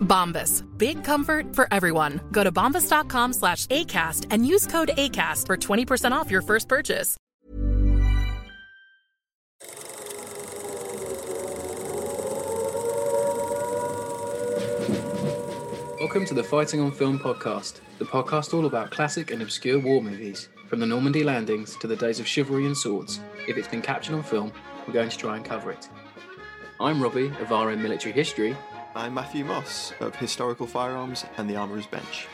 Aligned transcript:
Bombas. 0.00 0.64
Big 0.76 1.04
comfort 1.04 1.54
for 1.54 1.68
everyone. 1.70 2.20
Go 2.32 2.42
to 2.42 2.50
bombas.com 2.50 3.32
slash 3.32 3.66
ACAST 3.66 4.26
and 4.30 4.46
use 4.46 4.66
code 4.66 4.90
ACAST 4.96 5.46
for 5.46 5.56
20% 5.56 6.12
off 6.12 6.30
your 6.30 6.42
first 6.42 6.68
purchase. 6.68 7.16
Welcome 16.00 16.24
to 16.26 16.34
the 16.34 16.42
Fighting 16.42 16.80
on 16.80 16.90
Film 16.90 17.18
podcast, 17.18 17.80
the 17.98 18.04
podcast 18.04 18.54
all 18.54 18.66
about 18.66 18.90
classic 18.90 19.30
and 19.30 19.42
obscure 19.42 19.78
war 19.78 20.00
movies, 20.00 20.48
from 20.66 20.80
the 20.80 20.86
Normandy 20.86 21.22
landings 21.22 21.76
to 21.76 21.86
the 21.86 21.96
days 21.96 22.18
of 22.18 22.26
chivalry 22.26 22.64
and 22.64 22.76
swords. 22.76 23.20
If 23.46 23.58
it's 23.58 23.68
been 23.68 23.82
captured 23.82 24.14
on 24.14 24.22
film, 24.22 24.52
we're 24.86 24.94
going 24.94 25.10
to 25.10 25.18
try 25.18 25.36
and 25.36 25.44
cover 25.44 25.70
it. 25.70 25.88
I'm 26.80 27.02
Robbie 27.02 27.26
of 27.40 27.50
RM 27.50 27.82
Military 27.82 28.12
History. 28.14 28.56
I'm 28.98 29.14
Matthew 29.14 29.44
Moss 29.44 29.92
of 30.00 30.16
Historical 30.16 30.66
Firearms 30.66 31.24
and 31.36 31.48
the 31.48 31.54
Armourer's 31.54 31.86
Bench. 31.86 32.26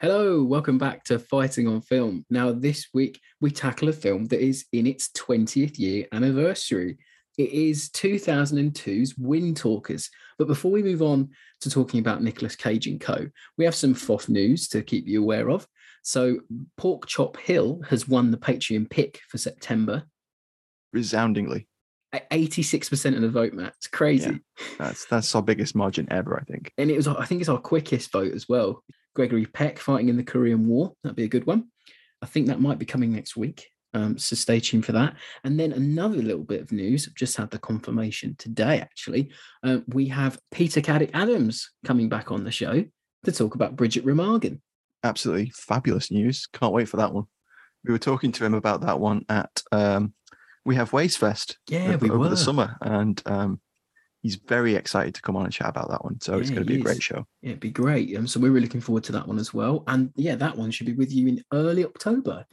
Hello, 0.00 0.42
welcome 0.42 0.76
back 0.76 1.04
to 1.04 1.20
Fighting 1.20 1.68
on 1.68 1.82
Film. 1.82 2.26
Now, 2.30 2.50
this 2.50 2.88
week 2.94 3.20
we 3.40 3.52
tackle 3.52 3.88
a 3.88 3.92
film 3.92 4.24
that 4.24 4.40
is 4.40 4.64
in 4.72 4.88
its 4.88 5.10
20th 5.10 5.78
year 5.78 6.06
anniversary. 6.10 6.98
It 7.38 7.50
is 7.50 7.88
2002's 7.90 9.16
Wind 9.16 9.56
Talkers. 9.56 10.10
But 10.36 10.48
before 10.48 10.72
we 10.72 10.82
move 10.82 11.02
on 11.02 11.30
to 11.60 11.70
talking 11.70 12.00
about 12.00 12.24
Nicolas 12.24 12.56
Cage 12.56 12.88
and 12.88 13.00
co, 13.00 13.28
we 13.56 13.64
have 13.64 13.76
some 13.76 13.94
FOF 13.94 14.28
news 14.28 14.66
to 14.70 14.82
keep 14.82 15.06
you 15.06 15.22
aware 15.22 15.48
of. 15.48 15.64
So, 16.06 16.38
Pork 16.76 17.06
Chop 17.06 17.36
Hill 17.36 17.82
has 17.88 18.06
won 18.06 18.30
the 18.30 18.36
Patreon 18.36 18.88
pick 18.88 19.22
for 19.28 19.38
September. 19.38 20.04
Resoundingly. 20.92 21.66
At 22.12 22.30
86% 22.30 23.16
of 23.16 23.22
the 23.22 23.28
vote, 23.28 23.54
Matt. 23.54 23.74
It's 23.76 23.88
crazy. 23.88 24.30
Yeah. 24.30 24.66
That's 24.78 25.04
that's 25.06 25.34
our 25.34 25.42
biggest 25.42 25.74
margin 25.74 26.06
ever, 26.12 26.38
I 26.40 26.44
think. 26.44 26.70
And 26.78 26.92
it 26.92 26.96
was, 26.96 27.08
I 27.08 27.24
think 27.24 27.40
it's 27.40 27.50
our 27.50 27.58
quickest 27.58 28.12
vote 28.12 28.32
as 28.32 28.48
well. 28.48 28.84
Gregory 29.16 29.46
Peck 29.46 29.80
fighting 29.80 30.08
in 30.08 30.16
the 30.16 30.22
Korean 30.22 30.68
War. 30.68 30.92
That'd 31.02 31.16
be 31.16 31.24
a 31.24 31.28
good 31.28 31.44
one. 31.44 31.72
I 32.22 32.26
think 32.26 32.46
that 32.46 32.60
might 32.60 32.78
be 32.78 32.86
coming 32.86 33.12
next 33.12 33.36
week. 33.36 33.66
Um, 33.92 34.16
so 34.16 34.36
stay 34.36 34.60
tuned 34.60 34.86
for 34.86 34.92
that. 34.92 35.16
And 35.42 35.58
then 35.58 35.72
another 35.72 36.22
little 36.22 36.44
bit 36.44 36.60
of 36.60 36.70
news. 36.70 37.08
I've 37.08 37.16
just 37.16 37.36
had 37.36 37.50
the 37.50 37.58
confirmation 37.58 38.36
today, 38.38 38.78
actually. 38.80 39.32
Um, 39.64 39.82
we 39.88 40.06
have 40.06 40.38
Peter 40.52 40.80
Caddick 40.80 41.10
Adams 41.14 41.68
coming 41.84 42.08
back 42.08 42.30
on 42.30 42.44
the 42.44 42.52
show 42.52 42.84
to 43.24 43.32
talk 43.32 43.56
about 43.56 43.74
Bridge 43.74 43.98
at 43.98 44.04
Remagen. 44.04 44.60
Absolutely 45.04 45.50
fabulous 45.54 46.10
news. 46.10 46.46
Can't 46.52 46.72
wait 46.72 46.88
for 46.88 46.96
that 46.98 47.12
one. 47.12 47.24
We 47.84 47.92
were 47.92 47.98
talking 47.98 48.32
to 48.32 48.44
him 48.44 48.54
about 48.54 48.80
that 48.80 48.98
one 48.98 49.24
at 49.28 49.62
um, 49.70 50.14
We 50.64 50.74
Have 50.76 50.92
Waste 50.92 51.18
Fest 51.18 51.58
Yeah, 51.68 51.88
over, 51.94 51.98
we 51.98 52.10
over 52.10 52.18
were. 52.18 52.28
the 52.28 52.36
summer. 52.36 52.76
And 52.80 53.22
um, 53.26 53.60
he's 54.22 54.36
very 54.36 54.74
excited 54.74 55.14
to 55.14 55.22
come 55.22 55.36
on 55.36 55.44
and 55.44 55.52
chat 55.52 55.68
about 55.68 55.90
that 55.90 56.02
one. 56.04 56.20
So 56.20 56.38
it's 56.38 56.50
going 56.50 56.62
to 56.62 56.66
be 56.66 56.80
a 56.80 56.82
great 56.82 57.02
show. 57.02 57.24
Yeah, 57.42 57.50
it'd 57.50 57.60
be 57.60 57.70
great. 57.70 58.16
Um, 58.16 58.26
so 58.26 58.40
we're 58.40 58.50
really 58.50 58.66
looking 58.66 58.80
forward 58.80 59.04
to 59.04 59.12
that 59.12 59.28
one 59.28 59.38
as 59.38 59.54
well. 59.54 59.84
And 59.86 60.10
yeah, 60.16 60.34
that 60.34 60.56
one 60.56 60.72
should 60.72 60.86
be 60.86 60.94
with 60.94 61.12
you 61.12 61.28
in 61.28 61.44
early 61.52 61.84
October. 61.84 62.44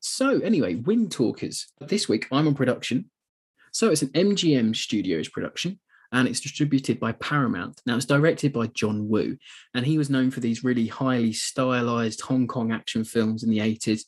So 0.00 0.40
anyway, 0.40 0.74
Wind 0.76 1.12
Talkers. 1.12 1.68
This 1.80 2.08
week 2.08 2.26
I'm 2.32 2.48
on 2.48 2.54
production. 2.54 3.10
So 3.72 3.90
it's 3.90 4.02
an 4.02 4.08
MGM 4.08 4.74
Studios 4.74 5.28
production 5.28 5.78
and 6.12 6.26
it's 6.26 6.40
distributed 6.40 6.98
by 6.98 7.12
Paramount. 7.12 7.80
Now 7.86 7.96
it's 7.96 8.06
directed 8.06 8.52
by 8.52 8.66
John 8.68 9.08
Woo, 9.08 9.36
and 9.74 9.86
he 9.86 9.98
was 9.98 10.10
known 10.10 10.30
for 10.30 10.40
these 10.40 10.64
really 10.64 10.86
highly 10.86 11.32
stylized 11.32 12.20
Hong 12.22 12.46
Kong 12.46 12.72
action 12.72 13.04
films 13.04 13.42
in 13.42 13.50
the 13.50 13.58
80s. 13.58 14.02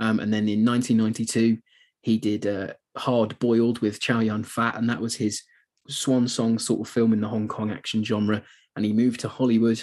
Um, 0.00 0.20
and 0.20 0.32
then 0.32 0.48
in 0.48 0.64
1992, 0.64 1.58
he 2.02 2.18
did 2.18 2.46
uh, 2.46 2.74
Hard 2.96 3.38
Boiled 3.38 3.80
with 3.80 4.00
Chow 4.00 4.20
Yun 4.20 4.44
Fat, 4.44 4.76
and 4.76 4.88
that 4.88 5.00
was 5.00 5.16
his 5.16 5.42
swan 5.88 6.28
song 6.28 6.58
sort 6.58 6.80
of 6.80 6.92
film 6.92 7.12
in 7.12 7.20
the 7.20 7.28
Hong 7.28 7.48
Kong 7.48 7.70
action 7.70 8.04
genre. 8.04 8.42
And 8.76 8.84
he 8.84 8.92
moved 8.92 9.20
to 9.20 9.28
Hollywood, 9.28 9.82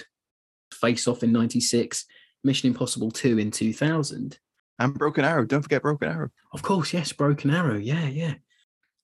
Face 0.74 1.08
Off 1.08 1.24
in 1.24 1.32
96, 1.32 2.06
Mission 2.44 2.70
Impossible 2.70 3.12
2 3.12 3.40
in 3.40 3.52
2000. 3.52 4.40
And 4.80 4.94
Broken 4.94 5.26
Arrow. 5.26 5.46
Don't 5.46 5.62
forget 5.62 5.82
Broken 5.82 6.10
Arrow. 6.10 6.30
Of 6.54 6.62
course, 6.62 6.94
yes, 6.94 7.12
Broken 7.12 7.50
Arrow. 7.50 7.78
Yeah, 7.78 8.08
yeah. 8.08 8.36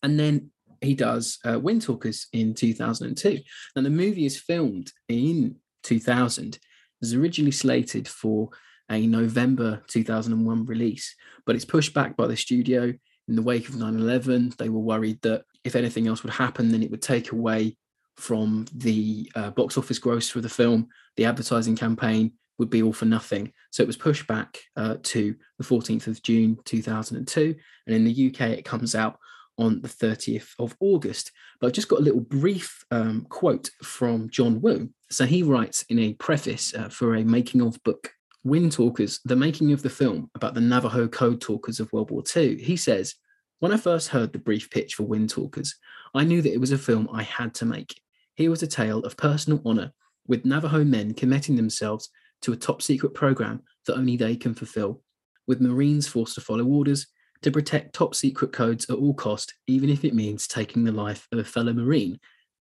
And 0.03 0.19
then 0.19 0.51
he 0.81 0.95
does 0.95 1.39
uh, 1.45 1.59
Wind 1.59 1.83
Talkers 1.83 2.27
in 2.33 2.53
2002. 2.53 3.39
And 3.75 3.85
the 3.85 3.89
movie 3.89 4.25
is 4.25 4.39
filmed 4.39 4.91
in 5.07 5.55
2000. 5.83 6.55
It 6.55 6.61
was 6.99 7.13
originally 7.13 7.51
slated 7.51 8.07
for 8.07 8.49
a 8.89 9.07
November 9.07 9.81
2001 9.87 10.65
release, 10.65 11.15
but 11.45 11.55
it's 11.55 11.65
pushed 11.65 11.93
back 11.93 12.17
by 12.17 12.27
the 12.27 12.35
studio 12.35 12.93
in 13.27 13.35
the 13.35 13.41
wake 13.41 13.69
of 13.69 13.75
9 13.75 13.95
11. 13.95 14.53
They 14.57 14.69
were 14.69 14.79
worried 14.79 15.21
that 15.21 15.43
if 15.63 15.75
anything 15.75 16.07
else 16.07 16.23
would 16.23 16.33
happen, 16.33 16.69
then 16.69 16.83
it 16.83 16.91
would 16.91 17.01
take 17.01 17.31
away 17.31 17.77
from 18.17 18.65
the 18.75 19.31
uh, 19.35 19.51
box 19.51 19.77
office 19.77 19.99
gross 19.99 20.29
for 20.29 20.41
the 20.41 20.49
film. 20.49 20.89
The 21.15 21.25
advertising 21.25 21.75
campaign 21.75 22.33
would 22.57 22.69
be 22.69 22.83
all 22.83 22.93
for 22.93 23.05
nothing. 23.05 23.51
So 23.71 23.81
it 23.81 23.87
was 23.87 23.97
pushed 23.97 24.27
back 24.27 24.59
uh, 24.75 24.97
to 25.03 25.35
the 25.57 25.63
14th 25.63 26.07
of 26.07 26.21
June 26.21 26.57
2002. 26.65 27.55
And 27.87 27.95
in 27.95 28.03
the 28.03 28.27
UK, 28.27 28.49
it 28.49 28.65
comes 28.65 28.93
out 28.93 29.17
on 29.61 29.79
the 29.81 29.87
30th 29.87 30.49
of 30.59 30.75
August. 30.79 31.31
But 31.59 31.67
I've 31.67 31.73
just 31.73 31.87
got 31.87 31.99
a 31.99 32.03
little 32.03 32.19
brief 32.19 32.83
um, 32.89 33.25
quote 33.29 33.69
from 33.83 34.29
John 34.29 34.59
Woo. 34.59 34.89
So 35.09 35.25
he 35.25 35.43
writes 35.43 35.83
in 35.83 35.99
a 35.99 36.13
preface 36.13 36.73
uh, 36.73 36.89
for 36.89 37.15
a 37.15 37.23
making 37.23 37.61
of 37.61 37.81
book, 37.83 38.11
Wind 38.43 38.71
Talkers, 38.71 39.19
the 39.23 39.35
making 39.35 39.71
of 39.71 39.83
the 39.83 39.89
film 39.89 40.31
about 40.33 40.55
the 40.55 40.61
Navajo 40.61 41.07
code 41.07 41.39
talkers 41.41 41.79
of 41.79 41.93
World 41.93 42.09
War 42.09 42.23
II. 42.35 42.61
He 42.61 42.75
says, 42.75 43.15
When 43.59 43.71
I 43.71 43.77
first 43.77 44.07
heard 44.07 44.33
the 44.33 44.39
brief 44.39 44.69
pitch 44.71 44.95
for 44.95 45.03
Wind 45.03 45.29
Talkers, 45.29 45.75
I 46.15 46.23
knew 46.23 46.41
that 46.41 46.53
it 46.53 46.59
was 46.59 46.71
a 46.71 46.77
film 46.77 47.07
I 47.13 47.23
had 47.23 47.53
to 47.55 47.65
make. 47.65 48.01
Here 48.35 48.49
was 48.49 48.63
a 48.63 48.67
tale 48.67 48.99
of 48.99 49.15
personal 49.15 49.61
honor 49.63 49.93
with 50.27 50.45
Navajo 50.45 50.83
men 50.83 51.13
committing 51.13 51.55
themselves 51.55 52.09
to 52.41 52.53
a 52.53 52.57
top 52.57 52.81
secret 52.81 53.13
program 53.13 53.61
that 53.85 53.95
only 53.95 54.17
they 54.17 54.35
can 54.35 54.55
fulfill, 54.55 55.01
with 55.45 55.61
Marines 55.61 56.07
forced 56.07 56.35
to 56.35 56.41
follow 56.41 56.65
orders 56.65 57.07
to 57.41 57.51
protect 57.51 57.93
top 57.93 58.15
secret 58.15 58.51
codes 58.51 58.89
at 58.89 58.97
all 58.97 59.13
cost, 59.13 59.53
even 59.67 59.89
if 59.89 60.05
it 60.05 60.13
means 60.13 60.47
taking 60.47 60.83
the 60.83 60.91
life 60.91 61.27
of 61.31 61.39
a 61.39 61.43
fellow 61.43 61.73
Marine. 61.73 62.19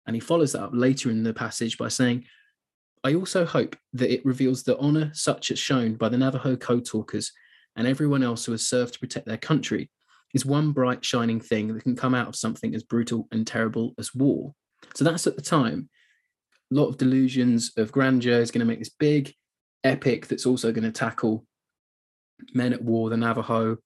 And 0.05 0.15
he 0.15 0.19
follows 0.19 0.51
that 0.51 0.63
up 0.63 0.71
later 0.73 1.09
in 1.09 1.23
the 1.23 1.33
passage 1.33 1.77
by 1.77 1.87
saying, 1.87 2.25
I 3.03 3.13
also 3.13 3.45
hope 3.45 3.75
that 3.93 4.11
it 4.11 4.25
reveals 4.25 4.63
the 4.63 4.77
honor 4.77 5.11
such 5.13 5.51
as 5.51 5.59
shown 5.59 5.95
by 5.95 6.09
the 6.09 6.17
Navajo 6.17 6.55
code 6.55 6.85
talkers 6.85 7.31
and 7.75 7.87
everyone 7.87 8.23
else 8.23 8.45
who 8.45 8.51
has 8.51 8.67
served 8.67 8.93
to 8.93 8.99
protect 8.99 9.25
their 9.25 9.37
country 9.37 9.89
is 10.33 10.45
one 10.45 10.71
bright 10.71 11.03
shining 11.03 11.39
thing 11.39 11.73
that 11.73 11.83
can 11.83 11.95
come 11.95 12.15
out 12.15 12.27
of 12.27 12.35
something 12.35 12.75
as 12.75 12.83
brutal 12.83 13.27
and 13.31 13.45
terrible 13.45 13.93
as 13.97 14.13
war. 14.13 14.53
So 14.93 15.03
that's 15.03 15.27
at 15.27 15.35
the 15.35 15.41
time. 15.41 15.89
A 16.71 16.75
lot 16.75 16.87
of 16.87 16.97
delusions 16.97 17.71
of 17.77 17.91
grandeur. 17.91 18.39
Is 18.39 18.51
going 18.51 18.59
to 18.59 18.65
make 18.65 18.79
this 18.79 18.89
big 18.89 19.33
epic 19.83 20.27
that's 20.27 20.45
also 20.45 20.71
going 20.71 20.83
to 20.83 20.91
tackle 20.91 21.45
men 22.53 22.73
at 22.73 22.81
war, 22.81 23.09
the 23.09 23.17
Navajo, 23.17 23.77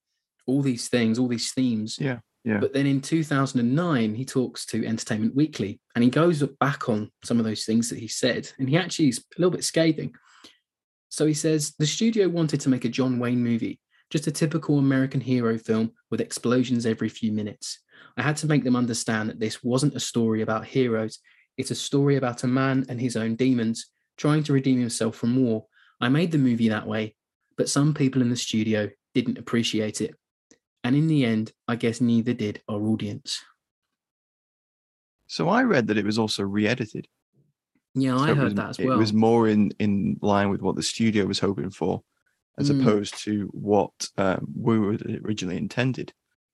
all 0.49 0.61
these 0.61 0.89
things, 0.89 1.19
all 1.19 1.27
these 1.27 1.51
themes. 1.51 1.97
Yeah. 1.99 2.19
Yeah. 2.45 2.59
But 2.59 2.73
then 2.73 2.85
in 2.85 3.01
2009, 3.01 4.15
he 4.15 4.25
talks 4.25 4.65
to 4.67 4.85
Entertainment 4.85 5.35
Weekly 5.35 5.79
and 5.93 6.03
he 6.03 6.09
goes 6.09 6.41
back 6.59 6.87
on 6.87 7.11
some 7.23 7.37
of 7.37 7.45
those 7.45 7.65
things 7.65 7.89
that 7.89 7.99
he 7.99 8.07
said. 8.07 8.49
And 8.57 8.69
he 8.69 8.77
actually 8.77 9.09
is 9.09 9.19
a 9.19 9.39
little 9.39 9.51
bit 9.51 9.63
scathing. 9.63 10.13
So 11.09 11.25
he 11.25 11.33
says 11.33 11.73
the 11.77 11.85
studio 11.85 12.29
wanted 12.29 12.61
to 12.61 12.69
make 12.69 12.85
a 12.85 12.89
John 12.89 13.19
Wayne 13.19 13.43
movie, 13.43 13.79
just 14.09 14.27
a 14.27 14.31
typical 14.31 14.79
American 14.79 15.19
hero 15.19 15.57
film 15.57 15.91
with 16.09 16.21
explosions 16.21 16.85
every 16.85 17.09
few 17.09 17.31
minutes. 17.31 17.79
I 18.15 18.21
had 18.21 18.37
to 18.37 18.47
make 18.47 18.63
them 18.63 18.75
understand 18.75 19.29
that 19.29 19.39
this 19.39 19.63
wasn't 19.63 19.95
a 19.95 19.99
story 19.99 20.41
about 20.41 20.65
heroes, 20.65 21.19
it's 21.57 21.71
a 21.71 21.75
story 21.75 22.15
about 22.15 22.43
a 22.43 22.47
man 22.47 22.85
and 22.87 23.01
his 23.01 23.17
own 23.17 23.35
demons 23.35 23.87
trying 24.17 24.43
to 24.43 24.53
redeem 24.53 24.79
himself 24.79 25.15
from 25.15 25.35
war. 25.35 25.65
I 25.99 26.07
made 26.07 26.31
the 26.31 26.37
movie 26.37 26.69
that 26.69 26.87
way, 26.87 27.15
but 27.57 27.69
some 27.69 27.93
people 27.93 28.21
in 28.21 28.29
the 28.29 28.37
studio 28.37 28.89
didn't 29.13 29.37
appreciate 29.37 29.99
it. 29.99 30.15
And 30.83 30.95
in 30.95 31.07
the 31.07 31.25
end, 31.25 31.51
I 31.67 31.75
guess 31.75 31.99
neither 32.01 32.33
did 32.33 32.61
our 32.69 32.81
audience. 32.81 33.39
So 35.27 35.49
I 35.49 35.63
read 35.63 35.87
that 35.87 35.97
it 35.97 36.05
was 36.05 36.17
also 36.17 36.43
re-edited. 36.43 37.07
Yeah, 37.95 38.17
So 38.17 38.23
I 38.23 38.27
heard 38.33 38.43
was- 38.45 38.53
that 38.55 38.69
as 38.69 38.79
well. 38.79 38.93
It 38.93 38.97
was 38.97 39.13
more 39.13 39.47
in 39.47 39.71
in 39.79 40.17
line 40.21 40.49
with 40.49 40.61
what 40.61 40.75
the 40.75 40.83
studio 40.83 41.25
was 41.25 41.39
hoping 41.39 41.69
for, 41.71 42.03
as 42.57 42.69
Mm. 42.69 42.81
opposed 42.81 43.17
to 43.25 43.47
what 43.53 44.09
um, 44.17 44.47
we 44.55 44.79
were 44.79 44.97
originally 45.25 45.57
intended. 45.57 46.13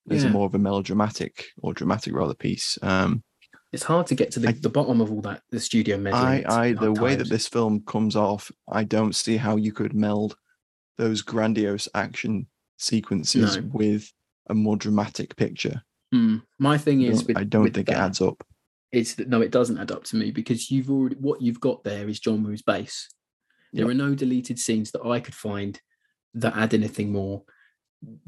As 0.10 0.24
a 0.24 0.28
Yeah. 0.28 0.34
more 0.34 0.46
of 0.46 0.54
a 0.54 0.60
melodramatic 0.60 1.46
or 1.58 1.74
dramatic 1.74 2.14
rather 2.14 2.36
piece. 2.36 2.78
Um, 2.84 3.24
It's 3.74 3.84
hard 3.84 4.06
to 4.08 4.16
get 4.16 4.30
to 4.32 4.40
the, 4.40 4.50
I- 4.50 4.52
the 4.52 4.70
bottom 4.70 5.02
of 5.02 5.12
all 5.12 5.22
that, 5.22 5.42
the 5.50 5.60
studio 5.60 5.98
meddling. 5.98 6.46
I, 6.46 6.68
I, 6.68 6.74
the 6.74 6.94
way 6.94 7.16
that 7.16 7.28
this 7.30 7.48
film 7.48 7.82
comes 7.82 8.16
off, 8.16 8.52
I 8.68 8.84
don't 8.84 9.16
see 9.16 9.38
how 9.38 9.56
you 9.56 9.72
could 9.74 9.94
meld 9.96 10.38
those 10.98 11.22
grandiose 11.24 11.88
action 11.96 12.48
sequences 12.78 13.58
No. 13.58 13.64
with 13.74 14.12
a 14.50 14.54
more 14.54 14.78
dramatic 14.78 15.36
picture. 15.36 15.82
Hmm. 16.12 16.38
My 16.60 16.78
thing 16.78 17.02
is, 17.02 17.26
with, 17.26 17.38
I 17.38 17.44
don't 17.44 17.74
think 17.74 17.90
it 17.90 17.96
adds 17.96 18.22
up. 18.22 18.46
It's 18.92 19.16
that 19.16 19.28
no, 19.28 19.42
it 19.42 19.52
doesn't 19.52 19.78
add 19.78 19.92
up 19.92 20.04
to 20.06 20.16
me 20.16 20.32
because 20.32 20.70
you've 20.72 20.90
already 20.90 21.16
what 21.16 21.42
you've 21.42 21.60
got 21.60 21.84
there 21.84 22.08
is 22.08 22.20
John 22.20 22.44
Woo's 22.44 22.62
base. 22.62 23.10
There 23.74 23.86
Yeah. 23.86 23.92
are 23.92 23.96
no 23.96 24.16
deleted 24.16 24.60
scenes 24.60 24.92
that 24.92 25.04
I 25.06 25.20
could 25.20 25.36
find 25.36 25.80
that 26.36 26.56
add 26.56 26.74
anything 26.74 27.12
more 27.12 27.44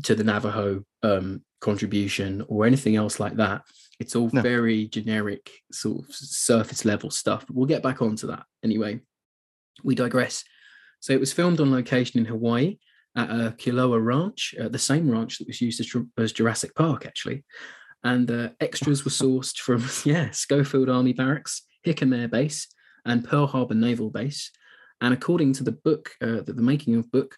to 0.04 0.16
the 0.16 0.24
Navajo 0.24 0.84
um, 1.04 1.44
contribution 1.62 2.44
or 2.48 2.66
anything 2.66 2.96
else 2.96 3.20
like 3.20 3.36
that. 3.36 3.62
It's 4.00 4.16
all 4.16 4.30
No. 4.34 4.42
very 4.42 4.88
generic, 4.88 5.50
sort 5.72 6.04
of 6.08 6.14
surface 6.16 6.84
level 6.84 7.12
stuff. 7.12 7.46
But 7.48 7.56
we'll 7.56 7.66
get 7.68 7.84
back 7.84 8.02
onto 8.02 8.28
that 8.28 8.46
anyway. 8.64 9.02
We 9.84 9.94
digress. 9.96 10.44
So 11.00 11.14
it 11.14 11.20
was 11.20 11.32
filmed 11.32 11.60
on 11.62 11.72
location 11.72 12.20
in 12.20 12.26
Hawaii 12.26 12.78
at 13.18 13.30
a 13.30 13.56
Kualoa 13.58 14.04
Ranch, 14.04 14.54
uh, 14.62 14.69
the 14.69 14.78
same 14.78 15.10
ranch 15.10 15.40
that 15.40 15.48
was 15.48 15.60
used 15.60 15.80
as, 15.80 15.94
as 16.18 16.31
Jurassic 16.31 16.75
Park, 16.75 17.06
actually. 17.06 17.44
And 18.04 18.30
uh, 18.30 18.50
extras 18.62 19.04
were 19.04 19.12
sourced 19.12 19.58
from, 19.58 19.84
yeah, 20.10 20.30
Schofield 20.31 20.88
Army 20.88 21.14
Barracks, 21.14 21.64
Hickam 21.86 22.18
Air 22.18 22.28
Base, 22.28 22.68
and 23.06 23.28
Pearl 23.28 23.48
Harbor 23.48 23.74
Naval 23.74 24.12
Base. 24.12 24.52
And 25.02 25.14
according 25.14 25.54
to 25.54 25.64
the 25.64 25.72
book, 25.72 26.12
uh, 26.22 26.42
the, 26.46 26.54
the 26.54 26.62
making 26.62 26.96
of 26.96 27.12
book, 27.12 27.36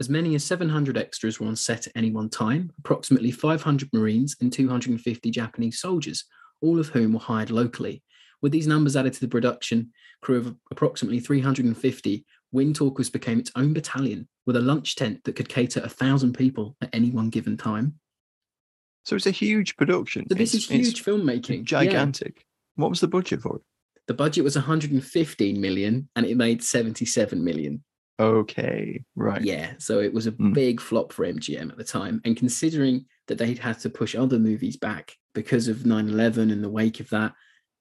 as 0.00 0.08
many 0.08 0.34
as 0.34 0.44
700 0.44 0.98
extras 0.98 1.40
were 1.40 1.46
on 1.46 1.56
set 1.56 1.86
at 1.86 1.92
any 1.96 2.10
one 2.10 2.28
time, 2.28 2.70
approximately 2.78 3.30
500 3.30 3.88
Marines 3.92 4.36
and 4.40 4.52
250 4.52 5.30
Japanese 5.30 5.80
soldiers, 5.80 6.24
all 6.60 6.78
of 6.78 6.88
whom 6.88 7.14
were 7.14 7.20
hired 7.20 7.50
locally. 7.50 8.02
With 8.42 8.52
these 8.52 8.66
numbers 8.66 8.96
added 8.96 9.12
to 9.14 9.20
the 9.20 9.28
production 9.28 9.92
crew 10.20 10.38
of 10.38 10.56
approximately 10.70 11.20
350, 11.20 12.24
Wind 12.52 12.76
Talkers 12.76 13.10
became 13.10 13.38
its 13.38 13.50
own 13.56 13.72
battalion 13.72 14.28
with 14.46 14.56
a 14.56 14.60
lunch 14.60 14.94
tent 14.96 15.24
that 15.24 15.36
could 15.36 15.48
cater 15.48 15.80
a 15.80 15.88
thousand 15.88 16.34
people 16.36 16.76
at 16.80 16.90
any 16.94 17.10
one 17.10 17.30
given 17.30 17.56
time. 17.56 17.94
So 19.04 19.16
it's 19.16 19.26
a 19.26 19.30
huge 19.32 19.76
production. 19.76 20.26
So 20.28 20.34
this 20.34 20.54
It's- 20.54 20.70
is 20.70 20.86
huge 20.94 21.04
filmmaking. 21.04 21.58
Yeah. 21.58 21.64
gigantic. 21.64 22.44
What 22.76 22.90
was 22.90 23.00
the 23.00 23.08
budget 23.08 23.40
for 23.42 23.56
it? 23.56 23.62
The 24.06 24.14
budget 24.14 24.44
was 24.44 24.56
115 24.56 25.60
million 25.60 26.08
and 26.14 26.26
it 26.26 26.36
made 26.36 26.62
77 26.62 27.42
million. 27.42 27.82
Okay, 28.20 29.04
right. 29.16 29.42
Yeah, 29.42 29.74
so 29.78 30.00
it 30.00 30.12
was 30.12 30.26
a 30.26 30.32
Mm. 30.32 30.52
big 30.54 30.80
flop 30.80 31.12
for 31.12 31.24
MGM 31.24 31.70
at 31.70 31.78
the 31.78 31.84
time. 31.84 32.20
And 32.24 32.36
considering 32.36 33.06
that 33.26 33.38
they'd 33.38 33.58
had 33.58 33.78
to 33.80 33.90
push 33.90 34.14
other 34.14 34.38
movies 34.38 34.76
back 34.76 35.16
because 35.34 35.66
of 35.68 35.86
9 35.86 36.08
11 36.08 36.50
and 36.50 36.62
the 36.62 36.68
wake 36.68 37.00
of 37.00 37.08
that, 37.10 37.34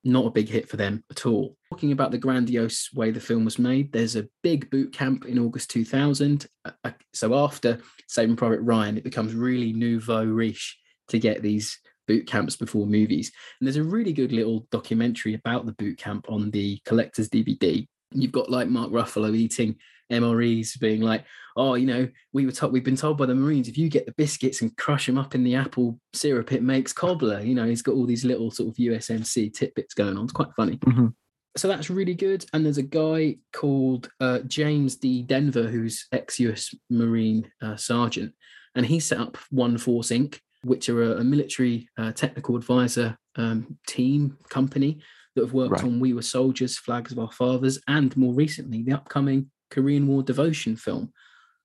not 0.04 0.26
a 0.26 0.32
big 0.32 0.50
hit 0.50 0.68
for 0.68 0.78
them 0.78 1.04
at 1.12 1.26
all. 1.26 1.56
Talking 1.72 1.92
about 1.92 2.12
the 2.12 2.18
grandiose 2.18 2.90
way 2.94 3.12
the 3.12 3.20
film 3.20 3.46
was 3.46 3.60
made, 3.60 3.92
there's 3.92 4.16
a 4.16 4.28
big 4.42 4.70
boot 4.70 4.94
camp 4.94 5.26
in 5.26 5.40
August 5.40 5.70
2000. 5.72 6.48
Uh, 6.66 6.72
uh, 6.84 6.92
So 7.14 7.36
after 7.36 7.80
Saving 8.08 8.36
Private 8.36 8.62
Ryan, 8.62 8.98
it 8.98 9.04
becomes 9.04 9.34
really 9.34 9.74
nouveau 9.74 10.24
riche 10.24 10.78
to 11.10 11.20
get 11.20 11.42
these 11.42 11.78
boot 12.08 12.28
camps 12.28 12.56
before 12.56 12.88
movies. 12.88 13.32
And 13.60 13.68
there's 13.68 13.78
a 13.78 13.84
really 13.84 14.14
good 14.14 14.32
little 14.32 14.68
documentary 14.72 15.36
about 15.36 15.66
the 15.66 15.74
boot 15.74 15.98
camp 15.98 16.26
on 16.30 16.52
the 16.52 16.80
collector's 16.86 17.30
DVD. 17.30 17.88
You've 18.14 18.32
got 18.32 18.50
like 18.50 18.68
Mark 18.68 18.92
Ruffalo 18.92 19.36
eating 19.36 19.78
MREs, 20.12 20.80
being 20.80 21.02
like, 21.02 21.26
"Oh, 21.58 21.74
you 21.76 21.86
know, 21.88 22.08
we 22.34 22.46
were 22.46 22.52
told 22.52 22.74
we've 22.74 22.84
been 22.84 22.96
told 22.96 23.18
by 23.18 23.26
the 23.26 23.36
Marines 23.36 23.68
if 23.68 23.78
you 23.78 23.90
get 23.90 24.06
the 24.06 24.14
biscuits 24.14 24.62
and 24.62 24.76
crush 24.78 25.06
them 25.08 25.18
up 25.18 25.34
in 25.36 25.44
the 25.44 25.56
apple 25.56 26.00
syrup, 26.14 26.52
it 26.52 26.62
makes 26.64 26.94
cobbler." 26.94 27.40
You 27.42 27.56
know, 27.56 27.66
he's 27.66 27.82
got 27.82 27.96
all 27.96 28.06
these 28.06 28.26
little 28.26 28.52
sort 28.52 28.70
of 28.70 28.76
USMC 28.76 29.54
tidbits 29.54 29.94
going 29.94 30.18
on. 30.18 30.26
It's 30.26 30.34
quite 30.34 30.54
funny. 30.56 30.78
Mhm. 30.78 31.14
So 31.58 31.68
that's 31.68 31.90
really 31.90 32.14
good. 32.14 32.46
And 32.54 32.64
there's 32.66 32.78
a 32.78 32.84
guy 32.84 33.36
called 33.52 34.10
uh, 34.22 34.40
James 34.48 34.96
D. 34.96 35.22
Dever, 35.24 35.68
who's 35.68 36.08
ex-US 36.14 36.74
Marine 36.90 37.52
uh, 37.62 37.76
sergeant, 37.76 38.34
and 38.76 38.86
he 38.86 39.00
set 39.02 39.20
up 39.20 39.38
One 39.50 39.78
Force 39.78 40.12
Inc., 40.12 40.40
which 40.64 40.88
are 40.88 41.04
a, 41.04 41.20
a 41.20 41.24
military 41.26 41.90
uh, 41.98 42.12
technical 42.14 42.56
advisor 42.56 43.18
um, 43.36 43.78
team 43.88 44.38
company 44.50 45.02
that 45.36 45.44
have 45.44 45.54
worked 45.54 45.72
Right. 45.74 45.84
on 45.84 46.00
We 46.00 46.14
Were 46.14 46.22
Soldiers, 46.22 46.78
Flags 46.78 47.12
of 47.12 47.20
Our 47.20 47.32
Fathers, 47.32 47.80
and 47.88 48.16
more 48.16 48.34
recently 48.34 48.84
the 48.84 48.94
upcoming 48.94 49.50
Korean 49.72 50.06
War 50.08 50.22
devotion 50.22 50.76
film. 50.76 51.12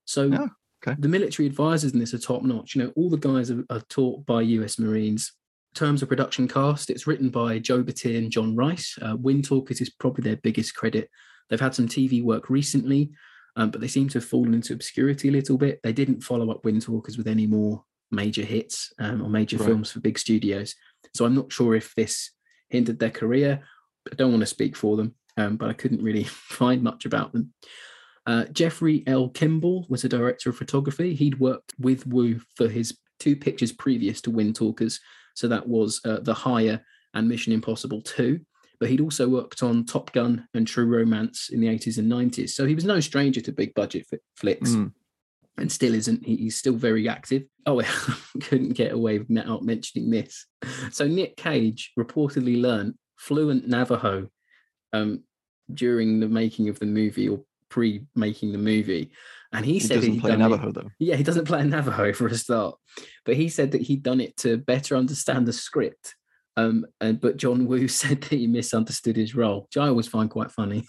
So 0.06 0.30
Oh, 0.32 0.48
okay. 0.86 0.96
the 0.98 1.08
military 1.08 1.46
advisors 1.46 1.92
in 1.92 1.98
this 1.98 2.14
are 2.14 2.18
top 2.18 2.42
notch. 2.42 2.74
You 2.74 2.84
know, 2.84 2.92
all 2.96 3.10
the 3.10 3.18
guys 3.18 3.50
are, 3.50 3.64
are 3.68 3.82
taught 3.88 4.24
by 4.24 4.40
US 4.42 4.78
Marines. 4.78 5.32
In 5.74 5.78
terms 5.78 6.02
of 6.02 6.08
production 6.08 6.48
cast, 6.48 6.88
it's 6.88 7.06
written 7.06 7.28
by 7.28 7.58
Joe 7.58 7.82
Batteer 7.82 8.16
and 8.16 8.30
John 8.30 8.56
Rice. 8.56 8.96
Uh, 9.02 9.16
Wind 9.16 9.44
Talkers 9.44 9.80
is 9.82 9.90
probably 9.90 10.22
their 10.22 10.36
biggest 10.38 10.74
credit. 10.74 11.10
They've 11.50 11.60
had 11.60 11.74
some 11.74 11.86
TV 11.86 12.22
work 12.24 12.48
recently, 12.48 13.10
um, 13.56 13.70
but 13.70 13.80
they 13.82 13.88
seem 13.88 14.08
to 14.08 14.18
have 14.18 14.24
fallen 14.24 14.54
into 14.54 14.72
obscurity 14.72 15.28
a 15.28 15.32
little 15.32 15.58
bit. 15.58 15.80
They 15.82 15.92
didn't 15.92 16.22
follow 16.22 16.50
up 16.50 16.64
Wind 16.64 16.80
Talkers 16.82 17.18
with 17.18 17.26
any 17.28 17.46
more 17.46 17.84
major 18.10 18.42
hits 18.44 18.92
um, 19.00 19.20
or 19.22 19.28
major 19.28 19.58
Right. 19.58 19.66
films 19.66 19.90
for 19.90 20.00
big 20.00 20.18
studios. 20.18 20.74
So 21.14 21.24
I'm 21.26 21.34
not 21.34 21.52
sure 21.52 21.74
if 21.74 21.94
this 21.94 22.30
hindered 22.70 22.98
their 22.98 23.10
career. 23.10 23.62
I 24.10 24.14
don't 24.14 24.30
want 24.30 24.40
to 24.42 24.46
speak 24.46 24.76
for 24.76 24.96
them, 24.96 25.14
um, 25.36 25.56
but 25.56 25.68
I 25.68 25.72
couldn't 25.74 26.02
really 26.02 26.24
find 26.58 26.82
much 26.82 27.04
about 27.04 27.32
them. 27.32 27.52
Uh, 28.26 28.44
Jeffrey 28.46 29.04
L. 29.06 29.28
Kimball 29.28 29.86
was 29.88 30.04
a 30.04 30.08
director 30.08 30.50
of 30.50 30.56
photography. 30.56 31.14
He'd 31.14 31.38
worked 31.38 31.72
with 31.78 32.06
Woo 32.06 32.40
for 32.56 32.68
his 32.68 32.96
two 33.20 33.36
pictures 33.36 33.72
previous 33.72 34.20
to 34.22 34.30
Wind 34.30 34.56
Talkers. 34.56 34.98
So 35.34 35.46
that 35.48 35.68
was 35.68 36.00
uh, 36.04 36.20
The 36.20 36.34
Hire 36.34 36.84
and 37.14 37.28
Mission 37.28 37.52
Impossible 37.52 38.02
2. 38.02 38.40
But 38.80 38.90
he'd 38.90 39.00
also 39.00 39.28
worked 39.28 39.62
on 39.62 39.86
Top 39.86 40.12
Gun 40.12 40.46
and 40.54 40.66
True 40.66 40.86
Romance 40.86 41.48
in 41.50 41.60
the 41.60 41.68
80s 41.68 41.98
and 41.98 42.10
90s. 42.12 42.50
So 42.50 42.66
he 42.66 42.74
was 42.74 42.84
no 42.84 43.00
stranger 43.00 43.40
to 43.42 43.52
big 43.52 43.72
budget 43.74 44.06
fi- 44.10 44.18
flicks 44.36 44.70
Mm. 44.70 44.92
and 45.56 45.70
still 45.72 45.94
isn't. 45.94 46.26
He- 46.26 46.36
He's 46.36 46.56
still 46.58 46.74
very 46.74 47.08
active. 47.08 47.44
Oh, 47.64 47.80
I 47.80 47.86
couldn't 48.42 48.74
get 48.74 48.92
away 48.92 49.18
without 49.20 49.62
mentioning 49.64 50.10
this. 50.10 50.46
So 50.90 51.06
Nick 51.06 51.36
Cage 51.36 51.92
reportedly 51.98 52.60
learned 52.60 52.94
fluent 53.16 53.66
Navajo 53.66 54.28
um, 54.92 55.22
during 55.72 56.20
the 56.20 56.28
making 56.28 56.68
of 56.68 56.78
the 56.78 56.86
movie 56.86 57.28
or 57.30 57.40
pre-making 57.80 58.52
the 58.52 58.58
movie, 58.58 59.10
and 59.52 59.66
he, 59.66 59.74
He 59.74 59.80
said 59.80 59.96
doesn't 59.96 60.12
he'd 60.14 60.20
play 60.22 60.34
done 60.34 60.50
it- 60.50 60.74
though. 60.74 60.88
yeah, 60.98 61.14
he 61.14 61.22
doesn't 61.22 61.44
play 61.44 61.62
Navajo 61.66 62.10
for 62.14 62.26
a 62.26 62.34
start, 62.34 62.74
but 63.26 63.36
he 63.36 63.50
said 63.50 63.72
that 63.72 63.82
he'd 63.82 64.02
done 64.02 64.22
it 64.22 64.34
to 64.38 64.56
better 64.56 64.96
understand 64.96 65.46
the 65.46 65.52
script. 65.52 66.14
Um, 66.56 66.86
and 67.02 67.20
but 67.20 67.36
John 67.36 67.66
Woo 67.66 67.86
said 68.02 68.22
that 68.22 68.32
he 68.38 68.46
misunderstood 68.46 69.16
his 69.16 69.34
role, 69.34 69.62
which 69.64 69.76
I 69.76 69.88
always 69.88 70.08
find 70.08 70.30
quite 70.30 70.50
funny. 70.50 70.84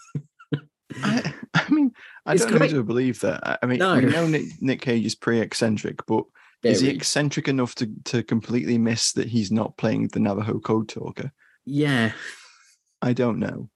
I, 1.02 1.34
I 1.52 1.68
mean, 1.70 1.92
I 2.24 2.32
It's 2.32 2.46
don't 2.46 2.58
know 2.58 2.66
to 2.68 2.82
believe 2.82 3.20
that. 3.20 3.46
I- 3.46 3.58
I 3.62 3.66
mean, 3.66 3.80
No. 3.80 3.96
we 3.96 4.06
know 4.06 4.26
Nick, 4.26 4.44
Nick 4.62 4.80
Cage 4.80 5.04
is 5.04 5.14
pretty 5.14 5.40
eccentric, 5.42 6.06
but 6.06 6.24
is 6.64 6.80
he 6.80 6.88
eccentric 6.88 7.48
enough 7.48 7.74
to, 7.76 7.90
to 8.06 8.22
completely 8.22 8.78
miss 8.78 9.12
that 9.12 9.28
he's 9.28 9.52
not 9.52 9.76
playing 9.76 10.08
the 10.08 10.20
Navajo 10.20 10.58
code 10.58 10.88
talker? 10.88 11.30
Yeah, 11.66 12.12
I 13.02 13.12
don't 13.12 13.38
know. 13.38 13.68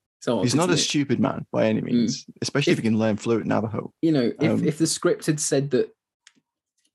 He's 0.43 0.55
not 0.55 0.71
a 0.71 0.75
it? 0.75 0.79
stupid 0.79 1.19
man 1.21 1.47
by 1.52 1.67
any 1.67 1.81
means, 1.81 2.25
especially 2.41 2.73
if, 2.73 2.79
If- 2.79 2.85
he 2.85 2.88
can 2.91 2.99
learn 2.99 3.17
fluent 3.17 3.47
Navajo. 3.47 3.93
you 4.02 4.12
know, 4.12 4.33
if, 4.41 4.50
Um, 4.50 4.64
if 4.64 4.79
the 4.79 4.87
script 4.87 5.26
had 5.26 5.41
said 5.41 5.71
that 5.71 5.91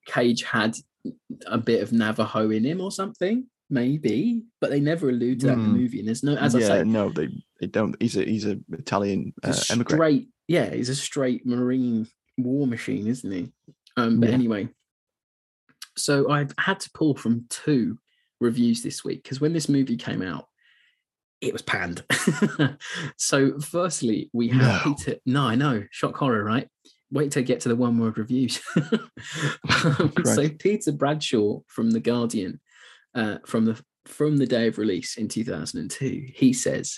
Cage 0.06 0.44
had 0.44 0.76
a 1.46 1.58
bit 1.58 1.82
of 1.84 1.92
Navajo 1.92 2.50
in 2.50 2.64
him 2.64 2.80
or 2.82 2.92
something, 2.92 3.48
maybe, 3.70 4.44
but 4.62 4.70
they 4.70 4.80
never 4.80 5.10
allude 5.10 5.42
to 5.42 5.48
that 5.48 5.54
in 5.54 5.60
Hmm. 5.66 5.74
the 5.74 5.80
movie. 5.80 6.00
And 6.00 6.08
there's 6.08 6.24
no, 6.24 6.36
as 6.38 6.56
I 6.56 6.60
yeah, 6.60 6.68
say, 6.68 6.84
no, 6.86 7.10
they 7.10 7.28
they 7.60 7.68
don't. 7.68 7.96
He's 8.02 8.16
a 8.16 8.24
he's 8.24 8.46
a 8.46 8.58
Italian 8.72 9.34
uh, 9.44 9.50
a 9.70 9.74
immigrant. 9.74 10.00
straight, 10.00 10.30
yeah, 10.48 10.74
he's 10.74 10.90
a 10.90 10.96
straight 10.96 11.46
marine 11.46 12.08
war 12.38 12.66
machine, 12.68 13.08
isn't 13.08 13.32
he? 13.32 13.52
Um, 13.98 14.20
but 14.22 14.30
Yeah. 14.30 14.36
anyway, 14.36 14.70
so 15.98 16.30
I've 16.30 16.54
had 16.58 16.80
to 16.82 16.92
pull 16.94 17.16
from 17.16 17.46
two 17.50 17.98
reviews 18.40 18.84
this 18.84 19.04
week 19.04 19.24
because 19.24 19.42
when 19.42 19.52
this 19.54 19.68
movie 19.68 19.98
came 19.98 20.22
out, 20.22 20.47
it 21.42 21.54
was 21.54 21.62
panned. 21.62 22.04
so, 23.18 23.60
firstly, 23.60 24.30
we 24.34 24.50
have 24.50 24.86
No. 24.86 24.96
Peter. 24.96 25.20
No, 25.26 25.44
I 25.44 25.56
know, 25.56 25.84
shock 25.92 26.18
horror, 26.18 26.44
right? 26.44 26.68
Wait 27.12 27.32
till 27.32 27.42
I 27.42 27.46
get 27.46 27.62
to 27.62 27.70
the 27.70 27.76
one 27.76 27.98
word 27.98 28.18
reviews. 28.18 28.62
Um, 29.86 30.14
so, 30.26 30.50
Peter 30.50 30.92
Bradshaw 30.92 31.60
from 31.68 31.92
the 31.92 32.00
Guardian, 32.00 32.60
uh, 33.16 33.38
from 33.46 33.66
the 33.66 33.82
from 34.06 34.38
the 34.38 34.48
day 34.48 34.68
of 34.68 34.78
release 34.78 35.18
in 35.18 35.28
2002, 35.28 36.28
he 36.34 36.54
says. 36.54 36.98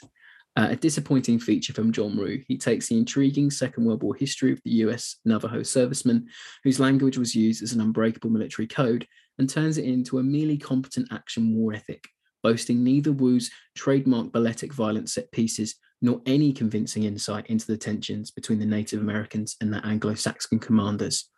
Uh, 0.56 0.70
a 0.72 0.76
disappointing 0.76 1.40
feature 1.40 1.74
from 1.74 1.92
John 1.92 2.18
Woo. 2.18 2.40
He 2.48 2.58
takes 2.58 2.88
the 2.88 2.98
intriguing 2.98 3.50
Second 3.50 3.86
World 3.86 4.04
War 4.04 4.16
history 4.16 4.52
of 4.52 4.60
the 4.66 4.72
US 4.72 5.18
Navajo 5.24 5.64
servicemen, 5.64 6.28
whose 6.64 6.80
language 6.80 7.18
was 7.18 7.36
used 7.36 7.64
as 7.64 7.72
an 7.72 7.80
unbreakable 7.80 8.30
military 8.32 8.68
code, 8.68 9.08
and 9.38 9.50
turns 9.50 9.78
it 9.78 9.86
into 9.86 10.20
a 10.20 10.24
merely 10.24 10.58
competent 10.58 11.08
action 11.14 11.56
war 11.56 11.74
ethic, 11.74 12.10
boasting 12.44 12.84
neither 12.84 13.12
Woo's 13.12 13.52
trademark 13.76 14.32
balletic 14.32 14.74
violent 14.74 15.10
set 15.10 15.32
pieces 15.32 15.76
nor 16.02 16.22
any 16.26 16.54
convincing 16.54 17.04
insight 17.04 17.46
into 17.48 17.68
the 17.68 17.78
tensions 17.78 18.32
between 18.32 18.60
the 18.60 18.66
Native 18.66 19.02
Americans 19.02 19.58
and 19.60 19.74
their 19.74 19.86
Anglo 19.86 20.14
Saxon 20.14 20.60
commanders. 20.60 21.30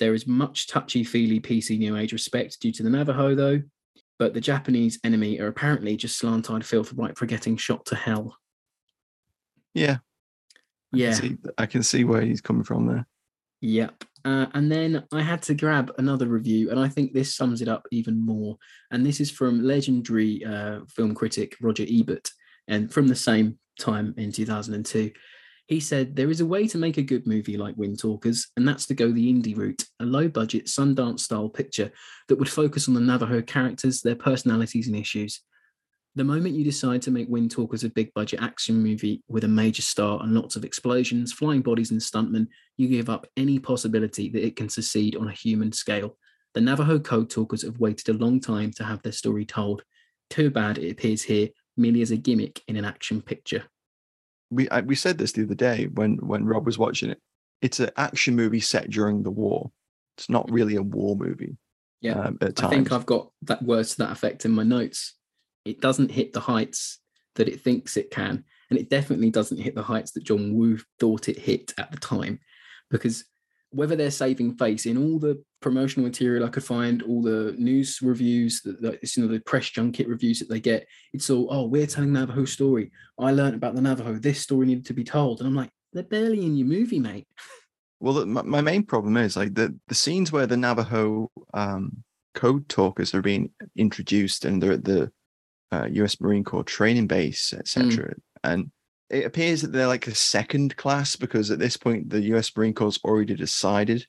There 0.00 0.14
is 0.14 0.26
much 0.26 0.66
touchy 0.66 1.04
feely 1.04 1.38
PC 1.38 1.78
New 1.78 1.96
Age 1.96 2.12
respect 2.12 2.60
due 2.60 2.72
to 2.72 2.82
the 2.82 2.90
Navajo, 2.90 3.34
though, 3.36 3.62
but 4.18 4.34
the 4.34 4.40
Japanese 4.40 4.98
enemy 5.04 5.38
are 5.38 5.46
apparently 5.46 5.96
just 5.96 6.18
slant 6.18 6.50
eyed 6.50 6.64
filth 6.66 6.92
right 6.94 7.16
for 7.16 7.26
getting 7.26 7.56
shot 7.56 7.86
to 7.86 7.94
hell. 7.94 8.36
Yeah, 9.74 9.98
I 10.92 10.96
can 10.96 10.98
Yeah. 10.98 11.12
see, 11.12 11.36
I 11.58 11.66
can 11.66 11.82
see 11.84 12.02
where 12.04 12.22
he's 12.22 12.40
coming 12.40 12.64
from 12.64 12.86
there. 12.86 13.06
Yep. 13.60 14.04
Uh, 14.24 14.46
and 14.54 14.72
then 14.72 15.04
I 15.12 15.20
had 15.20 15.42
to 15.42 15.54
grab 15.54 15.92
another 15.98 16.26
review, 16.26 16.70
and 16.70 16.80
I 16.80 16.88
think 16.88 17.12
this 17.12 17.36
sums 17.36 17.60
it 17.60 17.68
up 17.68 17.86
even 17.92 18.24
more. 18.24 18.56
And 18.90 19.04
this 19.04 19.20
is 19.20 19.30
from 19.30 19.62
legendary 19.62 20.44
uh, 20.44 20.80
film 20.88 21.14
critic 21.14 21.56
Roger 21.60 21.84
Ebert, 21.86 22.30
and 22.66 22.92
from 22.92 23.06
the 23.06 23.16
same 23.16 23.58
time 23.78 24.14
in 24.16 24.32
2002. 24.32 25.10
He 25.66 25.80
said, 25.80 26.16
There 26.16 26.30
is 26.30 26.40
a 26.40 26.46
way 26.46 26.66
to 26.68 26.78
make 26.78 26.98
a 26.98 27.02
good 27.02 27.26
movie 27.26 27.56
like 27.56 27.76
Wind 27.76 27.98
Talkers, 27.98 28.48
and 28.56 28.66
that's 28.66 28.86
to 28.86 28.94
go 28.94 29.10
the 29.10 29.32
indie 29.32 29.56
route, 29.56 29.84
a 30.00 30.04
low 30.04 30.28
budget, 30.28 30.66
Sundance 30.66 31.20
style 31.20 31.48
picture 31.48 31.90
that 32.28 32.36
would 32.36 32.48
focus 32.48 32.88
on 32.88 32.94
the 32.94 33.00
Navajo 33.00 33.42
characters, 33.42 34.00
their 34.00 34.14
personalities, 34.14 34.88
and 34.88 34.96
issues. 34.96 35.40
The 36.16 36.24
moment 36.24 36.54
you 36.54 36.64
decide 36.64 37.02
to 37.02 37.10
make 37.10 37.28
Wind 37.28 37.50
Talkers 37.50 37.82
a 37.82 37.88
big 37.88 38.12
budget 38.14 38.40
action 38.40 38.76
movie 38.82 39.22
with 39.28 39.44
a 39.44 39.48
major 39.48 39.82
star 39.82 40.22
and 40.22 40.32
lots 40.32 40.54
of 40.54 40.64
explosions, 40.64 41.32
flying 41.32 41.60
bodies, 41.60 41.90
and 41.90 42.00
stuntmen, 42.00 42.46
you 42.76 42.88
give 42.88 43.08
up 43.08 43.26
any 43.36 43.58
possibility 43.58 44.28
that 44.30 44.44
it 44.44 44.56
can 44.56 44.68
succeed 44.68 45.16
on 45.16 45.28
a 45.28 45.32
human 45.32 45.72
scale. 45.72 46.16
The 46.54 46.60
Navajo 46.60 46.98
Code 46.98 47.30
Talkers 47.30 47.62
have 47.62 47.78
waited 47.78 48.08
a 48.08 48.18
long 48.18 48.40
time 48.40 48.70
to 48.72 48.84
have 48.84 49.02
their 49.02 49.12
story 49.12 49.44
told. 49.44 49.82
Too 50.30 50.50
bad 50.50 50.78
it 50.78 50.90
appears 50.90 51.22
here 51.22 51.48
merely 51.76 52.02
as 52.02 52.10
a 52.10 52.16
gimmick 52.16 52.62
in 52.68 52.76
an 52.76 52.84
action 52.84 53.20
picture. 53.20 53.64
We 54.50 54.68
I, 54.70 54.80
we 54.80 54.94
said 54.94 55.18
this 55.18 55.32
the 55.32 55.44
other 55.44 55.54
day 55.54 55.88
when 55.92 56.16
when 56.18 56.44
Rob 56.44 56.66
was 56.66 56.78
watching 56.78 57.10
it. 57.10 57.20
It's 57.62 57.80
an 57.80 57.90
action 57.96 58.36
movie 58.36 58.60
set 58.60 58.90
during 58.90 59.22
the 59.22 59.30
war. 59.30 59.70
It's 60.16 60.28
not 60.28 60.50
really 60.50 60.76
a 60.76 60.82
war 60.82 61.16
movie. 61.16 61.56
Yeah, 62.00 62.20
um, 62.20 62.38
I 62.40 62.50
think 62.68 62.92
I've 62.92 63.06
got 63.06 63.30
that 63.42 63.62
words 63.62 63.92
to 63.92 63.98
that 63.98 64.12
effect 64.12 64.44
in 64.44 64.50
my 64.50 64.62
notes. 64.62 65.14
It 65.64 65.80
doesn't 65.80 66.10
hit 66.10 66.34
the 66.34 66.40
heights 66.40 66.98
that 67.36 67.48
it 67.48 67.62
thinks 67.62 67.96
it 67.96 68.10
can, 68.10 68.44
and 68.68 68.78
it 68.78 68.90
definitely 68.90 69.30
doesn't 69.30 69.60
hit 69.60 69.74
the 69.74 69.82
heights 69.82 70.12
that 70.12 70.24
John 70.24 70.54
Woo 70.54 70.78
thought 71.00 71.28
it 71.28 71.38
hit 71.38 71.72
at 71.78 71.90
the 71.90 71.98
time. 71.98 72.40
Because 72.90 73.24
whether 73.70 73.96
they're 73.96 74.10
saving 74.10 74.56
face 74.56 74.86
in 74.86 74.96
all 74.96 75.18
the 75.18 75.42
promotional 75.60 76.06
material 76.06 76.44
I 76.44 76.48
could 76.48 76.64
find, 76.64 77.02
all 77.02 77.22
the 77.22 77.54
news 77.58 77.98
reviews, 78.00 78.60
the, 78.62 78.72
the 78.72 78.98
you 79.02 79.22
know 79.22 79.28
the 79.28 79.40
press 79.40 79.70
junket 79.70 80.06
reviews 80.08 80.38
that 80.38 80.48
they 80.48 80.60
get, 80.60 80.86
it's 81.12 81.30
all 81.30 81.48
oh 81.50 81.66
we're 81.66 81.86
telling 81.86 82.12
Navajo 82.12 82.44
story. 82.44 82.92
I 83.18 83.32
learned 83.32 83.56
about 83.56 83.74
the 83.74 83.82
Navajo. 83.82 84.14
This 84.14 84.40
story 84.40 84.66
needed 84.66 84.86
to 84.86 84.94
be 84.94 85.04
told, 85.04 85.40
and 85.40 85.48
I'm 85.48 85.54
like 85.54 85.70
they're 85.92 86.02
barely 86.02 86.44
in 86.44 86.56
your 86.56 86.66
movie, 86.66 87.00
mate. 87.00 87.26
Well, 88.00 88.26
my, 88.26 88.42
my 88.42 88.60
main 88.60 88.84
problem 88.84 89.16
is 89.16 89.36
like 89.36 89.54
the 89.54 89.76
the 89.88 89.94
scenes 89.94 90.30
where 90.30 90.46
the 90.46 90.56
Navajo 90.56 91.30
um, 91.52 92.04
code 92.34 92.68
talkers 92.68 93.14
are 93.14 93.22
being 93.22 93.50
introduced 93.76 94.44
and 94.44 94.62
they're 94.62 94.72
at 94.72 94.84
the 94.84 95.10
uh, 95.72 95.86
U.S. 95.90 96.20
Marine 96.20 96.44
Corps 96.44 96.64
training 96.64 97.06
base, 97.06 97.52
etc. 97.52 98.14
And 98.42 98.70
it 99.14 99.24
appears 99.24 99.62
that 99.62 99.72
they're 99.72 99.86
like 99.86 100.06
a 100.06 100.14
second 100.14 100.76
class 100.76 101.16
because 101.16 101.50
at 101.50 101.58
this 101.58 101.76
point 101.76 102.10
the 102.10 102.20
U.S. 102.32 102.50
Marine 102.56 102.74
Corps 102.74 102.98
already 103.04 103.34
decided 103.34 104.06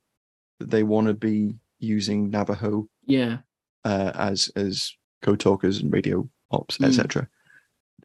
that 0.60 0.70
they 0.72 0.84
want 0.84 1.08
to 1.08 1.14
be 1.14 1.56
using 1.80 2.30
Navajo 2.30 2.88
Yeah, 3.06 3.38
uh, 3.84 4.12
as 4.16 4.50
as 4.56 4.94
code 5.22 5.40
talkers 5.40 5.80
and 5.82 5.92
radio 5.94 6.28
ops, 6.52 6.78
Mm. 6.78 6.88
etc. 6.88 7.28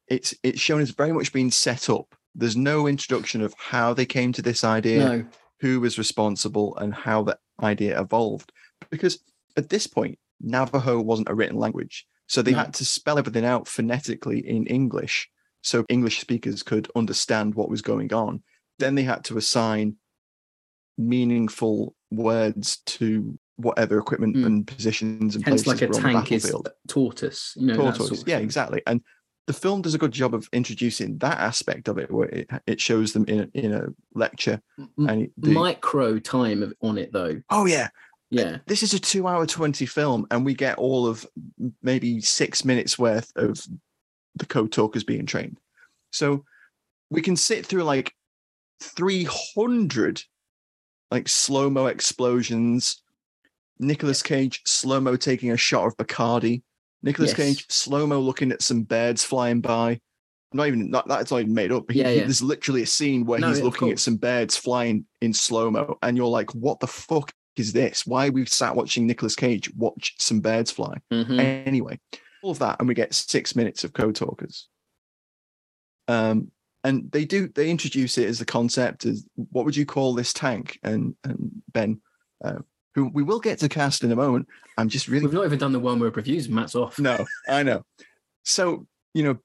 It's 0.08 0.34
it's 0.42 0.60
shown 0.60 0.80
as 0.80 0.90
very 0.90 1.12
much 1.12 1.32
being 1.32 1.50
set 1.50 1.88
up. 1.88 2.14
There's 2.34 2.56
no 2.56 2.86
introduction 2.86 3.40
of 3.42 3.54
how 3.58 3.94
they 3.94 4.06
came 4.06 4.32
to 4.34 4.42
this 4.42 4.62
idea 4.64 4.98
no, 4.98 5.24
who 5.60 5.80
was 5.80 5.98
responsible 5.98 6.76
and 6.76 6.94
how 6.94 7.22
the 7.24 7.38
idea 7.62 8.00
evolved. 8.00 8.52
Because 8.90 9.18
at 9.56 9.68
this 9.68 9.86
point, 9.86 10.18
Navajo 10.40 11.00
wasn't 11.00 11.28
a 11.28 11.34
written 11.34 11.56
language. 11.58 12.06
So 12.26 12.40
they 12.42 12.52
No. 12.52 12.58
had 12.58 12.74
to 12.74 12.84
spell 12.84 13.18
everything 13.18 13.44
out 13.44 13.66
phonetically 13.68 14.38
in 14.48 14.66
English 14.66 15.28
so 15.62 15.84
English 15.88 16.20
speakers 16.20 16.62
could 16.62 16.88
understand 16.96 17.54
what 17.54 17.68
was 17.70 17.82
going 17.82 18.12
on. 18.12 18.42
Then 18.78 18.94
they 18.94 19.02
had 19.02 19.24
to 19.24 19.36
assign 19.38 19.96
meaningful 20.98 21.94
words 22.10 22.78
to 22.86 23.38
whatever 23.56 23.98
equipment 23.98 24.36
Mm. 24.36 24.46
and 24.46 24.66
positions 24.66 25.36
and 25.36 25.44
hence 25.44 25.62
places 25.64 25.82
like 25.82 25.82
a 25.82 25.92
were 25.92 25.96
on 25.96 26.02
the 26.14 26.18
tank 26.20 26.32
is 26.32 26.54
tortoise. 26.88 27.52
You 27.56 27.66
know, 27.68 27.76
Tortoise. 27.76 28.08
sort 28.08 28.22
of 28.22 28.28
yeah, 28.28 28.38
exactly. 28.38 28.82
And 28.86 29.02
the 29.46 29.52
film 29.52 29.82
does 29.82 29.94
a 29.94 29.98
good 29.98 30.12
job 30.12 30.34
of 30.34 30.48
introducing 30.52 31.18
that 31.18 31.38
aspect 31.38 31.88
of 31.88 31.98
it, 31.98 32.10
where 32.10 32.28
it, 32.28 32.48
it 32.66 32.80
shows 32.80 33.12
them 33.12 33.24
in 33.26 33.40
a, 33.40 33.58
in 33.58 33.72
a 33.72 33.86
lecture. 34.14 34.60
And 34.96 35.22
it- 35.22 35.32
the, 35.36 35.50
micro 35.50 36.18
time 36.18 36.62
of, 36.62 36.72
on 36.80 36.96
it 36.98 37.12
though. 37.12 37.40
oh 37.50 37.66
yeah, 37.66 37.88
Yeah, 38.30 38.58
this 38.66 38.82
is 38.82 38.94
a 38.94 38.98
two 39.00 39.26
hour 39.26 39.46
20 39.46 39.84
film 39.86 40.26
and 40.30 40.44
we 40.44 40.54
get 40.54 40.78
all 40.78 41.06
of 41.06 41.26
maybe 41.82 42.20
six 42.20 42.64
minutes 42.64 42.98
worth 42.98 43.30
of 43.36 43.60
the 44.36 44.46
code 44.46 44.72
talkers 44.72 45.04
being 45.04 45.26
trained 45.26 45.58
so 46.12 46.44
we 47.10 47.20
can 47.20 47.36
sit 47.36 47.66
through 47.66 47.82
like 47.84 48.14
300 48.80 50.22
like 51.10 51.28
slow-mo 51.28 51.86
explosions 51.86 53.02
Nicolas 53.78 54.22
Cage 54.22 54.60
slow-mo 54.66 55.16
taking 55.16 55.50
a 55.50 55.56
shot 55.56 55.86
of 55.86 55.96
Bacardi 55.96 56.62
Nicolas 57.02 57.30
Yes. 57.30 57.36
Cage 57.36 57.66
slow-mo 57.70 58.20
looking 58.20 58.52
at 58.52 58.62
some 58.62 58.82
birds 58.82 59.24
flying 59.24 59.60
by 59.60 60.00
not 60.52 60.66
even 60.68 60.90
not 60.90 61.08
that's 61.08 61.30
not 61.30 61.40
even 61.40 61.54
made 61.54 61.72
up 61.72 61.90
He- 61.90 62.00
Yeah, 62.00 62.10
yeah. 62.10 62.20
there's 62.24 62.42
literally 62.42 62.82
a 62.82 62.86
scene 62.86 63.24
where 63.24 63.40
No, 63.40 63.48
he's 63.48 63.58
yeah, 63.58 63.64
looking 63.64 63.90
at 63.90 63.98
some 63.98 64.16
birds 64.16 64.56
flying 64.56 65.06
in 65.20 65.32
slow-mo 65.32 65.98
and 66.02 66.16
you're 66.16 66.26
like 66.28 66.54
what 66.54 66.80
the 66.80 66.86
fuck 66.86 67.32
is 67.56 67.72
this? 67.72 68.06
Why 68.06 68.30
we 68.30 68.46
sat 68.46 68.76
watching 68.76 69.06
Nicolas 69.06 69.34
Cage 69.34 69.70
watch 69.76 70.14
some 70.18 70.40
birds 70.40 70.70
fly? 70.70 70.98
Mhm. 71.12 71.66
Anyway, 71.66 71.98
all 72.42 72.50
of 72.52 72.58
that, 72.60 72.76
and 72.78 72.88
we 72.88 72.94
get 72.94 73.14
six 73.14 73.54
minutes 73.56 73.84
of 73.84 73.92
code 73.92 74.16
talkers. 74.16 74.68
Um, 76.08 76.50
and 76.82 77.10
they 77.12 77.24
do 77.24 77.48
they 77.48 77.70
introduce 77.70 78.16
it 78.18 78.28
as 78.28 78.38
the 78.38 78.44
concept 78.46 79.04
as 79.04 79.24
what 79.36 79.64
would 79.64 79.76
you 79.76 79.84
call 79.86 80.14
this 80.14 80.32
tank? 80.32 80.78
And 80.82 81.14
and 81.24 81.50
Ben, 81.72 82.00
uh, 82.42 82.58
who 82.94 83.10
we 83.12 83.22
will 83.22 83.40
get 83.40 83.58
to 83.60 83.68
cast 83.68 84.02
in 84.02 84.12
a 84.12 84.16
moment. 84.16 84.48
I'm 84.78 84.88
just 84.88 85.06
really 85.08 85.26
we've 85.26 85.34
not 85.34 85.44
even 85.44 85.58
done 85.58 85.72
the 85.72 85.78
one 85.78 86.00
word 86.00 86.16
reviews. 86.16 86.48
Matt's 86.48 86.74
off. 86.74 86.98
no, 86.98 87.24
I 87.48 87.62
know. 87.62 87.84
So, 88.44 88.86
you 89.12 89.22
know, 89.22 89.38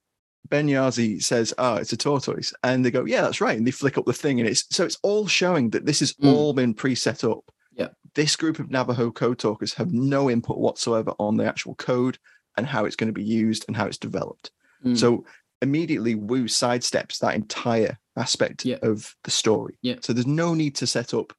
Ben 0.48 0.68
Yahzee 0.68 1.22
says, 1.22 1.54
Oh, 1.58 1.76
it's 1.76 1.92
a 1.92 1.98
tortoise. 1.98 2.54
And 2.64 2.86
they 2.86 2.92
go, 2.92 3.04
Yeah, 3.04 3.22
that's 3.22 3.42
right. 3.42 3.58
And 3.58 3.68
they 3.68 3.72
flick 3.72 3.98
up 3.98 4.06
the 4.06 4.14
thing. 4.14 4.40
And 4.40 4.48
it's 4.48 4.64
so 4.74 4.86
it's 4.86 4.98
all 5.04 5.28
showing 5.28 5.72
that 5.72 5.86
this 5.86 6.00
has 6.00 6.14
Mm. 6.14 6.34
all 6.34 6.54
been 6.54 6.74
pre-set 6.74 7.26
up. 7.26 7.40
Yeah. 7.74 7.90
This 8.14 8.38
group 8.38 8.60
of 8.60 8.72
Navajo 8.72 9.12
code 9.12 9.40
talkers 9.40 9.74
have 9.74 9.92
no 9.92 10.30
input 10.30 10.58
whatsoever 10.58 11.12
on 11.20 11.36
the 11.36 11.46
actual 11.46 11.76
code 11.76 12.18
and 12.58 12.66
how 12.66 12.86
it's 12.86 12.96
going 12.96 13.08
to 13.10 13.14
be 13.14 13.24
used 13.24 13.66
and 13.68 13.76
how 13.76 13.86
it's 13.86 13.98
developed. 13.98 14.52
Mm. 14.86 14.98
So 14.98 15.26
immediately 15.62 16.16
Woo 16.16 16.46
sidesteps 16.46 17.20
that 17.20 17.36
entire 17.36 17.98
aspect 18.18 18.66
Yeah. 18.66 18.78
of 18.82 19.16
the 19.24 19.32
story. 19.32 19.78
Yeah. 19.82 19.96
So 20.02 20.14
there's 20.14 20.28
no 20.28 20.54
need 20.54 20.76
to 20.76 20.88
set 20.88 21.14
up 21.14 21.34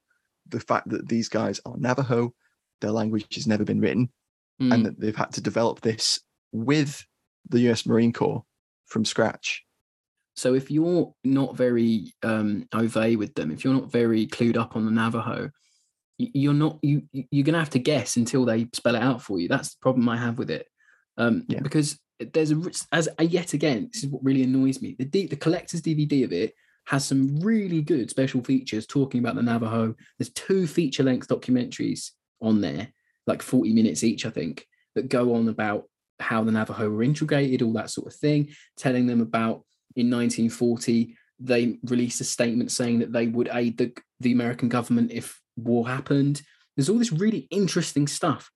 the 0.47 0.59
fact 0.59 0.89
that 0.89 1.07
these 1.07 1.29
guys 1.29 1.59
are 1.65 1.75
Navajo, 1.77 2.33
their 2.81 2.91
language 2.91 3.35
has 3.35 3.47
never 3.47 3.63
been 3.63 3.79
written, 3.81 4.09
Mm. 4.61 4.73
and 4.73 4.85
that 4.85 4.99
they've 4.99 5.15
had 5.15 5.31
to 5.33 5.41
develop 5.41 5.81
this 5.81 6.19
with 6.51 7.05
the 7.49 7.59
US 7.69 7.85
Marine 7.85 8.11
Corps 8.13 8.43
from 8.87 9.05
scratch. 9.05 9.63
So 10.35 10.53
if 10.53 10.69
you're 10.71 11.13
not 11.23 11.55
very 11.57 12.13
um 12.23 12.67
au 12.73 12.87
fait 12.87 13.15
with 13.17 13.33
them, 13.35 13.51
if 13.51 13.63
you're 13.63 13.73
not 13.73 13.91
very 13.91 14.25
clued 14.27 14.57
up 14.57 14.75
on 14.75 14.85
the 14.85 14.91
Navajo, 14.91 15.49
you're 16.17 16.53
not 16.53 16.79
you 16.81 17.03
you- 17.11 17.25
you're 17.31 17.43
gonna 17.45 17.59
have 17.59 17.69
to 17.71 17.79
guess 17.79 18.17
until 18.17 18.45
they 18.45 18.67
spell 18.73 18.95
it 18.95 19.01
out 19.01 19.21
for 19.21 19.39
you. 19.39 19.47
That's 19.47 19.69
the 19.75 19.79
problem 19.81 20.07
I 20.09 20.17
have 20.17 20.37
with 20.39 20.49
it. 20.49 20.67
Um 21.17 21.43
Yeah. 21.47 21.61
because 21.61 21.99
there's 22.33 22.51
a 22.51 22.61
as 22.91 23.09
a, 23.17 23.23
yet 23.23 23.53
again. 23.53 23.89
This 23.93 24.03
is 24.03 24.09
what 24.09 24.23
really 24.23 24.43
annoys 24.43 24.81
me. 24.81 24.95
The 24.97 25.05
D, 25.05 25.27
the 25.27 25.35
collector's 25.35 25.81
DVD 25.81 26.23
of 26.23 26.33
it 26.33 26.53
has 26.87 27.05
some 27.05 27.39
really 27.41 27.81
good 27.81 28.09
special 28.09 28.41
features 28.43 28.87
talking 28.87 29.19
about 29.19 29.35
the 29.35 29.43
Navajo. 29.43 29.93
There's 30.17 30.31
two 30.31 30.65
feature 30.65 31.03
length 31.03 31.27
documentaries 31.27 32.11
on 32.41 32.61
there, 32.61 32.87
like 33.27 33.41
40 33.41 33.73
minutes 33.73 34.03
each, 34.05 34.25
I 34.25 34.29
think, 34.29 34.65
that 34.95 35.09
go 35.09 35.35
on 35.35 35.49
about 35.49 35.83
how 36.19 36.43
the 36.43 36.51
Navajo 36.51 36.89
were 36.89 37.03
integrated, 37.03 37.61
all 37.61 37.73
that 37.73 37.89
sort 37.89 38.07
of 38.07 38.15
thing, 38.15 38.49
telling 38.77 39.05
them 39.05 39.21
about 39.21 39.65
in 39.95 40.09
1940 40.09 41.15
they 41.39 41.77
released 41.83 42.21
a 42.21 42.23
statement 42.23 42.71
saying 42.71 42.99
that 42.99 43.11
they 43.11 43.27
would 43.27 43.49
aid 43.53 43.77
the, 43.77 43.95
the 44.19 44.31
American 44.31 44.69
government 44.69 45.11
if 45.11 45.39
war 45.55 45.87
happened. 45.87 46.41
There's 46.75 46.89
all 46.89 46.97
this 46.97 47.11
really 47.11 47.47
interesting 47.51 48.07
stuff, 48.07 48.49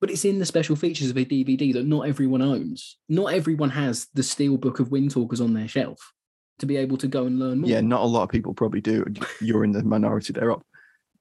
but 0.00 0.10
it's 0.10 0.24
in 0.24 0.38
the 0.38 0.46
special 0.46 0.76
features 0.76 1.10
of 1.10 1.16
a 1.16 1.24
DVD 1.24 1.72
that 1.72 1.86
not 1.86 2.08
everyone 2.08 2.42
owns. 2.42 2.98
Not 3.08 3.32
everyone 3.32 3.70
has 3.70 4.08
the 4.14 4.22
steel 4.22 4.56
book 4.56 4.80
of 4.80 4.90
Wind 4.90 5.10
Talkers 5.10 5.40
on 5.40 5.54
their 5.54 5.68
shelf 5.68 6.12
to 6.58 6.66
be 6.66 6.76
able 6.76 6.96
to 6.98 7.08
go 7.08 7.26
and 7.26 7.38
learn 7.38 7.60
more. 7.60 7.70
Yeah, 7.70 7.80
not 7.80 8.02
a 8.02 8.06
lot 8.06 8.24
of 8.24 8.28
people 8.30 8.54
probably 8.54 8.80
do. 8.80 9.04
You're 9.40 9.64
in 9.64 9.72
the 9.72 9.82
minority 9.82 10.32
thereof. 10.32 10.62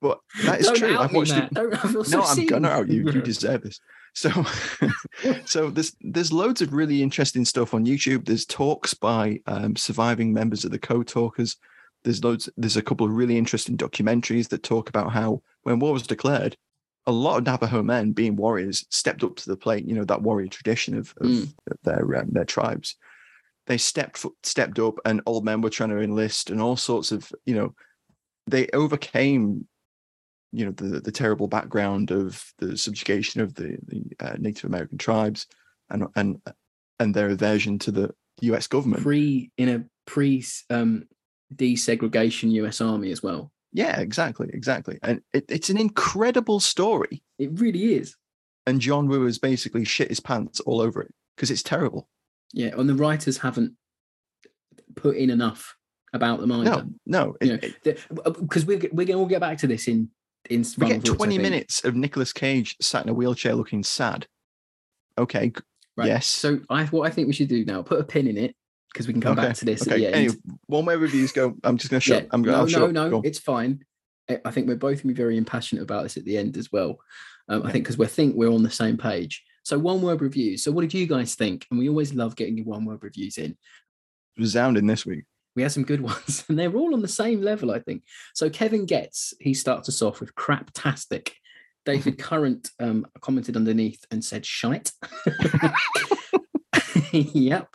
But 0.02 0.20
that 0.44 0.60
is 0.60 0.68
Don't 0.68 0.78
true. 0.78 0.98
I've 0.98 1.14
watched 1.14 1.34
it. 1.34 1.54
Don't- 1.54 1.74
I 1.74 1.88
feel 1.88 2.04
so 2.04 2.20
no, 2.20 2.24
I'm 2.24 2.46
gonna 2.46 2.68
out 2.70 2.90
you. 2.90 3.04
You 3.10 3.22
deserve 3.22 3.64
this. 3.64 3.80
So, 4.14 4.30
so 5.46 5.70
there's 5.70 5.96
there's 6.02 6.32
loads 6.32 6.62
of 6.62 6.74
really 6.74 7.02
interesting 7.02 7.44
stuff 7.46 7.74
on 7.74 7.86
YouTube. 7.86 8.26
There's 8.26 8.46
talks 8.46 8.94
by 8.94 9.40
um, 9.48 9.76
surviving 9.76 10.32
members 10.34 10.64
of 10.64 10.72
the 10.72 10.80
Code 10.80 11.08
Talkers. 11.08 11.58
There's 12.04 12.24
loads. 12.24 12.50
There's 12.56 12.78
a 12.78 12.82
couple 12.82 13.08
of 13.08 13.14
really 13.14 13.38
interesting 13.38 13.78
documentaries 13.78 14.50
that 14.50 14.64
talk 14.64 14.90
about 14.90 15.12
how 15.12 15.42
when 15.64 15.80
war 15.80 15.94
was 15.94 16.04
declared, 16.04 16.56
a 17.08 17.12
lot 17.12 17.38
of 17.38 17.46
Navajo 17.46 17.84
men, 17.84 18.12
being 18.12 18.36
warriors, 18.36 18.86
stepped 18.90 19.24
up 19.24 19.36
to 19.38 19.50
the 19.50 19.58
plate. 19.58 19.88
You 19.88 19.96
know 19.96 20.06
that 20.06 20.22
warrior 20.22 20.48
tradition 20.48 20.98
of, 20.98 21.14
of 21.22 21.28
Mm. 21.28 21.54
their 21.84 22.16
um, 22.18 22.30
their 22.32 22.46
tribes. 22.46 22.96
They 23.68 23.78
stepped 23.78 24.26
stepped 24.44 24.80
up, 24.80 24.96
and 25.06 25.22
old 25.26 25.46
men 25.46 25.62
were 25.62 25.70
trying 25.70 25.90
to 25.90 26.00
enlist, 26.00 26.50
and 26.50 26.62
all 26.62 26.78
sorts 26.78 27.12
of 27.12 27.32
you 27.46 27.56
know. 27.56 27.74
They 28.48 28.68
overcame 28.74 29.68
you 30.52 30.66
know 30.66 30.72
the 30.72 31.00
the 31.02 31.12
terrible 31.12 31.48
background 31.48 32.12
of 32.12 32.44
the 32.60 32.78
subjugation 32.78 33.42
of 33.42 33.56
the 33.56 33.78
the 33.88 34.04
uh, 34.20 34.36
Native 34.40 34.66
American 34.66 34.98
tribes 34.98 35.48
and 35.90 36.06
and 36.16 36.42
and 37.00 37.14
their 37.14 37.30
aversion 37.30 37.80
to 37.80 37.92
the 37.92 38.16
U.S. 38.42 38.68
government. 38.68 39.04
Pre 39.04 39.52
in 39.58 39.70
a 39.70 39.84
pre 40.06 40.44
um, 40.70 41.08
desegregation 41.54 42.52
US 42.52 42.82
Army 42.82 43.12
as 43.12 43.22
well. 43.24 43.52
Yeah, 43.76 44.00
exactly, 44.00 44.50
exactly. 44.54 44.98
And 45.04 45.22
it, 45.34 45.44
it's 45.50 45.70
an 45.70 45.78
incredible 45.78 46.60
story. 46.62 47.22
It 47.38 47.60
really 47.60 47.96
is. 47.96 48.16
And 48.66 48.80
John 48.80 49.08
Woo 49.10 49.26
has 49.26 49.38
basically 49.38 49.84
shit 49.86 50.08
his 50.10 50.20
pants 50.22 50.60
all 50.62 50.80
over 50.82 51.02
it 51.02 51.14
because 51.36 51.52
it's 51.52 51.62
terrible. 51.62 52.08
Yeah, 52.54 52.72
and 52.78 52.88
the 52.90 52.96
writers 52.96 53.38
haven't 53.38 53.74
put 54.96 55.18
in 55.18 55.30
enough 55.30 55.76
about 56.14 56.40
them 56.40 56.52
either. 56.54 56.86
No, 57.06 57.36
no. 57.36 57.36
it- 57.42 57.76
You 57.84 57.94
know, 58.24 58.32
because 58.32 58.66
we're 58.66 58.80
we're 58.94 59.06
going 59.06 59.24
to 59.26 59.30
get 59.30 59.42
back 59.42 59.58
to 59.60 59.68
this 59.68 59.88
in 59.88 60.10
in 60.50 60.64
we 60.78 60.88
get 60.88 61.04
Thoughts, 61.06 61.18
20 61.18 61.38
minutes 61.40 61.84
of 61.84 61.96
Nicolas 61.96 62.32
Cage 62.32 62.78
sat 62.80 63.04
in 63.04 63.10
a 63.10 63.14
wheelchair 63.14 63.56
looking 63.56 63.84
sad. 63.84 64.26
Okay, 65.18 65.52
Right. 65.98 66.08
yes. 66.08 66.28
So 66.28 66.60
I 66.70 66.86
what 66.86 67.08
I 67.08 67.10
think 67.12 67.28
we 67.28 67.34
should 67.34 67.50
do 67.50 67.66
now 67.66 67.82
put 67.82 68.00
a 68.00 68.04
pin 68.04 68.28
in 68.28 68.38
it 68.38 68.56
because 68.96 69.08
we 69.08 69.14
can 69.14 69.22
come 69.22 69.38
okay, 69.38 69.50
back 69.50 69.58
to 69.58 69.66
this 69.66 69.82
at 69.82 69.90
okay. 69.90 69.98
the 69.98 70.08
end. 70.08 70.16
Anyway, 70.16 70.36
one 70.68 70.86
way 70.86 70.96
reviews 70.96 71.34
go. 71.34 71.54
I'm 71.66 71.78
just 71.78 71.92
going 71.92 72.00
to 72.00 72.06
shut. 72.06 72.24
Yeah, 72.24 72.30
I'm 72.32 72.44
going. 72.44 72.72
no, 72.72 72.80
I'll 72.80 72.88
no, 72.88 73.04
no, 73.04 73.10
Go 73.10 73.22
it's 73.26 73.40
fine. 73.40 73.84
I 74.30 74.52
think 74.52 74.68
we're 74.68 74.76
both 74.76 74.98
going 74.98 74.98
to 75.00 75.08
be 75.08 75.14
very 75.14 75.38
impassionate 75.38 75.84
about 75.84 76.04
this 76.04 76.16
at 76.16 76.24
the 76.24 76.38
end 76.38 76.56
as 76.56 76.72
well. 76.72 76.98
Um, 77.50 77.64
I 77.64 77.72
think 77.72 77.84
because 77.84 77.98
we 77.98 78.08
think 78.08 78.36
we're 78.36 78.52
on 78.52 78.64
the 78.64 78.72
same 78.72 78.98
page. 78.98 79.44
So 79.64 79.78
one 79.78 80.02
word 80.02 80.22
reviews. 80.22 80.64
So 80.64 80.72
what 80.72 80.82
did 80.82 80.94
you 80.94 81.06
guys 81.08 81.36
think? 81.36 81.68
And 81.70 81.78
we 81.78 81.90
always 81.90 82.14
love 82.14 82.36
getting 82.36 82.58
your 82.58 82.66
one 82.66 82.86
word 82.86 83.04
reviews 83.04 83.38
in. 83.38 83.58
resounding 84.38 84.88
this 84.88 85.06
week. 85.06 85.26
We 85.56 85.62
had 85.62 85.74
some 85.74 85.84
good 85.84 86.02
ones, 86.14 86.46
and 86.48 86.58
they're 86.58 86.74
all 86.74 86.94
on 86.94 87.02
the 87.02 87.08
same 87.08 87.42
level, 87.42 87.72
I 87.72 87.80
think. 87.80 88.04
So 88.34 88.50
Kevin 88.50 88.86
gets 88.86 89.34
he 89.42 89.54
starts 89.54 89.90
us 89.90 90.02
off 90.02 90.22
with 90.22 90.34
crap 90.36 90.72
craptastic. 90.72 91.32
David 91.86 92.18
Current 92.20 92.72
um, 92.80 93.06
commented 93.20 93.58
underneath 93.58 94.06
and 94.10 94.24
said 94.24 94.46
shite. 94.46 94.92
yep. 97.12 97.68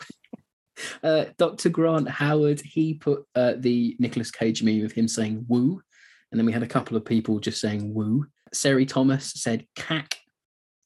Uh, 1.03 1.25
Dr. 1.38 1.69
Grant 1.71 2.09
Howard, 2.09 2.61
he 2.61 2.95
put 2.95 3.25
uh, 3.35 3.55
the 3.57 3.97
Nicolas 3.99 4.31
Cage 4.31 4.62
meme 4.62 4.85
of 4.85 4.93
him 4.93 5.09
saying 5.09 5.45
woo. 5.49 5.81
And 6.31 6.38
then 6.38 6.47
we 6.47 6.53
had 6.53 6.62
a 6.62 6.66
couple 6.69 6.97
of 6.97 7.05
people 7.05 7.38
just 7.40 7.61
saying 7.61 7.93
woo. 7.95 8.27
Seri 8.53 8.87
Thomas 8.87 9.33
said 9.33 9.66
cack. 9.77 10.16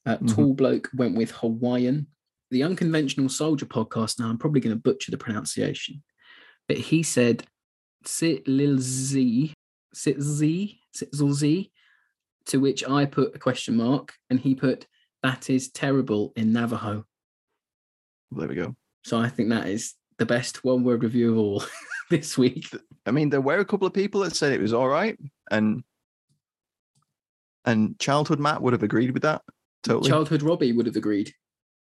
Uh, 0.05 0.17
Mhm. 0.17 0.35
Tall 0.35 0.53
bloke 0.53 0.89
went 0.93 1.15
with 1.17 1.31
Hawaiian. 1.31 2.07
The 2.51 2.63
Unconventional 2.63 3.27
Soldier 3.29 3.65
podcast. 3.65 4.19
Now 4.19 4.29
I'm 4.29 4.37
probably 4.37 4.61
going 4.61 4.75
to 4.75 4.81
butcher 4.81 5.11
the 5.11 5.17
pronunciation, 5.17 6.03
but 6.67 6.77
he 6.77 7.03
said 7.03 7.45
sit 8.05 8.47
lil 8.47 8.77
z, 8.79 9.53
sit 9.93 10.21
z, 10.21 10.79
sit 10.93 11.09
z. 11.13 11.71
To 12.47 12.59
which 12.59 12.87
I 12.87 13.05
put 13.05 13.35
a 13.35 13.39
question 13.39 13.75
mark, 13.77 14.13
and 14.29 14.39
he 14.39 14.53
put 14.53 14.85
that 15.23 15.49
is 15.49 15.71
terrible 15.71 16.31
in 16.35 16.53
Navajo. 16.53 17.05
There 18.31 18.47
we 18.47 18.55
go. 18.55 18.75
So 19.05 19.19
I 19.19 19.29
think 19.29 19.49
that 19.49 19.67
is 19.67 19.93
the 20.17 20.25
best 20.25 20.63
one 20.63 20.83
word 20.83 21.03
review 21.03 21.31
of 21.31 21.37
all 21.37 21.63
this 22.09 22.39
week. 22.39 22.67
I 23.05 23.11
mean, 23.11 23.29
there 23.29 23.39
were 23.39 23.59
a 23.59 23.65
couple 23.65 23.85
of 23.85 23.93
people 23.93 24.21
that 24.21 24.35
said 24.35 24.51
it 24.51 24.59
was 24.59 24.73
all 24.73 24.87
right, 24.87 25.15
and 25.51 25.83
and 27.65 27.99
childhood 27.99 28.39
Matt 28.39 28.63
would 28.63 28.73
have 28.73 28.81
agreed 28.81 29.11
with 29.11 29.21
that 29.21 29.43
totally. 29.83 30.09
Childhood 30.09 30.41
Robbie 30.41 30.71
would 30.71 30.87
have 30.87 30.95
agreed, 30.95 31.33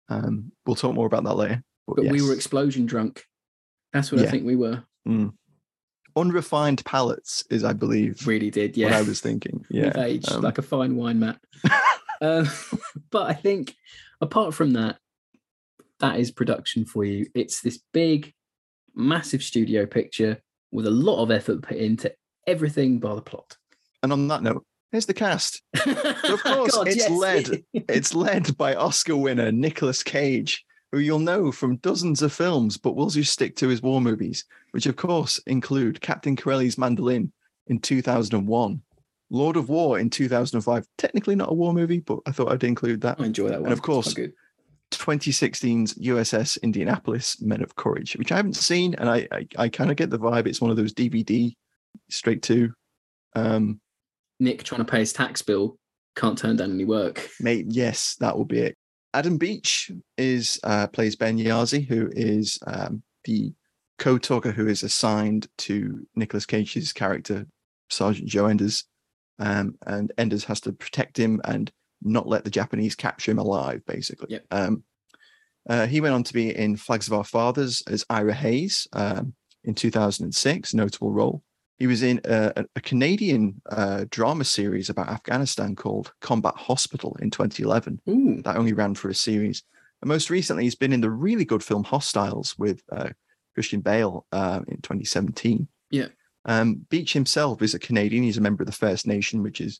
um, 0.09 0.51
we'll 0.65 0.75
talk 0.75 0.93
more 0.93 1.07
about 1.07 1.23
that 1.23 1.35
later. 1.35 1.63
But, 1.87 1.95
but 1.95 2.05
we 2.07 2.21
were 2.21 2.33
explosion 2.33 2.85
drunk. 2.85 3.23
That's 3.93 4.11
what 4.11 4.21
I 4.21 4.29
think 4.29 4.45
we 4.45 4.57
were. 4.57 4.83
Mm. 5.07 5.33
unrefined 6.15 6.83
palates 6.85 7.45
is, 7.49 7.63
I 7.63 7.73
believe, 7.73 8.27
Really 8.27 8.49
did, 8.49 8.71
what 8.71 8.77
yeah. 8.77 8.97
I 8.97 9.01
was 9.01 9.21
thinking. 9.21 9.65
Yeah, 9.69 9.85
We've 9.85 9.97
aged 9.97 10.31
um, 10.31 10.41
like 10.41 10.57
a 10.57 10.61
fine 10.61 10.97
wine, 10.97 11.19
Matt. 11.19 11.39
um, 12.21 12.49
but 13.11 13.29
I 13.29 13.33
think 13.33 13.75
apart 14.19 14.53
from 14.53 14.73
that, 14.73 14.97
that 16.03 16.19
is 16.19 16.31
production 16.31 16.83
for 16.85 17.05
you. 17.05 17.25
It's 17.33 17.61
this 17.61 17.79
big, 17.93 18.33
massive 18.93 19.41
studio 19.41 19.85
picture 19.85 20.41
with 20.71 20.85
a 20.85 20.91
lot 20.91 21.23
of 21.23 21.31
effort 21.31 21.61
put 21.61 21.77
into 21.77 22.13
everything 22.45 22.99
by 22.99 23.15
the 23.15 23.21
plot. 23.21 23.55
and 24.03 24.11
on 24.11 24.27
that 24.27 24.43
note, 24.43 24.65
here's 24.91 25.05
the 25.05 25.13
cast. 25.13 25.61
of 25.85 26.43
course, 26.43 26.77
it's 26.85 27.09
led. 27.09 27.63
It's 27.73 28.13
led 28.13 28.57
by 28.57 28.75
Oscar 28.75 29.15
winner 29.15 29.51
Nicolas 29.51 30.03
Cage, 30.03 30.65
who 30.91 30.99
you'll 30.99 31.19
know 31.19 31.53
from 31.53 31.77
dozens 31.77 32.21
of 32.21 32.33
films, 32.33 32.77
but 32.77 32.95
we'll 32.95 33.09
just 33.09 33.31
stick 33.31 33.55
to 33.57 33.69
his 33.69 33.81
war 33.81 34.01
movies, 34.01 34.43
which 34.71 34.85
of 34.85 34.97
course 34.97 35.39
include 35.47 36.01
Captain 36.01 36.35
Corelli's 36.35 36.77
Mandolin 36.77 37.31
in 37.67 37.79
2001, 37.79 38.81
Lord 39.29 39.55
of 39.55 39.69
War 39.69 39.99
in 39.99 40.09
2005. 40.09 40.85
Technically 40.97 41.35
not 41.35 41.51
a 41.51 41.53
war 41.53 41.73
movie, 41.73 42.01
but 42.01 42.19
I 42.25 42.31
thought 42.31 42.51
I'd 42.51 42.65
include 42.65 42.99
that. 43.01 43.21
I 43.21 43.25
enjoy 43.25 43.47
that 43.47 43.61
one. 43.61 43.71
of 43.71 43.81
course, 43.81 44.13
good. 44.13 44.33
2016's 44.97 45.95
USS 45.95 46.61
Indianapolis 46.61 47.41
Men 47.41 47.61
of 47.61 47.75
Courage, 47.75 48.15
which 48.15 48.31
I 48.31 48.37
haven't 48.37 48.55
seen, 48.55 48.95
and 48.95 49.09
I 49.09 49.27
I, 49.31 49.47
I 49.57 49.69
kind 49.69 49.91
of 49.91 49.97
get 49.97 50.09
the 50.09 50.19
vibe 50.19 50.47
it's 50.47 50.61
one 50.61 50.71
of 50.71 50.77
those 50.77 50.93
DVD 50.93 51.53
straight 52.09 52.41
to. 52.43 52.73
Um, 53.35 53.79
Nick 54.39 54.63
trying 54.63 54.85
to 54.85 54.91
pay 54.91 54.99
his 54.99 55.13
tax 55.13 55.41
bill 55.41 55.77
can't 56.15 56.37
turn 56.37 56.57
down 56.57 56.71
any 56.71 56.85
work. 56.85 57.29
Mate, 57.39 57.65
yes, 57.69 58.15
that 58.19 58.37
will 58.37 58.45
be 58.45 58.59
it. 58.59 58.77
Adam 59.13 59.37
Beach 59.37 59.91
is 60.17 60.59
uh, 60.63 60.87
plays 60.87 61.15
Ben 61.15 61.37
Yahzee, 61.37 61.87
who 61.87 62.09
is 62.13 62.59
um, 62.67 63.03
the 63.25 63.53
co-talker 63.99 64.51
who 64.51 64.67
is 64.67 64.83
assigned 64.83 65.47
to 65.59 66.05
Nicholas 66.15 66.45
Cage's 66.45 66.93
character, 66.93 67.45
Sergeant 67.89 68.27
Joe 68.27 68.47
Enders, 68.47 68.85
um, 69.39 69.75
and 69.85 70.11
Enders 70.17 70.43
has 70.45 70.59
to 70.61 70.73
protect 70.73 71.17
him 71.17 71.41
and 71.45 71.71
not 72.03 72.27
let 72.27 72.43
the 72.43 72.49
Japanese 72.49 72.95
capture 72.95 73.31
him 73.31 73.39
alive, 73.39 73.81
basically. 73.85 74.27
Yep. 74.31 74.45
Um, 74.51 74.83
uh, 75.69 75.87
he 75.87 76.01
went 76.01 76.13
on 76.13 76.23
to 76.23 76.33
be 76.33 76.55
in 76.55 76.75
Flags 76.75 77.07
of 77.07 77.13
Our 77.13 77.23
Fathers 77.23 77.83
as 77.87 78.05
Ira 78.09 78.33
Hayes 78.33 78.87
um, 78.93 79.33
in 79.63 79.73
2006, 79.73 80.73
notable 80.73 81.11
role. 81.11 81.41
He 81.79 81.87
was 81.87 82.03
in 82.03 82.19
a, 82.25 82.51
a- 82.57 82.65
a 82.75 82.81
Canadian 82.81 83.61
uh, 83.69 84.05
drama 84.09 84.43
series 84.43 84.89
about 84.89 85.09
Afghanistan 85.09 85.75
called 85.75 86.13
Combat 86.21 86.53
Hospital 86.55 87.15
in 87.21 87.29
2011. 87.31 88.01
Ooh, 88.09 88.41
That 88.43 88.57
only 88.57 88.73
ran 88.73 88.93
for 88.95 89.09
a 89.09 89.15
series. 89.15 89.63
And 90.01 90.09
most 90.09 90.29
recently, 90.29 90.63
he's 90.63 90.75
been 90.75 90.93
in 90.93 91.01
the 91.01 91.09
really 91.09 91.45
good 91.45 91.63
film 91.63 91.83
Hostiles 91.85 92.57
with 92.57 92.81
uh, 92.91 93.09
Christian 93.53 93.79
Bale 93.81 94.25
uh, 94.31 94.59
in 94.67 94.81
2017. 94.81 95.67
Yeah. 95.91 96.07
Um, 96.45 96.85
Beach 96.89 97.13
himself 97.13 97.61
is 97.61 97.73
a 97.73 97.79
Canadian. 97.79 98.23
He's 98.23 98.37
a 98.37 98.41
member 98.41 98.63
of 98.63 98.67
the 98.67 98.73
First 98.73 99.07
Nation, 99.07 99.41
which 99.41 99.61
is 99.61 99.79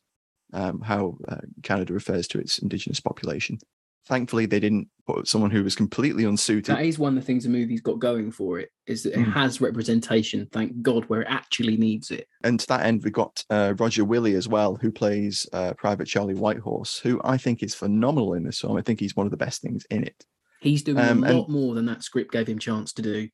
um, 0.53 0.81
how 0.81 1.17
uh, 1.27 1.37
Canada 1.63 1.93
refers 1.93 2.27
to 2.29 2.39
its 2.39 2.59
indigenous 2.59 2.99
population. 2.99 3.57
Thankfully, 4.05 4.45
they 4.45 4.59
didn't 4.59 4.89
put 5.07 5.29
someone 5.29 5.49
who 5.49 5.63
was 5.63 5.77
completely 5.77 6.25
unsuited. 6.25 6.75
that 6.75 6.83
is 6.85 6.99
one 6.99 7.17
of 7.17 7.23
the 7.23 7.25
things 7.25 7.45
the 7.45 7.49
movie's 7.49 7.79
got 7.79 7.99
going 7.99 8.31
for 8.31 8.59
it 8.59 8.69
is 8.85 9.03
that 9.03 9.13
it 9.13 9.19
Mm. 9.19 9.31
has 9.31 9.61
representation. 9.61 10.45
Thank 10.51 10.81
God, 10.81 11.05
where 11.05 11.21
it 11.21 11.27
actually 11.29 11.77
needs 11.77 12.11
it. 12.11 12.27
and 12.43 12.59
to 12.59 12.67
that 12.67 12.85
end, 12.85 13.01
we 13.03 13.11
got 13.11 13.45
uh, 13.49 13.75
Roger 13.79 14.03
Willie 14.03 14.35
as 14.35 14.47
well, 14.49 14.75
who 14.75 14.91
plays 14.91 15.47
uh, 15.53 15.73
Private 15.75 16.05
Charlie 16.07 16.33
Whitehorse, 16.35 16.99
who 16.99 17.21
I 17.23 17.37
think 17.37 17.63
is 17.63 17.73
phenomenal 17.75 18.33
in 18.33 18.43
this 18.43 18.59
film. 18.59 18.75
I 18.75 18.81
think 18.81 18.99
he's 18.99 19.15
one 19.15 19.25
of 19.25 19.31
the 19.31 19.37
best 19.37 19.61
things 19.61 19.85
in 19.89 20.03
it. 20.03 20.25
He's 20.59 20.83
doing 20.83 20.97
Um, 20.99 21.23
a 21.23 21.31
lot 21.33 21.49
more 21.49 21.73
than 21.73 21.85
that 21.85 22.03
script 22.03 22.33
gave 22.33 22.47
him 22.47 22.59
chance 22.59 22.91
to 22.93 23.01
do. 23.01 23.29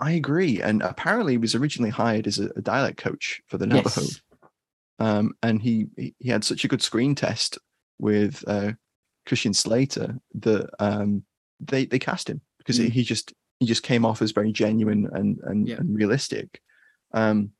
I 0.00 0.12
agree. 0.12 0.60
And 0.62 0.82
apparently, 0.82 1.34
he 1.34 1.38
was 1.38 1.54
originally 1.54 1.90
hired 1.90 2.26
as 2.26 2.38
a, 2.38 2.48
dialect 2.60 2.98
coach 2.98 3.40
for 3.46 3.58
the 3.58 3.66
Navajo. 3.66 4.00
Yes. 4.02 4.20
Um, 4.98 5.34
and 5.42 5.62
he 5.62 5.86
he 6.18 6.28
had 6.28 6.44
such 6.44 6.64
a 6.64 6.68
good 6.68 6.82
screen 6.82 7.14
test 7.14 7.58
with 7.98 8.42
uh, 8.46 8.72
Christian 9.26 9.54
Slater 9.54 10.18
that 10.40 10.70
um, 10.78 11.22
they 11.60 11.84
they 11.86 11.98
cast 11.98 12.28
him 12.28 12.40
because 12.58 12.78
Mm. 12.78 12.90
he 12.90 13.02
just 13.04 13.32
he 13.60 13.66
just 13.66 13.82
came 13.82 14.04
off 14.04 14.22
as 14.22 14.32
very 14.32 14.52
genuine 14.52 15.08
and 15.12 15.38
and, 15.44 15.68
Yeah. 15.68 15.76
and 15.76 15.94
realistic. 15.94 16.60
Um, 17.12 17.52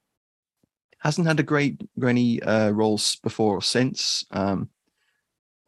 hasn't 0.98 1.27
had 1.29 1.38
a 1.40 1.44
great 1.44 1.81
any 2.05 2.42
uh, 2.42 2.70
roles 2.70 3.16
before 3.22 3.57
or 3.57 3.62
since, 3.62 4.24
um, 4.33 4.68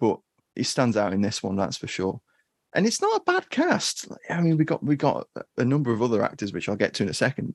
but 0.00 0.18
he 0.56 0.64
stands 0.64 0.96
out 0.96 1.12
in 1.12 1.20
this 1.22 1.40
one, 1.42 1.54
that's 1.56 1.76
for 1.76 1.87
sure. 1.87 2.20
And 2.74 2.87
it's 2.87 3.00
not 3.00 3.20
a 3.20 3.24
bad 3.24 3.48
cast. 3.50 4.09
I 4.28 4.40
mean, 4.40 4.56
we 4.56 4.64
got 4.64 4.83
we 4.83 4.96
got 4.96 5.28
a 5.56 5.64
number 5.64 5.92
of 5.92 6.02
other 6.02 6.22
actors, 6.22 6.52
which 6.52 6.68
I'll 6.68 6.76
get 6.76 6.94
to 6.94 7.04
in 7.04 7.09
a 7.09 7.14
second. 7.14 7.54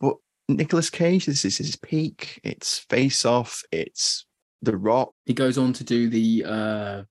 But 0.00 0.16
Nicolas 0.48 0.90
Cage, 0.90 1.26
this 1.26 1.44
is 1.44 1.58
his 1.58 1.76
peak. 1.76 2.40
It's 2.44 2.78
Face 2.78 3.24
Off. 3.24 3.62
It's 3.72 4.26
The 4.62 4.76
Rock. 4.76 5.12
He 5.26 5.32
goes 5.34 5.56
on 5.58 5.72
to 5.74 5.84
do 5.84 6.08
the 6.08 6.44
uh, 6.46 7.02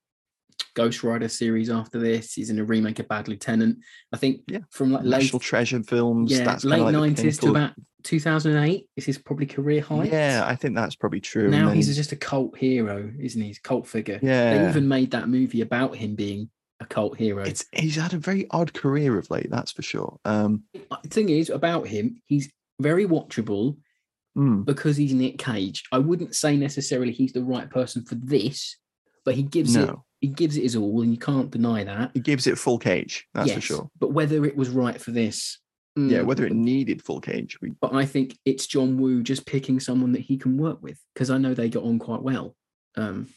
Ghost 0.75 1.03
Rider 1.03 1.27
series 1.27 1.69
after 1.69 1.99
this. 1.99 2.33
He's 2.33 2.49
in 2.49 2.59
a 2.59 2.63
remake 2.63 2.99
of 2.99 3.07
Bad 3.07 3.27
Lieutenant. 3.27 3.77
I 4.13 4.17
think 4.17 4.41
Yeah. 4.47 4.59
from 4.69 4.91
like 4.91 5.03
late, 5.03 5.21
National 5.23 5.39
Treasure 5.39 5.81
films. 5.83 6.31
yeah, 6.31 6.43
that's 6.43 6.63
late 6.63 6.77
kinda 6.77 6.91
like 6.99 7.09
nineties 7.09 7.39
to 7.39 7.49
about 7.49 7.71
two 8.03 8.19
thousand 8.19 8.55
and 8.55 8.65
eight. 8.69 8.87
This 8.95 9.07
is 9.07 9.17
probably 9.17 9.45
career 9.47 9.81
high. 9.81 10.03
Yeah, 10.05 10.43
I 10.45 10.55
think 10.55 10.75
that's 10.75 10.95
probably 10.95 11.21
true. 11.21 11.49
now 11.49 11.67
then- 11.67 11.75
he's 11.75 11.95
just 11.95 12.11
a 12.11 12.15
cult 12.17 12.57
hero, 12.57 13.11
isn't 13.19 13.41
he? 13.41 13.47
He's 13.47 13.57
a 13.57 13.61
cult 13.61 13.87
figure. 13.87 14.19
Yeah. 14.21 14.57
They 14.63 14.69
even 14.69 14.87
made 14.87 15.11
that 15.11 15.27
movie 15.27 15.61
about 15.61 15.95
him 15.95 16.13
being 16.15 16.49
a 16.79 16.85
cult 16.85 17.17
hero. 17.17 17.43
It's 17.43 17.65
he's 17.71 17.95
had 17.95 18.13
a 18.13 18.17
very 18.19 18.45
odd 18.51 18.73
career 18.73 19.17
of 19.17 19.31
late, 19.31 19.47
that's 19.49 19.71
for 19.71 19.81
sure. 19.81 20.19
Um, 20.25 20.63
the 20.73 21.09
thing 21.09 21.29
is 21.29 21.49
about 21.49 21.87
him, 21.87 22.21
he's 22.25 22.51
very 22.83 23.05
watchable 23.07 23.77
mm, 24.37 24.63
because 24.65 24.97
he's 24.97 25.13
Nick 25.13 25.39
Cage. 25.39 25.83
I 25.91 25.99
wouldn't 25.99 26.35
say 26.35 26.57
necessarily 26.57 27.11
he's 27.11 27.33
the 27.33 27.43
right 27.43 27.69
person 27.69 28.03
for 28.03 28.15
this, 28.15 28.77
but 29.25 29.35
he 29.35 29.43
gives 29.43 29.75
it 29.75 29.89
he 30.23 30.29
gives 30.29 30.55
it 30.55 30.63
his 30.63 30.77
all, 30.77 31.01
and 31.01 31.11
you 31.11 31.17
can't 31.19 31.51
deny 31.51 31.83
that. 31.83 32.11
he 32.13 32.21
gives 32.21 32.47
it 32.47 32.57
full 32.57 32.79
cage, 32.79 33.27
that's 33.33 33.51
for 33.51 33.61
sure. 33.61 33.91
But 33.99 34.13
whether 34.13 34.45
it 34.45 34.55
was 34.55 34.69
right 34.69 34.99
for 34.99 35.11
this, 35.11 35.59
Yeah, 35.97 36.19
mm, 36.19 36.25
whether 36.25 36.45
it 36.45 36.53
needed 36.53 37.03
full 37.03 37.19
cage, 37.19 37.59
we, 37.61 37.71
But 37.81 37.93
I 37.93 38.05
think 38.05 38.37
it's 38.45 38.65
John 38.65 38.97
Woo 38.97 39.21
just 39.21 39.45
picking 39.45 39.81
someone 39.81 40.13
that 40.13 40.21
he 40.21 40.37
can 40.37 40.57
work 40.57 40.81
with 40.81 40.97
because 41.13 41.29
I 41.29 41.37
know 41.37 41.53
they 41.53 41.67
got 41.67 41.83
on 41.83 41.99
quite 41.99 42.21
well. 42.21 42.55
Um, 42.95 43.27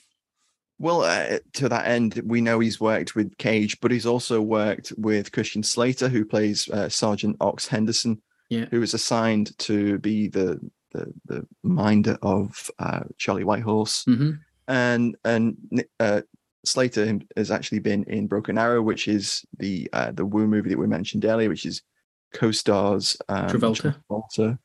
Well, 0.78 1.02
uh, 1.02 1.38
to 1.54 1.68
that 1.68 1.88
end, 1.88 2.22
we 2.24 2.40
know 2.40 2.60
he's 2.60 2.80
worked 2.80 3.16
with 3.16 3.36
Cage, 3.38 3.80
but 3.80 3.90
he's 3.90 4.06
also 4.06 4.40
worked 4.40 4.92
with 4.96 5.32
Christian 5.32 5.64
Slater, 5.64 6.08
who 6.08 6.24
plays 6.24 6.68
uh, 6.68 6.88
Sergeant 6.88 7.36
Ox 7.40 7.66
Henderson, 7.66 8.22
Yeah. 8.48 8.66
who 8.70 8.80
was 8.80 8.94
assigned 8.94 9.56
to 9.58 9.98
be 9.98 10.28
the 10.28 10.60
the, 10.92 11.12
the 11.26 11.46
minder 11.62 12.16
of 12.22 12.70
uh, 12.78 13.00
Charlie 13.18 13.44
Whitehorse, 13.44 14.04
mhm. 14.04 14.38
and 14.68 15.16
and 15.24 15.56
uh, 16.00 16.22
Slater 16.64 17.18
has 17.36 17.50
actually 17.50 17.80
been 17.80 18.04
in 18.04 18.26
Broken 18.26 18.56
Arrow, 18.58 18.82
which 18.82 19.08
is 19.08 19.44
the 19.58 19.88
uh, 19.92 20.12
the 20.12 20.24
Woo 20.24 20.46
movie 20.46 20.70
that 20.70 20.78
we 20.78 20.86
mentioned 20.86 21.24
earlier, 21.24 21.48
which 21.48 21.66
is 21.66 21.82
co-stars 22.34 23.16
um, 23.28 23.48
Travolta. 23.48 23.96
Travolta, 24.10 24.58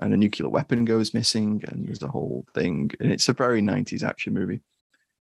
and 0.00 0.14
a 0.14 0.16
nuclear 0.16 0.48
weapon 0.48 0.84
goes 0.84 1.14
missing, 1.14 1.62
and 1.68 1.86
there's 1.86 2.02
a 2.02 2.08
whole 2.08 2.44
thing, 2.54 2.90
and 3.00 3.10
it's 3.12 3.28
a 3.28 3.32
very 3.32 3.62
'90s 3.62 4.02
action 4.02 4.34
movie. 4.34 4.60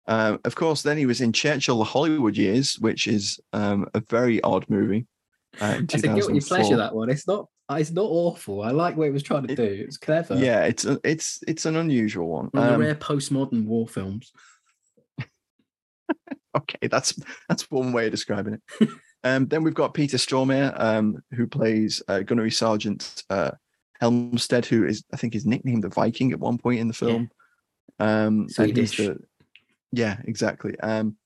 Um, 0.06 0.40
of 0.44 0.54
course, 0.54 0.82
then 0.82 0.98
he 0.98 1.06
was 1.06 1.20
in 1.20 1.32
Churchill: 1.32 1.78
The 1.78 1.84
Hollywood 1.84 2.36
Years, 2.36 2.78
which 2.78 3.06
is 3.06 3.40
um, 3.52 3.88
a 3.94 4.00
very 4.00 4.40
odd 4.42 4.66
movie. 4.68 5.06
Uh, 5.60 5.78
It's 5.82 5.94
a 5.94 6.08
guilty 6.08 6.40
2004. 6.40 6.56
pleasure 6.56 6.76
that 6.76 6.94
one. 6.94 7.10
It's 7.10 7.26
not. 7.26 7.48
It's 7.70 7.90
not 7.90 8.04
awful. 8.04 8.62
I 8.62 8.70
like 8.70 8.96
what 8.96 9.08
it 9.08 9.12
was 9.12 9.22
trying 9.22 9.46
to 9.46 9.52
It- 9.52 9.56
do. 9.56 9.84
It's 9.86 9.96
clever. 9.96 10.36
Yeah, 10.36 10.64
it's 10.64 10.84
a, 10.84 11.00
it's 11.04 11.42
it's 11.48 11.64
an 11.64 11.76
unusual 11.76 12.28
one. 12.28 12.48
One 12.52 12.62
of 12.64 12.68
the 12.68 12.74
Um, 12.74 12.80
rare 12.80 12.94
postmodern 12.94 13.64
war 13.64 13.88
films. 13.88 14.30
okay, 16.56 16.88
that's 16.88 17.18
that's 17.48 17.70
one 17.70 17.92
way 17.92 18.06
of 18.06 18.10
describing 18.10 18.54
it. 18.80 18.88
um, 19.24 19.46
then 19.46 19.62
we've 19.62 19.74
got 19.74 19.94
Peter 19.94 20.16
Stormare, 20.18 20.78
um, 20.78 21.22
who 21.32 21.46
plays 21.46 22.02
uh, 22.08 22.20
Gunnery 22.20 22.50
Sergeant 22.50 23.22
uh, 23.30 23.52
Helmstead, 24.02 24.66
who 24.66 24.84
is 24.84 25.04
I 25.12 25.16
think 25.16 25.34
is 25.34 25.46
nicknamed 25.46 25.84
the 25.84 25.88
Viking 25.88 26.32
at 26.32 26.40
one 26.40 26.58
point 26.58 26.80
in 26.80 26.88
the 26.88 26.94
Yeah. 27.00 27.08
film. 27.08 27.30
Um, 27.98 28.48
Swedish. 28.48 28.96
the- 28.96 29.18
yeah, 29.92 30.18
exactly. 30.24 30.78
Um, 30.80 31.16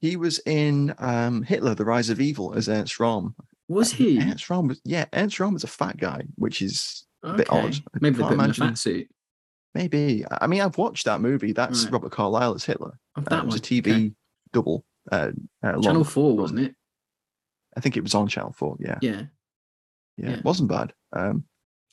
he 0.00 0.16
was 0.16 0.38
in 0.46 0.94
um, 0.98 1.42
Hitler: 1.42 1.74
The 1.74 1.84
Rise 1.84 2.10
of 2.10 2.20
Evil 2.20 2.54
as 2.54 2.68
Ernst 2.68 2.98
Röhm. 2.98 3.34
Was 3.72 3.92
Uh, 3.92 3.96
he? 3.96 4.18
Ernst 4.20 4.46
Röhm 4.48 4.68
was 4.68 4.80
yeah. 4.84 5.06
Ernst 5.12 5.38
Röhm 5.38 5.52
was 5.54 5.64
a 5.64 5.68
fat 5.68 5.96
guy, 5.96 6.22
which 6.36 6.62
is 6.62 7.06
a 7.22 7.34
bit 7.34 7.50
odd. 7.50 7.74
I 7.94 7.98
Maybe 8.00 8.16
they 8.16 8.22
can't 8.22 8.28
put 8.28 8.32
him 8.34 8.40
in 8.44 8.50
a 8.50 8.54
fat 8.54 8.78
suit. 8.78 9.08
Maybe. 9.74 10.24
I 10.30 10.46
mean, 10.46 10.60
I've 10.60 10.76
watched 10.78 11.06
that 11.06 11.20
movie. 11.20 11.52
That's 11.52 11.84
Right. 11.84 11.92
Robert 11.94 12.12
Carlyle 12.12 12.54
as 12.54 12.64
Hitler. 12.64 12.98
Oh, 13.16 13.20
Uh, 13.22 13.24
that 13.30 13.38
it 13.44 13.46
was 13.46 13.54
a 13.56 13.60
TV 13.60 13.90
okay. 13.90 14.12
double. 14.52 14.84
Uh, 15.10 15.32
uh, 15.62 15.72
Channel 15.80 15.82
long- 15.94 16.04
Four, 16.04 16.36
wasn't 16.36 16.60
it? 16.60 16.74
I 17.76 17.80
think 17.80 17.96
it 17.96 18.02
was 18.02 18.14
on 18.14 18.28
Channel 18.28 18.52
Four. 18.52 18.76
Yeah, 18.80 18.98
Yeah. 19.00 19.10
yeah, 19.10 20.28
yeah. 20.28 20.30
it 20.36 20.44
wasn't 20.44 20.68
bad. 20.68 20.92
Um, 21.14 21.44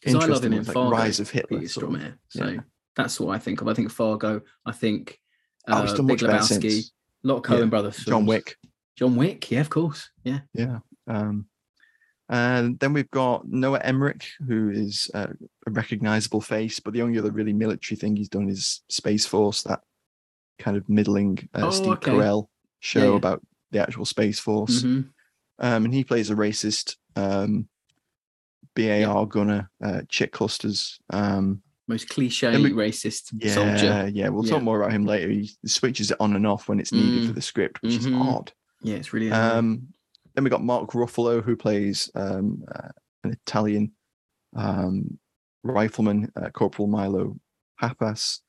Because 0.02 0.16
I 0.16 0.18
love 0.20 0.24
interesting 0.30 0.52
him 0.54 0.60
in 0.60 0.66
like 0.66 0.74
Fargo. 0.74 0.92
Rise 0.92 1.20
of 1.20 1.30
Hitler. 1.30 1.68
Sort 1.68 1.94
of. 1.96 2.14
So 2.30 2.48
yeah. 2.48 2.60
that's 2.96 3.20
what 3.20 3.36
I 3.36 3.40
think 3.40 3.62
of. 3.62 3.68
I 3.68 3.74
think 3.74 3.92
Fargo. 3.92 4.42
I 4.66 4.72
think 4.72 5.20
Oh, 5.68 5.74
uh, 5.74 5.82
he's 5.84 5.94
done 5.94 6.08
Big 6.08 6.20
Lebowski. 6.20 6.90
A 7.24 7.28
lot 7.28 7.38
of 7.38 7.44
Coen 7.44 7.60
Yeah. 7.60 7.66
Brothers. 7.66 7.98
John. 7.98 8.26
Wick. 8.26 8.58
John 8.96 9.16
Wick. 9.16 9.50
Yeah, 9.52 9.60
of 9.62 9.70
course. 9.70 10.10
Yeah. 10.24 10.40
Yeah. 10.54 10.80
Um, 11.08 11.49
and 12.30 12.80
then 12.80 12.94
we've 12.94 13.10
got 13.12 13.48
Noah 13.48 13.80
Emmerich, 13.80 14.26
who 14.48 14.70
is 14.70 15.10
uh, 15.14 15.28
a 15.68 15.72
recognizable 15.72 16.42
face, 16.42 16.80
but 16.80 16.94
the 16.94 17.02
only 17.02 17.18
other 17.20 17.32
really 17.32 17.54
military 17.54 17.98
thing 17.98 18.16
he's 18.16 18.30
done 18.30 18.48
is 18.50 18.82
Space 18.90 19.26
Force, 19.26 19.64
that 19.64 19.82
kind 20.60 20.78
of 20.78 20.88
middling 20.88 21.50
uh, 21.56 21.68
Oh, 21.68 21.72
Steve 21.72 21.88
okay. 21.94 22.12
Carell 22.12 22.48
show 22.80 23.12
yeah. 23.12 23.18
about 23.18 23.42
the 23.72 23.80
actual 23.80 24.06
Space 24.06 24.40
Force. 24.40 24.84
Mhm. 24.84 25.10
Um, 25.60 25.86
and 25.86 25.94
he 25.94 26.04
plays 26.04 26.30
a 26.30 26.36
racist 26.36 26.96
um, 27.16 27.68
BAR 28.76 29.26
gunner, 29.26 29.70
uh, 29.84 30.02
chick 30.10 30.32
clusters. 30.32 31.00
Um, 31.10 31.62
Most 31.88 32.08
cliche 32.10 32.56
we- 32.62 32.72
racist 32.72 33.34
yeah, 33.38 33.54
soldier. 33.54 34.12
yeah. 34.14 34.30
We'll 34.30 34.46
Yeah. 34.46 34.52
talk 34.54 34.64
more 34.64 34.80
about 34.82 34.94
him 34.94 35.06
later. 35.06 35.30
He 35.30 35.50
switches 35.66 36.12
it 36.12 36.18
on 36.20 36.36
and 36.36 36.46
off 36.46 36.68
when 36.70 36.80
it's 36.80 36.92
needed 36.94 37.26
for 37.28 37.32
Mm. 37.32 37.36
the 37.36 37.42
script, 37.42 37.82
which 37.82 37.94
Mhm. 37.94 37.98
is 38.00 38.14
odd. 38.14 38.54
Yeah, 38.84 38.96
it's 38.98 39.12
really. 39.12 39.32
Um, 39.32 39.88
then 40.36 40.44
we 40.44 40.50
got 40.50 40.64
Mark 40.64 40.92
Ruffalo, 40.92 41.44
who 41.44 41.56
plays 41.56 42.10
um, 42.16 42.64
uh, 42.74 42.90
an 43.24 43.32
Italian 43.32 43.92
um, 44.56 45.18
rifleman, 45.64 46.32
uh, 46.36 46.50
Corporal 46.50 46.88
Milo 46.88 47.38
Pappas. 47.80 48.42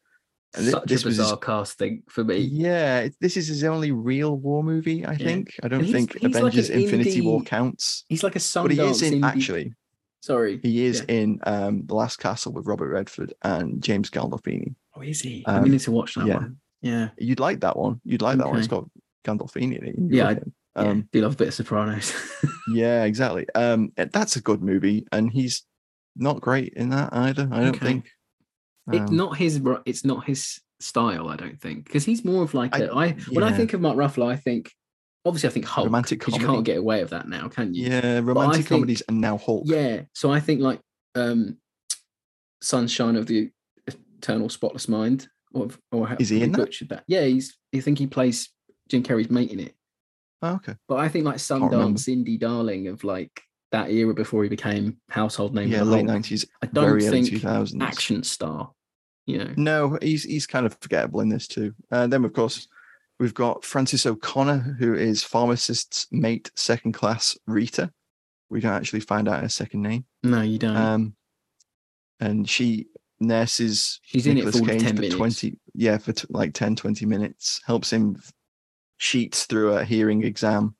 And 0.54 0.66
such 0.66 0.84
this 0.88 1.04
a 1.04 1.06
was 1.08 1.16
his- 1.16 1.24
bizarre 1.26 1.36
casting 1.38 2.02
for 2.08 2.24
me. 2.24 2.38
yeah, 2.38 3.08
this 3.20 3.36
is 3.36 3.46
his 3.46 3.62
only 3.62 3.92
real 3.92 4.36
war 4.36 4.64
movie, 4.64 5.06
I 5.06 5.14
think. 5.16 5.54
I 5.62 5.68
don't 5.68 5.80
he's- 5.84 5.92
think 5.92 6.12
he's 6.14 6.22
like 6.34 6.34
Avengers 6.42 6.70
Infinity 6.70 7.20
War 7.20 7.40
counts, 7.42 8.04
He's 8.08 8.24
like 8.24 8.34
a 8.34 8.40
Sundance 8.40 8.62
but 8.62 8.70
he 8.72 8.80
is 8.80 9.02
in 9.02 9.20
indie- 9.20 9.24
actually. 9.24 9.74
Sorry. 10.22 10.58
He 10.62 10.84
is 10.84 11.04
Yeah. 11.08 11.14
in 11.14 11.38
um, 11.44 11.86
The 11.86 11.94
Last 11.94 12.18
Castle 12.18 12.52
with 12.52 12.66
Robert 12.66 12.88
Redford 12.90 13.32
and 13.42 13.80
James 13.82 14.10
Gandolfini. 14.10 14.74
Oh, 14.96 15.00
is 15.02 15.20
he? 15.20 15.44
I 15.46 15.58
Um, 15.58 15.70
need 15.70 15.80
to 15.80 15.92
watch 15.92 16.14
that 16.16 16.26
yeah. 16.26 16.34
one. 16.36 16.56
Yeah. 16.82 17.08
You'd 17.16 17.40
like 17.40 17.60
that 17.60 17.78
one. 17.78 18.00
You'd 18.04 18.20
like 18.20 18.36
that 18.38 18.48
one. 18.48 18.58
It's 18.58 18.70
Okay. 18.70 18.84
got 19.24 19.38
Gandolfini 19.38 19.78
in 19.78 19.86
it. 19.86 19.94
Yeah, 20.14 20.28
I- 20.30 20.40
him. 20.76 20.84
yeah. 20.84 20.90
Um, 20.90 21.08
Do 21.12 21.20
love 21.22 21.32
a 21.34 21.36
bit 21.36 21.48
of 21.48 21.54
Sopranos. 21.54 22.14
yeah, 22.72 23.04
exactly. 23.04 23.46
Um, 23.54 23.92
eh, 23.96 24.06
that's 24.12 24.36
a 24.36 24.40
good 24.40 24.62
movie, 24.62 25.06
and 25.12 25.30
he's 25.30 25.64
not 26.16 26.40
great 26.40 26.74
in 26.74 26.90
that 26.90 27.10
either. 27.12 27.48
I 27.50 27.60
don't 27.60 27.68
Okay. 27.76 27.86
think. 27.86 28.10
it's 28.92 29.10
Um, 29.10 29.16
not 29.16 29.36
his. 29.36 29.60
It's 29.86 30.04
not 30.04 30.26
his 30.26 30.60
style. 30.80 31.28
I 31.28 31.36
don't 31.36 31.60
think 31.60 31.84
because 31.84 32.04
he's 32.04 32.24
more 32.24 32.42
of 32.42 32.54
like 32.54 32.74
I- 32.74 32.84
a. 32.84 32.94
I 32.94 33.12
when 33.30 33.44
I 33.44 33.52
think 33.52 33.72
of 33.74 33.80
Mark 33.80 33.96
Ruffalo, 33.96 34.26
I 34.30 34.36
think 34.36 34.72
obviously 35.24 35.48
I 35.48 35.52
think 35.52 35.66
Hulk. 35.66 35.86
Romantic 35.86 36.18
because 36.20 36.36
you 36.40 36.46
can't 36.46 36.64
get 36.64 36.78
away 36.78 37.00
with 37.02 37.10
that 37.10 37.28
now, 37.28 37.48
can 37.48 37.74
you? 37.74 37.86
Yeah, 37.88 38.20
romantic 38.22 38.66
think- 38.66 38.68
comedies 38.68 39.02
and 39.08 39.20
now 39.20 39.38
Hulk. 39.38 39.64
Yeah. 39.66 40.02
So 40.14 40.32
I 40.32 40.40
think 40.40 40.60
like 40.60 40.80
um 41.14 41.58
Sunshine 42.62 43.16
of 43.16 43.26
the 43.26 43.50
Eternal 44.18 44.48
Spotless 44.48 44.88
Mind, 44.88 45.28
or 45.54 45.68
or 45.92 46.08
how 46.08 46.16
Is 46.18 46.28
he 46.28 46.42
in 46.42 46.52
that? 46.52 46.70
that? 46.88 47.04
Yeah, 47.06 47.24
he's. 47.24 47.56
I 47.74 47.80
think 47.80 47.98
he 47.98 48.06
plays 48.06 48.50
Jim 48.88 49.02
Carrey's 49.02 49.30
mate 49.30 49.50
in 49.50 49.60
it. 49.60 49.74
Oh, 50.42 50.54
okay. 50.54 50.74
But 50.88 50.96
I 50.96 51.08
think 51.08 51.24
like. 51.24 51.36
Sundance 51.36 52.08
indie 52.08 52.38
darling 52.38 52.88
of 52.88 53.04
like 53.04 53.42
that 53.72 53.90
era 53.90 54.14
before 54.14 54.42
he 54.42 54.48
became 54.48 54.96
household 55.08 55.54
name. 55.54 55.68
Yeah, 55.68 55.80
the 55.80 55.84
late 55.86 56.04
nineties, 56.04 56.44
I 56.62 56.66
don't 56.66 57.00
think 57.00 57.28
two 57.28 57.38
thousands. 57.38 57.82
action 57.82 58.22
star. 58.22 58.72
You 59.26 59.38
know. 59.38 59.54
No, 59.56 59.98
he's 60.02 60.24
he's 60.24 60.46
kind 60.46 60.66
of 60.66 60.76
forgettable 60.80 61.20
in 61.20 61.28
this 61.28 61.46
too. 61.46 61.74
And 61.90 62.12
then 62.12 62.24
of 62.24 62.32
course 62.32 62.66
we've 63.18 63.34
got 63.34 63.64
Frances 63.64 64.06
O'Connor, 64.06 64.76
who 64.78 64.94
is 64.94 65.22
pharmacist's 65.22 66.06
mate, 66.10 66.50
second 66.56 66.92
class 66.92 67.36
Rita. 67.46 67.92
We 68.48 68.60
don't 68.60 68.72
actually 68.72 69.00
find 69.00 69.28
out 69.28 69.42
her 69.42 69.48
second 69.48 69.82
name. 69.82 70.04
No, 70.24 70.42
you 70.42 70.58
don't. 70.58 70.76
Um, 70.76 71.14
and 72.18 72.48
she 72.48 72.86
nurses 73.20 74.00
She's 74.02 74.26
in 74.26 74.38
it 74.38 74.44
Nicolas 74.46 74.58
for 74.58 74.66
Cage 74.66 74.82
10 74.82 74.94
minutes. 74.94 75.14
20 75.14 75.58
yeah 75.74 75.98
for 75.98 76.12
t- 76.12 76.26
like 76.30 76.54
10 76.54 76.74
20 76.74 77.04
minutes 77.06 77.60
helps 77.66 77.92
him 77.92 78.16
cheat 79.00 79.34
through 79.34 79.72
a 79.72 79.84
hearing 79.84 80.22
exam 80.22 80.76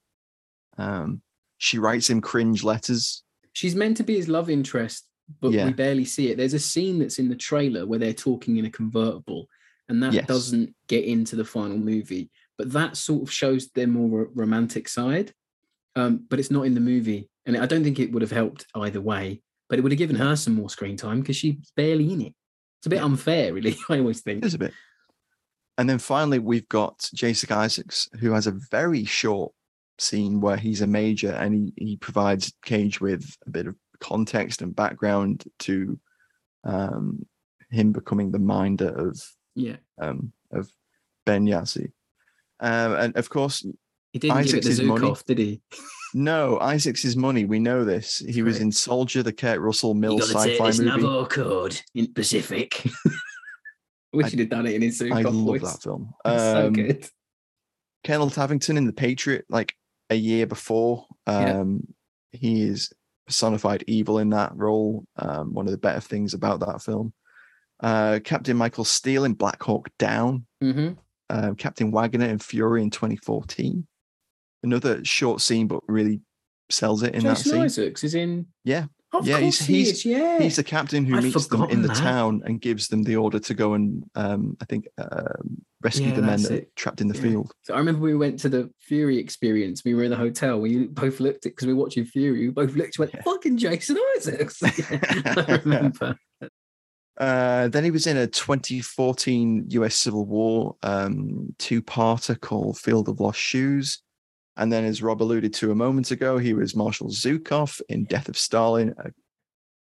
um 0.78 1.20
she 1.59 1.78
writes 1.78 2.09
him 2.09 2.20
cringe 2.22 2.62
letters. 2.64 3.22
She's 3.52 3.74
meant 3.74 3.96
to 3.98 4.02
be 4.02 4.16
his 4.16 4.28
love 4.28 4.48
interest, 4.48 5.06
but 5.42 5.52
Yeah. 5.52 5.66
we 5.66 5.72
barely 5.74 6.04
see 6.06 6.30
it. 6.30 6.37
There's 6.38 6.54
a 6.54 6.59
scene 6.59 6.98
that's 6.98 7.18
in 7.18 7.28
the 7.28 7.37
trailer 7.37 7.85
where 7.87 7.98
they're 7.98 8.14
talking 8.14 8.56
in 8.56 8.64
a 8.64 8.70
convertible, 8.70 9.46
and 9.88 10.02
that 10.02 10.14
Yes. 10.14 10.26
doesn't 10.26 10.74
get 10.87 11.04
into 11.04 11.37
the 11.37 11.44
final 11.44 11.76
movie. 11.76 12.30
But 12.56 12.72
that 12.72 12.96
sort 12.96 13.22
of 13.24 13.30
shows 13.30 13.68
their 13.74 13.87
more 13.88 14.30
romantic 14.35 14.88
side. 14.88 15.35
Um, 15.96 16.24
but 16.30 16.38
it's 16.38 16.50
not 16.50 16.64
in 16.64 16.72
the 16.74 16.80
movie, 16.80 17.28
and 17.44 17.56
I 17.59 17.66
don't 17.66 17.85
think 17.85 17.98
it 17.98 18.11
would 18.12 18.22
have 18.22 18.30
helped 18.30 18.64
either 18.74 19.02
way. 19.02 19.42
But 19.68 19.78
it 19.78 19.83
would 19.83 19.92
have 19.92 19.98
given 19.98 20.16
her 20.16 20.35
some 20.37 20.54
more 20.54 20.70
screen 20.70 20.96
time 20.96 21.20
because 21.20 21.37
she's 21.37 21.56
barely 21.76 22.11
in 22.11 22.22
it. 22.22 22.35
It's 22.78 22.87
a 22.87 22.90
bit 22.90 23.02
unfair, 23.02 23.52
really. 23.52 23.76
I 23.90 23.98
always 23.98 24.22
think. 24.22 24.44
It 24.44 24.46
is 24.46 24.54
a 24.54 24.59
bit. 24.59 24.72
And 25.80 25.88
then 25.88 25.98
finally, 25.98 26.38
we've 26.38 26.68
got 26.68 27.08
Jason 27.14 27.50
Isaacs, 27.50 28.06
who 28.20 28.32
has 28.32 28.46
a 28.46 28.58
very 28.70 29.06
short 29.06 29.50
scene 29.98 30.42
where 30.42 30.58
he's 30.58 30.82
a 30.82 30.86
major 30.86 31.32
and 31.32 31.54
he, 31.54 31.72
he 31.74 31.96
provides 31.96 32.52
Cage 32.62 33.00
with 33.00 33.34
a 33.46 33.50
bit 33.50 33.66
of 33.66 33.76
context 33.98 34.60
and 34.60 34.76
background 34.76 35.44
to 35.60 35.98
um, 36.64 37.24
him 37.70 37.92
becoming 37.92 38.30
the 38.30 38.38
minder 38.38 38.88
of 38.90 39.22
Yeah, 39.54 39.76
um, 39.98 40.34
of 40.52 40.68
Ben 41.24 41.46
Yahzee. 41.46 41.92
Um, 42.60 42.92
and 42.92 43.16
of 43.16 43.30
course, 43.30 43.64
he 44.12 44.18
didn't 44.18 44.36
give 44.36 44.56
it 44.56 44.58
Isaacs 44.58 44.66
the 44.66 44.72
is 44.72 44.82
money. 44.82 45.14
Did 45.26 45.38
he? 45.38 45.62
no, 46.12 46.60
Isaac's 46.60 47.02
his 47.02 47.16
money. 47.16 47.46
We 47.46 47.58
know 47.58 47.86
this. 47.86 48.18
He 48.18 48.42
was 48.42 48.60
in 48.60 48.70
Soldier, 48.70 49.22
the 49.22 49.32
Kurt 49.32 49.60
Russell 49.60 49.94
Mill 49.94 50.16
You 50.16 50.20
gotta 50.34 50.46
take 50.46 50.60
sci-fi 50.60 50.84
movie. 50.84 51.00
Navajo 51.00 51.24
code 51.24 51.80
in 51.94 52.12
Pacific. 52.12 52.84
I 54.12 54.16
wish 54.16 54.27
I- 54.27 54.31
he'd 54.31 54.38
have 54.40 54.49
done 54.49 54.66
it 54.66 54.75
in 54.75 54.83
his 54.83 55.01
Zhukov 55.01 55.12
I 55.16 55.23
love 55.23 55.35
voice. 55.35 55.62
that 55.62 55.83
film. 55.83 56.12
It's 56.25 56.42
so 56.42 56.66
Um, 56.66 56.73
good. 56.73 57.09
Colonel 58.05 58.31
Tavington 58.31 58.77
in 58.77 58.87
The 58.87 58.92
Patriot, 58.92 59.44
like 59.49 59.75
a 60.09 60.14
year 60.14 60.46
before. 60.46 61.07
Yeah. 61.27 61.61
Um, 61.61 61.94
He 62.33 62.62
is 62.62 62.92
personified 63.27 63.85
evil 63.87 64.18
in 64.18 64.31
that 64.31 64.53
role. 64.57 65.05
Um, 65.16 65.53
one 65.53 65.66
of 65.66 65.73
the 65.73 65.79
better 65.79 66.01
things 66.01 66.33
about 66.35 66.61
that 66.61 66.81
film. 66.83 67.12
Uh, 67.81 68.20
Captain 68.25 68.57
Michael 68.57 68.85
Steele 68.85 69.25
in 69.25 69.35
Black 69.35 69.62
Hawk 69.62 69.88
Down. 69.99 70.46
Mm-hmm. 70.62 70.94
Uh, 71.29 71.55
Captain 71.55 71.90
Wagner 71.92 72.27
in 72.27 72.38
Fury 72.38 72.83
in 72.83 72.90
2014. 72.90 73.87
Another 74.62 75.05
short 75.05 75.40
scene, 75.40 75.66
but 75.68 75.81
really 75.88 76.20
sells 76.70 77.03
it 77.03 77.14
in 77.14 77.23
that 77.25 77.37
Jason 77.38 77.53
scene. 77.53 77.62
Isaacs 77.62 78.05
is 78.05 78.14
in. 78.14 78.46
Yeah. 78.64 78.87
Of 79.12 79.27
Yeah, 79.27 79.40
course 79.40 79.59
he's- 79.59 79.66
he 79.66 79.75
he's- 79.79 79.88
is. 79.90 80.05
Yeah, 80.05 80.38
He's 80.40 80.55
the 80.57 80.62
captain 80.62 81.05
who 81.05 81.16
I'd 81.16 81.25
meets 81.25 81.46
them 81.49 81.64
in 81.64 81.83
the 81.83 81.88
that. 81.88 81.96
town 81.96 82.42
and 82.44 82.61
gives 82.61 82.87
them 82.88 83.03
the 83.03 83.16
order 83.16 83.40
to 83.40 83.55
go 83.55 83.75
and, 83.75 84.05
um, 84.14 84.57
I 84.61 84.64
think, 84.66 84.87
um, 84.99 85.62
rescue 85.83 86.07
Yeah, 86.09 86.14
the 86.14 86.23
men 86.23 86.31
that's 86.42 86.49
that 86.49 86.62
are 86.62 86.66
trapped 86.77 87.01
in 87.01 87.09
the 87.09 87.16
Yeah. 87.16 87.23
field. 87.23 87.53
So 87.62 87.75
I 87.75 87.79
remember 87.79 88.03
we 88.03 88.14
went 88.14 88.38
to 88.40 88.49
the 88.49 88.70
Fury 88.79 89.18
experience. 89.18 89.83
We 89.85 89.94
were 89.94 90.05
in 90.05 90.11
the 90.11 90.16
hotel. 90.16 90.61
We 90.61 90.87
both 90.87 91.18
looked 91.18 91.44
at 91.46 91.53
because 91.53 91.66
we 91.66 91.73
were 91.75 91.81
watching 91.81 92.05
Fury. 92.05 92.40
We 92.46 92.51
both 92.53 92.77
looked. 92.77 92.99
Went 93.01 93.12
Yeah. 93.12 93.23
fucking 93.23 93.57
Jason 93.57 93.96
Isaacs. 94.16 94.62
I 94.62 95.61
remember. 95.64 96.16
Uh, 97.18 97.68
then 97.68 97.85
he 97.85 97.90
was 97.90 98.07
in 98.07 98.16
a 98.16 98.27
2014 98.29 99.66
US 99.70 99.94
Civil 99.96 100.25
War 100.25 100.77
um, 100.83 101.55
two-parter 101.59 102.40
called 102.40 102.79
Field 102.79 103.09
of 103.09 103.20
Lost 103.20 103.40
Shoes. 103.40 104.03
And 104.56 104.72
then, 104.72 104.84
as 104.84 105.02
Rob 105.02 105.22
alluded 105.22 105.54
to 105.54 105.70
a 105.70 105.74
moment 105.74 106.10
ago, 106.10 106.38
he 106.38 106.52
was 106.54 106.76
Marshal 106.76 107.08
Zhukov 107.08 107.80
in 107.88 108.04
Death 108.04 108.28
of 108.28 108.36
Stalin, 108.36 108.94
a 108.98 109.10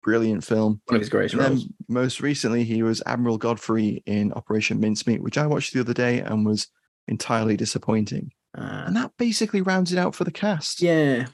brilliant 0.01 0.43
film. 0.43 0.81
One 0.85 0.95
of 0.95 1.01
his 1.01 1.09
greatest 1.09 1.33
And 1.35 1.43
then 1.43 1.51
roles. 1.53 1.67
most 1.87 2.21
recently, 2.21 2.63
he 2.63 2.81
was 2.83 3.01
Admiral 3.05 3.37
Godfrey 3.37 4.01
in 4.05 4.33
Operation 4.33 4.79
Mincemeat, 4.79 5.21
which 5.21 5.37
I 5.37 5.45
watched 5.47 5.73
the 5.73 5.79
other 5.81 5.93
day 5.93 6.19
and 6.19 6.45
was 6.45 6.67
entirely 7.07 7.55
disappointing. 7.57 8.31
Uh, 8.57 8.83
And 8.87 8.95
that 8.95 9.11
basically 9.17 9.61
rounds 9.61 9.91
it 9.91 9.99
out 9.99 10.15
for 10.15 10.23
the 10.23 10.31
cast. 10.31 10.81
yeah, 10.81 11.27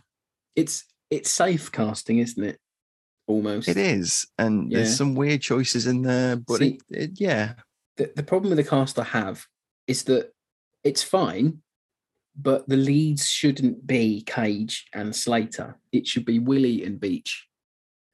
it's 0.56 0.86
it's 1.10 1.30
safe 1.32 1.72
casting, 1.72 2.20
isn't 2.20 2.44
it? 2.44 2.60
Almost. 3.28 3.68
It 3.68 3.78
is. 3.78 4.28
And 4.38 4.72
Yeah. 4.72 4.80
there's 4.80 4.96
some 4.98 5.16
weird 5.16 5.42
choices 5.42 5.88
in 5.88 6.02
there, 6.04 6.36
but 6.36 6.58
See- 6.60 6.80
it, 6.90 6.98
it, 6.98 7.12
yeah. 7.22 7.54
the, 7.98 8.12
the 8.16 8.24
problem 8.24 8.50
with 8.50 8.58
the 8.58 8.70
cast 8.70 8.98
I 9.00 9.04
have 9.06 9.48
is 9.88 10.04
that 10.04 10.32
it's 10.84 11.02
fine, 11.04 11.62
but 12.42 12.68
the 12.70 12.78
leads 12.78 13.28
shouldn't 13.28 13.86
be 13.86 14.22
Cage 14.26 14.88
and 14.94 15.16
Slater. 15.16 15.78
It 15.92 16.08
should 16.08 16.26
be 16.26 16.40
Willie 16.40 16.84
and 16.86 17.00
Beach. 17.00 17.48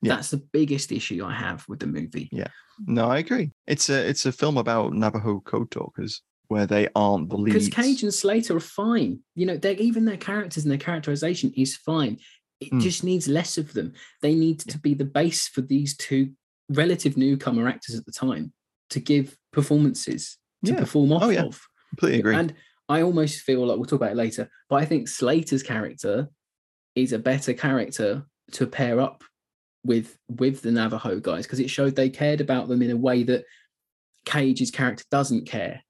Yeah. 0.02 0.16
That's 0.16 0.32
the 0.32 0.38
biggest 0.54 0.92
issue 0.92 1.24
I 1.26 1.34
have 1.34 1.66
with 1.68 1.80
the 1.80 1.88
movie. 1.88 2.30
Yeah. 2.32 2.48
No, 2.86 3.08
I 3.08 3.20
agree. 3.20 3.52
It's 3.68 3.90
a 3.90 4.08
it's 4.08 4.26
a 4.26 4.32
film 4.32 4.58
about 4.58 4.94
Navajo 4.94 5.40
code 5.40 5.72
talkers 5.72 6.22
where 6.48 6.66
they 6.68 6.88
aren't 6.96 7.30
the 7.30 7.38
leads. 7.38 7.70
Because 7.70 7.86
Cage 7.86 8.04
and 8.04 8.14
Slater 8.14 8.58
are 8.58 8.60
fine. 8.60 9.20
You 9.36 9.46
know, 9.48 9.58
they're 9.58 9.74
even 9.78 10.06
their 10.06 10.18
characters 10.18 10.64
and 10.64 10.72
their 10.72 10.78
characterization 10.78 11.52
is 11.56 11.76
fine. 11.76 12.20
It 12.60 12.70
Hmm. 12.70 12.80
just 12.80 13.04
needs 13.04 13.28
less 13.28 13.58
of 13.58 13.74
them. 13.74 13.94
They 14.22 14.36
need 14.36 14.60
to 14.62 14.78
be 14.78 14.94
the 14.94 15.06
base 15.06 15.48
for 15.48 15.62
these 15.62 15.96
two 15.98 16.32
relative 16.70 17.18
newcomer 17.18 17.68
actors 17.68 17.96
at 17.96 18.06
the 18.06 18.12
time 18.12 18.54
to 18.92 19.00
give 19.00 19.38
performances 19.52 20.38
to 20.66 20.72
Yeah. 20.74 20.80
perform 20.80 21.12
off 21.14 21.24
Oh, 21.24 21.30
yeah. 21.30 21.44
of. 21.44 21.62
completely 21.90 22.20
agree. 22.20 22.36
And 22.36 22.54
I 22.88 23.02
almost 23.02 23.41
feel 23.41 23.65
like 23.65 23.78
we'll 23.78 23.86
talk 23.86 24.02
about 24.02 24.12
it 24.12 24.17
later, 24.17 24.50
but 24.69 24.78
I 24.78 24.86
think 24.86 25.08
Slater's 25.08 25.63
character 25.63 26.30
is 26.95 27.13
a 27.13 27.19
better 27.19 27.54
character 27.54 28.26
to 28.54 28.67
pair 28.67 29.00
up 29.00 29.24
with 29.84 30.17
with 30.28 30.62
the 30.62 30.71
Navajo 30.71 31.19
guys 31.19 31.45
because 31.45 31.60
it 31.60 31.69
showed 31.69 31.95
they 31.95 32.10
cared 32.10 32.41
about 32.41 32.67
them 32.67 32.82
in 32.82 32.91
a 32.91 32.98
way 32.98 33.24
that 33.24 33.45
Cage's 34.26 34.71
character 34.71 35.04
doesn't 35.12 35.45
care. 35.48 35.82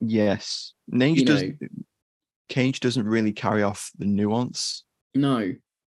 yes, 0.00 0.74
Cage 0.92 1.18
you 1.18 1.24
does. 1.24 1.42
know. 1.42 1.52
Cage 2.48 2.80
doesn't 2.80 3.06
really 3.06 3.32
carry 3.32 3.62
off 3.62 3.90
the 3.98 4.06
nuance 4.06 4.84
No, 5.14 5.54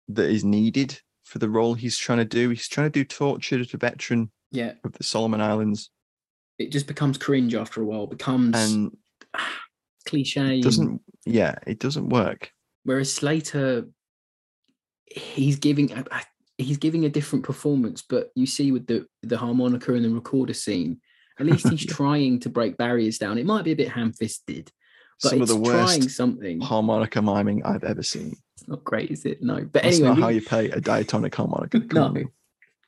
that 0.08 0.30
is 0.30 0.44
needed 0.44 1.00
for 1.24 1.38
the 1.38 1.48
role 1.48 1.74
he's 1.74 1.96
trying 1.96 2.18
to 2.18 2.24
do. 2.24 2.50
He's 2.50 2.68
trying 2.68 2.86
to 2.86 2.90
do 2.90 3.04
torture 3.04 3.56
tortured 3.56 3.80
veteran 3.80 4.30
yeah, 4.50 4.72
of 4.84 4.92
the 4.92 5.02
Solomon 5.02 5.40
Islands, 5.40 5.90
it 6.58 6.70
just 6.70 6.86
becomes 6.86 7.18
cringe 7.18 7.54
after 7.54 7.82
a 7.82 7.84
while. 7.84 8.06
Becomes 8.06 8.54
and 8.56 8.96
cliche. 10.02 10.40
and- 10.54 10.62
doesn't. 10.62 11.00
Yeah, 11.24 11.54
it 11.66 11.78
doesn't 11.78 12.08
work. 12.08 12.50
whereas 12.84 13.12
Slater, 13.14 13.86
he's 15.06 15.56
giving 15.58 16.04
he's 16.58 16.76
giving 16.78 17.04
a 17.04 17.08
different 17.08 17.44
performance. 17.44 18.02
But 18.02 18.30
you 18.34 18.46
see 18.46 18.72
with 18.72 18.86
the 18.86 19.06
the 19.22 19.38
harmonica 19.38 19.94
and 19.94 20.04
the 20.04 20.10
recorder 20.10 20.54
scene, 20.54 21.00
at 21.38 21.46
least 21.46 21.68
he's 21.68 21.84
Yeah. 21.86 21.94
trying 21.94 22.40
to 22.40 22.48
break 22.48 22.76
barriers 22.76 23.18
down. 23.18 23.38
It 23.38 23.46
might 23.46 23.64
be 23.64 23.72
a 23.72 23.76
bit 23.76 23.88
ham 23.88 24.12
fisted, 24.12 24.70
but 25.22 25.30
Some 25.30 25.42
of 25.42 25.48
the 25.48 25.54
trying 25.54 25.64
worst 25.64 26.10
something. 26.10 26.60
harmonica 26.60 27.22
miming 27.22 27.62
I've 27.64 27.84
ever 27.84 28.02
seen. 28.02 28.34
It's 28.58 28.68
not 28.68 28.84
great, 28.84 29.10
is 29.10 29.24
it? 29.24 29.42
No, 29.42 29.56
but 29.64 29.82
That's 29.82 29.96
anyway, 29.96 30.08
not 30.10 30.18
how 30.18 30.28
you 30.28 30.40
play 30.42 30.70
a 30.70 30.80
diatonic 30.80 31.34
harmonica. 31.34 31.80
Come 31.88 32.14
no, 32.14 32.20
on. 32.20 32.28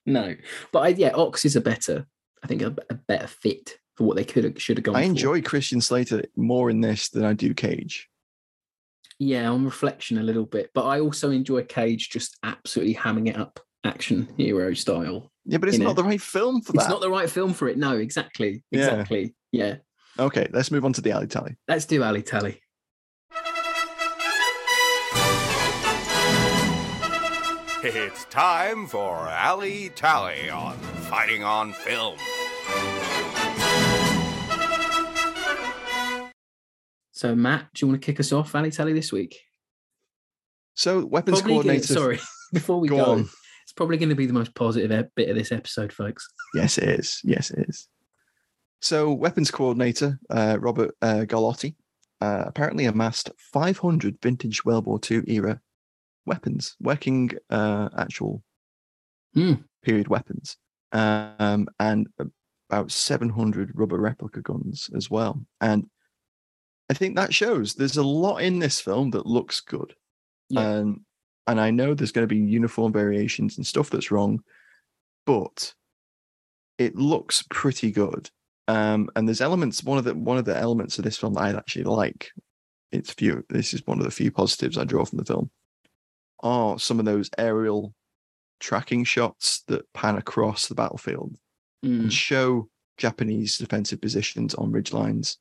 no. 0.07 0.37
But 0.71 0.79
I, 0.81 0.89
yeah, 0.89 1.11
Ox 1.15 1.45
is 1.45 1.57
a 1.57 1.61
better, 1.61 2.07
I 2.45 2.47
think, 2.47 2.63
a, 2.63 2.77
a 2.91 2.95
better 2.95 3.27
fit 3.27 3.79
for 3.97 4.05
what 4.05 4.17
they 4.17 4.25
could 4.25 4.45
have 4.45 4.61
should 4.61 4.77
have 4.79 4.85
gone. 4.85 4.97
I 4.97 5.03
for. 5.03 5.07
enjoy 5.07 5.43
Christian 5.43 5.81
Slater 5.81 6.25
more 6.37 6.71
in 6.71 6.81
this 6.81 7.09
than 7.09 7.25
I 7.25 7.33
do 7.33 7.55
Cage. 7.55 8.09
yeah, 9.19 9.49
on 9.49 9.65
reflection 9.65 10.19
a 10.19 10.23
little 10.23 10.47
bit, 10.47 10.71
but 10.75 10.85
I 10.87 11.01
also 11.01 11.31
enjoy 11.31 11.63
Cage 11.65 12.11
just 12.11 12.37
absolutely 12.43 12.95
hamming 12.95 13.29
it 13.29 13.37
up, 13.37 13.61
action 13.85 14.29
hero 14.37 14.75
style. 14.75 15.31
Yeah, 15.47 15.59
but 15.59 15.69
it's 15.69 15.79
not 15.79 15.89
know, 15.97 16.03
the 16.03 16.05
right 16.05 16.21
film 16.21 16.63
for 16.63 16.73
that. 16.73 16.81
It's 16.81 16.89
not 16.89 17.01
the 17.01 17.11
right 17.11 17.29
film 17.31 17.53
for 17.53 17.69
it. 17.69 17.77
No, 17.79 17.97
exactly, 17.99 18.63
exactly. 18.73 19.35
Yeah, 19.53 19.77
Okay, 20.19 20.49
let's 20.53 20.71
move 20.71 20.85
on 20.85 20.93
to 20.95 21.01
the 21.01 21.11
alley 21.13 21.27
tally. 21.27 21.57
let's 21.69 21.85
do 21.87 22.03
Ali 22.03 22.23
Tally. 22.23 22.61
It's 27.87 28.25
time 28.27 28.87
for 28.87 29.15
Alley 29.29 29.91
Tally 29.95 30.49
on 30.49 30.77
Fighting 31.11 31.45
on 31.45 31.73
Film. 31.75 32.17
So, 37.15 37.35
Matt, 37.37 37.69
do 37.75 37.85
you 37.87 37.89
want 37.91 38.03
to 38.03 38.05
kick 38.07 38.19
us 38.19 38.33
off, 38.33 38.55
Ali 38.57 38.73
Tally, 38.73 38.93
this 38.93 39.13
week? 39.13 39.39
So, 40.75 41.05
weapons 41.07 41.41
Probably 41.41 41.53
gonna- 41.55 41.63
coordinator. 41.63 41.95
sorry, 41.95 42.19
before 42.53 42.81
we 42.81 42.89
Go 42.89 42.97
go, 43.05 43.13
on. 43.13 43.21
it's 43.63 43.73
probably 43.77 43.97
going 43.99 44.09
to 44.09 44.17
be 44.17 44.27
the 44.27 44.33
most 44.33 44.55
positive 44.57 45.09
bit 45.15 45.29
of 45.31 45.37
this 45.37 45.53
episode, 45.53 45.93
folks. 45.93 46.27
Yes, 46.55 46.77
it 46.77 46.89
is. 46.89 47.21
Yes, 47.23 47.51
it 47.53 47.67
is. 47.69 47.89
So, 48.83 49.13
weapons 49.13 49.53
coordinator 49.53 50.19
uh, 50.29 50.59
Robert 50.61 50.95
uh, 51.01 51.25
Galotti 51.27 51.77
uh, 52.21 52.45
apparently 52.47 52.85
amassed 52.87 53.31
500 53.53 54.19
vintage 54.21 54.65
World 54.65 54.87
War 54.87 54.99
II 55.09 55.23
era 55.29 55.61
weapons, 56.27 56.75
working 56.81 57.31
uh, 57.49 57.91
actual 57.97 58.43
Hmm. 59.35 59.55
period 59.83 60.09
weapons, 60.09 60.57
um, 60.93 61.67
and 61.81 62.07
about 62.71 62.91
700 62.91 63.71
rubber 63.75 63.99
replica 63.99 64.41
guns 64.43 64.91
as 64.97 65.11
well. 65.11 65.41
And 65.61 65.87
I 66.91 66.95
think 66.95 67.17
that 67.17 67.33
shows 67.35 67.75
there's 67.75 67.97
a 67.97 68.03
lot 68.03 68.39
in 68.39 68.59
this 68.59 68.81
film 68.81 69.11
that 69.13 69.27
looks 69.27 69.61
good. 69.61 69.95
Yeah. 70.51 70.61
And 70.69 71.01
and 71.47 71.61
I 71.61 71.71
know 71.71 71.95
there's 71.95 72.13
going 72.13 72.27
to 72.27 72.35
be 72.35 72.41
uniform 72.41 72.93
variations 72.93 73.57
and 73.57 73.67
stuff 73.67 73.91
that's 73.91 74.11
wrong, 74.11 74.41
but 75.27 75.75
it 76.79 76.97
looks 76.97 77.45
pretty 77.51 77.91
good. 77.91 78.31
Um, 78.67 79.11
and 79.15 79.29
there's 79.29 79.41
elements. 79.43 79.85
One 79.85 79.99
of 79.99 80.05
the 80.05 80.15
one 80.15 80.39
of 80.39 80.45
the 80.47 80.57
elements 80.57 80.99
of 80.99 81.05
this 81.05 81.19
film 81.19 81.35
that 81.35 81.43
I 81.43 81.51
actually 81.57 81.85
like. 81.85 82.31
It's 82.93 83.13
few. 83.13 83.45
This 83.49 83.75
is 83.75 83.83
one 83.87 83.99
of 83.99 84.05
the 84.05 84.11
few 84.11 84.31
positives 84.31 84.79
I 84.79 84.85
draw 84.85 85.05
from 85.05 85.19
the 85.19 85.25
film. 85.25 85.51
are 86.43 86.79
some 86.79 86.99
of 86.99 87.05
those 87.07 87.31
aerial 87.39 87.95
tracking 88.61 89.05
shots 89.05 89.63
that 89.69 89.91
pan 89.95 90.17
across 90.17 90.69
the 90.69 90.75
battlefield 90.75 91.37
Mm. 91.85 92.01
and 92.03 92.13
show 92.13 92.69
Japanese 92.97 93.59
defensive 93.59 94.01
positions 94.01 94.55
on 94.55 94.73
ridge 94.73 94.93
lines 94.93 95.37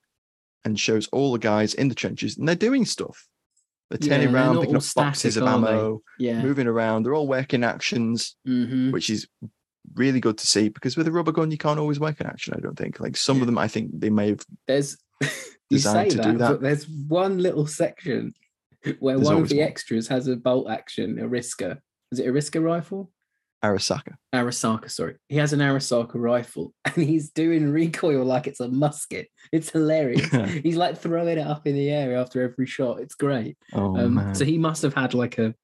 and 0.65 0.79
shows 0.79 1.07
all 1.07 1.31
the 1.33 1.39
guys 1.39 1.73
in 1.73 1.89
the 1.89 1.95
trenches 1.95 2.37
and 2.37 2.47
they're 2.47 2.55
doing 2.55 2.85
stuff. 2.85 3.27
They're 3.89 3.99
Yeah, 4.01 4.09
turning 4.17 4.31
they're 4.31 4.35
around, 4.41 4.59
picking 4.59 4.75
all 4.75 4.81
up 4.81 4.93
boxes 4.95 5.37
of 5.37 5.43
ammo, 5.43 6.01
Yeah. 6.17 6.41
moving 6.41 6.67
around. 6.67 7.03
They're 7.03 7.13
all 7.15 7.27
working 7.27 7.63
actions, 7.63 8.35
hmm 8.45 8.91
which 8.91 9.09
is 9.09 9.27
really 9.95 10.19
good 10.19 10.37
to 10.37 10.47
see 10.47 10.69
because 10.69 10.95
with 10.97 11.07
a 11.07 11.11
rubber 11.11 11.31
gun, 11.31 11.51
you 11.51 11.57
can't 11.57 11.79
always 11.79 11.99
work 11.99 12.19
an 12.21 12.27
action, 12.27 12.53
I 12.57 12.61
don't 12.61 12.77
think. 12.77 12.99
Like 12.99 13.17
some 13.17 13.37
Yeah. 13.37 13.41
of 13.43 13.45
them, 13.47 13.57
I 13.57 13.67
think 13.67 13.91
they 13.99 14.09
may 14.09 14.29
have. 14.29 14.45
There's 14.67 14.97
you 15.21 15.77
Designed 15.77 16.11
say 16.11 16.17
to 16.17 16.17
that, 16.23 16.31
do 16.31 16.37
that. 16.39 16.51
but 16.53 16.61
there's 16.61 16.87
one 16.87 17.37
little 17.39 17.67
section 17.67 18.33
where 18.99 19.15
There's 19.15 19.27
one 19.27 19.41
of 19.41 19.49
the 19.49 19.59
one. 19.59 19.67
extras 19.67 20.07
has 20.07 20.27
a 20.27 20.35
bolt 20.35 20.69
action, 20.69 21.19
a 21.19 21.23
Riska. 21.27 21.79
Is 22.11 22.19
it 22.19 22.27
a 22.27 22.31
Riska 22.31 22.61
rifle? 22.63 23.11
Arisaka. 23.63 24.15
Arisaka, 24.35 24.91
sorry. 24.91 25.15
He 25.29 25.37
has 25.37 25.53
an 25.53 25.59
Arisaka 25.61 26.15
rifle 26.15 26.73
and 26.85 26.95
he's 27.03 27.29
doing 27.31 27.69
recoil 27.71 28.25
like 28.25 28.45
it's 28.47 28.59
a 28.59 28.67
musket. 28.67 29.29
It's 29.51 29.69
hilarious. 29.69 30.29
he's 30.63 30.75
like 30.75 30.97
throwing 30.97 31.37
it 31.37 31.47
up 31.47 31.65
in 31.65 31.75
the 31.75 31.89
air 31.89 32.17
after 32.17 32.41
every 32.41 32.65
shot. 32.65 32.99
It's 32.99 33.15
great. 33.15 33.57
Oh, 33.73 33.95
um, 33.97 34.15
man. 34.15 34.35
so 34.35 34.43
he 34.45 34.57
must 34.57 34.81
have 34.81 34.93
had 34.93 35.13
like 35.13 35.37
a, 35.37 35.55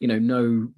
you 0.00 0.08
know, 0.08 0.18
no, 0.18 0.68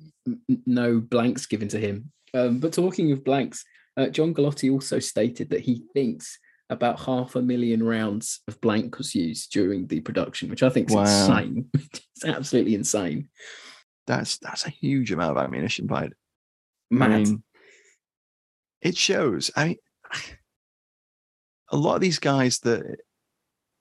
no 0.66 0.98
blanks 1.00 1.46
given 1.46 1.68
to 1.68 1.78
him. 1.78 2.10
Um, 2.34 2.58
but 2.58 2.72
talking 2.72 3.12
of 3.12 3.24
blanks, 3.24 3.64
uh, 3.96 4.08
John 4.08 4.34
Gallotti 4.34 4.72
also 4.72 4.98
stated 4.98 5.50
that 5.50 5.60
he 5.60 5.84
thinks 5.94 6.38
about 6.68 7.00
half 7.00 7.34
a 7.34 7.42
million 7.42 7.82
rounds 7.82 8.40
of 8.46 8.60
blank 8.60 8.98
was 8.98 9.14
used 9.14 9.52
during 9.52 9.86
the 9.88 10.00
production, 10.00 10.48
which 10.48 10.62
I 10.62 10.68
think 10.70 10.88
is 10.90 10.96
Wow. 10.96 11.02
insane. 11.02 11.68
it's 11.74 12.24
absolutely 12.24 12.74
insane. 12.74 13.28
that's 14.06 14.38
that's 14.38 14.66
a 14.66 14.70
huge 14.70 15.12
amount 15.12 15.36
of 15.36 15.44
ammunition 15.44 15.86
fired. 15.88 16.14
Mad. 16.90 17.10
I 17.10 17.16
mean, 17.16 17.42
it 18.82 18.96
shows. 18.96 19.50
I 19.56 19.66
mean, 19.66 19.76
a 21.70 21.76
lot 21.76 21.94
of 21.94 22.00
these 22.00 22.18
guys 22.18 22.58
that 22.60 23.00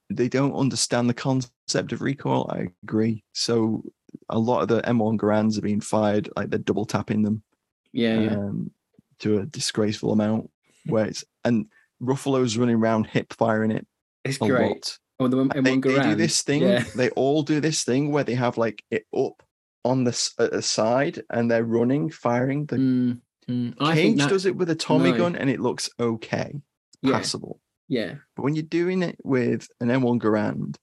they 0.10 0.28
don't 0.28 0.56
understand 0.56 1.10
the 1.10 1.14
concept 1.14 1.92
of 1.92 2.02
recoil. 2.02 2.50
I 2.52 2.68
agree. 2.84 3.24
So 3.34 3.84
a 4.28 4.40
lot 4.40 4.62
of 4.62 4.68
the 4.68 4.82
M1 4.82 5.18
Garands 5.18 5.58
are 5.58 5.62
being 5.62 5.82
fired 5.82 6.30
like 6.36 6.50
they're 6.50 6.60
double 6.60 6.86
tapping 6.86 7.24
them 7.24 7.44
yeah, 7.92 8.20
yeah. 8.20 8.32
um, 8.32 8.72
to 9.20 9.40
a 9.40 9.46
disgraceful 9.46 10.12
amount. 10.12 10.50
Where 10.86 11.06
it's 11.06 11.24
and 11.44 11.68
Ruffalo's 12.02 12.58
running 12.58 12.78
around 12.78 13.08
hip 13.08 13.34
firing 13.34 13.72
it 13.72 13.86
it's 14.24 14.38
great. 14.38 14.70
lot. 14.70 14.98
Oh, 15.20 15.28
the 15.28 15.38
M1 15.38 15.64
they, 15.64 15.78
they 15.78 16.04
do 16.04 16.16
this 16.16 16.42
thing. 16.42 16.62
Yeah. 16.62 16.84
They 16.96 17.10
all 17.12 17.44
do 17.44 17.60
this 17.60 17.84
thing 17.84 18.12
where 18.12 18.24
they 18.24 18.36
have 18.36 18.58
like 18.58 18.84
it 18.90 19.06
up 19.16 19.44
on 19.90 20.04
the 20.04 20.32
the 20.38 20.62
side 20.62 21.22
and 21.30 21.50
they're 21.50 21.64
running, 21.66 22.10
firing. 22.10 22.66
The 22.68 22.76
Mm, 22.78 23.22
mm. 23.50 23.74
I 23.80 23.96
think 23.96 24.16
Cage 24.18 24.24
that- 24.24 24.30
does 24.30 24.46
it 24.46 24.56
with 24.56 24.70
a 24.70 24.76
Tommy 24.76 25.12
no. 25.12 25.18
gun 25.18 25.36
and 25.36 25.50
it 25.50 25.60
looks 25.60 25.90
okay, 26.00 26.54
Yeah, 27.02 27.14
passable. 27.14 27.60
yeah, 27.88 28.16
But 28.36 28.44
when 28.44 28.56
you're 28.56 28.64
doing 28.64 29.02
it 29.04 29.18
with 29.24 29.68
an 29.82 29.90
M1 29.90 30.20
Garand 30.20 30.76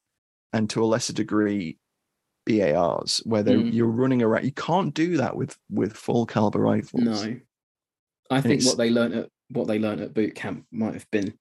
and 0.53 0.69
to 0.71 0.83
a 0.83 0.87
lesser 0.87 1.13
degree 1.13 1.79
BARs, 2.47 3.21
where 3.25 3.43
Mm. 3.45 3.73
you're 3.73 3.87
running 4.03 4.23
around, 4.23 4.45
you 4.45 4.53
can't 4.53 4.95
do 4.95 5.17
that 5.19 5.37
with 5.37 5.57
with 5.71 5.93
full 5.95 6.27
caliber 6.27 6.61
rifles. 6.61 7.03
no. 7.03 7.41
I 8.31 8.41
think 8.41 8.65
what 8.65 8.77
they 8.79 8.91
learned 8.91 9.15
at 9.15 9.31
what 9.51 9.69
they 9.69 9.79
learned 9.79 10.01
at 10.01 10.13
boot 10.15 10.35
camp 10.35 10.67
might 10.73 10.95
have 10.95 11.09
been 11.13 11.39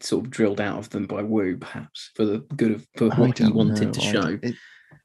sort 0.00 0.24
of 0.24 0.30
drilled 0.30 0.60
out 0.60 0.78
of 0.78 0.90
them 0.90 1.06
by 1.06 1.22
Woo, 1.22 1.56
perhaps 1.56 2.10
for 2.16 2.24
the 2.24 2.38
good 2.56 2.72
of 2.72 2.86
for 2.96 3.08
what 3.10 3.38
he 3.38 3.50
wanted 3.50 3.86
know. 3.86 3.92
to 3.92 4.00
show. 4.00 4.38
it- 4.42 4.56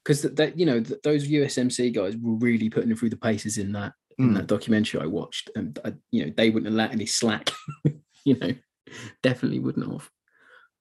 Because 0.04 0.22
that, 0.22 0.36
that 0.36 0.58
you 0.58 0.66
know 0.66 0.80
th- 0.80 1.00
those 1.04 1.28
USMC 1.28 1.94
guys 1.94 2.16
were 2.16 2.34
really 2.34 2.68
putting 2.70 2.88
them 2.88 2.98
through 2.98 3.10
the 3.10 3.16
paces 3.16 3.58
in 3.58 3.72
that 3.72 3.92
in 4.18 4.30
Mm. 4.30 4.34
that 4.36 4.46
documentary 4.46 5.00
I 5.00 5.06
watched, 5.06 5.50
and 5.56 5.78
I, 5.84 5.94
you 6.10 6.26
know 6.26 6.32
they 6.36 6.50
wouldn't 6.50 6.74
let 6.74 6.92
any 6.92 7.06
slack. 7.06 7.50
you 8.24 8.36
know, 8.38 8.52
definitely 9.22 9.58
wouldn't 9.60 9.90
have. 9.90 10.10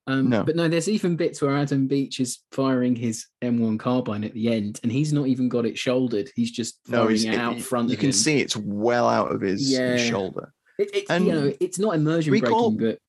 Um, 0.07 0.29
No. 0.29 0.43
But 0.43 0.55
no, 0.55 0.67
there's 0.67 0.89
even 0.89 1.15
bits 1.15 1.41
where 1.41 1.55
Adam 1.55 1.87
Beach 1.87 2.19
is 2.19 2.39
firing 2.51 2.95
his 2.95 3.27
M1 3.43 3.79
carbine 3.79 4.23
at 4.23 4.33
the 4.33 4.49
end, 4.51 4.79
and 4.83 4.91
he's 4.91 5.13
not 5.13 5.27
even 5.27 5.47
got 5.47 5.65
it 5.65 5.77
shouldered. 5.77 6.29
He's 6.35 6.51
just 6.51 6.79
no, 6.87 7.03
firing 7.03 7.15
it's- 7.17 7.35
it 7.35 7.39
out 7.39 7.57
it- 7.57 7.63
front. 7.63 7.89
You 7.89 7.97
can 7.97 8.07
him. 8.07 8.13
see 8.13 8.39
it's 8.39 8.57
well 8.57 9.07
out 9.07 9.31
of 9.31 9.41
his, 9.41 9.61
his 9.61 9.71
Yeah. 9.71 9.97
shoulder. 9.97 10.51
It, 10.79 10.89
it's 10.93 11.09
and 11.11 11.25
you 11.27 11.31
know 11.31 11.53
it's 11.59 11.77
not 11.79 11.95
immersion 11.95 12.33
recall- 12.33 12.71
breaking, 12.71 12.97
but 12.97 12.99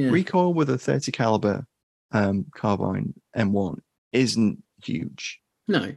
yeah, 0.00 0.10
Recoil 0.10 0.52
with 0.52 0.68
a 0.70 0.78
30 0.78 1.10
caliber 1.12 1.66
um, 2.12 2.46
carbine 2.54 3.14
M1 3.36 3.78
isn't 4.12 4.62
huge, 4.84 5.40
no, 5.68 5.94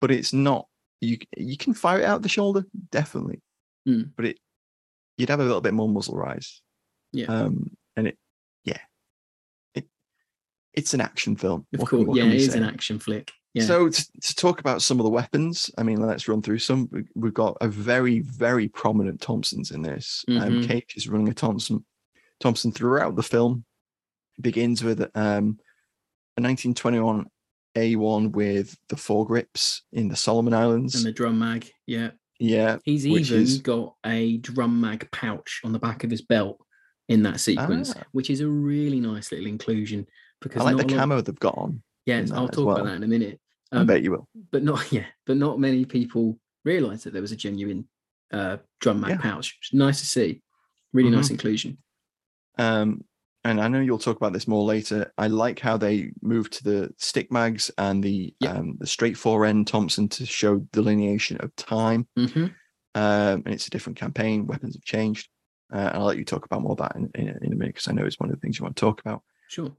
but 0.00 0.10
it's 0.10 0.32
not. 0.32 0.66
You 1.00 1.18
you 1.36 1.56
can 1.56 1.74
fire 1.74 2.00
it 2.00 2.04
out 2.04 2.22
the 2.22 2.28
shoulder 2.28 2.64
definitely, 2.90 3.40
Mm. 3.86 4.10
but 4.16 4.24
it 4.26 4.38
you'd 5.16 5.28
have 5.30 5.40
a 5.40 5.44
little 5.44 5.60
bit 5.60 5.74
more 5.74 5.88
muzzle 5.88 6.16
rise. 6.16 6.60
Yeah. 7.12 7.26
Um, 7.26 7.70
and 7.96 8.08
it, 8.08 8.18
yeah, 8.64 8.78
it 9.74 9.86
it's 10.74 10.94
an 10.94 11.00
action 11.00 11.36
film. 11.36 11.66
of 11.72 11.80
What 11.80 11.88
course, 11.88 12.06
what 12.06 12.16
yeah, 12.16 12.24
it 12.24 12.34
is 12.34 12.52
say? 12.52 12.58
an 12.58 12.64
action 12.64 12.98
flick. 12.98 13.32
Yeah, 13.54 13.64
So 13.64 13.88
to, 13.88 14.06
to 14.22 14.34
talk 14.36 14.60
about 14.60 14.82
some 14.82 15.00
of 15.00 15.04
the 15.04 15.10
weapons, 15.10 15.70
I 15.78 15.82
mean, 15.82 16.00
let's 16.00 16.28
run 16.28 16.42
through 16.42 16.58
some. 16.58 16.88
We- 16.92 17.04
We've 17.14 17.34
got 17.34 17.56
a 17.62 17.66
very, 17.68 18.20
very 18.20 18.68
prominent 18.68 19.20
Thompsons 19.22 19.70
in 19.70 19.82
this. 19.82 20.24
Um, 20.28 20.34
Mhm. 20.36 20.66
Cage 20.68 20.94
is 20.96 21.08
running 21.08 21.28
a 21.30 21.34
Thompson. 21.34 21.84
Thompson 22.40 22.70
throughout 22.72 23.16
the 23.16 23.22
film 23.22 23.64
begins 24.40 24.84
with 24.84 25.00
um, 25.16 25.58
a 26.36 26.40
1921 26.42 27.26
A1 27.78 28.32
with 28.32 28.76
the 28.88 28.96
foregrips 28.96 29.80
in 29.92 30.08
the 30.08 30.16
Solomon 30.16 30.54
Islands. 30.54 30.94
and 30.94 31.04
the 31.04 31.12
drum 31.12 31.38
mag, 31.38 31.70
yeah. 31.86 32.10
yeah, 32.38 32.78
He's 32.84 33.06
even 33.06 33.42
is- 33.42 33.58
got 33.60 33.94
a 34.04 34.38
drum 34.38 34.80
mag 34.80 35.08
pouch 35.12 35.60
on 35.64 35.72
the 35.72 35.78
back 35.78 36.04
of 36.04 36.10
his 36.10 36.22
belt 36.22 36.58
in 37.08 37.22
that 37.22 37.40
sequence, 37.40 37.94
Ah. 37.96 38.02
which 38.12 38.30
is 38.30 38.40
a 38.40 38.48
really 38.48 39.00
nice 39.00 39.30
little 39.32 39.46
inclusion. 39.46 40.06
Because 40.40 40.62
I 40.62 40.66
like 40.72 40.76
the 40.86 40.94
a 40.94 40.94
lot- 40.94 41.00
camo 41.00 41.20
they've 41.20 41.38
got 41.40 41.56
on. 41.58 41.82
Yeah, 42.06 42.24
I'll 42.32 42.48
talk 42.48 42.66
well. 42.66 42.76
about 42.76 42.84
that 42.86 42.96
in 42.96 43.02
a 43.02 43.08
minute. 43.08 43.40
I 43.72 43.78
Um, 43.78 43.86
bet 43.86 44.02
you 44.02 44.12
will. 44.12 44.28
but 44.50 44.62
not 44.62 44.90
yeah, 44.92 45.06
but 45.26 45.36
not 45.36 45.58
many 45.60 45.84
people 45.84 46.38
realise 46.64 47.04
that 47.04 47.12
there 47.12 47.22
was 47.22 47.32
a 47.32 47.36
genuine 47.36 47.88
uh, 48.30 48.58
drum 48.80 49.00
mag 49.00 49.10
Yeah. 49.10 49.16
pouch. 49.20 49.58
Nice 49.72 50.00
to 50.00 50.06
see. 50.06 50.42
Really 50.92 51.10
nice 51.10 51.28
Mhm. 51.28 51.32
inclusion. 51.32 51.78
Um, 52.58 53.04
and 53.44 53.60
I 53.60 53.68
know 53.68 53.80
you'll 53.80 53.98
talk 53.98 54.16
about 54.16 54.32
this 54.32 54.48
more 54.48 54.64
later. 54.64 55.12
I 55.16 55.28
like 55.28 55.60
how 55.60 55.76
they 55.76 56.10
moved 56.22 56.52
to 56.54 56.64
the 56.64 56.94
stick 56.98 57.30
mags 57.32 57.70
and 57.78 58.02
the 58.02 58.34
um, 58.46 58.76
the 58.78 58.86
straight 58.86 59.16
forend 59.16 59.66
Thompson 59.68 60.08
to 60.10 60.26
show 60.26 60.56
delineation 60.72 61.36
of 61.38 61.54
time. 61.56 62.06
hmm 62.16 62.46
Um, 62.94 63.42
and 63.44 63.48
it's 63.48 63.66
a 63.66 63.70
different 63.70 63.98
campaign. 63.98 64.46
Weapons 64.46 64.74
have 64.74 64.84
changed. 64.84 65.28
Uh, 65.72 65.78
and 65.78 65.96
I'll 65.98 66.06
let 66.06 66.16
you 66.18 66.24
talk 66.24 66.44
about 66.46 66.62
more 66.62 66.72
of 66.72 66.78
that 66.78 66.96
in, 66.96 67.10
in, 67.14 67.28
in 67.28 67.52
a 67.52 67.56
minute 67.56 67.74
because 67.74 67.88
I 67.88 67.92
know 67.92 68.04
it's 68.04 68.18
one 68.18 68.30
of 68.30 68.34
the 68.36 68.40
things 68.40 68.58
you 68.58 68.64
want 68.64 68.74
to 68.76 68.80
talk 68.80 69.00
about. 69.00 69.22
Sure. 69.48 69.70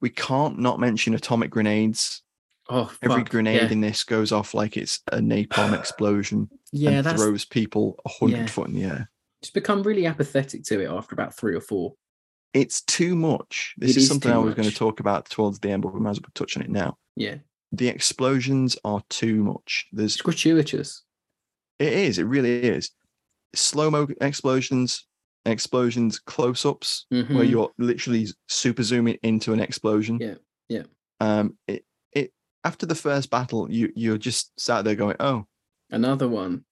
We 0.00 0.10
can't 0.10 0.58
not 0.58 0.78
mention 0.78 1.14
atomic 1.14 1.50
grenades. 1.50 2.22
Oh, 2.68 2.92
Every 3.02 3.22
fuck, 3.22 3.30
grenade 3.30 3.62
yeah. 3.62 3.70
in 3.72 3.80
this 3.80 4.04
goes 4.04 4.30
off 4.30 4.54
like 4.54 4.76
it's 4.76 5.00
a 5.10 5.18
napalm 5.18 5.72
explosion 5.78 6.48
yeah, 6.70 6.90
and 6.90 7.06
that's 7.06 7.20
throws 7.20 7.44
people 7.44 7.98
a 8.04 8.08
hundred 8.08 8.38
yeah. 8.40 8.46
foot 8.46 8.68
in 8.68 8.74
the 8.74 8.84
air. 8.84 9.10
just 9.42 9.54
become 9.54 9.82
really 9.82 10.06
apathetic 10.06 10.62
to 10.64 10.80
it 10.80 10.88
after 10.88 11.14
about 11.14 11.34
three 11.34 11.54
or 11.56 11.60
four. 11.60 11.94
It's 12.54 12.82
too 12.82 13.14
much. 13.16 13.74
This 13.78 13.90
is 13.90 13.96
is 13.98 14.08
something 14.08 14.30
I 14.30 14.36
was 14.38 14.54
going 14.54 14.68
to 14.68 14.74
talk 14.74 15.00
about 15.00 15.28
towards 15.30 15.58
the 15.60 15.70
end, 15.70 15.82
but 15.82 15.94
we 15.94 16.00
might 16.00 16.10
as 16.10 16.20
well 16.20 16.30
touch 16.34 16.56
on 16.56 16.62
it 16.62 16.70
now. 16.70 16.98
Yeah, 17.16 17.36
the 17.72 17.88
explosions 17.88 18.76
are 18.84 19.02
too 19.08 19.42
much. 19.42 19.86
There's 19.92 20.14
it's 20.14 20.22
gratuitous. 20.22 21.02
it 21.78 21.92
is, 21.92 22.18
it 22.18 22.24
really 22.24 22.62
is. 22.64 22.90
Slow 23.54 23.90
mo 23.90 24.06
explosions, 24.20 25.06
explosions, 25.46 26.18
close 26.18 26.64
ups 26.66 27.06
where 27.10 27.24
Mhm. 27.24 27.48
you're 27.50 27.70
literally 27.78 28.26
super 28.48 28.82
zooming 28.82 29.18
into 29.22 29.52
an 29.52 29.60
explosion. 29.60 30.18
Yeah, 30.20 30.34
yeah. 30.68 30.82
Um, 31.20 31.56
it 31.66 31.84
it 32.12 32.32
after 32.64 32.84
the 32.86 32.94
first 32.94 33.30
battle, 33.30 33.70
you 33.70 33.92
you're 33.96 34.18
just 34.18 34.52
sat 34.60 34.84
there 34.84 34.94
going, 34.94 35.16
oh, 35.20 35.46
Another 35.90 36.28
one. 36.28 36.64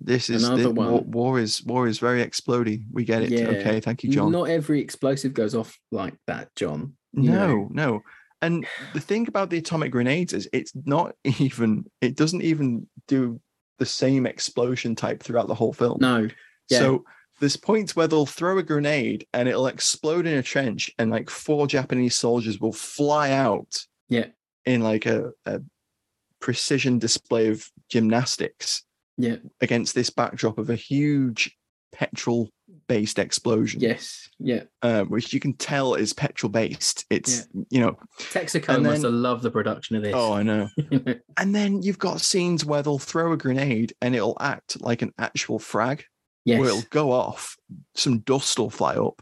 This 0.00 0.30
is 0.30 0.44
Another 0.44 0.70
war, 0.70 0.92
one. 0.92 1.10
war 1.10 1.38
is 1.38 1.64
war 1.64 1.86
is 1.86 1.98
very 1.98 2.24
explody. 2.24 2.82
We 2.92 3.04
get 3.04 3.22
it. 3.22 3.30
Yeah. 3.30 3.48
Okay, 3.48 3.80
thank 3.80 4.02
you, 4.02 4.10
John. 4.10 4.32
Not 4.32 4.48
every 4.48 4.80
explosive 4.80 5.34
goes 5.34 5.54
off 5.54 5.78
like 5.90 6.14
that, 6.26 6.54
John. 6.56 6.94
you 7.12 7.30
know. 7.30 7.46
No, 7.46 7.68
no. 7.72 8.00
And 8.40 8.66
the 8.94 9.00
thing 9.00 9.26
about 9.28 9.50
the 9.50 9.58
atomic 9.58 9.90
grenades 9.90 10.32
is 10.32 10.48
it's 10.52 10.72
not 10.84 11.14
even 11.40 11.84
it 12.00 12.16
doesn't 12.16 12.42
even 12.42 12.86
do 13.08 13.40
the 13.78 13.86
same 13.86 14.26
explosion 14.26 14.94
type 14.94 15.22
throughout 15.22 15.48
the 15.48 15.54
whole 15.54 15.72
film. 15.72 15.98
No. 16.00 16.28
Yeah. 16.68 16.78
So 16.78 17.04
there's 17.40 17.56
points 17.56 17.94
where 17.94 18.08
they'll 18.08 18.26
throw 18.26 18.58
a 18.58 18.62
grenade 18.64 19.26
and 19.32 19.48
it'll 19.48 19.68
explode 19.68 20.26
in 20.26 20.36
a 20.36 20.42
trench 20.42 20.90
and 20.98 21.10
like 21.10 21.30
four 21.30 21.68
Japanese 21.68 22.16
soldiers 22.16 22.58
will 22.60 22.72
fly 22.72 23.30
out 23.30 23.76
Yeah. 24.08 24.26
in 24.66 24.82
like 24.82 25.06
a, 25.06 25.30
a 25.46 25.60
precision 26.40 26.98
display 26.98 27.48
of 27.48 27.64
gymnastics 27.88 28.82
Yeah. 29.18 29.36
against 29.60 29.94
this 29.94 30.08
backdrop 30.10 30.56
of 30.58 30.70
a 30.70 30.76
huge 30.76 31.54
petrol 31.92 32.48
based 32.86 33.18
explosion. 33.18 33.80
Yes. 33.80 34.28
Yeah. 34.38 34.62
Um, 34.82 35.08
which 35.08 35.32
you 35.32 35.40
can 35.40 35.54
tell 35.54 35.94
is 35.94 36.12
petrol 36.12 36.50
based. 36.50 37.04
It's 37.10 37.48
you 37.70 37.80
know 37.80 37.98
Texaco 38.18 38.74
And 38.74 38.84
must 38.84 39.02
then- 39.02 39.12
have 39.12 39.20
loved 39.20 39.42
the 39.42 39.50
production 39.50 39.96
of 39.96 40.02
this. 40.02 40.14
oh 40.14 40.32
I 40.32 40.42
know. 40.42 40.68
And 41.36 41.54
then 41.54 41.82
you've 41.82 41.98
got 41.98 42.20
scenes 42.20 42.64
where 42.64 42.82
they'll 42.82 42.98
throw 42.98 43.32
a 43.32 43.36
grenade 43.36 43.92
and 44.00 44.14
it'll 44.14 44.36
act 44.40 44.80
like 44.80 45.02
an 45.02 45.12
actual 45.18 45.58
frag. 45.58 46.04
yes. 46.44 46.60
Where 46.60 46.68
it'll 46.68 46.82
go 46.90 47.10
off, 47.12 47.56
some 47.94 48.18
dust 48.20 48.58
will 48.58 48.70
fly 48.70 48.94
up. 48.96 49.14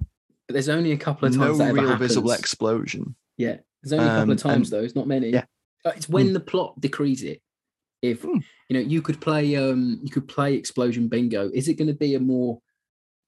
but 0.46 0.52
there's 0.54 0.68
only 0.68 0.92
a 0.92 0.96
couple 0.98 1.26
of 1.28 1.36
No 1.36 1.48
times 1.48 1.60
ever 1.60 1.80
real 1.80 1.96
visible 1.96 2.32
explosion. 2.32 3.14
Yeah, 3.36 3.56
there's 3.82 3.92
only 3.92 4.04
a 4.06 4.08
couple 4.08 4.22
Um, 4.22 4.30
of 4.30 4.38
times 4.38 4.72
and- 4.72 4.80
though. 4.80 4.84
It's 4.84 4.94
not 4.94 5.06
many. 5.06 5.30
yeah. 5.30 5.44
Uh, 5.84 5.92
it's 5.96 6.08
when 6.08 6.32
the 6.32 6.40
plot 6.40 6.80
decrees 6.80 7.22
it. 7.22 7.40
If 8.02 8.22
Hmm. 8.22 8.38
you 8.68 8.74
know, 8.74 8.80
you 8.80 9.02
could 9.02 9.20
play. 9.20 9.56
Um, 9.56 10.00
you 10.02 10.10
could 10.10 10.28
play 10.28 10.54
explosion 10.54 11.08
bingo. 11.08 11.50
Is 11.52 11.68
it 11.68 11.74
going 11.74 11.88
to 11.88 11.94
be 11.94 12.14
a 12.14 12.20
more 12.20 12.60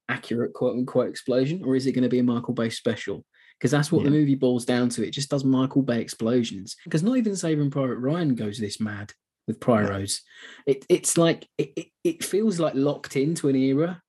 accurate 0.07 0.53
quote 0.53 0.77
unquote 0.77 1.09
explosion, 1.09 1.63
or 1.63 1.75
is 1.75 1.85
it 1.87 1.93
going 1.93 2.03
to 2.03 2.09
be 2.09 2.19
a 2.19 2.23
Michael 2.23 2.53
Bay 2.53 2.69
special? 2.69 3.25
Because 3.57 3.71
that's 3.71 3.91
what 3.91 4.05
the 4.05 4.09
movie 4.09 4.35
boils 4.35 4.63
down 4.63 4.87
to. 4.89 5.05
It 5.05 5.11
just 5.11 5.29
does 5.29 5.43
Michael 5.43 5.81
Bay 5.81 5.99
explosions. 5.99 6.77
Because 6.85 7.03
not 7.03 7.17
even 7.17 7.35
Saving 7.35 7.69
Private 7.69 7.97
Ryan 7.97 8.33
goes 8.33 8.57
this 8.57 8.79
mad 8.79 9.11
with 9.47 9.59
Pyros. 9.59 10.21
It, 10.65 10.85
it's 10.87 11.17
like 11.17 11.45
it, 11.57 11.73
it, 11.75 11.87
it 12.05 12.23
feels 12.23 12.57
like 12.57 12.73
locked 12.75 13.17
into 13.17 13.49
an 13.49 13.57
era 13.57 14.01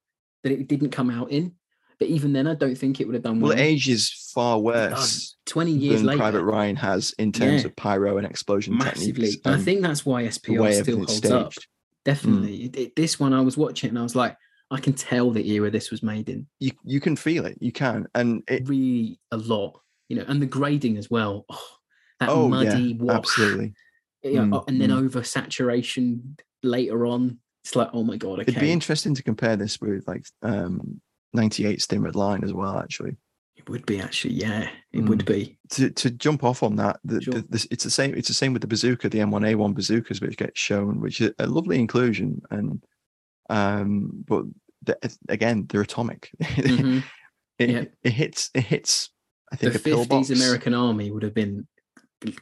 that 0.45 0.53
it 0.53 0.69
didn't 0.69 0.91
come 0.91 1.11
out 1.11 1.33
in. 1.33 1.57
But 2.01 2.09
even 2.09 2.33
then, 2.33 2.47
I 2.47 2.55
don't 2.55 2.77
think 2.77 2.99
it 3.01 3.07
would 3.07 3.15
have 3.15 3.23
done 3.23 3.39
well. 3.41 3.51
Well, 3.51 3.59
it 3.59 3.63
ages 3.63 4.31
far 4.35 4.59
worse. 4.59 5.37
Twenty 5.47 5.73
years 5.73 5.99
than 6.01 6.07
later, 6.07 6.19
Private 6.19 6.45
Ryan 6.45 6.77
has 6.77 7.15
in 7.19 7.31
terms 7.31 7.63
Yeah. 7.63 7.69
of 7.69 7.77
pyro 7.77 8.17
and 8.17 8.27
explosion 8.27 8.77
massively. 8.77 9.13
techniques. 9.27 9.43
And 9.45 9.55
I 9.55 9.59
think 9.59 9.83
that's 9.83 10.07
why 10.07 10.25
SPR 10.25 10.73
still 10.83 10.97
holds 10.97 11.25
up. 11.31 11.53
staged. 11.53 11.67
Definitely. 12.07 12.65
It- 12.65 12.77
it- 12.77 12.97
this 12.97 13.21
one, 13.21 13.35
I 13.35 13.43
was 13.43 13.59
watching 13.59 13.91
and 13.91 13.99
I 13.99 14.03
was 14.03 14.17
like, 14.17 14.35
I 14.71 14.81
can 14.81 14.95
tell 14.95 15.31
the 15.31 15.47
era 15.51 15.71
this 15.71 15.91
was 15.91 16.03
made 16.03 16.29
in 16.31 16.47
You 16.59 16.71
you 16.85 17.01
can 17.01 17.17
feel 17.17 17.45
it. 17.45 17.59
You 17.61 17.71
can, 17.73 18.07
and 18.15 18.43
it. 18.49 18.67
really 18.67 19.21
a 19.31 19.37
lot, 19.37 19.79
you 20.09 20.17
know, 20.17 20.25
and 20.27 20.41
the 20.41 20.47
grading 20.47 20.97
as 20.97 21.11
well. 21.11 21.45
Oh, 21.51 21.69
that 22.21 22.29
Oh 22.31 22.49
muddy 22.49 22.93
yeah, 22.99 23.03
wash, 23.05 23.17
absolutely. 23.17 23.75
you 24.23 24.35
know, 24.35 24.61
Mm, 24.61 24.69
and 24.69 24.81
then 24.81 24.91
mm. 24.91 25.03
over 25.03 25.23
saturation 25.23 26.37
later 26.63 27.05
on. 27.07 27.39
It's 27.65 27.77
like, 27.77 27.91
oh 27.93 28.05
my 28.05 28.17
god, 28.17 28.41
okay. 28.41 28.43
It'd 28.53 28.61
be 28.61 28.73
interesting 28.73 29.15
to 29.17 29.23
compare 29.23 29.57
this 29.57 29.81
with 29.83 30.07
like 30.09 30.25
um 30.43 31.01
98's 31.37 31.87
Thin 31.87 32.03
Red 32.03 32.17
Line 32.17 32.43
as 32.45 32.53
well. 32.53 32.79
Actually, 32.79 33.17
it 33.57 33.69
would 33.69 33.85
be 33.87 34.01
actually, 34.01 34.35
yeah, 34.35 34.69
it 34.93 35.03
would 35.03 35.25
be. 35.25 35.59
to 35.71 35.91
to 35.91 36.11
jump 36.11 36.43
off 36.45 36.63
on 36.63 36.77
that, 36.77 36.99
the, 37.05 37.21
Sure. 37.23 37.35
the, 37.35 37.47
this, 37.49 37.67
it's 37.71 37.85
the 37.85 37.91
same. 37.91 38.15
It's 38.15 38.29
the 38.29 38.35
same 38.35 38.53
with 38.53 38.63
the 38.63 38.69
bazooka, 38.69 39.09
the 39.09 39.19
M1A1 39.19 39.75
bazookas, 39.75 40.21
which 40.21 40.37
get 40.37 40.57
shown, 40.57 41.01
which 41.01 41.21
is 41.21 41.33
a 41.39 41.47
lovely 41.47 41.79
inclusion, 41.79 42.41
and 42.51 42.83
um, 43.49 44.11
but 44.27 44.45
the, 44.83 44.97
again, 45.29 45.67
they're 45.69 45.83
atomic. 45.83 46.31
Mhm. 46.41 47.03
it, 47.59 47.71
Yeah. 47.71 47.85
it 48.03 48.13
hits. 48.13 48.51
It 48.55 48.63
hits. 48.65 49.11
I 49.53 49.57
The 49.57 49.71
think 49.73 49.85
pillbox. 49.85 50.29
fifties 50.29 50.41
American 50.43 50.75
army 50.75 51.11
would 51.11 51.23
have 51.25 51.35
been 51.35 51.67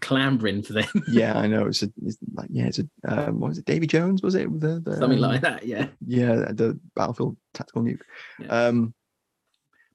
clambering 0.00 0.62
for 0.62 0.74
them, 0.74 0.88
Yeah, 1.08 1.38
I 1.38 1.46
know. 1.46 1.66
It's 1.66 1.82
a 1.82 1.90
it's 2.04 2.18
like 2.34 2.48
yeah, 2.50 2.66
it's 2.66 2.78
a 2.78 2.88
um, 3.06 3.40
what 3.40 3.48
was 3.48 3.58
it? 3.58 3.64
Davy 3.64 3.86
Jones 3.86 4.22
was 4.22 4.34
it? 4.34 4.48
The, 4.60 4.80
the, 4.80 4.96
something 4.96 5.22
um, 5.22 5.30
like 5.30 5.40
that. 5.42 5.64
Yeah, 5.66 5.88
yeah 6.06 6.34
the 6.52 6.78
battlefield 6.94 7.36
tactical 7.54 7.82
nuke 7.82 8.00
Yeah. 8.38 8.66
um 8.66 8.94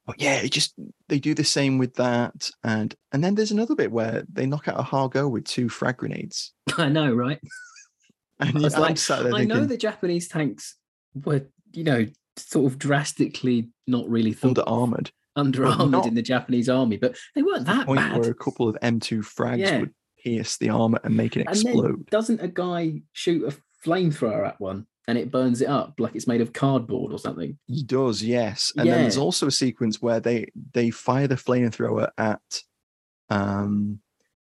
but 0.06 0.22
yeah 0.22 0.36
it 0.36 0.52
just 0.52 0.76
they 1.08 1.20
do 1.20 1.34
the 1.34 1.44
same 1.44 1.78
with 1.78 1.96
that 1.96 2.50
and 2.64 2.94
and 3.12 3.24
then 3.24 3.36
there's 3.36 3.52
another 3.52 3.76
bit 3.76 3.92
where 3.92 4.24
they 4.32 4.46
knock 4.46 4.68
out 4.68 4.80
a 4.80 4.84
Ha-Go 4.84 5.28
with 5.28 5.46
two 5.46 5.70
frag 5.70 5.98
grenades 5.98 6.54
I 6.78 6.90
know, 6.90 7.14
right? 7.14 7.40
and 8.40 8.58
I 8.58 8.62
was 8.62 8.78
like, 8.78 9.34
I 9.34 9.46
know 9.46 9.66
the 9.66 9.78
Japanese 9.78 10.28
tanks 10.28 10.76
were, 11.14 11.46
you 11.72 11.84
know, 11.84 12.08
sort 12.38 12.72
of 12.72 12.80
drastically 12.80 13.70
not 13.88 14.10
really 14.10 14.34
thought 14.34 14.50
under 14.50 14.64
armored 14.68 15.12
under 15.36 15.64
but 15.64 15.72
armored 15.80 15.92
not 15.92 16.06
in 16.08 16.14
the 16.16 16.22
Japanese 16.22 16.70
army, 16.70 16.98
but 16.98 17.16
they 17.36 17.42
weren't 17.42 17.66
that 17.66 17.86
point 17.88 18.00
bad. 18.00 18.20
where 18.20 18.30
a 18.32 18.36
couple 18.36 18.68
of 18.70 18.76
m2 18.82 19.20
frags 19.20 19.60
Yeah. 19.60 19.80
would 19.82 19.94
pierce 20.24 20.58
the 20.58 20.70
armor 20.70 21.00
and 21.04 21.16
make 21.18 21.36
it 21.36 21.42
explode 21.42 22.10
doesn't 22.10 22.40
a 22.42 22.48
guy 22.48 23.02
shoot 23.12 23.44
a 23.52 23.56
flamethrower 23.88 24.48
at 24.48 24.60
one 24.62 24.86
and 25.08 25.18
it 25.18 25.30
burns 25.32 25.60
it 25.62 25.68
up 25.68 25.96
like 26.00 26.16
it's 26.16 26.28
made 26.28 26.40
of 26.40 26.54
cardboard 26.54 27.12
or 27.12 27.20
something? 27.20 27.58
he 27.68 27.84
does 27.84 28.24
yes 28.24 28.72
and 28.78 28.88
then 28.88 29.02
there's 29.02 29.18
also 29.18 29.48
a 29.48 29.52
sequence 29.52 30.02
where 30.02 30.20
they 30.22 30.48
they 30.74 30.90
fire 30.92 31.28
the 31.28 31.36
flamethrower 31.36 32.10
at 32.18 32.42
um 33.30 34.00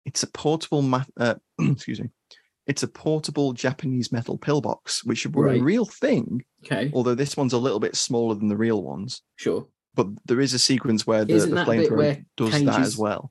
it's 0.04 0.22
a 0.22 0.26
portable 0.26 0.82
ma- 0.82 1.04
uh, 1.18 1.36
excuse 1.60 2.00
me 2.00 2.08
it's 2.66 2.82
a 2.82 2.88
portable 2.88 3.52
japanese 3.52 4.12
metal 4.12 4.36
pillbox 4.36 5.04
which 5.04 5.26
were 5.28 5.46
Right. 5.46 5.60
a 5.60 5.64
real 5.64 5.84
thing 5.86 6.44
Okay, 6.64 6.90
although 6.94 7.14
this 7.14 7.36
one's 7.36 7.52
a 7.54 7.58
little 7.58 7.80
bit 7.80 7.96
smaller 7.96 8.34
than 8.36 8.48
the 8.48 8.56
real 8.56 8.82
ones. 8.82 9.22
sure. 9.36 9.66
But 9.94 10.08
there 10.24 10.40
is 10.40 10.54
a 10.54 10.58
sequence 10.58 11.06
where 11.06 11.24
the, 11.24 11.34
the 11.38 11.46
that 11.54 11.66
bit 11.66 11.92
where 11.92 12.14
flamethrower 12.14 12.24
does 12.36 12.50
Cage 12.50 12.64
that 12.66 12.80
is- 12.80 12.86
as 12.88 12.98
well. 12.98 13.30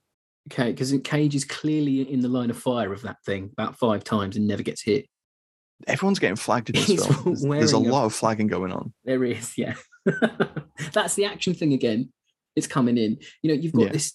Okay, 0.51 0.71
because 0.71 0.93
Cage 1.03 1.35
is 1.35 1.45
clearly 1.45 2.01
in 2.01 2.19
the 2.21 2.27
line 2.27 2.49
of 2.49 2.57
fire 2.57 2.91
of 2.91 3.03
that 3.03 3.17
thing 3.25 3.51
about 3.53 3.77
five 3.77 4.03
times 4.03 4.35
and 4.35 4.47
never 4.47 4.63
gets 4.63 4.81
hit. 4.81 5.05
Everyone's 5.87 6.17
getting 6.19 6.35
flagged 6.35 6.69
in 6.71 6.75
this 6.75 7.05
film. 7.05 7.35
There's, 7.49 7.73
a 7.73 7.77
lot 7.77 8.05
of 8.05 8.13
flagging 8.13 8.47
going 8.47 8.71
on. 8.71 8.91
There 9.05 9.23
is, 9.23 9.55
yeah. 9.57 9.75
That's 10.93 11.13
the 11.13 11.25
action 11.25 11.53
thing 11.53 11.73
again. 11.73 12.11
It's 12.55 12.67
coming 12.67 12.97
in. 12.97 13.19
You 13.43 13.49
know, 13.53 13.61
you've 13.61 13.73
got 13.73 13.85
Yeah. 13.85 13.91
this 13.91 14.13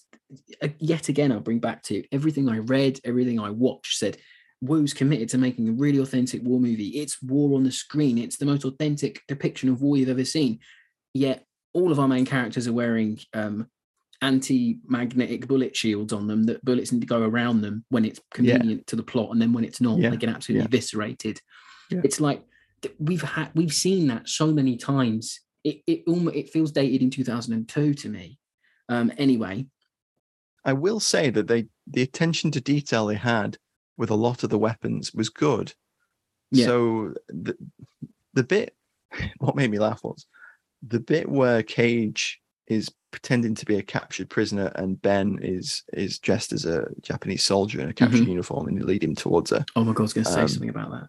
uh, 0.61 0.67
yet 0.79 1.07
again. 1.09 1.31
I'll 1.31 1.39
bring 1.39 1.59
back 1.59 1.81
to 1.83 2.03
everything 2.11 2.49
I 2.49 2.59
read, 2.59 2.99
everything 3.05 3.39
I 3.39 3.49
watched 3.49 3.97
said 3.97 4.17
Woo's 4.61 4.93
committed 4.93 5.29
to 5.29 5.37
making 5.37 5.69
a 5.69 5.73
really 5.73 5.99
authentic 5.99 6.41
war 6.43 6.59
movie. 6.59 6.89
It's 6.89 7.21
war 7.21 7.55
on 7.55 7.63
the 7.63 7.71
screen. 7.71 8.17
It's 8.17 8.37
the 8.37 8.45
most 8.45 8.65
authentic 8.65 9.21
depiction 9.27 9.69
of 9.69 9.81
war 9.81 9.95
you've 9.97 10.09
ever 10.09 10.25
seen. 10.25 10.59
Yet 11.13 11.45
all 11.77 11.91
of 11.91 11.99
our 11.99 12.07
main 12.07 12.25
characters 12.25 12.67
are 12.67 12.73
wearing 12.73 13.19
um, 13.33 13.67
anti-magnetic 14.23 15.47
bullet 15.47 15.75
shields 15.75 16.11
on 16.11 16.25
them 16.25 16.43
that 16.45 16.63
bullets 16.65 16.91
need 16.91 17.01
to 17.01 17.07
go 17.07 17.21
around 17.21 17.61
them 17.61 17.85
when 17.89 18.03
it's 18.03 18.19
convenient 18.33 18.87
to 18.87 18.95
the 18.95 19.03
plot, 19.03 19.29
and 19.31 19.39
then 19.39 19.53
when 19.53 19.63
it's 19.63 19.79
not, 19.79 19.99
Yeah, 19.99 20.09
they 20.09 20.17
get 20.17 20.29
absolutely 20.29 20.61
yeah. 20.61 20.65
eviscerated. 20.65 21.39
Yeah. 21.91 22.01
It's 22.03 22.19
like 22.19 22.43
we've 22.99 23.21
had 23.21 23.51
we've 23.53 23.73
seen 23.73 24.07
that 24.07 24.27
so 24.27 24.47
many 24.47 24.75
times. 24.75 25.39
It 25.63 25.81
it 25.85 26.03
almost 26.07 26.35
it 26.35 26.49
feels 26.49 26.71
dated 26.71 27.01
in 27.03 27.11
2002 27.11 27.93
to 27.93 28.09
me. 28.09 28.39
Um, 28.89 29.11
anyway, 29.17 29.67
I 30.65 30.73
will 30.73 30.99
say 30.99 31.29
that 31.29 31.47
they 31.47 31.67
the 31.85 32.01
attention 32.01 32.49
to 32.51 32.61
detail 32.61 33.05
they 33.05 33.15
had 33.15 33.57
with 33.97 34.09
a 34.09 34.15
lot 34.15 34.43
of 34.43 34.49
the 34.49 34.57
weapons 34.57 35.13
was 35.13 35.29
good. 35.29 35.73
Yeah. 36.51 36.65
So 36.65 37.13
the 37.29 37.55
the 38.33 38.43
bit 38.43 38.75
what 39.37 39.55
made 39.55 39.69
me 39.69 39.77
laugh 39.77 40.03
was 40.03 40.25
the 40.87 40.99
bit 40.99 41.29
where 41.29 41.63
Cage 41.63 42.39
is 42.67 42.89
pretending 43.11 43.55
to 43.55 43.65
be 43.65 43.77
a 43.77 43.81
captured 43.83 44.29
prisoner 44.29 44.71
and 44.75 45.01
Ben 45.01 45.39
is 45.41 45.83
is 45.93 46.19
dressed 46.19 46.51
as 46.51 46.65
a 46.65 46.87
Japanese 47.01 47.43
soldier 47.43 47.79
in 47.81 47.89
a 47.89 47.93
captured 47.93 48.21
Mhm. 48.23 48.27
uniform 48.29 48.67
and 48.67 48.77
you 48.77 48.83
lead 48.85 49.03
him 49.03 49.15
towards 49.15 49.51
her. 49.51 49.63
oh 49.75 49.83
my 49.83 49.93
god, 49.93 49.99
I 49.99 50.03
was 50.03 50.13
going 50.13 50.25
to 50.25 50.31
say 50.31 50.41
Um, 50.41 50.47
something 50.47 50.69
about 50.69 50.91
that. 50.91 51.07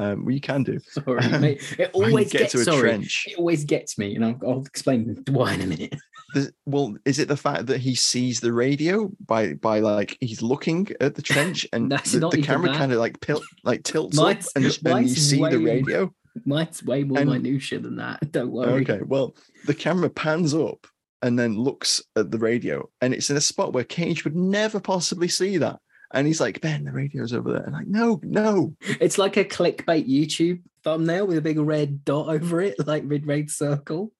Um, 0.00 0.24
well, 0.24 0.32
you 0.34 0.40
can 0.40 0.62
do. 0.62 0.78
Sorry, 0.90 1.26
mate. 1.40 1.74
It 1.78 1.90
always 1.92 2.30
get 2.30 2.38
gets 2.42 2.52
to 2.52 2.60
a 2.60 2.64
sorry. 2.64 2.80
trench. 2.82 3.24
It 3.26 3.36
always 3.36 3.64
gets 3.64 3.98
me, 3.98 4.14
and 4.14 4.24
I'll, 4.24 4.38
I'll 4.46 4.64
explain 4.64 5.24
why 5.28 5.54
in 5.54 5.60
a 5.62 5.66
minute. 5.66 5.94
There's- 6.34 6.52
well, 6.66 6.94
is 7.04 7.18
it 7.18 7.26
the 7.26 7.36
fact 7.36 7.66
that 7.66 7.80
he 7.80 7.94
sees 7.96 8.38
the 8.38 8.52
radio 8.52 9.10
by 9.26 9.54
by 9.54 9.80
like 9.80 10.16
he's 10.20 10.40
looking 10.42 10.86
at 11.00 11.14
the 11.16 11.22
trench 11.22 11.66
and 11.72 11.90
That's 11.90 12.12
the, 12.12 12.28
the 12.28 12.42
camera 12.42 12.72
kind 12.74 12.92
of 12.92 12.98
like 12.98 13.18
pil- 13.20 13.42
like 13.64 13.82
tilts 13.82 14.16
Mine's- 14.18 14.46
up 14.48 14.52
and, 14.56 14.64
and 14.86 15.08
you 15.08 15.14
see 15.16 15.38
the 15.42 15.58
radio? 15.58 16.14
Mine's 16.46 16.82
way 16.82 17.04
more 17.04 17.18
And- 17.18 17.30
minutia 17.30 17.78
than 17.78 17.96
that. 17.96 18.30
Don't 18.32 18.50
worry. 18.52 18.82
Okay, 18.82 19.00
well, 19.04 19.34
the 19.66 19.74
camera 19.74 20.10
pans 20.10 20.54
up 20.54 20.86
and 21.22 21.38
then 21.38 21.56
looks 21.58 22.00
at 22.16 22.30
the 22.30 22.38
radio, 22.38 22.88
and 23.00 23.12
it's 23.12 23.30
in 23.30 23.36
a 23.36 23.40
spot 23.40 23.72
where 23.72 23.84
Cage 23.84 24.24
would 24.24 24.36
never 24.36 24.78
possibly 24.80 25.28
see 25.28 25.56
that. 25.58 25.80
And 26.14 26.26
he's 26.26 26.40
like, 26.40 26.60
Ben, 26.62 26.84
the 26.84 26.92
radio's 26.92 27.34
over 27.34 27.52
there. 27.52 27.64
And 27.64 27.72
like, 27.74 27.86
no, 27.86 28.18
no. 28.22 28.74
It's 29.00 29.18
like 29.18 29.36
a 29.36 29.44
clickbait 29.44 30.08
YouTube 30.08 30.62
thumbnail 30.82 31.26
with 31.26 31.36
a 31.36 31.42
big 31.42 31.58
red 31.58 32.04
dot 32.04 32.28
over 32.28 32.62
it, 32.62 32.76
like 32.86 33.02
red 33.06 33.26
red 33.26 33.50
circle. 33.50 34.12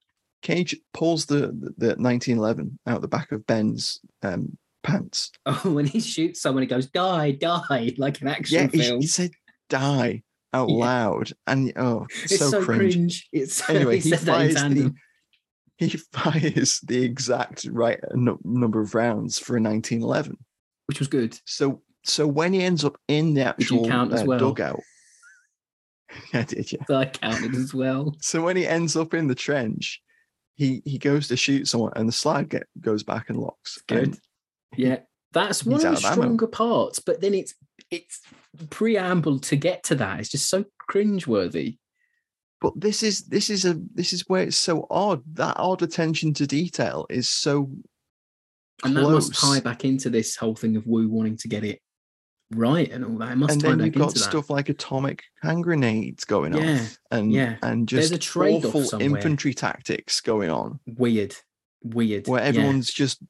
Cage 0.42 0.76
pulls 0.92 1.26
the, 1.26 1.46
the, 1.46 1.74
the 1.78 1.88
1911 1.96 2.78
out 2.86 3.00
the 3.00 3.08
back 3.08 3.32
of 3.32 3.46
Ben's 3.46 4.00
um, 4.22 4.58
pants. 4.82 5.30
Oh, 5.46 5.60
when 5.64 5.86
he 5.86 6.00
shoots 6.00 6.42
someone, 6.42 6.62
he 6.62 6.66
goes, 6.68 6.86
die, 6.86 7.30
die, 7.30 7.94
like 7.96 8.20
an 8.20 8.28
action 8.28 8.56
Yeah, 8.58 8.68
he, 8.70 8.82
film. 8.82 9.00
he 9.00 9.06
said 9.06 9.30
die 9.70 10.22
out 10.52 10.68
Yeah. 10.68 10.74
loud. 10.76 11.32
And 11.46 11.72
oh, 11.76 12.06
it's 12.24 12.38
so, 12.38 12.50
so, 12.50 12.62
cringe. 12.64 12.94
cringe. 12.94 13.28
It's 13.32 13.54
so, 13.64 13.74
Anyway, 13.74 13.96
he, 14.00 14.10
he 14.10 14.16
said 14.16 14.20
that 14.26 14.40
in 14.40 14.54
fires 14.54 14.74
the, 14.74 14.94
he 15.76 15.88
fires 16.12 16.80
the 16.80 17.02
exact 17.04 17.66
right 17.70 18.00
nu- 18.14 18.38
number 18.44 18.80
of 18.80 18.94
rounds 18.94 19.38
for 19.38 19.56
a 19.56 19.60
1911. 19.62 20.36
which 20.86 20.98
was 20.98 21.08
good. 21.08 21.38
So 21.44 21.82
so 22.04 22.26
when 22.26 22.52
he 22.52 22.62
ends 22.62 22.84
up 22.84 22.96
in 23.08 23.34
the 23.34 23.42
actual 23.42 23.86
count 23.86 24.12
as 24.12 24.22
uh, 24.22 24.26
well? 24.26 24.38
dugout, 24.38 24.80
I 26.32 26.42
did, 26.42 26.72
yeah. 26.72 26.84
So 26.86 26.94
I 26.96 27.04
counted 27.06 27.54
as 27.54 27.74
well. 27.74 28.16
So 28.20 28.42
when 28.42 28.56
he 28.56 28.66
ends 28.66 28.96
up 28.96 29.12
in 29.14 29.26
the 29.26 29.34
trench, 29.34 30.00
he 30.54 30.80
he 30.84 30.98
goes 30.98 31.28
to 31.28 31.36
shoot 31.36 31.68
someone, 31.68 31.92
and 31.96 32.08
the 32.08 32.12
slide 32.12 32.48
get, 32.48 32.64
goes 32.80 33.02
back 33.02 33.28
and 33.28 33.38
locks. 33.38 33.78
Good. 33.86 33.98
And 33.98 34.20
Yeah, 34.76 34.98
that's 35.32 35.64
one 35.64 35.76
of 35.76 35.82
the 35.82 35.88
of 35.98 36.04
ammo. 36.04 36.12
stronger 36.14 36.46
parts. 36.46 36.98
But 36.98 37.20
then 37.20 37.34
it's 37.34 37.54
it's 37.90 38.20
preamble 38.70 39.38
to 39.40 39.56
get 39.56 39.82
to 39.84 39.94
that. 39.96 40.20
It's 40.20 40.28
just 40.28 40.48
so 40.48 40.64
cringeworthy. 40.90 41.78
but 42.60 42.72
this 42.76 43.02
is 43.02 43.24
this 43.26 43.50
is 43.50 43.64
a 43.64 43.78
this 43.94 44.12
is 44.12 44.24
where 44.28 44.42
it's 44.42 44.56
so 44.56 44.86
odd. 44.90 45.22
That 45.34 45.56
odd 45.58 45.82
attention 45.82 46.34
to 46.34 46.46
detail 46.46 47.06
is 47.10 47.28
so 47.30 47.70
and 48.84 48.96
that 48.96 49.02
must 49.02 49.34
tie 49.34 49.60
back 49.60 49.84
into 49.84 50.08
this 50.10 50.36
whole 50.36 50.54
thing 50.54 50.76
of 50.76 50.86
Woo 50.86 51.08
wanting 51.08 51.36
to 51.38 51.48
get 51.48 51.64
it 51.64 51.80
right 52.52 52.90
and 52.90 53.04
all 53.04 53.18
that. 53.18 53.32
It 53.32 53.36
must 53.36 53.52
and 53.54 53.60
tie 53.62 53.68
then 53.70 53.78
back 53.78 53.84
you've 53.86 53.94
got 53.96 54.08
into 54.08 54.18
that. 54.20 54.24
stuff 54.30 54.50
like 54.50 54.68
atomic 54.68 55.22
hand 55.42 55.64
grenades 55.64 56.24
going 56.24 56.54
Yeah, 56.54 56.74
off 56.82 56.98
and 57.10 57.32
yeah. 57.32 57.56
and 57.62 57.88
There's 57.88 58.10
just 58.10 58.14
a 58.14 58.26
trade-off 58.26 58.66
awful 58.66 58.84
somewhere. 58.84 59.16
infantry 59.16 59.52
tactics 59.54 60.20
going 60.20 60.48
on 60.50 60.78
Weird, 60.86 61.34
weird. 61.82 62.26
where 62.28 62.40
yeah. 62.40 62.46
everyone's 62.48 62.90
just 62.90 63.22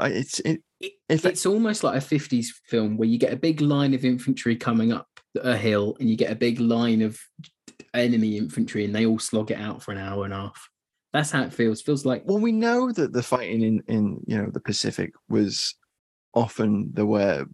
it's 0.00 0.38
it, 0.40 0.62
It- 0.80 0.92
if- 1.08 1.24
it's 1.24 1.46
almost 1.46 1.82
like 1.84 1.96
a 1.96 2.04
50s 2.04 2.48
film 2.66 2.96
where 2.96 3.08
you 3.08 3.18
get 3.18 3.32
a 3.32 3.36
big 3.36 3.60
line 3.60 3.94
of 3.94 4.04
infantry 4.04 4.56
coming 4.56 4.92
up 4.92 5.08
a 5.42 5.56
hill 5.56 5.96
and 6.00 6.08
you 6.08 6.16
get 6.16 6.30
a 6.32 6.36
big 6.36 6.60
line 6.60 7.02
of 7.02 7.18
enemy 7.94 8.36
infantry 8.36 8.84
and 8.84 8.94
they 8.94 9.06
all 9.06 9.18
slog 9.18 9.50
it 9.50 9.58
out 9.58 9.82
for 9.82 9.92
an 9.92 9.98
hour 9.98 10.24
and 10.24 10.32
a 10.32 10.36
half. 10.36 10.68
That's 11.12 11.30
how 11.30 11.42
it 11.42 11.52
feels. 11.52 11.80
Feels 11.82 12.04
like 12.04 12.22
well 12.26 12.38
we 12.38 12.52
know 12.52 12.92
that 12.92 13.12
the 13.12 13.22
fighting 13.22 13.62
in 13.62 13.82
in 13.88 14.20
you 14.26 14.36
know 14.38 14.50
the 14.50 14.60
pacific 14.60 15.12
was 15.28 15.74
often 16.34 16.90
there 16.92 17.06
were 17.06 17.46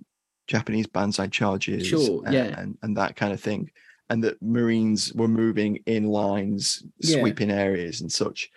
japanese 0.48 0.86
banzai 0.86 1.26
charges 1.28 1.86
Sure, 1.86 2.22
and, 2.26 2.34
yeah. 2.34 2.60
and 2.60 2.76
and 2.82 2.96
that 2.98 3.16
kind 3.16 3.32
of 3.32 3.40
thing 3.40 3.70
and 4.10 4.22
that 4.24 4.42
marines 4.42 5.12
were 5.14 5.28
moving 5.28 5.78
in 5.86 6.04
lines 6.08 6.82
Yeah. 6.98 7.20
sweeping 7.20 7.50
areas 7.50 8.00
and 8.02 8.12
such 8.12 8.50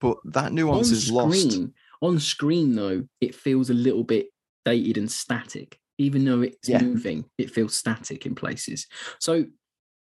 but 0.00 0.16
that 0.24 0.46
on 0.46 0.54
nuance 0.56 0.90
is 0.90 1.12
lost 1.12 1.50
screen. 1.50 1.74
On 2.02 2.18
screen, 2.18 2.74
though, 2.74 3.04
it 3.20 3.34
feels 3.34 3.70
a 3.70 3.74
little 3.74 4.04
bit 4.04 4.26
dated 4.64 4.98
and 4.98 5.10
static. 5.10 5.78
Even 5.98 6.24
though 6.24 6.42
it's 6.42 6.68
Yeah. 6.68 6.82
moving, 6.82 7.24
it 7.38 7.50
feels 7.50 7.76
static 7.76 8.26
in 8.26 8.34
places. 8.34 8.86
So, 9.20 9.46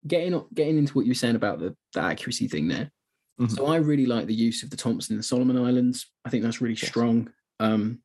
getting 0.07 0.33
on- 0.33 0.47
getting 0.53 0.77
into 0.77 0.93
what 0.93 1.05
you 1.05 1.11
were 1.11 1.15
saying 1.15 1.35
about 1.35 1.59
the, 1.59 1.75
the 1.93 2.01
accuracy 2.01 2.47
thing 2.47 2.67
there. 2.67 2.91
Mhm. 3.39 3.51
So, 3.51 3.67
I 3.67 3.77
really 3.77 4.05
like 4.07 4.25
the 4.27 4.33
use 4.33 4.63
of 4.63 4.69
the 4.71 4.77
Thompson 4.77 5.13
and 5.13 5.19
the 5.19 5.23
Solomon 5.23 5.57
Islands. 5.57 6.09
I 6.25 6.29
think 6.29 6.43
that's 6.43 6.61
really 6.61 6.75
Yes. 6.75 6.89
strong. 6.89 7.31
Um, 7.59 8.01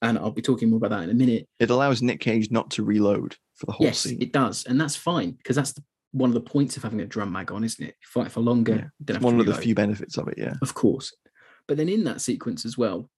and 0.00 0.16
I'll 0.16 0.30
be 0.30 0.42
talking 0.42 0.70
more 0.70 0.76
about 0.76 0.90
that 0.90 1.02
in 1.04 1.10
a 1.10 1.14
minute. 1.14 1.48
it 1.58 1.70
allows 1.70 2.00
nick 2.02 2.20
cage 2.20 2.52
not 2.52 2.70
to 2.70 2.84
reload 2.84 3.36
for 3.56 3.66
the 3.66 3.72
whole 3.72 3.84
yes, 3.86 3.98
scene 4.00 4.22
it 4.22 4.32
does, 4.32 4.64
and 4.66 4.80
that's 4.80 4.94
fine 4.94 5.32
because 5.32 5.56
that's 5.56 5.72
the, 5.72 5.82
one 6.12 6.30
of 6.30 6.34
the 6.34 6.40
points 6.40 6.76
of 6.76 6.84
having 6.84 7.00
a 7.00 7.06
drum 7.06 7.32
mag 7.32 7.50
on, 7.50 7.64
isn't 7.64 7.84
it? 7.84 7.96
You 8.00 8.06
fight 8.22 8.30
for 8.30 8.40
longer. 8.40 8.90
Yeah, 9.08 9.14
it's 9.16 9.24
one 9.24 9.40
of 9.40 9.46
the 9.46 9.54
few 9.54 9.74
benefits 9.74 10.16
of 10.16 10.28
it 10.28 10.34
yeah 10.38 10.54
of 10.62 10.72
course. 10.74 11.12
But 11.68 11.76
then 11.76 11.88
in 11.88 12.04
that 12.04 12.20
sequence 12.20 12.64
as 12.64 12.76
well, 12.76 13.08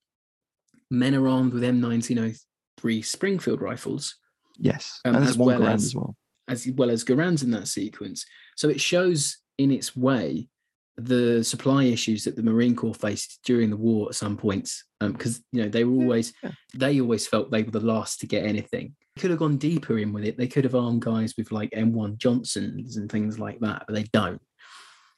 men 0.91 1.15
are 1.15 1.29
armed 1.29 1.55
with 1.55 1.63
M1903 1.63 3.05
Springfield 3.05 3.61
rifles, 3.63 4.17
yes 4.59 5.01
Um, 5.05 5.15
and 5.15 5.25
as 5.25 5.39
one 5.39 5.61
well 5.61 5.69
as- 5.69 5.85
as 5.87 5.95
well 5.95 6.17
as 6.49 6.69
well 6.75 6.91
as 6.91 7.05
Garand's 7.05 7.45
in 7.45 7.53
that 7.53 7.69
sequence. 7.69 8.27
So 8.57 8.69
it 8.69 8.81
shows 8.81 9.39
in 9.57 9.71
its 9.71 9.97
way 9.97 10.49
the 10.97 11.43
supply 11.45 11.85
issues 11.85 12.25
that 12.25 12.35
the 12.35 12.43
Marine 12.43 12.75
Corps 12.75 12.95
faced 12.95 13.39
during 13.45 13.71
the 13.71 13.77
war 13.77 14.09
at 14.09 14.17
some 14.17 14.37
points. 14.37 14.85
Because 14.99 15.41
you 15.53 15.63
know 15.63 15.69
they 15.69 15.85
were 15.85 16.03
always 16.03 16.33
yeah. 16.43 16.51
they 16.75 17.01
always 17.01 17.27
felt 17.27 17.51
they 17.51 17.63
were 17.63 17.71
the 17.71 17.81
last 17.81 18.21
to 18.21 18.27
get 18.27 18.45
anything. 18.45 18.97
Could 19.19 19.31
have 19.31 19.39
gone 19.39 19.57
deeper 19.59 19.99
in 19.99 20.13
with 20.13 20.25
it. 20.25 20.37
They 20.37 20.49
could 20.49 20.65
have 20.65 20.75
armed 20.75 21.03
guys 21.03 21.35
with 21.39 21.53
like 21.53 21.71
M1 21.71 22.19
Johnsons 22.19 22.97
and 22.97 23.11
things 23.11 23.39
like 23.39 23.61
that, 23.61 23.85
but 23.87 23.95
they 23.95 24.05
don't. 24.13 24.43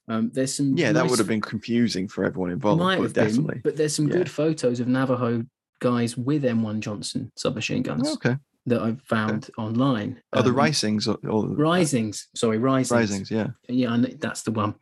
Um, 0.09 0.31
there's 0.33 0.55
some 0.55 0.77
yeah 0.77 0.93
that 0.93 1.09
would 1.09 1.19
have 1.19 1.29
been 1.29 1.41
confusing 1.41 2.09
for 2.09 2.25
everyone 2.25 2.51
involved 2.51 2.81
might 2.81 2.97
but 2.97 3.03
have 3.05 3.13
definitely 3.13 3.55
been, 3.55 3.63
but 3.63 3.77
there's 3.77 3.95
some 3.95 4.09
Yeah. 4.09 4.15
good 4.19 4.31
photos 4.31 4.81
of 4.81 4.89
Navajo 4.89 5.45
guys 5.81 6.17
with 6.17 6.43
M1 6.45 6.81
Johnson 6.81 7.31
submachine 7.37 7.83
guns 7.83 8.09
okay 8.15 8.37
that 8.67 8.81
I've 8.83 9.01
found 9.03 9.51
online. 9.59 10.21
oh 10.33 10.43
the 10.43 10.51
Um, 10.51 10.57
reisings 10.57 11.07
or, 11.09 11.19
or 11.29 11.45
Reisings, 11.57 12.27
sorry, 12.35 12.59
reisings. 12.59 12.91
reisings 13.09 13.31
yeah 13.31 13.49
Yeah, 13.69 13.89
kn- 13.97 14.19
that's 14.21 14.43
the 14.43 14.53
one. 14.53 14.75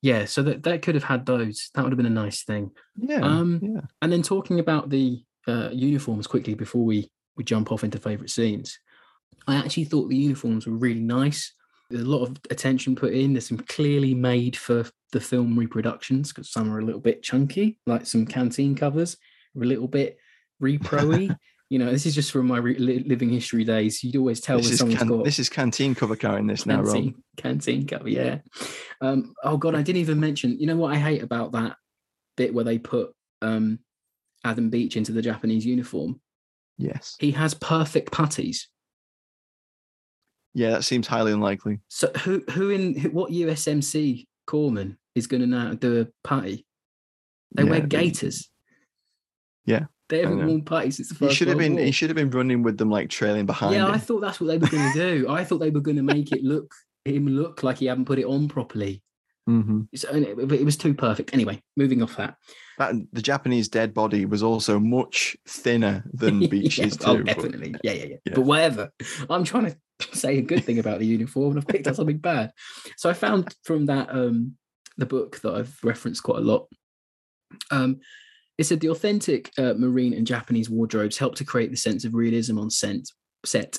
Yeah, 0.00 0.24
so 0.24 0.42
that, 0.42 0.64
that 0.64 0.82
could 0.82 0.96
have 0.96 1.04
had 1.04 1.26
those. 1.26 1.70
That 1.74 1.82
would 1.84 1.92
have 1.92 1.96
been 1.96 2.06
a 2.06 2.10
nice 2.24 2.42
thing. 2.42 2.72
yeah 2.96 3.20
Um, 3.20 3.60
yeah 3.62 3.82
And 4.00 4.12
then 4.12 4.22
talking 4.22 4.58
about 4.58 4.90
the 4.90 5.22
uh, 5.46 5.70
uniforms 5.72 6.26
quickly 6.26 6.54
before 6.54 6.84
we 6.84 7.10
we 7.36 7.44
jump 7.44 7.70
off 7.72 7.82
into 7.84 7.98
favorite 7.98 8.30
scenes. 8.30 8.78
I 9.46 9.56
actually 9.56 9.84
thought 9.84 10.08
the 10.08 10.16
uniforms 10.16 10.66
were 10.66 10.76
really 10.76 11.00
nice. 11.00 11.52
There's 11.92 12.04
a 12.04 12.08
lot 12.08 12.22
of 12.22 12.36
attention 12.50 12.96
put 12.96 13.12
in. 13.12 13.34
There's 13.34 13.46
some 13.46 13.58
clearly 13.58 14.14
made 14.14 14.56
for 14.56 14.86
the 15.12 15.20
film 15.20 15.58
reproductions 15.58 16.32
because 16.32 16.50
some 16.50 16.72
are 16.72 16.78
a 16.78 16.84
little 16.84 17.00
bit 17.00 17.22
chunky, 17.22 17.78
like 17.86 18.06
some 18.06 18.26
canteen 18.26 18.74
covers, 18.74 19.16
are 19.56 19.62
a 19.62 19.66
little 19.66 19.88
bit 19.88 20.18
repro-y. 20.62 21.28
you 21.68 21.78
know, 21.78 21.90
this 21.90 22.06
is 22.06 22.14
just 22.14 22.32
from 22.32 22.46
my 22.46 22.58
re- 22.58 22.78
living 22.78 23.30
history 23.30 23.64
days. 23.64 24.02
You'd 24.02 24.16
always 24.16 24.40
tell 24.40 24.58
this 24.58 24.66
when 24.66 24.72
is, 24.72 24.78
someone's 24.78 24.98
can- 24.98 25.08
got 25.08 25.24
this 25.24 25.38
is 25.38 25.48
canteen 25.48 25.94
cover 25.94 26.16
carrying 26.16 26.40
in 26.40 26.46
this 26.48 26.66
now 26.66 26.82
Rob. 26.82 26.94
canteen, 26.94 27.22
canteen 27.36 27.86
cover, 27.86 28.08
yeah. 28.08 28.38
Um, 29.00 29.34
oh 29.44 29.56
god, 29.56 29.74
I 29.74 29.82
didn't 29.82 30.00
even 30.00 30.20
mention. 30.20 30.58
You 30.58 30.66
know 30.66 30.76
what 30.76 30.94
I 30.94 30.98
hate 30.98 31.22
about 31.22 31.52
that 31.52 31.76
bit 32.36 32.54
where 32.54 32.64
they 32.64 32.78
put 32.78 33.12
um, 33.42 33.78
Adam 34.44 34.70
Beach 34.70 34.96
into 34.96 35.12
the 35.12 35.22
Japanese 35.22 35.66
uniform? 35.66 36.20
yes 36.78 37.16
He 37.18 37.30
has 37.32 37.54
perfect 37.54 38.10
puttees. 38.10 38.66
Yeah 40.54 40.70
that 40.70 40.84
seems 40.84 41.06
highly 41.06 41.32
unlikely 41.32 41.80
So 41.88 42.10
who 42.24 42.42
who 42.50 42.70
in 42.70 43.00
what 43.12 43.30
USMC 43.32 44.26
corpsman 44.48 44.96
is 45.14 45.26
going 45.26 45.40
to 45.42 45.46
now 45.46 45.74
do 45.74 46.00
a 46.02 46.26
party? 46.28 46.66
They 47.54 47.64
Yeah, 47.64 47.70
wear 47.70 47.80
gaiters. 47.80 48.48
Yeah, 49.64 49.84
They 50.08 50.20
haven't 50.22 50.46
worn 50.46 50.64
puttees 50.64 50.94
since 50.94 51.08
the 51.10 51.14
first. 51.14 51.30
he 51.32 51.36
should 51.36 51.48
have 51.48 51.58
been 51.58 51.74
War. 51.76 51.84
he 51.84 51.92
should 51.92 52.10
have 52.10 52.16
been 52.16 52.30
running 52.30 52.62
with 52.62 52.78
them 52.78 52.90
like 52.90 53.08
trailing 53.10 53.46
behind 53.46 53.74
Yeah, 53.74 53.86
him 53.86 53.92
I 53.94 53.98
thought 53.98 54.20
that's 54.20 54.40
what 54.40 54.48
they 54.48 54.58
were 54.58 54.66
going 54.66 54.92
to 54.92 54.98
do. 54.98 55.28
I 55.28 55.44
thought 55.44 55.58
they 55.58 55.70
were 55.70 55.80
going 55.80 55.96
to 55.98 56.02
make 56.02 56.32
it 56.32 56.42
look 56.42 56.74
him 57.04 57.26
look 57.28 57.62
like 57.62 57.78
he 57.78 57.86
hadn't 57.86 58.04
put 58.06 58.18
it 58.18 58.24
on 58.24 58.48
properly. 58.48 59.02
Mhm. 59.48 59.88
So, 59.96 60.08
and 60.10 60.24
it, 60.24 60.36
but 60.48 60.58
it 60.58 60.64
was 60.64 60.76
too 60.76 60.94
perfect. 60.94 61.34
Anyway, 61.34 61.60
moving 61.76 62.00
off 62.02 62.16
that. 62.16 62.36
that 62.78 62.94
the 63.12 63.20
japanese 63.22 63.68
dead 63.68 63.92
body 63.92 64.24
was 64.24 64.40
also 64.42 64.78
much 64.78 65.36
thinner 65.48 66.04
than 66.12 66.46
beach's 66.48 66.78
Yeah, 66.78 66.86
oh, 67.06 67.16
too 67.16 67.24
but- 67.24 67.34
definitely. 67.34 67.74
Yeah, 67.82 67.92
yeah, 67.92 68.04
yeah, 68.04 68.16
Yeah. 68.24 68.32
But 68.36 68.42
whatever. 68.42 68.90
I'm 69.28 69.42
trying 69.44 69.66
to 69.66 69.76
say 70.12 70.38
a 70.38 70.42
good 70.42 70.64
thing 70.64 70.78
about 70.78 70.98
the 70.98 71.06
uniform, 71.06 71.52
and 71.52 71.60
I've 71.60 71.68
picked 71.68 71.86
up 71.86 71.96
something 71.96 72.18
bad. 72.18 72.52
So 72.96 73.10
I 73.10 73.14
found 73.14 73.54
from 73.64 73.86
that 73.86 74.08
um 74.10 74.56
the 74.98 75.06
book 75.06 75.40
that 75.40 75.54
I've 75.54 75.78
referenced 75.82 76.22
quite 76.22 76.38
a 76.38 76.42
lot. 76.42 76.68
Um, 77.70 78.00
it 78.58 78.64
said 78.64 78.80
the 78.80 78.90
authentic 78.90 79.50
uh, 79.58 79.74
Marine 79.76 80.14
and 80.14 80.26
Japanese 80.26 80.68
wardrobes 80.68 81.18
helped 81.18 81.38
to 81.38 81.44
create 81.44 81.70
the 81.70 81.76
sense 81.76 82.04
of 82.04 82.14
realism 82.14 82.58
on 82.58 82.70
set. 82.70 83.06
set. 83.44 83.78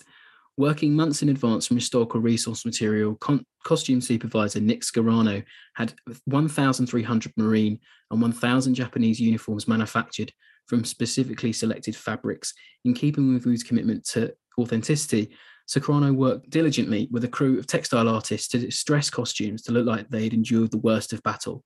Working 0.58 0.94
months 0.96 1.24
in 1.24 1.30
advance 1.30 1.66
from 1.66 1.78
historical 1.78 2.20
resource 2.20 2.64
material, 2.64 3.16
con- 3.16 3.46
costume 3.64 4.02
supervisor 4.02 4.60
Nick 4.60 4.82
Scarano 4.82 5.44
had 5.76 5.94
1,300 6.26 7.34
Marine 7.38 7.80
and 8.12 8.22
1,000 8.22 8.76
Japanese 8.76 9.20
uniforms 9.20 9.68
manufactured 9.68 10.32
from 10.68 10.84
specifically 10.86 11.54
selected 11.54 11.96
fabrics. 11.96 12.54
In 12.86 12.94
keeping 12.94 13.34
with 13.34 13.46
Woo's 13.46 13.64
commitment 13.64 14.06
to 14.10 14.34
authenticity, 14.60 15.36
Scarano 15.68 16.14
worked 16.14 16.49
diligently 16.49 17.07
with 17.11 17.24
a 17.24 17.30
crew 17.30 17.57
of 17.57 17.68
textile 17.68 18.09
artists 18.09 18.47
to 18.49 18.59
distress 18.59 19.09
costumes 19.09 19.61
to 19.64 19.72
look 19.72 19.86
like 19.86 20.09
they 20.09 20.24
had 20.24 20.34
endured 20.34 20.72
the 20.72 20.78
worst 20.78 21.14
of 21.14 21.24
battle. 21.24 21.64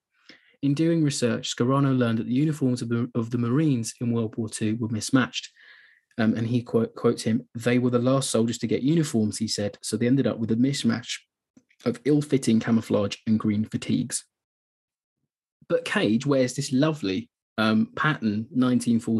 In 0.61 0.73
doing 0.73 1.03
research, 1.03 1.55
Scarano 1.55 1.97
learned 1.97 2.19
that 2.19 2.27
the 2.27 2.33
uniforms 2.33 2.81
of 2.81 2.89
the, 2.89 3.09
of 3.15 3.31
the 3.31 3.37
Marines 3.37 3.93
in 4.01 4.11
World 4.11 4.35
War 4.37 4.49
II 4.59 4.73
were 4.73 4.89
mismatched. 4.89 5.49
Um, 6.19 6.33
and 6.33 6.47
he 6.47 6.63
quote, 6.63 6.95
quotes 6.95 7.23
him, 7.23 7.47
they 7.53 7.77
were 7.77 7.91
the 7.91 7.99
last 7.99 8.31
soldiers 8.31 8.57
to 8.59 8.67
get 8.67 8.81
uniforms, 8.81 9.37
he 9.37 9.47
said, 9.47 9.77
so 9.83 9.97
they 9.97 10.07
ended 10.07 10.25
up 10.25 10.39
with 10.39 10.51
a 10.51 10.55
mismatch 10.55 11.19
of 11.85 11.99
ill 12.05 12.21
fitting 12.21 12.59
camouflage 12.59 13.17
and 13.27 13.39
green 13.39 13.65
fatigues. 13.65 14.25
But 15.69 15.85
Cage 15.85 16.25
wears 16.25 16.55
this 16.55 16.71
lovely 16.71 17.29
um, 17.57 17.91
pattern 17.95 18.47
1940. 18.49 19.19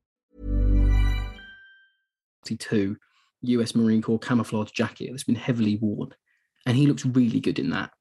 Two 2.45 2.97
US 3.43 3.75
Marine 3.75 4.01
Corps 4.01 4.19
camouflage 4.19 4.71
jacket 4.71 5.09
that's 5.11 5.23
been 5.23 5.35
heavily 5.35 5.77
worn. 5.77 6.13
And 6.65 6.77
he 6.77 6.85
looks 6.87 7.05
really 7.05 7.39
good 7.39 7.59
in 7.59 7.71
that. 7.71 7.91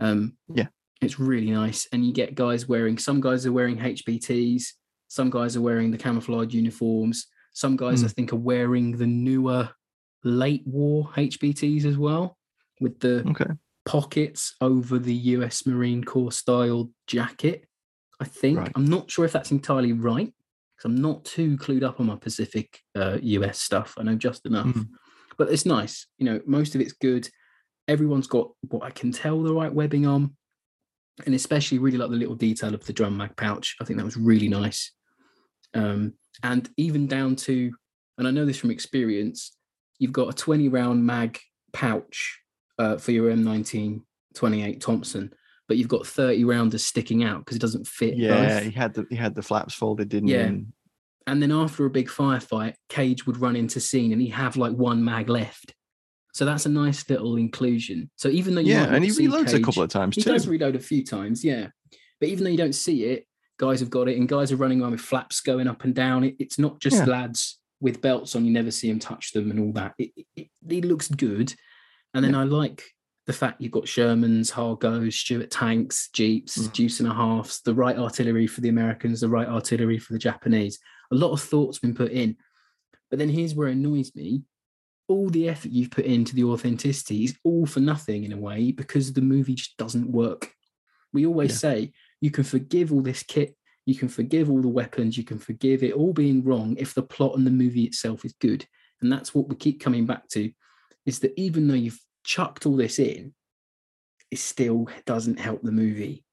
Um, 0.00 0.36
Yeah. 0.54 0.66
It's 1.00 1.18
really 1.18 1.50
nice. 1.50 1.86
And 1.92 2.06
you 2.06 2.12
get 2.12 2.34
guys 2.34 2.68
wearing, 2.68 2.98
some 2.98 3.20
guys 3.20 3.44
are 3.46 3.52
wearing 3.52 3.78
HBTs, 3.78 4.72
some 5.08 5.30
guys 5.30 5.56
are 5.56 5.60
wearing 5.60 5.90
the 5.90 5.98
camouflage 5.98 6.54
uniforms, 6.54 7.26
some 7.52 7.76
guys 7.76 8.02
Mm. 8.02 8.04
I 8.06 8.08
think 8.08 8.32
are 8.32 8.36
wearing 8.36 8.96
the 8.96 9.06
newer 9.06 9.70
late 10.22 10.66
war 10.66 11.10
HBTs 11.16 11.84
as 11.84 11.98
well, 11.98 12.38
with 12.80 13.00
the 13.00 13.22
Okay. 13.30 13.52
pockets 13.84 14.54
over 14.60 14.98
the 14.98 15.14
US 15.14 15.66
Marine 15.66 16.04
Corps 16.04 16.32
style 16.32 16.90
jacket. 17.06 17.68
I 18.20 18.24
think. 18.24 18.58
Right. 18.58 18.72
I'm 18.74 18.86
not 18.86 19.10
sure 19.10 19.24
if 19.24 19.32
that's 19.32 19.50
entirely 19.50 19.92
right 19.92 20.32
I'm 20.84 20.96
not 20.96 21.24
too 21.24 21.56
clued 21.56 21.82
up 21.82 22.00
on 22.00 22.06
my 22.06 22.16
Pacific 22.16 22.80
uh, 22.94 23.18
US 23.22 23.58
stuff. 23.60 23.94
I 23.98 24.02
know 24.02 24.14
just 24.16 24.44
enough, 24.46 24.66
Mhm. 24.66 24.88
but 25.38 25.50
it's 25.50 25.64
nice. 25.66 26.06
You 26.18 26.26
know, 26.26 26.40
most 26.46 26.74
of 26.74 26.80
it's 26.80 26.92
good. 26.92 27.28
Everyone's 27.88 28.26
got 28.26 28.50
what 28.68 28.82
I 28.82 28.90
can 28.90 29.12
tell 29.12 29.42
the 29.42 29.52
right 29.54 29.72
webbing 29.72 30.06
on, 30.06 30.36
and 31.26 31.34
especially 31.34 31.78
really 31.78 31.98
like 31.98 32.10
the 32.10 32.16
little 32.16 32.34
detail 32.34 32.74
of 32.74 32.84
the 32.84 32.92
drum 32.92 33.16
mag 33.16 33.36
pouch. 33.36 33.76
I 33.80 33.84
think 33.84 33.98
that 33.98 34.04
was 34.04 34.16
really 34.16 34.48
nice. 34.48 34.92
Um, 35.74 36.14
and 36.42 36.68
even 36.76 37.06
down 37.06 37.36
to, 37.36 37.72
and 38.18 38.28
I 38.28 38.30
know 38.30 38.44
this 38.44 38.58
from 38.58 38.70
experience, 38.70 39.56
you've 39.98 40.12
got 40.12 40.28
a 40.28 40.32
20 40.36 40.68
round 40.68 41.04
mag 41.06 41.38
pouch 41.72 42.38
uh, 42.78 42.96
for 42.98 43.12
your 43.12 43.30
M19 43.30 44.02
28 44.34 44.80
Thompson, 44.80 45.32
but 45.68 45.76
you've 45.76 45.88
got 45.88 46.06
30 46.06 46.44
rounders 46.44 46.84
sticking 46.84 47.24
out 47.24 47.38
because 47.40 47.56
it 47.56 47.60
doesn't 47.60 47.86
fit. 47.86 48.16
Yeah, 48.16 48.54
both. 48.58 48.62
he 48.64 48.70
had 48.70 48.94
the 48.94 49.06
he 49.10 49.16
had 49.16 49.34
the 49.34 49.42
flaps 49.42 49.74
folded, 49.74 50.08
didn't 50.08 50.28
Yeah. 50.28 50.42
he? 50.42 50.48
And- 50.48 50.72
And 51.26 51.42
then 51.42 51.50
after 51.52 51.86
a 51.86 51.90
big 51.90 52.08
firefight, 52.08 52.74
Cage 52.90 53.26
would 53.26 53.38
run 53.38 53.56
into 53.56 53.80
scene 53.80 54.12
and 54.12 54.20
he'd 54.20 54.30
have 54.30 54.56
like 54.58 54.74
one 54.74 55.02
mag 55.02 55.30
left. 55.30 55.74
So 56.34 56.44
that's 56.44 56.66
a 56.66 56.68
nice 56.68 57.08
little 57.08 57.36
inclusion. 57.36 58.10
So 58.16 58.28
even 58.28 58.54
though 58.54 58.60
you 58.60 58.72
Yeah, 58.74 58.92
and 58.94 59.02
he 59.04 59.10
reloads 59.10 59.54
a 59.54 59.60
couple 59.60 59.82
of 59.82 59.88
times 59.88 60.16
he 60.16 60.22
too. 60.22 60.32
does 60.32 60.46
reload 60.46 60.76
a 60.76 60.80
few 60.80 61.02
times, 61.04 61.42
yeah. 61.44 61.68
But 62.20 62.28
even 62.28 62.44
though 62.44 62.50
you 62.50 62.58
don't 62.58 62.74
see 62.74 63.04
it, 63.04 63.26
guys 63.58 63.80
have 63.80 63.88
got 63.88 64.08
it, 64.08 64.18
and 64.18 64.28
guys 64.28 64.52
are 64.52 64.56
running 64.56 64.82
around 64.82 64.90
with 64.92 65.00
flaps 65.00 65.40
going 65.40 65.66
up 65.68 65.84
and 65.84 65.94
down. 65.94 66.24
It, 66.24 66.34
it's 66.38 66.58
not 66.58 66.78
just 66.80 66.96
Yeah. 66.96 67.04
lads 67.06 67.58
with 67.80 68.00
belts 68.02 68.34
on; 68.36 68.44
you 68.44 68.50
never 68.52 68.70
see 68.70 68.88
them 68.88 68.98
touch 68.98 69.32
them 69.32 69.50
and 69.50 69.60
all 69.60 69.72
that. 69.72 69.94
It, 69.98 70.10
it, 70.16 70.26
it, 70.36 70.48
it 70.68 70.84
looks 70.84 71.08
good, 71.08 71.54
and 72.12 72.22
then 72.24 72.34
I 72.34 72.44
like 72.44 72.82
the 73.26 73.32
fact 73.32 73.60
you've 73.60 73.72
got 73.72 73.84
Shermans, 73.84 74.50
Ha-Gos, 74.50 75.14
Stuart 75.16 75.50
tanks, 75.50 76.08
Jeeps, 76.12 76.58
Mm. 76.58 76.72
Deuce 76.72 77.00
and 77.00 77.08
a 77.08 77.14
halves, 77.14 77.60
the 77.62 77.74
right 77.74 77.96
artillery 77.96 78.46
for 78.46 78.60
the 78.60 78.68
Americans, 78.68 79.20
the 79.20 79.28
right 79.28 79.48
artillery 79.48 79.98
for 79.98 80.12
the 80.12 80.18
Japanese. 80.18 80.78
A 81.10 81.14
lot 81.14 81.32
of 81.32 81.40
thought's 81.40 81.78
been 81.78 81.94
put 81.94 82.12
in, 82.12 82.36
but 83.10 83.18
then 83.18 83.28
here's 83.30 83.54
where 83.54 83.68
it 83.68 83.72
annoys 83.72 84.14
me 84.14 84.42
all 85.06 85.28
the 85.28 85.48
effort 85.50 85.70
you've 85.70 85.90
put 85.90 86.06
into 86.06 86.34
the 86.34 86.44
authenticity 86.44 87.24
is 87.24 87.36
all 87.44 87.66
for 87.66 87.80
nothing 87.80 88.24
in 88.24 88.32
a 88.32 88.38
way 88.38 88.72
because 88.72 89.12
the 89.12 89.20
movie 89.20 89.54
just 89.54 89.76
doesn't 89.76 90.10
work. 90.10 90.54
We 91.12 91.26
always 91.26 91.50
Yeah. 91.52 91.56
say 91.58 91.92
you 92.22 92.30
can 92.30 92.44
forgive 92.44 92.90
all 92.90 93.02
this 93.02 93.22
kit, 93.22 93.54
you 93.84 93.94
can 93.94 94.08
forgive 94.08 94.48
all 94.50 94.62
the 94.62 94.68
weapons, 94.68 95.18
you 95.18 95.24
can 95.24 95.38
forgive 95.38 95.82
it 95.82 95.92
all 95.92 96.14
being 96.14 96.42
wrong 96.42 96.74
if 96.78 96.94
the 96.94 97.02
plot 97.02 97.36
and 97.36 97.46
the 97.46 97.50
movie 97.50 97.84
itself 97.84 98.24
is 98.24 98.32
good. 98.40 98.66
And 99.02 99.12
that's 99.12 99.34
what 99.34 99.46
we 99.48 99.56
keep 99.56 99.78
coming 99.78 100.06
back 100.06 100.26
to 100.30 100.50
is 101.04 101.18
that 101.18 101.38
even 101.38 101.68
though 101.68 101.74
you've 101.74 102.00
chucked 102.24 102.66
all 102.66 102.76
this 102.76 102.98
in, 102.98 103.32
it 104.30 104.38
still 104.38 104.88
doesn't 105.06 105.38
help 105.38 105.62
the 105.62 105.72
movie. 105.72 106.24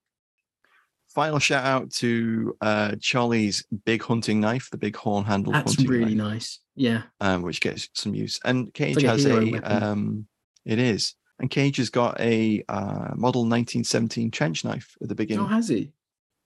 Final 1.14 1.40
shout 1.40 1.66
out 1.66 1.92
to 1.92 2.56
uh, 2.62 2.96
Charlie's 3.02 3.66
big 3.86 4.02
hunting 4.02 4.40
knife, 4.40 4.70
the 4.72 4.78
big 4.78 4.96
horn 4.96 5.26
handle. 5.26 5.52
That's 5.52 5.78
really 5.82 6.16
knife, 6.16 6.34
nice. 6.34 6.60
Yeah. 6.76 7.02
um, 7.20 7.42
which 7.42 7.60
gets 7.60 7.90
some 7.94 8.16
use. 8.16 8.40
And 8.46 8.74
Cage 8.74 8.96
like 8.96 9.06
has 9.06 9.24
hero 9.26 9.60
a, 9.62 9.86
um, 9.88 10.26
it 10.66 10.80
is, 10.80 11.16
and 11.38 11.50
Cage 11.52 11.78
has 11.78 11.90
got 11.90 12.18
a 12.22 12.64
uh, 12.70 13.12
model 13.16 13.42
1917 13.42 14.32
trench 14.32 14.64
knife 14.64 14.96
at 15.02 15.10
the 15.10 15.16
beginning. 15.16 15.44
Oh, 15.46 15.50
has 15.50 15.68
he? 15.68 15.92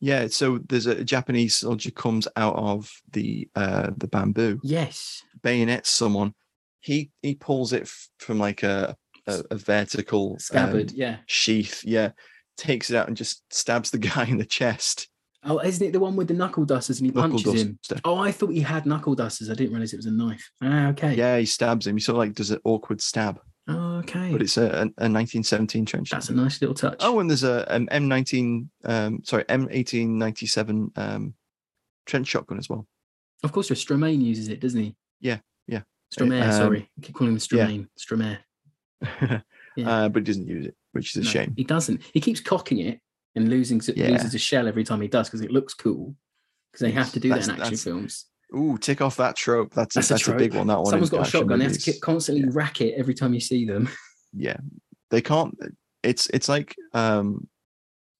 Yeah, 0.01 0.27
so 0.27 0.57
there's 0.67 0.87
a 0.87 1.03
Japanese 1.03 1.55
soldier 1.57 1.91
comes 1.91 2.27
out 2.35 2.55
of 2.55 2.91
the 3.13 3.47
uh, 3.55 3.91
the 3.95 4.07
bamboo, 4.07 4.59
Yes. 4.63 5.21
bayonets 5.43 5.91
someone. 5.91 6.33
He 6.79 7.11
he 7.21 7.35
pulls 7.35 7.71
it 7.71 7.83
f- 7.83 8.09
from 8.17 8.39
like 8.39 8.63
a 8.63 8.97
a, 9.27 9.43
a 9.51 9.55
vertical 9.55 10.37
Scabbard. 10.39 10.89
um, 10.91 10.95
yeah. 10.95 11.17
sheath. 11.25 11.81
Yeah, 11.85 12.11
takes 12.57 12.89
it 12.89 12.95
out 12.95 13.07
and 13.07 13.17
just 13.17 13.43
stabs 13.53 13.91
the 13.91 13.97
guy 14.09 14.25
in 14.25 14.37
the 14.37 14.45
chest. 14.45 15.07
Oh, 15.47 15.59
isn't 15.59 15.85
it 15.85 15.91
the 15.91 15.99
one 15.99 16.15
with 16.15 16.27
the 16.27 16.33
knuckle 16.33 16.65
dusters 16.65 16.99
and 16.99 17.05
he 17.07 17.13
Knuckle 17.15 17.37
punches 17.43 17.61
him? 17.61 17.77
duster. 17.87 18.01
Oh, 18.03 18.17
I 18.17 18.31
thought 18.31 18.49
he 18.49 18.61
had 18.61 18.87
knuckle 18.87 19.13
dusters. 19.13 19.49
I 19.51 19.53
didn't 19.53 19.73
realize 19.73 19.93
it 19.93 19.97
was 19.97 20.07
a 20.07 20.11
knife. 20.11 20.49
Ah, 20.63 20.87
okay. 20.87 21.13
Yeah, 21.13 21.37
he 21.37 21.45
stabs 21.45 21.85
him. 21.85 21.95
He 21.95 22.01
sort 22.01 22.15
of 22.15 22.19
like 22.19 22.33
does 22.33 22.49
an 22.49 22.59
awkward 22.63 22.99
stab, 22.99 23.39
Oh, 23.67 23.97
okay. 23.97 24.31
but 24.31 24.41
it's 24.41 24.57
a, 24.57 24.63
a, 24.63 24.81
a 24.81 25.05
1917 25.09 25.85
trench. 25.85 26.09
That's 26.09 26.29
a 26.29 26.33
nice 26.33 26.59
little 26.61 26.73
touch. 26.73 26.95
Oh, 26.99 27.19
and 27.19 27.29
there's 27.29 27.43
a 27.43 27.63
an 27.71 27.85
M19, 27.91 28.67
um, 28.85 29.19
sorry, 29.23 29.43
M1897 29.43 30.97
um, 30.97 31.33
trench 32.05 32.27
shotgun 32.27 32.57
as 32.57 32.69
well. 32.69 32.87
of 33.43 33.51
course, 33.51 33.69
Stormare 33.69 34.19
uses 34.19 34.47
it, 34.49 34.59
doesn't 34.59 34.81
he? 34.81 34.95
Yeah, 35.19 35.37
yeah. 35.67 35.81
Stormare, 36.17 36.43
Um, 36.45 36.51
sorry. 36.53 36.89
I 36.97 37.01
keep 37.05 37.15
calling 37.15 37.33
him 37.33 37.39
yeah. 37.51 37.67
Stormare. 37.99 38.37
Yeah. 39.77 39.89
uh, 39.89 40.07
but 40.09 40.21
he 40.21 40.23
doesn't 40.23 40.47
use 40.47 40.67
it, 40.67 40.75
which 40.93 41.11
is 41.11 41.17
a 41.17 41.25
No, 41.25 41.29
shame. 41.29 41.53
He 41.57 41.65
doesn't. 41.65 42.01
He 42.13 42.21
keeps 42.21 42.39
cocking 42.39 42.79
it 42.79 43.01
and 43.35 43.49
losing 43.49 43.81
Yeah. 43.93 44.07
loses 44.11 44.33
a 44.33 44.39
shell 44.39 44.69
every 44.69 44.85
time 44.85 45.01
he 45.01 45.09
does 45.09 45.27
because 45.27 45.41
it 45.41 45.51
looks 45.51 45.73
cool. 45.73 46.15
Because 46.71 46.85
they 46.85 46.91
have 46.91 47.11
to 47.11 47.19
do 47.19 47.27
that 47.29 47.45
in 47.45 47.59
action 47.59 47.75
films. 47.75 48.27
Ooh, 48.55 48.77
tick 48.77 49.01
off 49.01 49.17
that 49.17 49.35
trope. 49.35 49.73
That's 49.73 49.95
That's, 49.95 50.09
a, 50.11 50.13
that's 50.13 50.27
a, 50.29 50.33
a, 50.33 50.37
big 50.37 50.53
one. 50.53 50.67
That 50.67 50.77
one. 50.77 50.85
Someone's 50.85 51.09
got 51.09 51.27
a 51.27 51.29
shotgun. 51.29 51.59
They 51.59 51.65
have 51.65 51.77
to 51.77 51.99
constantly 51.99 52.43
Yeah. 52.45 52.51
rack 52.53 52.79
it 52.79 52.93
every 52.97 53.13
time 53.13 53.33
you 53.33 53.39
see 53.41 53.65
them. 53.65 53.89
Yeah, 54.37 54.57
they 55.11 55.21
can't. 55.21 55.57
It's 56.03 56.27
it's 56.27 56.49
like 56.49 56.75
um, 56.93 57.47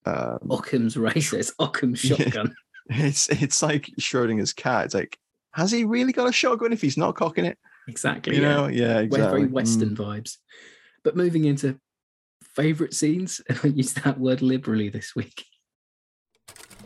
um 0.05 0.39
Occam's 0.49 0.95
razor. 0.97 1.37
It's 1.37 1.53
Occam's 1.59 2.03
Yeah. 2.03 2.15
shotgun. 2.17 2.55
it's 2.89 3.27
it's 3.29 3.61
like 3.61 3.89
Schrodinger's 3.99 4.53
cat. 4.53 4.85
It's 4.85 4.93
like, 4.93 5.17
has 5.51 5.71
he 5.71 5.83
really 5.83 6.13
got 6.13 6.29
a 6.29 6.31
shotgun 6.33 6.71
if 6.73 6.81
he's 6.81 6.97
not 6.97 7.15
cocking 7.15 7.43
it? 7.45 7.57
Exactly. 7.87 8.35
You 8.35 8.41
yeah. 8.41 8.53
know? 8.53 8.67
Yeah, 8.67 8.99
exactly. 8.99 9.29
very 9.29 9.49
Mm. 9.49 9.51
Western 9.51 9.95
vibes. 9.95 10.37
But 11.03 11.15
moving 11.15 11.45
into 11.45 11.79
favorite 12.55 12.93
scenes, 12.93 13.41
and 13.49 13.59
I 13.63 13.67
use 13.67 13.93
that 13.93 14.19
word 14.19 14.41
liberally 14.41 14.89
this 14.89 15.15
week. 15.15 15.45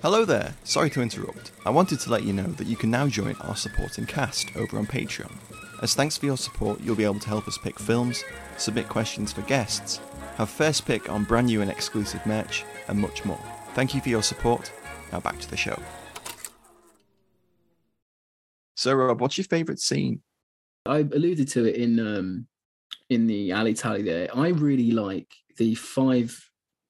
Hello 0.01 0.23
there. 0.23 0.55
Sorry 0.63 0.89
to 0.91 1.01
interrupt. 1.01 1.51
I 1.65 1.71
wanted 1.71 1.99
to 2.01 2.09
let 2.09 2.23
you 2.23 2.31
know 2.31 2.47
that 2.53 2.67
you 2.67 2.77
can 2.77 2.89
now 2.89 3.07
join 3.07 3.35
our 3.41 3.55
supporting 3.55 4.05
cast 4.05 4.55
over 4.55 4.77
on 4.77 4.87
Patreon. 4.87 5.31
As 5.81 5.93
thanks 5.93 6.17
for 6.17 6.25
your 6.25 6.37
support, 6.37 6.79
you'll 6.81 6.95
be 6.95 7.03
able 7.03 7.19
to 7.19 7.27
help 7.27 7.47
us 7.47 7.57
pick 7.57 7.77
films, 7.77 8.23
submit 8.57 8.87
questions 8.87 9.33
for 9.33 9.41
guests, 9.41 9.99
have 10.35 10.49
first 10.49 10.85
pick 10.85 11.09
on 11.09 11.25
brand 11.25 11.47
new 11.47 11.61
and 11.61 11.69
exclusive 11.69 12.25
merch, 12.25 12.63
and 12.87 12.97
much 12.97 13.25
more. 13.25 13.39
Thank 13.75 13.93
you 13.93 13.99
for 13.99 14.09
your 14.09 14.23
support. 14.23 14.71
Now 15.11 15.19
back 15.19 15.39
to 15.39 15.49
the 15.49 15.57
show. 15.57 15.77
So, 18.75 18.93
Rob, 18.93 19.19
what's 19.19 19.37
your 19.37 19.45
favourite 19.45 19.79
scene? 19.79 20.21
I 20.89 20.99
alluded 20.99 21.47
to 21.49 21.65
it 21.65 21.75
in 21.75 21.99
um 21.99 22.47
in 23.09 23.27
the 23.27 23.51
alley 23.51 23.73
tally 23.73 24.01
there. 24.01 24.27
I 24.35 24.49
really 24.49 24.91
like 24.91 25.27
the 25.57 25.75
five 25.75 26.37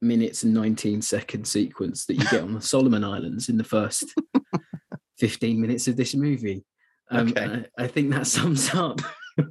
minutes 0.02 0.44
and 0.44 0.54
19 0.54 1.02
second 1.02 1.46
sequence 1.46 2.06
that 2.06 2.16
you 2.16 2.24
get 2.30 2.44
on 2.44 2.54
the 2.54 2.62
Solomon 2.74 3.04
Islands 3.04 3.50
in 3.50 3.58
the 3.58 3.64
first 3.64 4.06
15 5.20 5.60
minutes 5.60 5.88
of 5.88 5.98
this 5.98 6.16
movie. 6.16 6.64
Um, 7.12 7.30
Okay. 7.30 7.66
I, 7.78 7.84
I 7.84 7.88
think 7.88 8.12
that 8.12 8.28
sums 8.38 8.74
up 8.74 9.02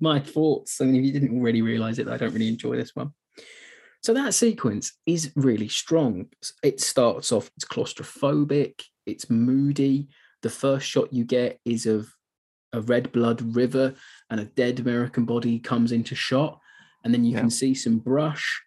my 0.00 0.20
thoughts. 0.20 0.80
I 0.80 0.84
mean, 0.86 0.96
if 0.96 1.04
you 1.04 1.12
didn't 1.12 1.38
already 1.38 1.62
realize 1.62 1.98
it, 1.98 2.08
I 2.08 2.16
don't 2.16 2.32
really 2.32 2.48
enjoy 2.48 2.76
this 2.76 2.94
one. 2.94 3.12
So 4.02 4.14
that 4.14 4.34
sequence 4.34 4.92
is 5.06 5.32
really 5.34 5.68
strong. 5.68 6.26
It 6.62 6.80
starts 6.80 7.32
off, 7.32 7.50
it's 7.56 7.64
claustrophobic, 7.64 8.80
it's 9.06 9.28
moody. 9.28 10.08
The 10.42 10.50
first 10.50 10.86
shot 10.86 11.12
you 11.12 11.24
get 11.24 11.58
is 11.64 11.86
of 11.86 12.08
a 12.72 12.80
red 12.80 13.10
blood 13.12 13.54
river 13.56 13.94
and 14.30 14.40
a 14.40 14.44
dead 14.44 14.80
American 14.80 15.24
body 15.24 15.58
comes 15.58 15.92
into 15.92 16.14
shot. 16.14 16.60
And 17.04 17.14
then 17.14 17.24
you 17.24 17.32
Yeah. 17.32 17.40
can 17.40 17.50
see 17.50 17.74
some 17.74 17.98
brush, 17.98 18.62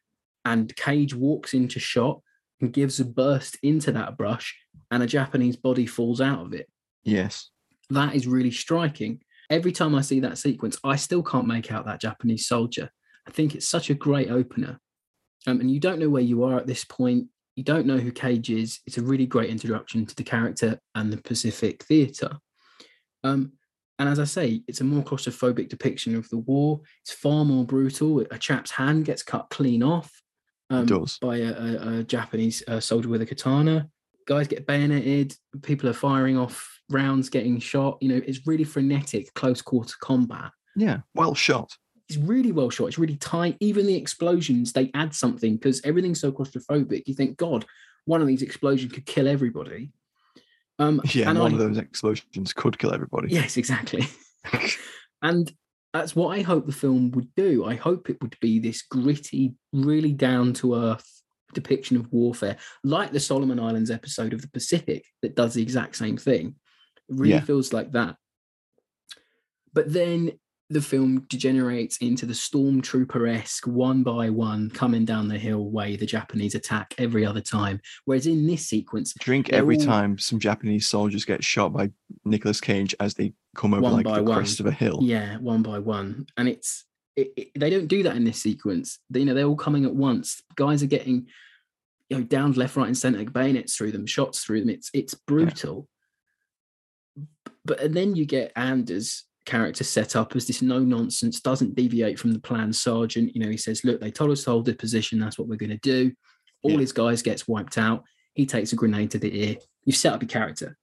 and 0.46 0.76
Cage 0.76 1.14
walks 1.14 1.54
into 1.54 1.80
shot 1.80 2.22
and 2.60 2.72
gives 2.74 3.00
a 3.00 3.06
burst 3.06 3.58
into 3.62 3.92
that 3.92 4.18
brush, 4.18 4.58
and 4.90 5.04
a 5.04 5.08
Japanese 5.08 5.56
body 5.56 5.86
falls 5.86 6.22
out 6.22 6.46
of 6.46 6.54
it. 6.54 6.70
Yes. 7.04 7.50
That 7.90 8.16
is 8.16 8.28
really 8.28 8.52
striking. 8.52 9.22
Every 9.50 9.72
time 9.74 9.94
I 9.96 10.02
see 10.02 10.22
that 10.22 10.38
sequence, 10.38 10.78
I 10.84 10.96
still 10.96 11.22
can't 11.22 11.46
make 11.48 11.72
out 11.72 11.86
that 11.86 12.00
Japanese 12.00 12.48
soldier. 12.48 12.90
I 13.28 13.32
think 13.32 13.54
it's 13.54 13.68
such 13.68 13.90
a 13.90 13.94
great 13.94 14.32
opener. 14.32 14.80
Um, 15.46 15.60
and 15.60 15.70
you 15.70 15.80
don't 15.80 16.00
know 16.00 16.10
where 16.10 16.22
you 16.22 16.44
are 16.44 16.58
at 16.58 16.68
this 16.68 16.86
point. 16.86 17.28
You 17.56 17.64
don't 17.64 17.86
know 17.86 17.98
who 17.98 18.12
Cage 18.12 18.50
is. 18.50 18.80
It's 18.86 18.98
a 18.98 19.04
really 19.04 19.26
great 19.26 19.50
introduction 19.50 20.06
to 20.06 20.16
the 20.16 20.24
character 20.24 20.80
and 20.96 21.12
the 21.12 21.18
Pacific 21.22 21.84
theatre. 21.84 22.38
Um, 23.24 23.54
And 24.02 24.10
as 24.10 24.18
I 24.18 24.24
say, 24.24 24.64
it's 24.68 24.82
a 24.82 24.84
more 24.84 25.04
claustrophobic 25.04 25.70
depiction 25.70 26.16
of 26.16 26.28
the 26.30 26.40
war. 26.40 26.82
It's 27.04 27.14
far 27.14 27.46
more 27.46 27.64
brutal. 27.64 28.26
A 28.32 28.38
chap's 28.40 28.72
hand 28.72 29.06
gets 29.06 29.22
cut 29.22 29.52
clean 29.52 29.84
off 29.84 30.24
um, 30.72 30.88
by 31.22 31.38
a, 31.38 31.54
a, 31.54 32.00
a 32.00 32.04
Japanese 32.04 32.64
uh, 32.68 32.80
soldier 32.80 33.10
with 33.10 33.22
a 33.22 33.28
katana. 33.28 33.88
Guys 34.26 34.48
get 34.48 34.66
bayoneted. 34.66 35.36
People 35.62 35.88
are 35.88 35.94
firing 35.94 36.36
off 36.36 36.82
rounds, 36.90 37.30
getting 37.30 37.60
shot. 37.60 38.00
You 38.02 38.10
know, 38.10 38.22
it's 38.26 38.48
really 38.48 38.64
frenetic, 38.64 39.32
close 39.36 39.62
quarter 39.62 39.94
combat. 40.02 40.50
Yeah, 40.76 41.02
well 41.14 41.36
shot. 41.36 41.72
It's 42.10 42.18
really 42.18 42.52
well 42.52 42.72
shot. 42.72 42.88
It's 42.88 42.98
really 42.98 43.18
tight. 43.18 43.56
Even 43.60 43.86
the 43.86 43.96
explosions, 43.96 44.74
they 44.74 44.90
add 44.96 45.14
something 45.14 45.58
because 45.58 45.80
everything's 45.84 46.20
so 46.20 46.32
claustrophobic. 46.32 47.04
You 47.06 47.14
think, 47.14 47.38
God, 47.38 47.68
one 48.06 48.20
of 48.20 48.28
these 48.28 48.42
explosions 48.42 48.94
could 48.94 49.06
kill 49.06 49.28
everybody. 49.28 49.92
Um, 50.82 51.02
Yeah, 51.14 51.30
and 51.30 51.40
one 51.40 51.52
I- 51.52 51.54
of 51.56 51.60
those 51.60 51.78
explosions 51.78 52.54
could 52.54 52.78
kill 52.80 52.94
everybody. 52.94 53.34
Yes, 53.34 53.58
exactly. 53.58 54.06
and 55.22 55.52
that's 55.94 56.16
what 56.16 56.38
I 56.38 56.42
hope 56.42 56.66
the 56.66 56.72
film 56.72 57.12
would 57.12 57.28
do. 57.36 57.66
I 57.66 57.76
hope 57.76 58.10
it 58.10 58.22
would 58.22 58.38
be 58.42 58.60
this 58.60 58.82
gritty, 58.82 59.54
really 59.74 60.14
down 60.14 60.54
to 60.54 60.76
earth 60.76 61.08
depiction 61.54 61.98
of 61.98 62.12
warfare, 62.14 62.56
like 62.84 63.12
the 63.12 63.20
Solomon 63.20 63.60
Islands 63.60 63.92
episode 63.92 64.32
of 64.34 64.42
the 64.42 64.48
Pacific 64.50 65.04
that 65.22 65.36
does 65.36 65.54
the 65.54 65.62
exact 65.62 65.98
same 65.98 66.16
thing. 66.18 66.56
It 67.10 67.16
really 67.16 67.32
Yeah. 67.34 67.42
feels 67.42 67.74
like 67.74 67.92
that. 67.92 68.16
But 69.74 69.92
then 69.92 70.32
the 70.72 70.82
film 70.82 71.26
degenerates 71.30 71.98
into 71.98 72.26
the 72.26 72.34
stormtrooper 72.34 73.30
esque 73.30 73.68
one 73.68 74.04
by 74.04 74.30
one 74.30 74.70
coming 74.70 75.04
down 75.06 75.28
the 75.28 75.38
hill 75.38 75.70
way 75.70 75.96
the 75.96 76.06
Japanese 76.06 76.56
attack 76.56 76.94
every 76.98 77.26
other 77.26 77.42
time. 77.42 77.82
Whereas 78.06 78.26
in 78.28 78.48
this 78.48 78.68
sequence, 78.68 79.14
Drink 79.20 79.50
every 79.50 79.78
all- 79.78 79.86
time 79.86 80.18
some 80.18 80.40
Japanese 80.40 80.88
soldiers 80.88 81.26
get 81.26 81.44
shot 81.44 81.74
by 81.74 81.92
Nicolas 82.26 82.62
Cage 82.62 82.96
as 83.00 83.14
they 83.14 83.34
come 83.56 83.74
over 83.74 83.82
One 83.84 83.94
like 83.94 84.06
the 84.06 84.24
one. 84.24 84.38
crest 84.38 84.60
of 84.60 84.66
a 84.66 84.72
hill. 84.72 85.00
Yeah, 85.02 85.38
one 85.38 85.62
by 85.62 85.80
one, 85.80 86.26
and 86.38 86.48
it's 86.48 86.86
it, 87.16 87.34
it- 87.36 87.52
they 87.60 87.70
don't 87.70 87.88
do 87.88 88.04
that 88.04 88.16
in 88.16 88.24
this 88.24 88.42
sequence. 88.42 89.00
They, 89.10 89.20
you 89.20 89.26
know, 89.26 89.34
they're 89.34 89.46
all 89.46 89.56
coming 89.58 89.84
at 89.86 89.94
once. 89.94 90.42
Guys 90.56 90.82
are 90.82 90.88
getting 90.88 91.28
you 92.10 92.18
know 92.18 92.24
down 92.24 92.54
left, 92.54 92.78
right, 92.78 92.88
and 92.88 92.98
center, 92.98 93.24
bayonets 93.30 93.76
through 93.76 93.92
them, 93.92 94.06
shots 94.06 94.44
through 94.44 94.62
them. 94.62 94.70
It's 94.70 94.90
it's 94.94 95.14
brutal. 95.14 95.90
But 97.66 97.82
and 97.82 97.94
then 97.94 98.16
you 98.16 98.26
get 98.26 98.54
Enders' 98.56 99.26
character 99.52 99.84
set 99.84 100.16
up 100.16 100.36
as 100.36 100.48
this 100.48 100.62
no 100.62 100.80
nonsense, 100.80 101.42
doesn't 101.42 101.76
deviate 101.76 102.18
from 102.20 102.32
the 102.32 102.40
plan 102.40 102.72
sergeant. 102.74 103.36
You 103.36 103.42
know, 103.44 103.50
he 103.50 103.58
says, 103.58 103.84
"Look, 103.84 104.00
they 104.00 104.12
told 104.12 104.32
us 104.32 104.44
to 104.44 104.52
hold 104.52 104.66
the 104.66 104.74
position. 104.74 105.20
That's 105.20 105.38
what 105.38 105.48
we're 105.48 105.64
going 105.64 105.78
to 105.78 105.78
do." 105.96 106.14
All 106.64 106.72
Yeah. 106.72 106.80
his 106.80 106.94
guys 106.94 107.22
gets 107.22 107.48
wiped 107.48 107.78
out. 107.78 108.04
He 108.34 108.46
takes 108.46 108.72
a 108.72 108.76
grenade 108.76 109.12
to 109.12 109.20
the 109.20 109.32
ear. 109.44 109.56
You've 109.86 109.96
set 109.98 110.14
up 110.14 110.22
your 110.22 110.30
character. 110.30 110.78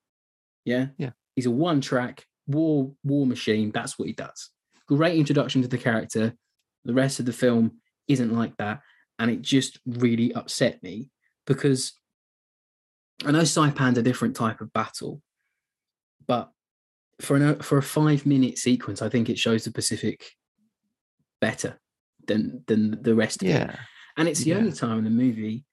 Yeah. 0.64 0.88
Yeah. 0.98 1.12
He's 1.34 1.46
a 1.46 1.50
one 1.50 1.80
track 1.80 2.26
war 2.46 2.94
war 3.04 3.26
machine. 3.26 3.70
That's 3.70 3.98
what 3.98 4.08
he 4.08 4.14
does. 4.14 4.50
Great 4.86 5.18
introduction 5.18 5.62
to 5.62 5.68
the 5.68 5.78
character. 5.78 6.34
The 6.84 6.94
rest 6.94 7.20
of 7.20 7.26
the 7.26 7.32
film 7.32 7.80
isn't 8.06 8.32
like 8.32 8.56
that. 8.58 8.82
And 9.18 9.30
it 9.30 9.42
just 9.42 9.80
really 9.86 10.32
upset 10.34 10.82
me 10.82 11.10
because 11.46 11.92
I 13.24 13.30
know 13.30 13.42
Saipan's 13.44 13.98
a 13.98 14.02
different 14.02 14.36
type 14.36 14.60
of 14.60 14.72
battle, 14.72 15.22
but 16.26 16.52
for 17.20 17.36
an 17.36 17.60
for 17.60 17.78
a 17.78 17.82
five 17.82 18.26
minute 18.26 18.58
sequence, 18.58 19.02
I 19.02 19.08
think 19.08 19.28
it 19.28 19.38
shows 19.38 19.64
the 19.64 19.72
Pacific 19.72 20.24
better 21.40 21.78
than 22.26 22.62
than 22.66 23.02
the 23.02 23.14
rest 23.14 23.42
of 23.42 23.48
it. 23.48 23.70
And 24.16 24.28
it's 24.28 24.40
the 24.40 24.50
Yeah. 24.50 24.56
only 24.58 24.72
time 24.72 24.98
in 24.98 25.04
the 25.04 25.10
movie 25.10 25.64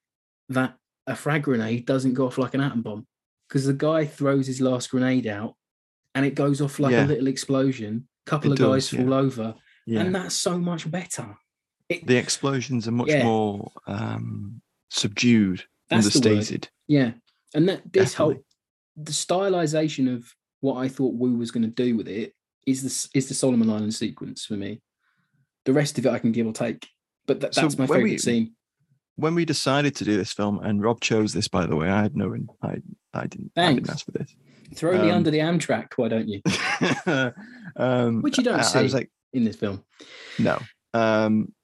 that 0.48 0.76
a 1.06 1.16
frag 1.16 1.42
grenade 1.42 1.86
doesn't 1.86 2.14
go 2.14 2.26
off 2.26 2.38
like 2.38 2.54
an 2.54 2.60
atom 2.60 2.82
bomb 2.82 3.06
because 3.48 3.64
the 3.66 3.72
guy 3.74 4.04
throws 4.06 4.46
his 4.46 4.60
last 4.60 4.90
grenade 4.90 5.26
out 5.26 5.54
and 6.14 6.24
it 6.24 6.34
goes 6.34 6.60
off 6.60 6.78
like 6.78 6.92
Yeah. 6.92 7.06
a 7.06 7.08
little 7.08 7.26
explosion. 7.26 8.08
A 8.26 8.30
couple 8.30 8.52
It 8.52 8.60
of 8.60 8.66
guys 8.66 8.84
does, 8.90 8.92
yeah. 8.92 9.00
fall 9.04 9.14
over, 9.14 9.54
Yeah. 9.86 10.00
and 10.00 10.14
that's 10.14 10.34
so 10.34 10.58
much 10.58 10.88
better. 10.90 11.36
It, 11.88 12.06
the 12.06 12.16
explosions 12.16 12.88
are 12.88 12.92
much 12.92 13.08
Yeah. 13.08 13.24
more 13.24 13.72
um, 13.86 14.62
subdued, 14.90 15.64
That's 15.90 16.08
the 16.08 16.18
understated. 16.18 16.68
yeah, 16.88 17.12
and 17.54 17.68
that 17.68 17.82
this 17.92 18.12
Definitely. 18.12 18.34
whole 18.36 18.44
the 18.96 19.12
stylization 19.12 20.12
of 20.12 20.34
what 20.60 20.76
I 20.76 20.88
thought 20.88 21.14
Woo 21.14 21.36
was 21.36 21.50
going 21.50 21.64
to 21.64 21.68
do 21.68 21.96
with 21.96 22.08
it 22.08 22.34
is 22.66 22.82
this 22.82 23.08
is 23.14 23.28
the 23.28 23.34
Solomon 23.34 23.70
Island 23.70 23.94
sequence 23.94 24.44
for 24.44 24.54
me. 24.54 24.80
The 25.64 25.72
rest 25.72 25.98
of 25.98 26.06
it 26.06 26.10
I 26.10 26.18
can 26.18 26.32
give 26.32 26.46
or 26.46 26.52
take, 26.52 26.88
but 27.26 27.40
that, 27.40 27.54
So 27.54 27.62
that's 27.62 27.78
my 27.78 27.86
favorite 27.86 28.02
we- 28.04 28.18
scene. 28.18 28.52
When 29.18 29.34
we 29.34 29.46
decided 29.46 29.96
to 29.96 30.04
do 30.04 30.14
this 30.18 30.34
film, 30.34 30.58
and 30.62 30.82
Rob 30.82 31.00
chose 31.00 31.32
this, 31.32 31.48
by 31.48 31.64
the 31.64 31.74
way, 31.74 31.88
I 31.88 32.02
had 32.02 32.14
no, 32.14 32.36
I, 32.62 32.76
I 33.14 33.26
didn't, 33.26 33.50
I 33.56 33.72
didn't 33.72 33.88
ask 33.88 34.04
for 34.04 34.10
this. 34.10 34.36
Throw 34.74 34.92
me 35.00 35.08
um, 35.10 35.16
under 35.16 35.30
the 35.30 35.38
Amtrac, 35.38 35.94
why 35.96 36.08
don't 36.08 36.28
you? 36.28 36.42
um, 37.76 38.20
Which 38.20 38.36
you 38.36 38.44
don't 38.44 38.58
I, 38.58 38.62
see 38.62 38.78
I 38.78 38.82
was 38.82 38.92
like, 38.92 39.10
in 39.32 39.44
this 39.44 39.56
film. 39.56 39.82
no. 40.38 40.60
Um, 40.92 41.54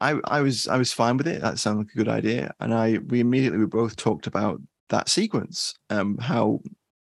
I, 0.00 0.18
I 0.24 0.40
was, 0.40 0.68
I 0.68 0.78
was 0.78 0.90
fine 0.90 1.18
with 1.18 1.28
it. 1.28 1.42
That 1.42 1.58
sounded 1.58 1.80
like 1.80 1.94
a 1.94 1.98
good 1.98 2.08
idea, 2.08 2.54
and 2.60 2.72
I, 2.72 2.96
we 3.08 3.20
immediately, 3.20 3.58
we 3.58 3.66
both 3.66 3.96
talked 3.96 4.26
about 4.26 4.58
that 4.88 5.10
sequence, 5.10 5.74
um, 5.90 6.16
how 6.16 6.60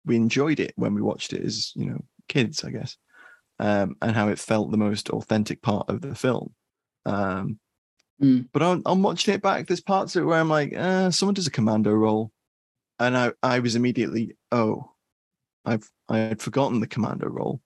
we 0.07 0.17
enjoyed 0.17 0.61
it 0.61 0.73
when 0.77 0.95
we 0.95 1.03
watched 1.03 1.33
it 1.33 1.43
as, 1.45 1.73
you 1.75 1.87
know, 1.87 2.05
kids, 2.29 2.65
I 2.65 2.71
guess, 2.71 2.97
um, 3.59 3.97
and 4.01 4.17
how 4.17 4.29
it 4.29 4.39
felt 4.39 4.71
the 4.71 4.77
most 4.79 5.11
authentic 5.11 5.61
part 5.63 5.89
of 5.89 6.01
the 6.01 6.15
film. 6.15 6.55
Um, 7.05 7.59
Mm. 8.19 8.49
but 8.51 8.63
on, 8.63 8.83
on 8.87 9.03
watching 9.03 9.35
it 9.35 9.43
back, 9.43 9.67
there's 9.67 9.83
parts 9.83 10.17
of 10.17 10.23
it 10.23 10.27
where 10.27 10.41
I'm 10.41 10.49
like, 10.49 10.75
uh, 10.75 11.11
someone 11.11 11.35
does 11.35 11.47
a 11.47 11.51
commando 11.51 11.93
role, 11.93 12.33
and 12.99 13.15
I, 13.15 13.33
I 13.43 13.59
was 13.59 13.77
immediately, 13.77 14.39
oh, 14.51 14.91
I've, 15.67 15.91
I 16.09 16.19
had 16.19 16.41
forgotten 16.41 16.81
the 16.81 16.87
commando 16.87 17.29
role. 17.29 17.61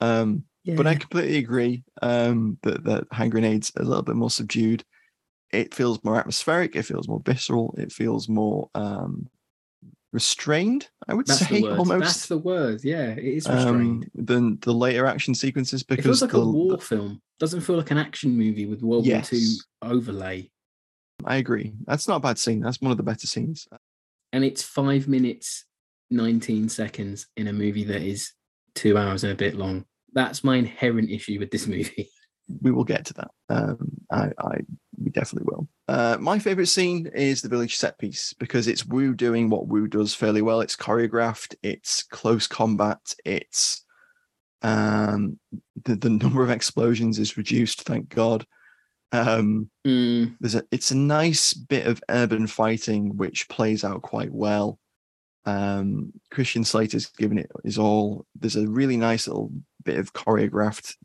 Um, 0.00 0.44
but 0.76 0.86
I 0.88 0.96
completely 0.96 1.38
agree 1.38 1.84
um, 2.02 2.58
that 2.62 2.82
that 2.84 3.04
hand 3.12 3.30
grenades 3.30 3.72
a 3.76 3.84
little 3.84 4.02
bit 4.02 4.16
more 4.16 4.30
subdued. 4.30 4.84
It 5.52 5.72
feels 5.72 6.02
more 6.02 6.18
atmospheric. 6.18 6.74
It 6.74 6.82
feels 6.82 7.06
more 7.06 7.22
visceral. 7.24 7.74
It 7.78 7.92
feels 7.92 8.28
more 8.28 8.68
um, 8.74 9.28
restrained. 10.16 10.88
I 11.06 11.12
would 11.12 11.26
That's 11.26 11.46
say 11.46 11.60
almost 11.62 12.00
That's 12.00 12.26
the 12.26 12.38
word. 12.38 12.82
Yeah, 12.82 13.08
it 13.10 13.18
is 13.22 13.46
restrained. 13.46 14.04
um, 14.04 14.10
than 14.14 14.58
the 14.62 14.72
later 14.72 15.04
action 15.04 15.34
sequences 15.34 15.82
because 15.82 16.04
it 16.04 16.08
feels 16.08 16.22
like 16.22 16.30
the, 16.30 16.40
a 16.40 16.48
war 16.50 16.78
film. 16.78 17.20
Doesn't 17.38 17.60
feel 17.60 17.76
like 17.76 17.90
an 17.90 17.98
action 17.98 18.34
movie 18.36 18.64
with 18.64 18.82
World 18.82 19.04
Yes. 19.04 19.30
War 19.30 19.38
II 19.40 19.56
overlay. 19.82 20.50
I 21.22 21.36
agree. 21.36 21.74
That's 21.86 22.08
not 22.08 22.16
a 22.16 22.20
bad 22.20 22.38
scene. 22.38 22.60
That's 22.60 22.80
one 22.80 22.90
of 22.92 22.96
the 22.96 23.02
better 23.02 23.26
scenes. 23.26 23.68
And 24.32 24.42
it's 24.42 24.62
five 24.62 25.06
minutes, 25.06 25.66
19 26.10 26.70
seconds 26.70 27.26
in 27.36 27.46
a 27.48 27.52
movie 27.52 27.84
that 27.84 28.00
is 28.00 28.32
two 28.74 28.96
hours 28.96 29.22
and 29.22 29.32
a 29.34 29.36
bit 29.36 29.54
long. 29.54 29.84
That's 30.14 30.42
my 30.42 30.56
inherent 30.56 31.10
issue 31.10 31.38
with 31.38 31.50
this 31.50 31.66
movie. 31.66 32.08
we 32.62 32.70
will 32.70 32.84
get 32.84 33.04
to 33.06 33.14
that. 33.14 33.30
Um, 33.50 33.90
I, 34.10 34.30
I, 34.38 34.56
we 35.02 35.10
definitely 35.10 35.46
will. 35.50 35.68
Uh, 35.88 36.16
my 36.20 36.38
favorite 36.38 36.66
scene 36.66 37.08
is 37.14 37.42
the 37.42 37.48
village 37.48 37.76
set 37.76 37.98
piece 37.98 38.32
because 38.34 38.66
it's 38.68 38.86
Woo 38.86 39.14
doing 39.14 39.48
what 39.48 39.68
Woo 39.68 39.86
does 39.86 40.14
fairly 40.14 40.42
well. 40.42 40.60
It's 40.60 40.76
choreographed. 40.76 41.54
It's 41.62 42.02
close 42.02 42.46
combat. 42.46 43.14
It's 43.24 43.84
um, 44.62 45.38
the 45.84 45.96
the 45.96 46.10
number 46.10 46.42
of 46.42 46.50
explosions 46.50 47.18
is 47.18 47.36
reduced. 47.36 47.82
Thank 47.82 48.08
God. 48.08 48.46
Um, 49.12 49.70
Mm, 49.86 50.36
there's 50.40 50.56
a 50.56 50.64
it's 50.70 50.90
a 50.90 50.96
nice 50.96 51.54
bit 51.54 51.86
of 51.86 52.02
urban 52.08 52.46
fighting 52.46 53.16
which 53.16 53.48
plays 53.48 53.84
out 53.84 54.02
quite 54.02 54.32
well. 54.32 54.78
Um, 55.44 56.12
Christian 56.32 56.64
Slater's 56.64 57.06
given 57.06 57.38
it 57.38 57.50
his 57.64 57.78
all. 57.78 58.26
There's 58.34 58.56
a 58.56 58.66
really 58.66 58.96
nice 58.96 59.28
little 59.28 59.52
bit 59.84 59.98
of 59.98 60.12
choreographed 60.12 60.96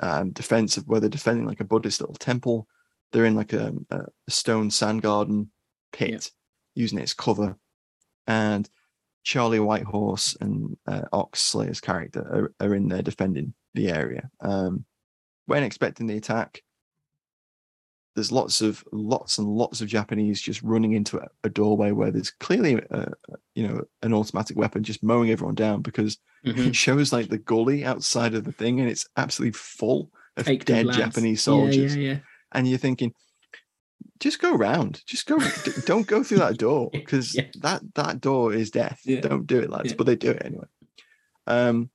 um, 0.00 0.30
defense 0.30 0.76
of 0.76 0.88
where 0.88 0.98
they're 0.98 1.08
defending 1.08 1.46
like 1.46 1.60
a 1.60 1.64
Buddhist 1.64 2.00
little 2.00 2.16
temple. 2.16 2.66
They're 3.12 3.24
in 3.24 3.34
like 3.34 3.52
a, 3.52 3.72
a 3.90 4.04
stone 4.28 4.70
sand 4.70 5.02
garden 5.02 5.50
pit, 5.92 6.30
using 6.74 6.98
it 6.98 7.02
as 7.02 7.14
cover, 7.14 7.56
and 8.26 8.68
Charlie 9.24 9.60
Whitehorse 9.60 10.36
and 10.40 10.76
uh, 10.86 11.02
Ox 11.12 11.40
Slater's 11.40 11.80
character 11.80 12.52
are, 12.60 12.66
are 12.66 12.74
in 12.74 12.88
there 12.88 13.02
defending 13.02 13.54
the 13.74 13.90
area. 13.90 14.30
Um, 14.40 14.84
when 15.46 15.62
expecting 15.62 16.06
the 16.06 16.16
attack, 16.16 16.62
there's 18.14 18.32
lots 18.32 18.60
of 18.60 18.82
lots 18.92 19.38
and 19.38 19.48
lots 19.48 19.80
of 19.80 19.88
Japanese 19.88 20.40
just 20.40 20.62
running 20.62 20.92
into 20.92 21.18
a, 21.18 21.28
a 21.44 21.48
doorway 21.48 21.92
where 21.92 22.10
there's 22.10 22.30
clearly 22.30 22.74
a, 22.74 22.80
a- 23.00 23.36
you 23.54 23.66
know 23.66 23.82
an 24.02 24.12
automatic 24.12 24.56
weapon 24.56 24.82
just 24.82 25.02
mowing 25.02 25.30
everyone 25.30 25.54
down 25.54 25.82
because 25.82 26.18
mhm. 26.44 26.68
it 26.68 26.76
shows 26.76 27.12
like 27.12 27.28
the 27.28 27.38
gully 27.38 27.84
outside 27.84 28.34
of 28.34 28.44
the 28.44 28.52
thing 28.52 28.80
and 28.80 28.88
it's 28.88 29.06
absolutely 29.16 29.52
full 29.52 30.10
of 30.36 30.46
dead 30.64 30.86
lads. 30.86 30.98
Japanese 30.98 31.40
Yeah, 31.40 31.44
soldiers 31.44 31.96
Yeah, 31.96 32.12
yeah, 32.12 32.18
and 32.52 32.68
you're 32.68 32.78
thinking 32.78 33.12
just 34.18 34.40
go 34.40 34.54
around 34.54 35.02
just 35.06 35.26
go 35.26 35.38
don't 35.86 36.06
go 36.06 36.22
through 36.22 36.38
that 36.38 36.58
door 36.58 36.90
because 36.92 37.34
Yeah. 37.36 37.46
that 37.60 37.82
that 37.94 38.20
door 38.20 38.52
is 38.52 38.70
death 38.70 39.00
Yeah. 39.04 39.20
don't 39.20 39.46
do 39.46 39.58
it 39.60 39.70
lads 39.70 39.90
Yeah. 39.90 39.94
but 39.96 40.06
they 40.06 40.16
do 40.16 40.30
it 40.30 40.42
anyway 40.44 40.66
um 41.46 41.90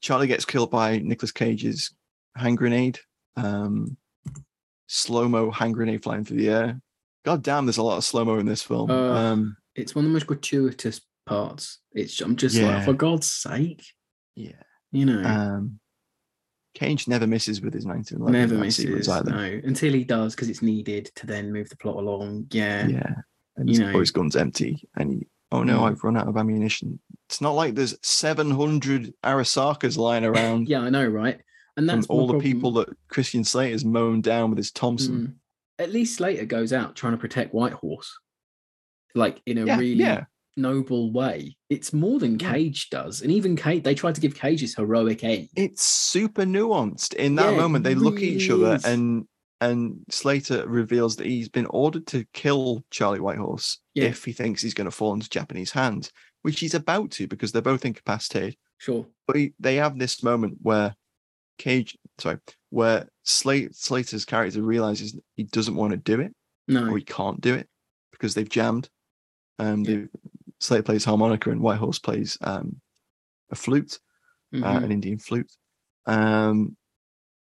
charlie 0.00 0.26
gets 0.26 0.44
killed 0.44 0.70
by 0.70 0.98
Nicolas 0.98 1.32
cage's 1.32 1.92
hand 2.36 2.58
grenade 2.58 2.98
um 3.36 3.96
slow-mo 4.86 5.50
hand 5.50 5.74
grenade 5.74 6.02
flying 6.02 6.24
through 6.24 6.36
the 6.38 6.50
air 6.50 6.80
god 7.24 7.42
damn 7.42 7.66
there's 7.66 7.78
a 7.78 7.82
lot 7.82 7.96
of 7.96 8.04
slow-mo 8.04 8.38
in 8.38 8.46
this 8.46 8.62
film 8.62 8.90
Uh, 8.90 9.12
um 9.14 9.56
It's 9.74 9.94
one 9.94 10.04
of 10.04 10.10
the 10.10 10.12
most 10.12 10.26
gratuitous 10.26 11.00
parts. 11.26 11.80
It's 11.92 12.20
I'm 12.20 12.36
just 12.36 12.60
like, 12.60 12.84
for 12.84 12.92
God's 12.92 13.26
sake, 13.26 13.82
Yeah. 14.36 14.62
you 14.92 15.06
know, 15.06 15.22
Um, 15.24 15.80
Cage 16.74 17.06
never 17.08 17.26
misses 17.26 17.60
with 17.60 17.72
his 17.72 17.86
1911 17.86 18.32
never 18.50 18.60
misses. 18.60 19.08
either. 19.08 19.30
No, 19.30 19.60
until 19.64 19.92
he 19.92 20.04
does 20.04 20.34
because 20.34 20.48
it's 20.48 20.62
needed 20.62 21.10
to 21.16 21.26
then 21.26 21.52
move 21.52 21.68
the 21.68 21.76
plot 21.76 21.96
along. 21.96 22.46
Yeah, 22.50 22.86
Yeah. 22.88 23.14
And 23.56 23.68
You 23.68 23.72
his, 23.72 23.92
know. 23.92 24.00
his 24.00 24.10
gun's 24.10 24.34
empty. 24.36 24.88
And 24.96 25.12
he, 25.12 25.26
oh 25.52 25.62
no, 25.62 25.80
Mm. 25.80 25.90
I've 25.92 26.02
run 26.04 26.16
out 26.16 26.26
of 26.28 26.36
ammunition. 26.36 26.98
It's 27.28 27.40
not 27.40 27.52
like 27.52 27.74
there's 27.74 27.96
700 28.02 29.14
Arisakas 29.22 29.96
lying 29.96 30.24
around 30.30 30.68
yeah, 30.68 30.80
I 30.80 30.90
know, 30.90 31.06
right? 31.06 31.40
And 31.76 31.88
that's 31.88 32.06
all 32.08 32.26
the 32.26 32.34
problem. 32.34 32.42
people 32.52 32.72
that 32.72 32.88
Christian 33.08 33.42
Slater's 33.44 33.84
mown 33.84 34.20
down 34.20 34.50
with 34.50 34.58
his 34.58 34.70
Thompson. 34.70 35.16
Mm. 35.28 35.34
At 35.84 35.92
least 35.92 36.16
Slater 36.16 36.44
goes 36.44 36.72
out 36.72 36.94
trying 36.96 37.14
to 37.14 37.18
protect 37.18 37.52
Whitehorse, 37.54 38.16
like 39.14 39.40
in 39.46 39.58
a 39.58 39.64
Yeah, 39.66 39.76
really 39.78 39.94
yeah. 40.04 40.24
Noble 40.56 41.12
way. 41.12 41.56
It's 41.70 41.92
more 41.92 42.18
than. 42.18 42.38
Cage 42.38 42.90
does, 42.90 43.22
and 43.22 43.30
even 43.30 43.56
Cage. 43.56 43.82
They 43.82 43.94
try 43.94 44.12
to 44.12 44.20
give 44.20 44.34
Cage 44.34 44.60
his 44.60 44.74
heroic 44.74 45.24
end. 45.24 45.48
It's 45.56 45.82
super 45.82 46.42
nuanced. 46.44 47.14
In 47.14 47.34
that 47.36 47.52
Yeah, 47.52 47.60
moment, 47.60 47.84
they 47.84 47.94
look 47.94 48.16
at 48.16 48.22
each 48.22 48.48
really 48.48 48.64
other 48.66 48.76
is. 48.76 48.84
and 48.84 49.26
and 49.60 50.04
Slater 50.10 50.66
reveals 50.68 51.16
that 51.16 51.26
he's 51.26 51.48
been 51.48 51.66
ordered 51.66 52.06
to 52.08 52.26
kill 52.34 52.84
Charlie 52.90 53.20
Whitehorse 53.20 53.78
Yeah. 53.94 54.04
if 54.06 54.24
he 54.24 54.32
thinks 54.32 54.60
he's 54.60 54.74
going 54.74 54.86
to 54.86 54.90
fall 54.90 55.14
into 55.14 55.28
Japanese 55.30 55.70
hands, 55.70 56.10
which 56.42 56.60
he's 56.60 56.74
about 56.74 57.10
to 57.12 57.26
because 57.26 57.52
they're 57.52 57.62
both 57.62 57.84
incapacitated. 57.84 58.56
Sure. 58.78 59.06
but 59.26 59.36
he, 59.36 59.54
they 59.58 59.76
have 59.76 59.98
this 59.98 60.22
moment 60.22 60.58
where 60.60 60.94
Cage, 61.56 61.96
sorry, 62.18 62.38
where 62.70 63.08
Slate, 63.22 63.74
Slater's 63.74 64.24
character 64.26 64.60
realizes 64.60 65.16
he 65.36 65.44
doesn't 65.44 65.76
want 65.76 65.92
to 65.92 65.96
do 65.96 66.20
it 66.20 66.34
No. 66.68 66.88
or 66.90 66.98
he 66.98 67.04
can't 67.04 67.40
do 67.40 67.54
it 67.54 67.68
because 68.12 68.34
they've 68.34 68.48
jammed. 68.48 68.90
Um, 69.58 69.84
Yeah. 69.84 70.02
They 70.64 70.76
Slater 70.76 70.82
plays 70.82 71.04
harmonica 71.04 71.50
and 71.50 71.60
Whitehorse 71.60 71.98
plays 71.98 72.38
um, 72.40 72.80
a 73.50 73.54
flute, 73.54 73.98
uh, 74.54 74.56
Mhm. 74.58 74.84
an 74.84 74.92
Indian 74.92 75.18
flute, 75.18 75.52
um, 76.06 76.76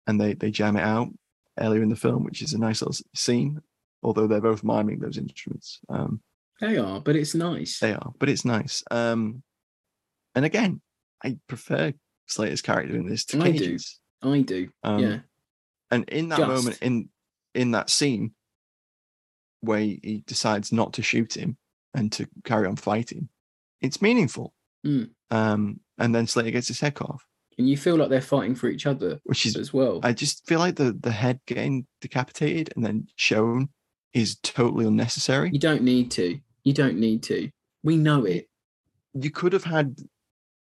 and 0.07 0.19
they 0.19 0.33
they 0.33 0.51
jam 0.51 0.77
it 0.77 0.81
out 0.83 1.09
earlier 1.59 1.83
in 1.83 1.89
the 1.89 1.95
film, 1.95 2.23
which 2.23 2.41
is 2.41 2.53
a 2.53 2.57
nice 2.59 2.81
little 2.81 2.95
scene. 3.15 3.61
Although 4.01 4.27
they're 4.27 4.41
both 4.41 4.63
miming 4.63 4.99
those 4.99 5.17
instruments, 5.17 5.79
um, 5.89 6.21
They 6.59 6.77
are, 6.77 6.99
but 6.99 7.15
it's 7.15 7.35
nice. 7.35 7.79
they 7.79 7.93
are, 7.93 8.13
but 8.19 8.29
it's 8.29 8.43
nice. 8.45 8.83
Um, 8.91 9.43
and 10.35 10.43
again, 10.45 10.81
I 11.23 11.37
prefer 11.47 11.93
Slater's 12.27 12.61
character 12.61 12.95
in 12.95 13.07
this 13.07 13.25
to 13.25 13.39
I 13.41 13.51
do. 13.51 13.77
I 14.21 14.41
do. 14.41 14.69
Um, 14.83 14.99
yeah. 14.99 15.19
And 15.91 16.09
in 16.09 16.29
that 16.29 16.39
moment, 16.47 16.79
in 16.81 17.09
in 17.53 17.71
that 17.71 17.89
scene 17.89 18.33
where 19.61 19.79
he, 19.79 19.99
he 20.03 20.23
decides 20.25 20.71
not 20.71 20.93
to 20.93 21.01
shoot 21.03 21.37
him 21.37 21.57
and 21.93 22.11
to 22.13 22.27
carry 22.43 22.67
on 22.67 22.75
fighting, 22.75 23.29
it's 23.81 24.01
meaningful. 24.01 24.53
Mm. 24.85 25.09
Um, 25.31 25.79
and 25.97 26.13
then 26.13 26.27
Slater 26.27 26.51
gets 26.51 26.67
his 26.67 26.79
head 26.79 26.95
cut 26.95 27.09
off, 27.09 27.25
And 27.57 27.69
you 27.69 27.77
feel 27.77 27.95
like 27.95 28.09
they're 28.09 28.21
fighting 28.21 28.55
for 28.55 28.67
each 28.67 28.85
other 28.85 29.19
which 29.23 29.45
is 29.45 29.55
as 29.55 29.73
well. 29.73 29.99
I 30.03 30.13
just 30.13 30.45
feel 30.47 30.59
like 30.59 30.75
the 30.75 30.93
the 30.93 31.11
head 31.11 31.39
getting 31.45 31.87
decapitated 32.01 32.73
and 32.75 32.85
then 32.85 33.07
shown 33.15 33.69
is 34.13 34.37
totally 34.43 34.85
unnecessary. 34.85 35.49
you 35.51 35.59
don't 35.59 35.81
need 35.83 36.11
to. 36.11 36.39
You 36.63 36.73
don't 36.73 36.97
need 36.99 37.23
to. 37.23 37.49
We 37.83 37.97
know 37.97 38.25
it. 38.25 38.47
You 39.13 39.31
could 39.31 39.53
have 39.53 39.63
had 39.63 39.97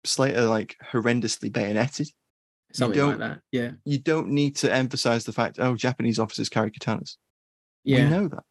Slater 0.04 0.42
like 0.46 0.76
horrendously 0.92 1.52
bayoneted. 1.52 2.08
Something 2.72 3.04
like 3.04 3.18
that. 3.18 3.40
Yeah. 3.50 3.72
You 3.84 3.98
don't 3.98 4.28
need 4.28 4.56
to 4.56 4.72
emphasize 4.72 5.24
the 5.24 5.32
fact, 5.32 5.58
oh, 5.58 5.74
Japanese 5.74 6.20
officers 6.20 6.48
carry 6.48 6.70
katanas. 6.70 7.16
Yeah. 7.82 8.04
We 8.04 8.10
know 8.10 8.28
that. 8.28 8.44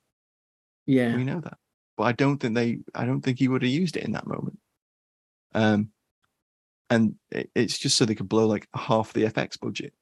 yeah. 0.85 1.15
we 1.15 1.23
know 1.23 1.39
that 1.39 1.57
but 1.99 2.05
i 2.05 2.11
don't 2.13 2.37
think 2.37 2.55
they 2.55 2.79
i 2.95 3.05
don't 3.05 3.19
think 3.21 3.37
he 3.37 3.47
would 3.49 3.61
have 3.61 3.69
used 3.71 3.97
it 3.97 4.03
in 4.05 4.13
that 4.13 4.25
moment 4.25 4.57
um 5.53 5.89
and 6.89 7.15
it, 7.29 7.51
it's 7.53 7.77
just 7.77 7.97
so 7.97 8.05
they 8.05 8.15
could 8.15 8.29
blow 8.29 8.47
like 8.47 8.67
half 8.73 9.11
the 9.13 9.25
fx 9.25 9.59
budget 9.59 9.93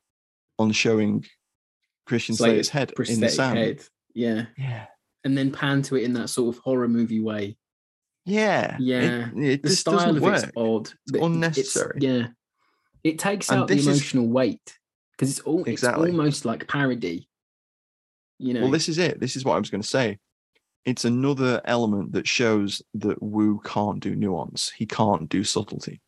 on 0.59 0.71
showing 0.71 1.25
christian 2.05 2.35
slater's 2.35 2.69
head 2.69 2.93
in 3.09 3.19
the 3.19 3.29
sand 3.29 3.57
head. 3.57 3.81
Yeah. 4.13 4.45
yeah 4.57 4.85
And 5.23 5.37
then 5.37 5.51
pan 5.51 5.81
to 5.83 5.95
it 5.95 6.03
in 6.03 6.13
that 6.13 6.29
sort 6.29 6.55
of 6.55 6.61
horror 6.63 6.87
movie 6.87 7.19
way. 7.19 7.57
yeah 8.25 8.77
Yeah. 8.79 9.29
it, 9.35 9.43
it 9.43 9.61
the 9.63 9.69
just 9.69 9.81
style 9.81 9.95
doesn't 9.95 10.17
of 10.17 10.21
work 10.23 10.43
it's 10.43 10.51
odd. 10.55 10.93
but 11.07 11.19
it- 11.19 11.23
unnecessary. 11.23 11.97
yeah. 12.01 12.27
It 13.03 13.19
takes 13.19 13.49
And 13.49 13.59
out 13.61 13.67
the 13.67 13.75
this 13.75 13.87
is- 13.87 13.87
emotional 13.87 14.27
weight 14.27 14.77
because 15.11 15.29
it's 15.31 15.39
all 15.41 15.63
Exactly. 15.65 16.09
it's 16.09 16.17
almost 16.17 16.45
like 16.45 16.67
parody. 16.67 17.27
You 18.39 18.53
know. 18.53 18.61
well 18.61 18.71
this 18.71 18.87
is 18.87 18.97
it 18.99 19.19
this 19.19 19.35
is 19.35 19.43
what 19.43 19.55
i 19.55 19.59
was 19.59 19.69
going 19.71 19.81
to 19.81 19.87
say 19.87 20.19
it's 20.88 21.05
another 21.05 21.61
element 21.65 22.13
that 22.13 22.27
shows 22.27 22.81
that 22.95 23.21
wu 23.21 23.61
can't 23.63 23.99
do 23.99 24.15
nuance 24.15 24.71
he 24.75 24.85
can't 24.88 25.29
do 25.29 25.43
subtlety 25.43 26.01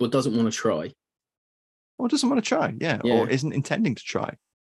or 0.00 0.08
doesn't 0.08 0.36
want 0.36 0.52
to 0.52 0.56
try. 0.56 0.92
or 1.98 2.08
doesn't 2.08 2.28
want 2.28 2.42
to 2.44 2.48
try 2.48 2.74
yeah, 2.80 3.00
Yeah. 3.02 3.14
or 3.14 3.28
isn't 3.30 3.52
intending 3.54 3.94
to 3.94 4.02
try 4.02 4.30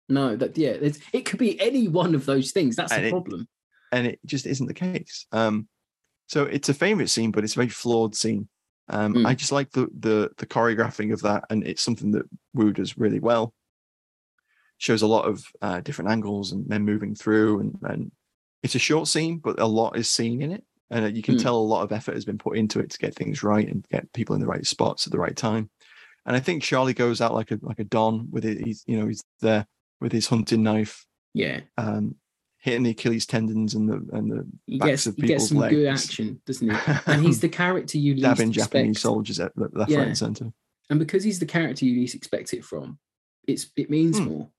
No, 0.09 0.37
that 0.37 0.59
yeah, 0.59 0.71
it's, 0.87 0.99
it 1.15 1.23
could 1.25 1.39
be 1.39 1.59
any 1.61 1.89
one 1.89 2.15
of 2.15 2.27
those 2.27 2.53
things. 2.53 2.77
That's 2.77 2.93
And 2.93 3.05
the 3.05 3.09
it- 3.09 3.11
problem. 3.13 3.49
and 3.93 4.07
it 4.07 4.19
just 4.27 4.45
isn't 4.47 4.67
the 4.67 4.75
case. 4.75 5.27
Um, 5.33 5.67
so 6.27 6.45
it's 6.45 6.69
a 6.69 6.75
favorite 6.75 7.09
scene, 7.09 7.31
but 7.31 7.45
it's 7.45 7.55
a 7.55 7.61
very 7.63 7.71
flawed 7.71 8.15
scene. 8.15 8.49
Um, 8.89 9.15
Mm. 9.15 9.27
I 9.27 9.35
just 9.35 9.53
like 9.53 9.71
the 9.71 9.87
the 9.99 10.31
the 10.37 10.47
choreographing 10.47 11.11
of 11.15 11.23
that, 11.23 11.45
and 11.49 11.67
it's 11.67 11.81
something 11.83 12.11
that 12.11 12.27
Woo 12.53 12.71
does 12.73 12.99
really 12.99 13.21
well. 13.21 13.55
Shows 14.79 15.01
a 15.03 15.07
lot 15.07 15.25
of 15.27 15.45
uh, 15.63 15.81
different 15.81 16.11
angles 16.11 16.53
and 16.53 16.67
men 16.69 16.85
moving 16.85 17.15
through, 17.15 17.61
and 17.61 17.79
and 17.91 18.13
it's 18.65 18.75
a 18.75 18.81
short 18.81 19.07
scene, 19.07 19.39
but 19.39 19.61
a 19.61 19.67
lot 19.67 19.97
is 19.97 20.11
seen 20.11 20.43
in 20.43 20.51
it, 20.51 20.65
and 20.91 21.05
uh, 21.05 21.09
you 21.09 21.23
can 21.23 21.37
Mm. 21.37 21.43
tell 21.43 21.57
a 21.57 21.71
lot 21.75 21.83
of 21.85 21.93
effort 21.93 22.15
has 22.15 22.25
been 22.25 22.39
put 22.39 22.57
into 22.57 22.81
it 22.81 22.91
to 22.91 22.99
get 22.99 23.15
things 23.15 23.43
right 23.45 23.69
and 23.69 23.87
get 23.93 24.13
people 24.13 24.35
in 24.35 24.41
the 24.41 24.47
right 24.49 24.67
spots 24.67 25.07
at 25.07 25.13
the 25.13 25.19
right 25.19 25.37
time. 25.37 25.71
And 26.27 26.35
I 26.35 26.41
think 26.41 26.63
Charlie 26.63 26.95
goes 26.95 27.21
out 27.21 27.35
like 27.35 27.51
a 27.53 27.59
like 27.63 27.79
a 27.79 27.85
don 27.85 28.29
with 28.31 28.45
it. 28.45 28.59
He's 28.67 28.83
you 28.87 28.99
know 28.99 29.07
he's 29.07 29.23
there 29.41 29.67
with 30.01 30.11
his 30.13 30.27
hunting 30.27 30.63
knife, 30.63 31.07
Yeah, 31.35 31.61
um, 31.79 32.17
hitting 32.59 32.83
the 32.83 32.91
Achilles 32.91 33.27
tendons 33.27 33.75
and 33.75 33.89
the 33.89 33.97
and 34.17 34.31
the 34.33 34.47
he 34.67 34.79
backs 34.79 34.91
gets 34.91 35.07
of 35.07 35.17
he 35.17 35.23
gets 35.23 35.49
people's 35.49 35.49
some 35.63 35.69
good 35.71 35.87
action, 35.87 36.41
doesn't 36.47 36.71
he? 36.71 36.77
And 37.07 37.23
he's 37.25 37.41
the 37.41 37.49
character 37.51 37.99
you 37.99 38.15
least 38.15 38.23
dabbing 38.25 38.49
expect. 38.49 38.73
Japanese 38.73 39.01
soldiers 39.01 39.39
at 39.41 39.57
le- 39.57 39.69
left, 39.73 39.91
right, 39.91 39.99
Yeah. 39.99 40.01
and 40.03 40.17
center. 40.19 40.53
and 40.91 40.99
because 40.99 41.23
he's 41.25 41.39
the 41.39 41.47
character 41.47 41.85
you 41.85 41.95
least 42.01 42.15
expect 42.15 42.55
it 42.55 42.65
from, 42.65 42.99
it's 43.47 43.71
it 43.77 43.91
means 43.91 44.19
Hmm. 44.19 44.25
more. 44.25 44.51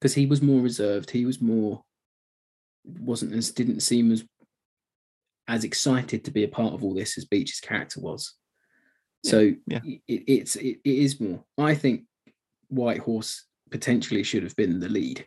Because 0.00 0.14
he 0.14 0.24
was 0.26 0.40
more 0.42 0.60
reserved. 0.62 1.10
He 1.10 1.24
was 1.26 1.40
more 1.40 1.84
wasn't 2.84 3.32
as 3.34 3.50
didn't 3.50 3.80
seem 3.80 4.12
as 4.12 4.24
as 5.46 5.64
excited 5.64 6.24
to 6.24 6.30
be 6.30 6.44
a 6.44 6.48
part 6.48 6.72
of 6.72 6.82
all 6.82 6.94
this 6.94 7.18
as 7.18 7.24
Beach's 7.26 7.60
character 7.60 8.00
was. 8.00 8.34
So 9.24 9.52
yeah. 9.66 9.80
i- 9.84 10.00
it, 10.08 10.24
it's 10.26 10.56
it, 10.56 10.78
it 10.84 10.94
is 10.98 11.20
more. 11.20 11.44
I 11.58 11.74
think 11.74 12.04
White 12.68 13.00
Horse 13.00 13.44
potentially 13.70 14.22
should 14.22 14.42
have 14.42 14.56
been 14.56 14.80
the 14.80 14.88
lead. 14.88 15.26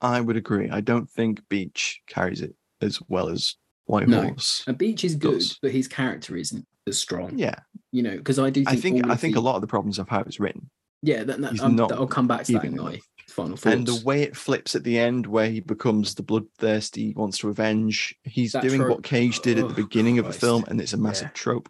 I 0.00 0.20
would 0.20 0.36
agree. 0.36 0.68
I 0.70 0.80
don't 0.80 1.08
think 1.08 1.40
Beach 1.48 2.00
carries 2.06 2.42
it 2.42 2.54
as 2.82 2.98
well 3.08 3.28
as 3.28 3.54
White 3.86 4.08
No. 4.08 4.22
Horse. 4.22 4.62
And 4.66 4.76
Beach 4.76 5.04
is 5.04 5.14
good, 5.14 5.38
does. 5.38 5.58
but 5.62 5.70
his 5.70 5.88
character 5.88 6.36
isn't 6.36 6.66
as 6.86 6.98
strong. 6.98 7.38
Yeah, 7.38 7.54
You 7.92 8.02
know, 8.02 8.16
because 8.16 8.38
I 8.38 8.50
do 8.50 8.64
think 8.64 8.68
I 8.76 8.80
think 8.80 9.10
I 9.10 9.16
think 9.16 9.34
the- 9.34 9.40
a 9.40 9.42
lot 9.42 9.54
of 9.54 9.60
the 9.62 9.66
problems 9.66 9.98
of 9.98 10.08
how 10.08 10.20
it's 10.20 10.38
written 10.40 10.70
Yeah, 11.02 11.24
that, 11.24 11.40
that, 11.40 11.60
um, 11.60 11.76
that- 11.76 11.92
I'll 11.92 12.06
come 12.06 12.26
back 12.26 12.44
to 12.44 12.52
that 12.52 12.64
in 12.64 12.72
even 12.74 12.84
my 12.84 12.90
enough. 12.92 13.02
Final 13.34 13.56
thoughts. 13.56 13.74
and 13.76 13.86
the 13.86 14.02
way 14.04 14.22
it 14.22 14.36
flips 14.36 14.74
at 14.74 14.84
the 14.84 14.98
end, 14.98 15.26
where 15.26 15.48
he 15.50 15.60
becomes 15.60 16.14
the 16.14 16.22
bloodthirsty, 16.22 17.12
wants 17.14 17.38
to 17.38 17.46
revenge. 17.48 18.14
He's 18.22 18.52
That 18.52 18.62
doing 18.62 18.80
trope. 18.80 18.90
what 18.90 19.02
Cage 19.04 19.40
did 19.40 19.58
at 19.58 19.66
the 19.68 19.72
Oh, 19.72 19.76
beginning 19.76 20.18
of 20.18 20.26
the 20.26 20.32
film, 20.32 20.64
and 20.68 20.80
it's 20.80 20.92
a 20.92 20.96
massive 20.96 21.28
Yeah. 21.28 21.32
trope. 21.34 21.68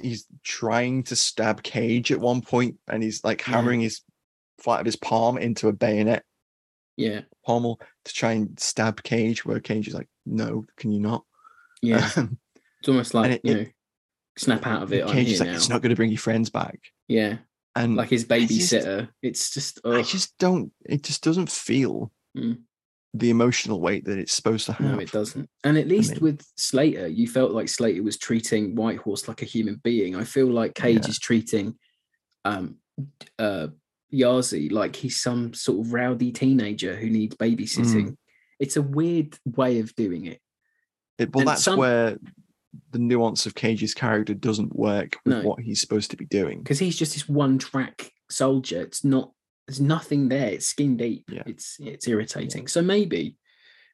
He's 0.00 0.26
trying 0.42 1.02
to 1.04 1.16
stab 1.16 1.62
Cage 1.62 2.10
at 2.12 2.20
one 2.20 2.40
point, 2.40 2.78
and 2.88 3.02
he's 3.02 3.22
like 3.24 3.40
Yeah. 3.46 3.54
hammering 3.56 3.80
his 3.80 4.00
flat 4.58 4.80
of 4.80 4.86
his 4.86 4.96
palm 4.96 5.38
into 5.38 5.68
a 5.68 5.72
bayonet 5.72 6.24
yeah, 6.96 7.22
pommel 7.46 7.80
to 8.04 8.12
try 8.12 8.32
and 8.32 8.58
stab 8.60 9.02
Cage, 9.02 9.44
where 9.44 9.58
Cage 9.60 9.88
is 9.88 9.94
like, 9.94 10.08
"No, 10.26 10.64
can 10.76 10.92
you 10.92 11.00
not?" 11.00 11.24
yeah, 11.82 12.10
Um, 12.16 12.38
it's 12.80 12.88
almost 12.88 13.14
like 13.14 13.30
it- 13.32 13.40
you 13.44 13.52
it- 13.52 13.56
know, 13.64 13.70
snap 14.36 14.66
out 14.66 14.82
of 14.82 14.92
it. 14.92 15.06
Cage 15.08 15.32
is 15.32 15.40
like, 15.40 15.48
now. 15.50 15.54
"It's 15.56 15.68
not 15.68 15.82
going 15.82 15.90
to 15.90 15.96
bring 15.96 16.10
your 16.10 16.18
friends 16.18 16.50
back," 16.50 16.78
yeah, 17.08 17.38
and 17.76 17.96
like 17.96 18.10
his 18.10 18.24
I 18.30 18.40
babysitter. 18.40 19.08
it's 19.22 19.50
just, 19.52 19.80
I 19.84 20.02
just 20.02 20.36
don't. 20.38 20.72
It 20.86 21.02
just 21.02 21.22
doesn't 21.22 21.50
feel 21.50 22.10
Mm. 22.36 22.58
the 23.12 23.30
emotional 23.30 23.80
weight 23.80 24.04
that 24.04 24.18
it's 24.18 24.32
supposed 24.32 24.66
to 24.66 24.72
have. 24.74 24.86
no, 24.92 24.98
it 25.00 25.10
doesn't. 25.10 25.48
And 25.64 25.76
at 25.76 25.88
least 25.88 26.12
mean- 26.12 26.20
with 26.20 26.46
Slater, 26.56 27.08
you 27.08 27.26
felt 27.26 27.50
like 27.52 27.68
Slater 27.68 28.02
was 28.04 28.16
treating 28.18 28.76
Whitehorse 28.76 29.26
like 29.26 29.42
a 29.42 29.46
human 29.46 29.80
being. 29.82 30.14
I 30.14 30.22
feel 30.24 30.46
like 30.46 30.74
Cage 30.74 31.04
Yeah. 31.04 31.10
is 31.10 31.18
treating 31.18 31.76
um 32.44 32.76
uh 33.38 33.68
Yahzee 34.12 34.70
like 34.72 34.96
he's 34.96 35.20
some 35.20 35.54
sort 35.54 35.84
of 35.86 35.92
rowdy 35.92 36.32
teenager 36.32 36.94
who 36.96 37.10
needs 37.10 37.36
babysitting. 37.36 38.10
Mm. 38.10 38.16
It's 38.58 38.76
a 38.76 38.82
weird 38.82 39.36
way 39.44 39.80
of 39.80 39.94
doing 39.94 40.26
it. 40.26 40.40
It- 41.18 41.32
well, 41.34 41.42
and 41.42 41.48
that's 41.48 41.64
some- 41.64 41.78
where 41.78 42.16
the 42.90 42.98
nuance 42.98 43.46
of 43.46 43.54
Cage's 43.54 43.94
character 43.94 44.34
doesn't 44.34 44.74
work 44.74 45.16
with 45.24 45.36
no. 45.36 45.42
what 45.42 45.60
he's 45.60 45.80
supposed 45.80 46.10
to 46.10 46.16
be 46.16 46.26
doing. 46.26 46.58
Because 46.58 46.78
he's 46.78 46.98
just 46.98 47.14
this 47.14 47.28
one 47.28 47.58
track 47.58 48.12
soldier. 48.28 48.82
It's 48.82 49.04
not 49.04 49.32
there's 49.66 49.80
nothing 49.80 50.28
there. 50.28 50.48
It's 50.48 50.66
skin 50.66 50.96
deep. 50.96 51.24
Yeah. 51.30 51.42
It's 51.46 51.76
it's 51.80 52.08
irritating. 52.08 52.62
Yeah. 52.62 52.68
So 52.68 52.82
maybe 52.82 53.36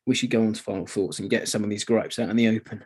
we 0.06 0.14
should 0.14 0.30
go 0.30 0.42
on 0.42 0.52
to 0.54 0.62
final 0.62 0.86
thoughts 0.86 1.18
and 1.18 1.28
get 1.28 1.48
some 1.48 1.64
of 1.64 1.70
these 1.70 1.84
gripes 1.84 2.18
out 2.18 2.30
in 2.30 2.36
the 2.36 2.48
open. 2.48 2.84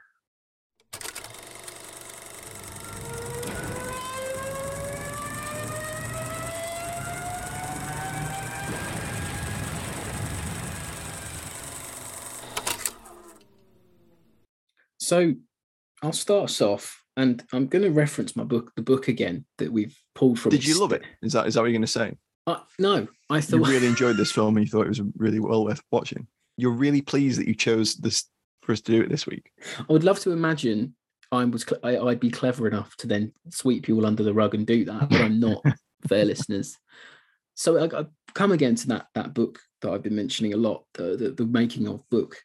So 14.98 15.34
I'll 16.02 16.12
start 16.12 16.44
us 16.44 16.60
off, 16.60 17.02
and 17.16 17.42
I'm 17.52 17.66
going 17.66 17.82
to 17.84 17.90
reference 17.90 18.36
my 18.36 18.44
book, 18.44 18.72
the 18.76 18.82
book 18.82 19.08
again 19.08 19.44
that 19.58 19.72
we've 19.72 19.96
pulled 20.14 20.38
from. 20.38 20.50
Did 20.50 20.66
you 20.66 20.80
love 20.80 20.92
it? 20.92 21.02
Is 21.22 21.32
that 21.32 21.46
is 21.46 21.54
that 21.54 21.60
what 21.60 21.66
you're 21.66 21.72
going 21.72 21.82
to 21.82 21.86
say? 21.86 22.16
Uh, 22.46 22.60
no, 22.78 23.06
I 23.28 23.38
You 23.38 23.64
really 23.64 23.86
enjoyed 23.86 24.16
this 24.16 24.32
film 24.32 24.56
and 24.56 24.66
you 24.66 24.70
thought 24.70 24.86
it 24.86 24.90
was 24.90 25.02
really 25.16 25.40
well 25.40 25.64
worth 25.64 25.82
watching. 25.90 26.26
You're 26.56 26.72
really 26.72 27.02
pleased 27.02 27.38
that 27.38 27.46
you 27.46 27.54
chose 27.54 27.96
this 27.96 28.24
for 28.62 28.72
us 28.72 28.80
to 28.82 28.92
do 28.92 29.02
it 29.02 29.08
this 29.08 29.26
week. 29.26 29.50
I 29.78 29.92
would 29.92 30.04
love 30.04 30.18
to 30.20 30.32
imagine 30.32 30.94
I 31.30 31.44
was 31.44 31.64
I, 31.82 31.98
I'd 31.98 32.20
be 32.20 32.30
clever 32.30 32.66
enough 32.66 32.96
to 32.96 33.06
then 33.06 33.32
sweep 33.50 33.88
you 33.88 33.96
all 33.96 34.06
under 34.06 34.22
the 34.22 34.34
rug 34.34 34.54
and 34.54 34.66
do 34.66 34.84
that, 34.86 35.10
but 35.10 35.20
I'm 35.20 35.38
not. 35.38 35.62
fair 36.08 36.24
listeners. 36.24 36.78
So 37.54 37.78
I, 37.78 38.00
I 38.00 38.04
come 38.34 38.52
again 38.52 38.74
to 38.76 38.88
that 38.88 39.06
that 39.14 39.34
book 39.34 39.60
that 39.82 39.90
I've 39.90 40.02
been 40.02 40.16
mentioning 40.16 40.54
a 40.54 40.58
lot, 40.58 40.84
the, 40.94 41.16
the 41.16 41.30
the 41.30 41.46
making 41.46 41.88
of 41.88 42.08
book. 42.10 42.36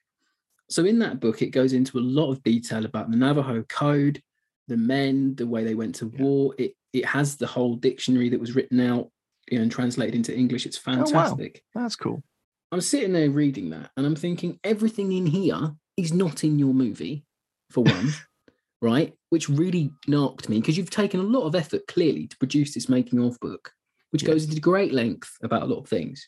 So 0.70 0.86
in 0.86 0.99
that 0.99 1.20
book, 1.20 1.41
it 1.41 1.49
goes 1.51 1.74
into 1.74 1.97
a 1.97 2.01
lot 2.01 2.32
of 2.32 2.41
detail 2.43 2.86
about 2.86 3.11
the 3.11 3.18
Navajo 3.18 3.63
code, 3.63 4.22
the 4.68 4.78
men, 4.78 5.36
the 5.36 5.45
way 5.47 5.63
they 5.63 5.76
went 5.76 5.95
to 5.95 6.07
war. 6.07 6.55
It 6.57 6.74
it 6.93 7.05
has 7.05 7.36
the 7.36 7.47
whole 7.47 7.76
dictionary 7.76 8.30
that 8.30 8.39
was 8.39 8.55
written 8.55 8.80
out 8.80 9.11
you 9.51 9.57
know, 9.57 9.63
and 9.63 9.72
translated 9.72 10.16
into 10.16 10.36
English. 10.36 10.66
It's 10.66 10.80
Oh, 10.88 10.97
wow. 10.97 11.05
fantastic. 11.05 11.61
That's 11.74 11.95
cool. 11.95 12.24
I'm 12.72 12.82
sitting 12.82 13.13
there 13.13 13.30
reading 13.30 13.70
that 13.72 13.91
and 13.97 14.05
I'm 14.05 14.16
thinking 14.16 14.59
everything 14.63 15.11
in 15.11 15.26
here 15.26 15.76
is 15.97 16.13
not 16.13 16.43
in 16.43 16.57
your 16.57 16.74
movie, 16.74 17.26
for 17.70 17.84
one, 17.95 18.11
right? 18.82 19.13
Which 19.30 19.49
really 19.49 19.91
knocked 20.07 20.47
me 20.49 20.59
because 20.61 20.78
you've 20.78 20.89
taken 20.89 21.20
a 21.20 21.24
lot 21.24 21.45
of 21.45 21.53
effort 21.53 21.86
clearly 21.88 22.28
to 22.28 22.38
produce 22.38 22.74
this 22.74 22.89
making 22.89 23.20
of 23.20 23.38
book, 23.39 23.72
which 24.11 24.24
Yeah. 24.24 24.30
goes 24.30 24.45
into 24.45 24.59
great 24.61 24.93
length 24.93 25.38
about 25.43 25.63
a 25.63 25.68
lot 25.68 25.80
of 25.82 25.88
things. 25.88 26.28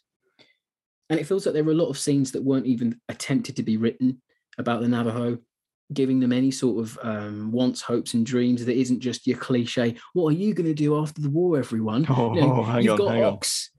And 1.09 1.17
it 1.19 1.25
feels 1.25 1.45
like 1.45 1.53
there 1.53 1.63
were 1.63 1.71
a 1.71 1.75
lot 1.75 1.89
of 1.89 1.97
scenes 1.97 2.33
that 2.33 2.43
weren't 2.43 2.65
even 2.67 2.99
attempted 3.07 3.55
to 3.55 3.63
be 3.63 3.77
written 3.77 4.21
about 4.57 4.81
the 4.81 4.87
Navajo, 4.87 5.37
giving 5.93 6.19
them 6.19 6.33
any 6.33 6.51
sort 6.51 6.79
of 6.83 6.99
um, 7.01 7.51
wants, 7.51 7.81
hopes, 7.81 8.13
and 8.13 8.25
dreams 8.25 8.65
that 8.65 8.75
isn't 8.77 8.99
just 8.99 9.25
your 9.27 9.37
cliche. 9.37 9.95
What 10.13 10.29
are 10.33 10.37
you 10.37 10.53
going 10.53 10.67
to 10.67 10.73
do 10.73 10.97
after 10.99 11.21
the 11.21 11.29
war, 11.29 11.57
everyone? 11.57 12.05
Oh, 12.09 12.33
You 12.33 12.41
know, 12.41 12.63
hang 12.63 12.89
on, 12.89 12.97
got 12.97 13.11
hang 13.11 13.23
on. 13.23 13.33
Ox. 13.33 13.69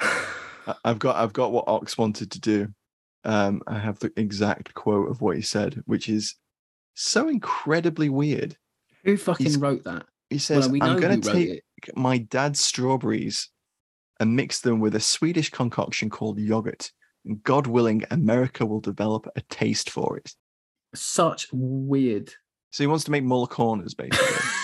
I- 0.00 0.74
I've 0.84 0.98
got 0.98 1.16
I've 1.16 1.32
got 1.32 1.52
what 1.52 1.68
Ox 1.68 1.98
wanted 1.98 2.30
to 2.32 2.40
do. 2.40 2.68
Um, 3.24 3.62
I 3.66 3.78
have 3.78 3.98
the 4.00 4.12
exact 4.16 4.74
quote 4.74 5.10
of 5.10 5.20
what 5.20 5.36
he 5.36 5.42
said, 5.42 5.82
which 5.86 6.08
is 6.08 6.36
so 6.94 7.28
incredibly 7.28 8.08
weird. 8.08 8.56
Who 9.04 9.16
fucking 9.16 9.46
He's- 9.46 9.58
wrote 9.58 9.84
that? 9.84 10.06
He 10.30 10.38
says, 10.38 10.68
we 10.68 10.80
"I'm 10.80 10.98
going 10.98 11.20
to 11.20 11.32
take 11.32 11.48
it. 11.86 11.96
my 11.96 12.16
dad's 12.18 12.58
strawberries 12.60 13.50
and 14.18 14.34
mix 14.34 14.60
them 14.60 14.80
with 14.80 14.94
a 14.96 15.00
Swedish 15.00 15.50
concoction 15.50 16.08
called 16.10 16.38
yogurt. 16.38 16.90
And 17.24 17.42
God 17.42 17.66
willing, 17.66 18.04
America 18.10 18.66
will 18.66 18.80
develop 18.80 19.26
a 19.36 19.40
taste 19.42 19.90
for 19.90 20.16
it." 20.18 20.34
Such 20.94 21.48
weird. 21.52 22.32
So 22.70 22.82
he 22.82 22.86
wants 22.88 23.04
to 23.04 23.10
make 23.10 23.24
Müller 23.24 23.48
Corners, 23.48 23.94
basically. 23.94 24.36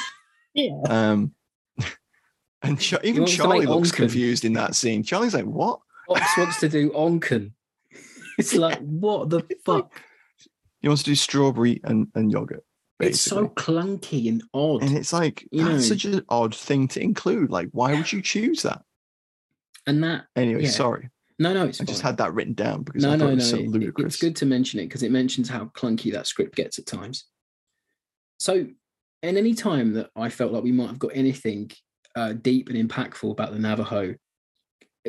Yeah. 0.52 0.80
um, 0.88 1.32
and 2.62 2.80
Ch- 2.80 2.94
even 3.04 3.24
Charlie 3.26 3.66
looks 3.66 3.92
Onken. 3.92 3.96
confused 3.96 4.44
in 4.44 4.54
that 4.54 4.74
scene. 4.74 5.02
Charlie's 5.04 5.32
like, 5.34 5.44
"What?" 5.44 5.78
Ox 6.08 6.36
wants 6.36 6.58
to 6.60 6.68
do 6.68 6.90
Onken. 6.90 7.52
It's 8.38 8.54
like, 8.54 8.78
what 8.80 9.28
the 9.30 9.46
fuck? 9.66 9.92
He 10.80 10.88
wants 10.88 11.02
to 11.02 11.10
do 11.10 11.14
strawberry 11.14 11.80
and, 11.84 12.08
and 12.14 12.32
yogurt. 12.32 12.64
Basically. 12.98 13.10
It's 13.12 13.20
so 13.20 13.48
clunky 13.48 14.28
and 14.30 14.42
odd. 14.54 14.82
And 14.82 14.96
it's 14.96 15.12
like 15.12 15.46
You 15.52 15.64
that's 15.64 15.74
know- 15.74 15.80
such 15.96 16.04
an 16.06 16.24
odd 16.30 16.54
thing 16.54 16.88
to 16.88 17.02
include. 17.02 17.50
Like, 17.50 17.68
why 17.72 17.94
would 17.94 18.10
you 18.12 18.22
choose 18.22 18.62
that? 18.62 18.82
and 19.86 20.02
that, 20.04 20.24
Anyway, 20.34 20.62
Yeah. 20.62 20.70
sorry. 20.70 21.10
No, 21.40 21.52
no, 21.52 21.64
it's 21.66 21.80
I 21.80 21.84
just 21.84 22.02
had 22.02 22.18
that 22.18 22.32
written 22.34 22.54
down 22.54 22.82
because 22.84 23.02
no, 23.02 23.10
I 23.12 23.16
no, 23.16 23.28
it 23.28 23.36
no. 23.36 23.42
so 23.44 23.56
it- 23.56 23.66
ludicrous. 23.68 24.14
it's 24.14 24.20
good 24.22 24.36
to 24.36 24.46
mention 24.46 24.78
it 24.78 24.84
because 24.84 25.02
it 25.02 25.10
mentions 25.10 25.48
how 25.48 25.64
clunky 25.74 26.12
that 26.12 26.26
script 26.28 26.54
gets 26.54 26.78
at 26.78 26.86
times. 26.86 27.24
So, 28.38 28.66
in 29.22 29.36
any 29.36 29.54
time 29.54 29.92
that 29.94 30.10
I 30.16 30.28
felt 30.30 30.52
like 30.52 30.62
we 30.62 30.72
might 30.72 30.86
have 30.88 30.98
got 30.98 31.12
anything 31.14 31.70
uh, 32.16 32.32
deep 32.34 32.68
and 32.70 32.88
impactful 32.88 33.30
about 33.30 33.52
the 33.52 33.58
Navajo, 33.58 34.14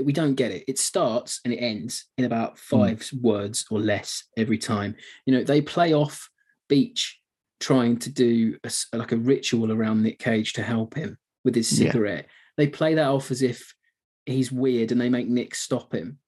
we 0.03 0.13
don't 0.13 0.36
get 0.36 0.51
it. 0.51 0.63
It 0.67 0.79
starts 0.79 1.39
and 1.45 1.53
it 1.53 1.57
ends 1.57 2.05
in 2.17 2.25
about 2.25 2.51
Hmm. 2.51 2.77
five 2.77 3.09
words 3.21 3.65
or 3.69 3.79
less 3.79 4.23
every 4.38 4.57
time. 4.57 4.95
You 5.25 5.34
know, 5.36 5.43
they 5.43 5.61
play 5.61 5.93
off 5.93 6.29
Beach 6.69 7.19
trying 7.59 7.97
to 7.99 8.09
do 8.11 8.57
a 8.63 8.71
like 8.93 9.11
a 9.11 9.17
ritual 9.17 9.71
around 9.71 10.01
Nick 10.01 10.19
Cage 10.19 10.53
to 10.53 10.63
help 10.63 10.95
him 10.95 11.17
with 11.43 11.55
his 11.55 11.71
Yeah. 11.79 11.91
cigarette. 11.91 12.27
They 12.57 12.67
play 12.67 12.95
that 12.95 13.07
off 13.07 13.32
as 13.32 13.41
if 13.41 13.73
he's 14.26 14.51
weird 14.51 14.91
and 14.91 14.99
they 15.01 15.09
make 15.09 15.28
Nick 15.28 15.55
stop 15.55 15.93
him. 15.93 16.19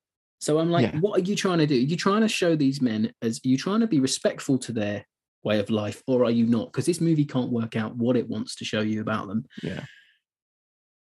So 0.41 0.59
I'm 0.59 0.69
like, 0.71 0.91
Yeah. 0.93 0.99
what 0.99 1.19
are 1.19 1.23
you 1.23 1.35
trying 1.35 1.59
to 1.59 1.67
do? 1.67 1.75
Are 1.75 1.77
you 1.77 1.95
trying 1.95 2.21
to 2.21 2.27
show 2.27 2.55
these 2.55 2.81
men 2.81 3.13
as 3.21 3.37
are 3.45 3.47
you 3.47 3.57
trying 3.57 3.79
to 3.79 3.87
be 3.87 3.99
respectful 3.99 4.57
to 4.59 4.71
their 4.73 5.05
way 5.43 5.59
of 5.59 5.69
life, 5.69 6.01
or 6.07 6.23
are 6.25 6.31
you 6.31 6.45
not? 6.45 6.71
Because 6.71 6.85
this 6.85 7.01
movie 7.01 7.25
can't 7.25 7.51
work 7.51 7.75
out 7.75 7.95
what 7.95 8.17
it 8.17 8.27
wants 8.27 8.55
to 8.55 8.65
show 8.65 8.81
you 8.81 9.01
about 9.01 9.27
them. 9.27 9.45
Yeah. 9.61 9.85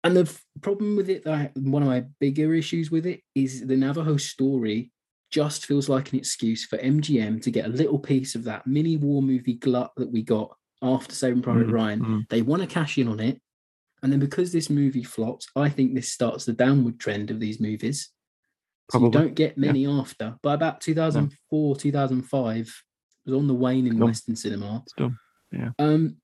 And 0.04 0.16
the 0.16 0.22
f- 0.22 0.42
problem 0.62 0.96
with 0.96 1.10
it, 1.10 1.24
that 1.24 1.54
one 1.56 1.82
of 1.82 1.88
my 1.88 2.04
bigger 2.20 2.54
issues 2.54 2.90
with 2.90 3.06
it 3.06 3.20
is 3.34 3.66
the 3.66 3.76
Navajo 3.76 4.16
story 4.16 4.90
just 5.30 5.66
feels 5.66 5.88
like 5.88 6.12
an 6.12 6.18
excuse 6.18 6.64
for 6.64 6.78
MGM 6.78 7.40
to 7.42 7.50
get 7.50 7.66
a 7.66 7.68
little 7.68 7.98
piece 7.98 8.34
of 8.34 8.44
that 8.44 8.66
mini 8.66 8.96
war 8.96 9.22
movie 9.22 9.54
glut 9.54 9.92
that 9.96 10.10
we 10.10 10.22
got 10.22 10.56
after 10.82 11.14
Saving 11.14 11.42
Private 11.42 11.66
Mm, 11.68 11.72
Ryan. 11.72 12.00
mm. 12.00 12.28
They 12.30 12.42
want 12.42 12.62
to 12.62 12.66
cash 12.68 12.96
in 12.98 13.08
on 13.08 13.20
it. 13.20 13.40
And 14.02 14.12
then 14.12 14.20
because 14.20 14.52
this 14.52 14.70
movie 14.70 15.04
flops, 15.04 15.48
I 15.56 15.68
think 15.68 15.94
this 15.94 16.12
starts 16.12 16.44
the 16.44 16.52
downward 16.52 16.98
trend 16.98 17.30
of 17.30 17.40
these 17.40 17.60
movies. 17.60 18.10
So 18.90 18.98
you 18.98 19.10
Probably, 19.10 19.20
don't 19.20 19.34
get 19.34 19.54
yeah. 19.56 19.66
many 19.66 19.86
after. 19.86 20.36
By 20.42 20.54
about 20.54 20.80
2004, 20.80 21.76
2005, 21.76 22.58
it 22.58 23.30
was 23.30 23.38
on 23.38 23.46
the 23.46 23.54
wane 23.54 23.86
in. 23.86 23.98
Western 23.98 24.36
cinema. 24.36 24.82
Done. 24.96 25.18
Yeah. 25.52 25.70
Um, 25.78 26.16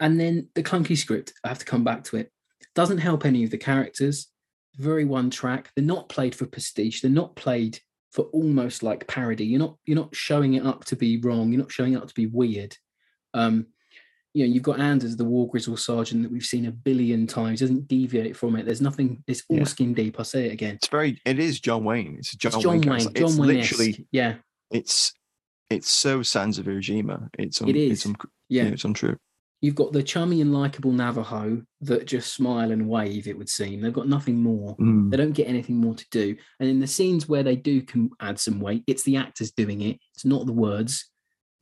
and 0.00 0.18
then 0.18 0.48
the 0.54 0.62
clunky 0.62 0.96
script, 0.96 1.32
I 1.44 1.48
have 1.48 1.58
to 1.58 1.64
come 1.64 1.84
back 1.84 2.04
to 2.04 2.16
it, 2.16 2.30
doesn't 2.74 2.98
help 2.98 3.24
any 3.24 3.44
of 3.44 3.50
the 3.50 3.58
characters. 3.58 4.28
Very 4.76 5.04
one 5.04 5.30
track. 5.30 5.70
They're 5.76 5.84
not 5.84 6.08
played 6.08 6.34
for 6.34 6.46
prestige. 6.46 7.00
They're 7.00 7.10
not 7.10 7.36
played 7.36 7.78
for 8.10 8.24
almost 8.26 8.82
like 8.82 9.06
parody. 9.06 9.44
You're 9.44 9.58
not 9.58 9.76
you're 9.84 9.96
not 9.96 10.14
showing 10.14 10.54
it 10.54 10.64
up 10.64 10.84
to 10.86 10.96
be 10.96 11.18
wrong. 11.18 11.52
You're 11.52 11.60
not 11.60 11.72
showing 11.72 11.94
it 11.94 11.96
up 11.96 12.08
to 12.08 12.14
be 12.14 12.26
weird. 12.26 12.76
Um, 13.34 13.66
you 14.34 14.46
know, 14.46 14.52
you've 14.52 14.62
got 14.62 14.80
Enders, 14.80 15.16
the 15.16 15.24
war 15.24 15.48
grizzle 15.48 15.76
sergeant 15.76 16.22
that 16.22 16.32
we've 16.32 16.44
seen 16.44 16.66
a 16.66 16.70
billion 16.70 17.26
times, 17.26 17.60
doesn't 17.60 17.86
deviate 17.88 18.36
from 18.36 18.56
it. 18.56 18.64
There's 18.64 18.80
nothing, 18.80 19.22
it's 19.26 19.42
all 19.48 19.58
Yeah. 19.58 19.64
skin 19.64 19.92
deep. 19.94 20.16
I'll 20.18 20.24
say 20.24 20.46
it 20.46 20.52
again. 20.52 20.76
It's 20.76 20.88
very. 20.88 21.20
It 21.26 21.38
is 21.38 21.60
John 21.60 21.84
Wayne. 21.84 22.16
It's 22.18 22.34
John, 22.34 22.52
It's 22.54 22.62
John 22.62 22.72
Wayne. 22.72 22.80
Wayne, 22.80 22.98
character. 23.00 23.20
John 23.20 23.28
it's 23.30 23.38
Wayne. 23.38 23.48
literally. 23.48 24.06
Yeah, 24.12 24.34
It's. 24.70 25.12
It's 25.70 25.88
so 25.90 26.22
Sands 26.22 26.58
of 26.58 26.66
Iwo 26.66 26.78
Jima. 26.80 27.28
It's. 27.38 27.62
Un, 27.62 27.68
It 27.68 27.76
It's, 27.76 28.00
is. 28.00 28.06
un, 28.06 28.16
yeah. 28.48 28.64
yeah. 28.64 28.68
It's 28.70 28.84
untrue. 28.84 29.16
You've 29.62 29.74
got 29.76 29.92
the 29.92 30.02
chummy 30.02 30.40
and 30.40 30.52
likable 30.52 30.90
Navajo 30.90 31.62
that 31.82 32.04
just 32.06 32.34
smile 32.34 32.72
and 32.72 32.88
wave, 32.88 33.28
it 33.28 33.38
would 33.38 33.48
seem. 33.48 33.80
They've 33.80 33.92
got 33.92 34.08
nothing 34.08 34.42
more. 34.42 34.76
Mm. 34.78 35.08
They 35.10 35.16
don't 35.16 35.32
get 35.32 35.46
anything 35.46 35.76
more 35.76 35.94
to 35.94 36.04
do. 36.10 36.34
And 36.58 36.68
in 36.68 36.80
the 36.80 36.86
scenes 36.88 37.28
where 37.28 37.44
they 37.44 37.54
do 37.54 37.80
can 37.82 38.10
add 38.18 38.40
some 38.40 38.58
weight, 38.58 38.82
it's 38.88 39.04
the 39.04 39.16
actors 39.18 39.52
doing 39.52 39.82
it. 39.82 39.98
It's 40.14 40.24
not 40.24 40.46
the 40.46 40.52
words. 40.52 41.08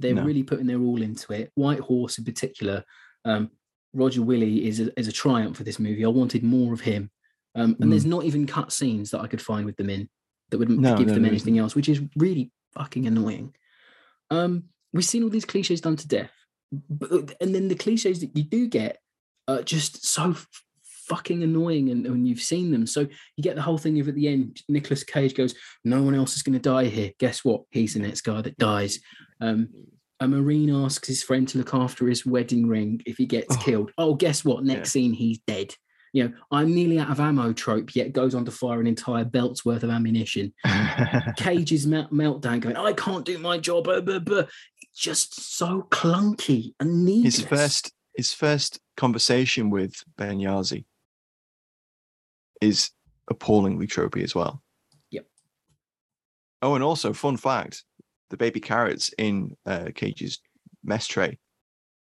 They're 0.00 0.14
No. 0.14 0.24
really 0.24 0.42
putting 0.42 0.66
their 0.66 0.80
all 0.80 1.02
into 1.02 1.32
it. 1.32 1.52
White 1.54 1.80
Horse 1.80 2.18
in 2.18 2.24
particular, 2.24 2.84
um, 3.24 3.50
Roger 3.92 4.22
Willie 4.22 4.66
is 4.66 4.80
a, 4.80 4.98
is 4.98 5.08
a 5.08 5.12
triumph 5.12 5.56
for 5.56 5.64
this 5.64 5.78
movie. 5.78 6.04
I 6.04 6.08
wanted 6.08 6.42
more 6.42 6.72
of 6.72 6.80
him. 6.80 7.10
Um, 7.54 7.76
and 7.80 7.90
there's 7.90 8.06
not 8.06 8.24
even 8.24 8.46
cut 8.46 8.72
scenes 8.72 9.10
that 9.10 9.20
I 9.20 9.26
could 9.26 9.42
find 9.42 9.66
with 9.66 9.76
them 9.76 9.90
in 9.90 10.08
that 10.50 10.58
would 10.58 10.70
No, 10.70 10.96
give 10.96 11.08
no, 11.08 11.14
them 11.14 11.24
anything 11.24 11.58
else, 11.58 11.74
which 11.74 11.88
is 11.88 12.00
really 12.16 12.52
fucking 12.74 13.06
annoying. 13.06 13.54
Um, 14.30 14.64
we've 14.92 15.04
seen 15.04 15.24
all 15.24 15.30
these 15.30 15.44
cliches 15.44 15.80
done 15.80 15.96
to 15.96 16.06
death, 16.06 16.32
but, 16.70 17.34
and 17.40 17.52
then 17.52 17.66
the 17.66 17.74
cliches 17.74 18.20
that 18.20 18.36
you 18.36 18.44
do 18.44 18.68
get 18.68 18.98
are 19.48 19.62
just 19.62 20.06
so 20.06 20.36
fucking 21.10 21.42
annoying. 21.42 21.90
And 21.90 22.08
when 22.08 22.24
you've 22.24 22.40
seen 22.40 22.70
them, 22.70 22.86
so 22.86 23.00
you 23.36 23.42
get 23.42 23.56
the 23.56 23.62
whole 23.62 23.78
thing 23.78 24.00
of 24.00 24.08
at 24.08 24.14
the 24.14 24.28
end, 24.28 24.62
Nicolas 24.68 25.04
Cage 25.04 25.34
goes, 25.34 25.54
"No 25.84 26.02
one 26.02 26.14
else 26.14 26.36
is 26.36 26.42
going 26.42 26.54
to 26.54 26.58
die 26.58 26.86
here." 26.86 27.10
Guess 27.18 27.44
what? 27.44 27.62
He's 27.70 27.94
the 27.94 28.00
next 28.00 28.22
guy 28.22 28.40
that 28.40 28.56
dies. 28.56 29.00
Um, 29.40 29.68
a 30.20 30.28
marine 30.28 30.70
asks 30.70 31.08
his 31.08 31.22
friend 31.22 31.48
to 31.48 31.58
look 31.58 31.74
after 31.74 32.06
his 32.06 32.24
wedding 32.26 32.66
ring 32.66 33.00
if 33.06 33.16
he 33.16 33.26
gets 33.26 33.56
Oh. 33.56 33.60
killed. 33.60 33.90
Oh, 33.98 34.14
guess 34.14 34.44
what? 34.44 34.64
Next 34.64 34.88
Yeah. 34.94 35.02
scene, 35.02 35.12
he's 35.12 35.38
dead. 35.46 35.74
You 36.12 36.24
know, 36.24 36.32
I'm 36.50 36.74
nearly 36.74 36.98
out 36.98 37.10
of 37.10 37.20
ammo 37.20 37.52
trope, 37.52 37.94
yet 37.94 38.12
goes 38.12 38.34
on 38.34 38.44
to 38.44 38.50
fire 38.50 38.80
an 38.80 38.86
entire 38.86 39.24
belt's 39.24 39.64
worth 39.64 39.82
of 39.84 39.90
ammunition. 39.90 40.52
Cage's 41.36 41.86
melt- 41.86 42.12
meltdown 42.12 42.60
going, 42.60 42.76
I 42.76 42.92
can't 42.92 43.24
do 43.24 43.38
my 43.38 43.58
job. 43.58 43.88
uh, 43.88 44.00
buh." 44.00 44.44
It's 44.82 45.00
just 45.00 45.56
so 45.56 45.86
clunky 45.90 46.74
and 46.80 47.04
needless. 47.04 47.36
his 47.36 47.44
first. 47.46 47.92
His 48.16 48.34
first 48.34 48.80
conversation 48.96 49.70
with 49.70 49.94
Ben 50.18 50.38
Yahzee 50.40 50.84
is 52.60 52.90
appallingly 53.28 53.86
tropey 53.86 54.22
as 54.22 54.34
well. 54.34 54.62
Yep. 55.10 55.26
Oh, 56.62 56.74
and 56.74 56.84
also, 56.84 57.12
fun 57.12 57.36
fact: 57.36 57.84
the 58.30 58.36
baby 58.36 58.60
carrots 58.60 59.12
in 59.18 59.56
uh, 59.66 59.88
Cage's 59.94 60.40
mess 60.84 61.06
tray 61.06 61.38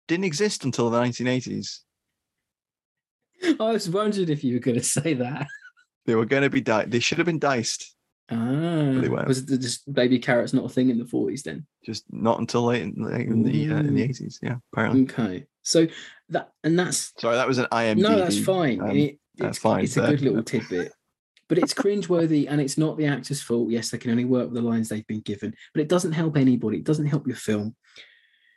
didn't 0.08 0.24
exist 0.24 0.64
until 0.64 0.90
the 0.90 1.00
1980s. 1.00 1.80
I 3.60 3.72
was 3.72 3.88
wondering 3.88 4.28
if 4.28 4.44
you 4.44 4.54
were 4.54 4.60
going 4.60 4.78
to 4.78 4.84
say 4.84 5.14
that. 5.14 5.46
They 6.06 6.14
were 6.14 6.24
going 6.24 6.42
to 6.42 6.50
be 6.50 6.62
di- 6.62 6.86
They 6.86 6.98
should 6.98 7.18
have 7.18 7.26
been 7.26 7.38
diced 7.38 7.94
Ah, 8.30 8.36
weren't. 8.36 9.28
was 9.28 9.44
the, 9.44 9.58
just 9.58 9.92
baby 9.92 10.18
carrots 10.18 10.54
not 10.54 10.64
a 10.64 10.68
thing 10.68 10.88
in 10.88 10.98
the 10.98 11.04
forties 11.04 11.42
then? 11.42 11.66
Just 11.84 12.04
not 12.10 12.40
until 12.40 12.64
late 12.64 12.82
in, 12.82 12.94
late 12.96 13.26
in 13.26 13.42
the 13.42 13.70
uh, 13.70 13.78
in 13.80 13.94
the 13.94 14.02
eighties. 14.02 14.38
Yeah, 14.42 14.56
apparently. 14.72 15.02
Okay, 15.02 15.46
so 15.62 15.86
that 16.30 16.52
and 16.64 16.76
that's 16.78 17.12
Sorry, 17.18 17.36
that 17.36 17.46
was 17.46 17.58
an 17.58 17.66
IMDb. 17.70 17.98
no, 17.98 18.16
that's 18.18 18.42
fine. 18.42 18.80
um, 18.80 18.96
It- 18.96 19.18
that's 19.40 19.56
it's, 19.56 19.62
fine, 19.62 19.84
It's 19.84 19.96
a 19.96 20.06
good 20.08 20.22
little 20.22 20.42
tidbit, 20.42 20.92
but 21.48 21.58
it's 21.58 21.74
cringeworthy, 21.74 22.46
and 22.48 22.60
it's 22.60 22.78
not 22.78 22.96
the 22.96 23.06
actor's 23.06 23.42
fault. 23.42 23.70
Yes, 23.70 23.90
they 23.90 23.98
can 23.98 24.10
only 24.10 24.24
work 24.24 24.46
with 24.46 24.54
the 24.54 24.68
lines 24.68 24.88
they've 24.88 25.06
been 25.06 25.20
given, 25.20 25.54
but 25.74 25.80
it 25.80 25.88
doesn't 25.88 26.12
help 26.12 26.36
anybody. 26.36 26.78
It 26.78 26.84
doesn't 26.84 27.06
help 27.06 27.26
your 27.26 27.36
film. 27.36 27.74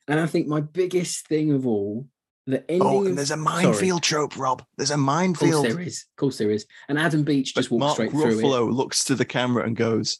And 0.07 0.19
I 0.19 0.25
think 0.25 0.47
my 0.47 0.61
biggest 0.61 1.27
thing 1.27 1.51
of 1.51 1.65
all, 1.65 2.07
the 2.45 2.59
oh, 2.59 2.65
ending. 2.67 2.81
Oh, 2.81 3.05
and 3.05 3.17
there's 3.17 3.31
a 3.31 3.38
minefield 3.38 4.03
trope, 4.03 4.38
Rob. 4.38 4.63
There's 4.77 4.91
a 4.91 4.95
Of 4.95 4.99
course 4.99 5.05
minefield. 5.05 5.65
there 5.65 5.79
is. 5.79 6.05
Of 6.11 6.15
course 6.17 6.38
there 6.38 6.51
is. 6.51 6.65
And 6.89 6.99
Adam 6.99 7.23
Beach 7.23 7.55
just 7.55 7.69
But 7.69 7.75
walks 7.75 7.81
Mark 7.81 7.93
straight 7.95 8.11
through 8.11 8.39
it. 8.39 8.43
Ruffalo 8.43 8.71
looks 8.71 9.05
to 9.05 9.15
the 9.15 9.25
camera 9.25 9.65
and 9.65 9.75
goes, 9.75 10.19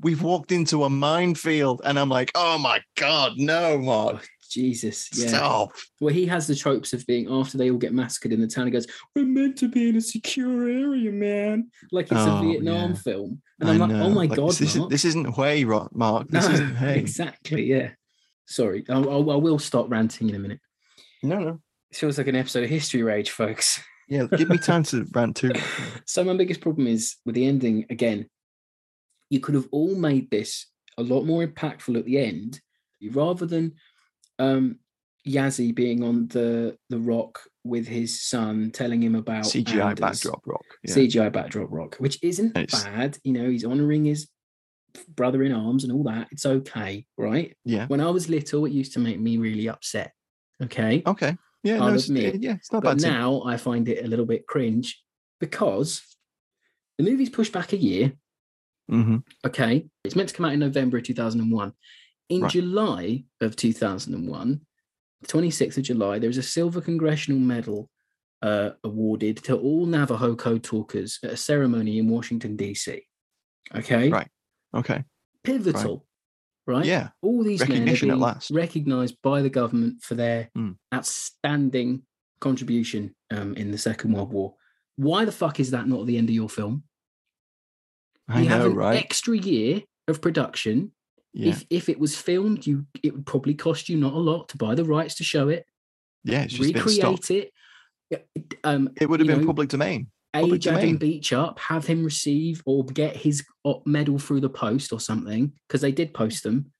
"We've 0.00 0.22
walked 0.22 0.52
into 0.52 0.84
a 0.84 0.90
minefield," 0.90 1.82
and 1.84 1.98
I'm 1.98 2.08
like, 2.08 2.30
"Oh 2.34 2.58
my 2.58 2.80
god, 2.96 3.34
no, 3.36 3.74
Oh, 3.74 3.78
Mark, 3.78 4.26
Jesus, 4.54 5.10
yeah. 5.12 5.28
stop!" 5.28 5.72
Well, 6.00 6.14
he 6.14 6.26
has 6.26 6.46
the 6.46 6.54
tropes 6.54 6.92
of 6.92 7.06
being 7.06 7.28
after 7.30 7.58
they 7.58 7.70
all 7.70 7.78
get 7.78 7.92
massacred 7.92 8.32
in 8.32 8.40
the 8.40 8.46
town. 8.46 8.66
He 8.66 8.70
goes, 8.72 8.86
"We're 9.14 9.24
meant 9.26 9.58
to 9.58 9.68
be 9.68 9.88
in 9.88 9.96
a 9.96 10.00
secure 10.00 10.68
area, 10.68 11.12
man," 11.12 11.70
like 11.92 12.06
it's 12.06 12.14
Oh, 12.14 12.38
a 12.38 12.42
Vietnam 12.42 12.90
yeah. 12.90 12.96
film. 12.96 13.42
And 13.60 13.68
I 13.68 13.72
I'm 13.72 13.78
like, 13.80 13.90
"Oh 13.90 14.08
my 14.10 14.26
Like, 14.26 14.36
god, 14.36 14.50
this, 14.52 14.76
Mark. 14.76 14.92
Is, 14.92 15.02
this 15.02 15.04
isn't 15.10 15.36
Way, 15.36 15.64
Mark. 15.64 16.28
This 16.28 16.46
no, 16.46 16.52
isn't 16.54 16.76
Hey. 16.76 16.98
exactly, 16.98 17.64
yeah." 17.64 17.90
Sorry, 18.46 18.84
I, 18.88 18.94
I, 18.94 18.98
I 18.98 19.36
will 19.36 19.58
stop 19.58 19.90
ranting 19.90 20.28
in 20.28 20.34
a 20.34 20.38
minute. 20.38 20.60
No, 21.22 21.38
no. 21.38 21.60
It 21.90 21.96
feels 21.96 22.18
like 22.18 22.26
an 22.26 22.36
episode 22.36 22.64
of 22.64 22.70
History 22.70 23.02
Rage, 23.02 23.30
folks. 23.30 23.80
Yeah, 24.06 24.26
give 24.36 24.50
me 24.50 24.58
time 24.58 24.82
to 24.82 25.06
rant 25.14 25.34
too. 25.36 25.52
So 26.04 26.22
my 26.24 26.36
biggest 26.36 26.60
problem 26.60 26.86
is 26.86 27.16
with 27.24 27.36
the 27.36 27.46
ending 27.46 27.86
again. 27.88 28.26
You 29.30 29.40
could 29.40 29.54
have 29.54 29.66
all 29.72 29.94
made 29.94 30.30
this 30.30 30.66
a 30.98 31.02
lot 31.02 31.22
more 31.24 31.42
impactful 31.46 31.98
at 31.98 32.04
the 32.04 32.18
end, 32.18 32.60
rather 33.12 33.46
than 33.46 33.72
um 34.38 34.78
Yahzee 35.26 35.74
being 35.74 36.02
on 36.02 36.28
the 36.28 36.76
the 36.90 36.98
rock 36.98 37.40
with 37.64 37.86
his 37.86 38.22
son, 38.22 38.70
telling 38.72 39.02
him 39.02 39.14
about 39.14 39.44
CGI 39.44 39.90
Enders. 39.90 40.00
backdrop 40.00 40.42
rock. 40.46 40.64
Yeah. 40.82 40.94
CGI 40.94 41.32
backdrop 41.32 41.68
rock, 41.72 41.96
which 41.96 42.18
isn't 42.22 42.56
It's- 42.56 42.84
bad. 42.84 43.16
You 43.24 43.32
know, 43.32 43.48
he's 43.48 43.64
honoring 43.64 44.04
his 44.04 44.28
brother 45.08 45.42
in 45.42 45.50
arms 45.52 45.82
and 45.82 45.92
all 45.92 46.04
that. 46.04 46.28
It's 46.30 46.44
okay, 46.46 47.06
right? 47.16 47.56
Yeah. 47.64 47.86
When 47.86 48.00
I 48.00 48.10
was 48.10 48.28
little, 48.28 48.66
it 48.66 48.72
used 48.72 48.92
to 48.92 48.98
make 49.00 49.18
me 49.18 49.38
really 49.38 49.66
upset. 49.68 50.12
Okay. 50.62 51.02
Okay. 51.06 51.36
Yeah. 51.62 51.76
I'll 51.82 51.88
no, 51.88 51.94
it's, 51.94 52.08
admit. 52.08 52.42
yeah, 52.42 52.54
it's 52.56 52.70
not 52.70 52.82
But 52.82 52.98
bad. 52.98 53.10
now 53.10 53.42
I 53.44 53.56
find 53.56 53.88
it 53.88 54.04
a 54.04 54.08
little 54.08 54.26
bit 54.26 54.46
cringe 54.46 55.02
because 55.40 56.02
the 56.98 57.04
movie's 57.04 57.30
pushed 57.30 57.52
back 57.52 57.72
a 57.72 57.76
year. 57.78 58.12
Mhm. 58.90 59.22
Okay. 59.46 59.88
It's 60.04 60.14
meant 60.14 60.28
to 60.28 60.34
come 60.34 60.44
out 60.44 60.52
in 60.52 60.60
November 60.60 60.98
of 60.98 61.04
2001. 61.04 61.72
In 62.28 62.42
Right. 62.42 62.50
July 62.52 63.24
of 63.40 63.54
2001, 63.56 64.60
26th 65.26 65.76
of 65.78 65.82
July, 65.84 66.18
there 66.18 66.28
was 66.28 66.38
a 66.38 66.42
Silver 66.42 66.80
Congressional 66.80 67.38
Medal 67.38 67.90
uh, 68.42 68.70
awarded 68.82 69.36
to 69.44 69.56
all 69.56 69.86
Navajo 69.86 70.34
code 70.34 70.62
talkers 70.62 71.18
at 71.22 71.30
a 71.32 71.36
ceremony 71.36 71.98
in 71.98 72.08
Washington, 72.08 72.56
D.C. 72.56 73.02
Okay. 73.74 74.10
Right. 74.10 74.28
Okay. 74.74 75.04
Pivotal. 75.42 76.06
Right. 76.66 76.84
Yeah. 76.86 77.08
All 77.22 77.42
these 77.42 77.60
men 77.60 77.68
are 77.70 77.72
Recognition 77.74 78.10
at 78.10 78.14
being 78.14 78.22
last. 78.22 78.50
recognized 78.50 79.16
by 79.22 79.42
the 79.42 79.50
government 79.50 80.02
for 80.02 80.14
their 80.14 80.50
Mm. 80.56 80.76
outstanding 80.94 82.02
contribution 82.40 83.14
um, 83.30 83.54
in 83.54 83.70
the 83.70 83.78
Second 83.78 84.12
World 84.12 84.32
War. 84.32 84.54
Why 84.96 85.24
the 85.26 85.32
fuck 85.32 85.60
is 85.60 85.70
that 85.72 85.86
not 85.88 86.00
at 86.00 86.06
the 86.06 86.16
end 86.18 86.28
of 86.30 86.34
your 86.34 86.48
film? 86.48 86.84
I 88.28 88.42
you 88.42 88.48
have 88.48 88.64
an 88.66 88.74
right? 88.74 88.96
extra 88.96 89.36
year 89.36 89.82
of 90.08 90.20
production. 90.22 90.92
Yeah. 91.36 91.50
If 91.50 91.66
if 91.68 91.88
it 91.88 91.98
was 91.98 92.16
filmed, 92.16 92.64
you 92.66 92.86
it 93.02 93.12
would 93.12 93.26
probably 93.26 93.54
cost 93.54 93.88
you 93.88 93.96
not 93.96 94.12
a 94.14 94.18
lot 94.18 94.48
to 94.50 94.56
buy 94.56 94.74
the 94.76 94.84
rights 94.84 95.16
to 95.16 95.24
show 95.24 95.48
it, 95.48 95.66
yeah. 96.22 96.42
It's 96.44 96.54
just 96.54 96.74
recreate 96.74 97.30
it. 97.30 97.52
Um, 98.62 98.90
It 99.00 99.08
would 99.08 99.18
have 99.20 99.26
been 99.26 99.40
know, 99.40 99.46
public 99.46 99.68
domain. 99.68 100.06
Public 100.32 100.54
age 100.54 100.66
Adam 100.68 100.80
domain. 100.80 100.96
Beach 100.96 101.32
up, 101.32 101.58
have 101.58 101.86
him 101.86 102.04
receive 102.04 102.62
or 102.66 102.84
get 102.84 103.16
his 103.16 103.44
medal 103.84 104.18
through 104.18 104.40
the 104.40 104.48
post 104.48 104.92
or 104.92 105.00
something, 105.00 105.52
because 105.66 105.80
they 105.80 105.92
did 105.92 106.14
post 106.14 106.44
them. 106.44 106.72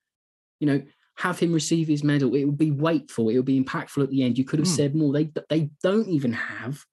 You 0.61 0.67
know, 0.69 0.83
have 1.17 1.39
him 1.39 1.53
receive 1.53 1.89
his 1.89 2.05
medal. 2.05 2.35
It 2.35 2.45
would 2.45 2.59
be 2.59 2.71
weightful. 2.71 3.33
It 3.33 3.37
would 3.37 3.45
be 3.45 3.61
impactful 3.61 4.03
at 4.05 4.11
the 4.11 4.23
end. 4.23 4.39
You 4.39 4.45
could 4.45 4.61
have 4.61 4.69
Hmm. 4.69 4.75
said 4.75 4.95
more. 4.95 5.13
They 5.13 5.31
they 5.49 5.71
don't 5.83 6.09
even 6.09 6.33
have 6.33 6.85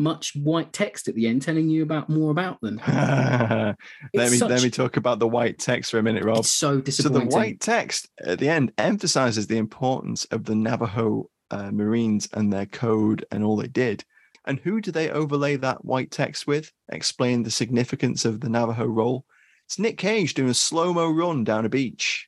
much 0.00 0.34
white 0.34 0.72
text 0.72 1.06
at 1.06 1.14
the 1.14 1.28
end 1.28 1.42
telling 1.42 1.68
you 1.68 1.82
about 1.82 2.08
more 2.08 2.30
about 2.30 2.60
them. 2.60 2.80
let 2.88 3.76
me 4.14 4.38
let 4.38 4.62
me 4.62 4.70
talk 4.70 4.96
about 4.96 5.18
the 5.18 5.28
white 5.28 5.58
text 5.58 5.90
for 5.90 5.98
a 5.98 6.02
minute, 6.02 6.24
Rob. 6.24 6.38
It's 6.38 6.48
so 6.48 6.82
So 6.84 7.08
the 7.08 7.26
white 7.26 7.60
text 7.60 8.08
at 8.24 8.38
the 8.38 8.48
end 8.48 8.72
emphasizes 8.78 9.46
the 9.46 9.58
importance 9.58 10.24
of 10.26 10.44
the 10.44 10.54
Navajo 10.54 11.30
uh, 11.50 11.70
Marines 11.70 12.28
and 12.32 12.52
their 12.52 12.66
code 12.66 13.24
and 13.30 13.44
all 13.44 13.56
they 13.56 13.68
did. 13.68 14.04
And 14.46 14.58
who 14.58 14.80
do 14.80 14.90
they 14.90 15.10
overlay 15.10 15.56
that 15.56 15.84
white 15.84 16.10
text 16.10 16.46
with? 16.46 16.72
Explain 16.90 17.42
the 17.42 17.50
significance 17.50 18.24
of 18.24 18.40
the 18.40 18.48
Navajo 18.48 18.86
role. 18.86 19.26
It's 19.66 19.78
Nick 19.78 19.98
Cage 19.98 20.34
doing 20.34 20.48
a 20.48 20.54
slow 20.54 20.92
mo 20.92 21.10
run 21.10 21.44
down 21.44 21.64
a 21.66 21.68
beach. 21.68 22.26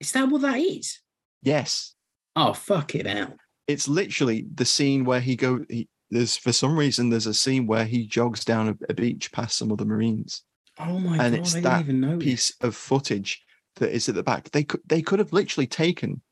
Is 0.00 0.12
that 0.12 0.28
what 0.30 0.42
that 0.42 0.58
is? 0.58 1.00
Yes, 1.42 1.94
Oh 2.36 2.52
fuck 2.52 2.94
it 2.94 3.06
out. 3.06 3.32
it's 3.66 3.88
literally 3.88 4.46
the 4.54 4.64
scene 4.64 5.04
where 5.04 5.20
he 5.20 5.34
go. 5.34 5.64
He, 5.68 5.88
there's 6.10 6.36
for 6.36 6.52
some 6.52 6.78
reason 6.78 7.10
there's 7.10 7.26
a 7.26 7.34
scene 7.34 7.66
where 7.66 7.84
he 7.84 8.06
jogs 8.06 8.44
down 8.44 8.68
a, 8.68 8.76
a 8.88 8.94
beach 8.94 9.30
past 9.32 9.58
some 9.58 9.72
other 9.72 9.84
Marines. 9.84 10.42
Oh 10.78 10.98
my 10.98 11.16
and 11.24 11.34
god! 11.34 11.40
it's 11.40 11.54
I 11.56 11.60
that 11.60 11.78
didn't 11.86 11.98
even 11.98 12.00
know. 12.12 12.18
piece 12.18 12.54
of 12.60 12.74
footage 12.74 13.42
that 13.76 13.90
is 13.94 14.08
at 14.08 14.14
the 14.14 14.22
back. 14.22 14.50
They 14.50 14.64
could 14.64 14.80
they 14.86 15.02
could 15.02 15.18
have 15.18 15.32
literally 15.32 15.66
taken 15.66 16.22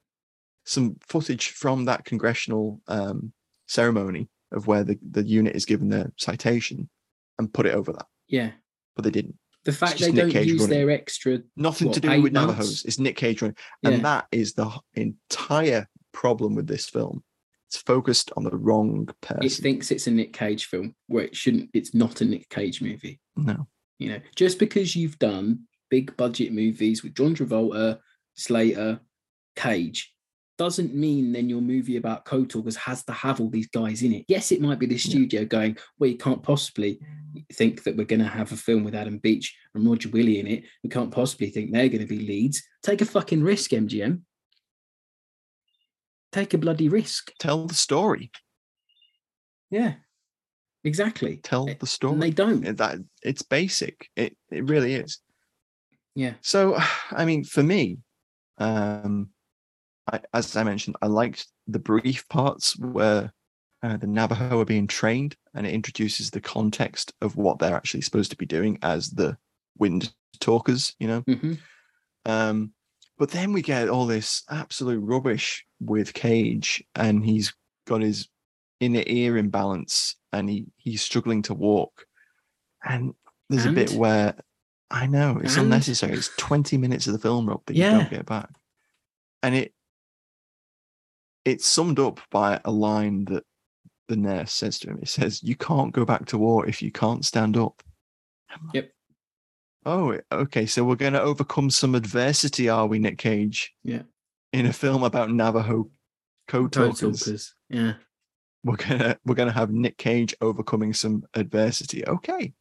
some 0.64 0.96
footage 1.00 1.50
from 1.50 1.84
that 1.84 2.04
congressional 2.04 2.80
um, 2.88 3.32
ceremony 3.68 4.28
of 4.52 4.66
where 4.66 4.82
the, 4.84 4.98
the 5.10 5.22
unit 5.22 5.54
is 5.54 5.64
given 5.64 5.88
their 5.88 6.12
citation 6.16 6.88
and 7.38 7.52
put 7.52 7.66
it 7.66 7.74
over 7.74 7.92
that, 7.92 8.06
Yeah, 8.28 8.50
but 8.94 9.04
they 9.04 9.10
didn't. 9.10 9.36
the 9.64 9.72
fact 9.72 9.98
they 9.98 10.06
Nick 10.10 10.16
don't 10.22 10.30
Cage 10.30 10.46
use 10.46 10.60
running. 10.62 10.78
their 10.78 10.90
extra. 10.90 11.40
Nothing 11.56 11.88
What, 11.88 11.94
to 11.94 12.00
do 12.00 12.22
with? 12.22 12.32
Navajos. 12.32 12.84
It's 12.84 12.98
Nick 12.98 13.16
Cage 13.16 13.42
running, 13.42 13.56
Yeah. 13.82 13.90
and 13.90 14.04
that 14.04 14.26
is 14.32 14.54
the 14.54 14.70
entire 14.94 15.88
problem 16.12 16.54
with 16.54 16.66
this 16.66 16.88
film. 16.88 17.22
It's 17.68 17.78
focused 17.78 18.30
on 18.36 18.44
the 18.44 18.56
wrong 18.56 19.08
person. 19.20 19.44
It 19.44 19.52
thinks 19.52 19.90
it's 19.90 20.06
a 20.06 20.10
Nick 20.10 20.32
Cage 20.32 20.66
film 20.66 20.94
where 21.08 21.24
it 21.24 21.36
shouldn't. 21.36 21.70
It's 21.74 21.94
not 21.94 22.20
a 22.20 22.24
Nick 22.24 22.48
Cage 22.48 22.80
movie. 22.80 23.20
no, 23.36 23.66
You 23.98 24.10
know, 24.10 24.20
just 24.36 24.58
because 24.58 24.94
you've 24.94 25.18
done 25.18 25.66
big 25.90 26.16
budget 26.16 26.52
movies 26.52 27.02
with 27.02 27.14
John 27.14 27.34
Travolta, 27.34 27.98
Slater, 28.34 29.00
Cage, 29.56 30.12
doesn't 30.58 30.94
mean 30.94 31.32
then 31.32 31.48
your 31.48 31.60
movie 31.60 31.96
about 31.96 32.24
code 32.24 32.48
talkers 32.48 32.76
has 32.76 33.04
to 33.04 33.12
have 33.12 33.40
all 33.40 33.50
these 33.50 33.68
guys 33.68 34.02
in 34.02 34.12
it. 34.12 34.24
Yes, 34.28 34.52
it 34.52 34.60
might 34.60 34.78
be 34.78 34.86
the 34.86 34.96
studio 34.96 35.44
going, 35.44 35.76
well, 35.98 36.10
you 36.10 36.16
can't 36.16 36.42
possibly 36.42 36.98
think 37.52 37.82
that 37.82 37.96
we're 37.96 38.06
going 38.06 38.20
to 38.20 38.26
have 38.26 38.52
a 38.52 38.56
film 38.56 38.82
with 38.84 38.94
Adam 38.94 39.18
Beach 39.18 39.54
and 39.74 39.86
Roger 39.86 40.08
Willie 40.08 40.40
in 40.40 40.46
it. 40.46 40.64
We 40.82 40.88
can't 40.88 41.10
possibly 41.10 41.50
think 41.50 41.72
they're 41.72 41.88
going 41.88 42.00
to 42.00 42.06
be 42.06 42.26
leads. 42.26 42.62
Take 42.82 43.02
a 43.02 43.04
fucking 43.04 43.42
risk, 43.42 43.72
MGM. 43.72 44.22
Take 46.36 46.52
a 46.52 46.58
bloody 46.58 46.90
risk. 46.90 47.32
tell 47.38 47.66
the 47.66 47.72
story. 47.74 48.30
Yeah, 49.70 49.94
exactly. 50.84 51.38
Tell 51.42 51.66
Eh, 51.70 51.76
the 51.80 51.86
story. 51.86 52.12
And 52.12 52.22
they 52.22 52.30
don't. 52.30 52.76
That 52.76 52.98
it's 53.22 53.40
basic. 53.40 54.10
It 54.16 54.36
it 54.50 54.68
really 54.68 54.94
is. 54.94 55.20
Yeah. 56.14 56.34
So, 56.42 56.76
I 57.10 57.24
mean, 57.24 57.42
for 57.42 57.62
me, 57.62 57.98
um, 58.58 59.30
I, 60.12 60.20
as 60.34 60.54
I 60.56 60.62
mentioned, 60.62 60.96
I 61.00 61.06
liked 61.06 61.46
the 61.68 61.78
brief 61.78 62.28
parts 62.28 62.78
where 62.78 63.32
uh, 63.82 63.96
the 63.96 64.06
Navajo 64.06 64.60
are 64.60 64.66
being 64.66 64.86
trained, 64.86 65.36
and 65.54 65.66
it 65.66 65.72
introduces 65.72 66.30
the 66.30 66.42
context 66.42 67.14
of 67.22 67.36
what 67.36 67.58
they're 67.58 67.74
actually 67.74 68.02
supposed 68.02 68.30
to 68.32 68.36
be 68.36 68.46
doing 68.46 68.78
as 68.82 69.08
the 69.08 69.38
wind 69.78 70.12
talkers. 70.38 70.94
You 70.98 71.08
know. 71.08 71.20
hmm 71.22 71.52
Um, 72.26 72.72
but 73.18 73.30
then 73.30 73.52
we 73.52 73.62
get 73.62 73.88
all 73.88 74.06
this 74.06 74.42
absolute 74.50 75.00
rubbish 75.00 75.64
with 75.80 76.14
Cage, 76.14 76.84
and 76.94 77.24
he's 77.24 77.54
got 77.86 78.02
his 78.02 78.28
inner 78.80 79.02
ear 79.06 79.36
imbalance, 79.36 80.16
and 80.32 80.48
he 80.48 80.66
he's 80.76 81.02
struggling 81.02 81.42
to 81.42 81.54
walk. 81.54 82.06
And 82.84 83.14
there's 83.48 83.66
a 83.66 83.70
bit 83.70 83.92
where 83.92 84.34
I 84.90 85.06
know 85.06 85.40
it's 85.42 85.56
And? 85.56 85.66
unnecessary. 85.66 86.16
It's 86.16 86.30
20 86.36 86.76
minutes 86.76 87.06
of 87.06 87.12
the 87.12 87.18
film, 87.18 87.48
Rob, 87.48 87.62
that 87.66 87.74
you 87.74 87.82
Yeah. 87.84 87.92
don't 87.92 88.10
get 88.10 88.26
back, 88.26 88.50
and 89.42 89.54
it 89.54 89.72
it's 91.44 91.66
summed 91.66 92.00
up 92.00 92.20
by 92.30 92.60
a 92.64 92.72
line 92.72 93.24
that 93.26 93.44
the 94.08 94.16
nurse 94.16 94.52
says 94.52 94.78
to 94.80 94.90
him. 94.90 94.98
It 95.00 95.08
says, 95.08 95.42
"You 95.42 95.56
can't 95.56 95.92
go 95.92 96.04
back 96.04 96.26
to 96.26 96.38
war 96.38 96.66
if 96.66 96.82
you 96.82 96.90
can't 96.90 97.24
stand 97.24 97.56
up." 97.56 97.82
Yep. 98.72 98.92
Oh, 99.86 100.18
okay. 100.32 100.66
So 100.66 100.84
we're 100.84 100.96
going 100.96 101.12
to 101.12 101.22
overcome 101.22 101.70
some 101.70 101.94
adversity, 101.94 102.68
are 102.68 102.86
we, 102.86 102.98
Nick 102.98 103.18
Cage? 103.18 103.72
Yeah. 103.84 104.02
In 104.52 104.66
a 104.66 104.72
film 104.72 105.04
about 105.04 105.30
Navajo 105.30 105.88
code 106.48 106.72
talkers, 106.72 107.20
talkers. 107.20 107.54
Yeah. 107.70 107.94
we're 108.64 108.76
gonna 108.76 109.18
we're 109.24 109.34
gonna 109.34 109.52
have 109.52 109.70
Nick 109.70 109.96
Cage 109.96 110.34
overcoming 110.40 110.92
some 110.92 111.24
adversity. 111.34 112.06
Okay. 112.06 112.52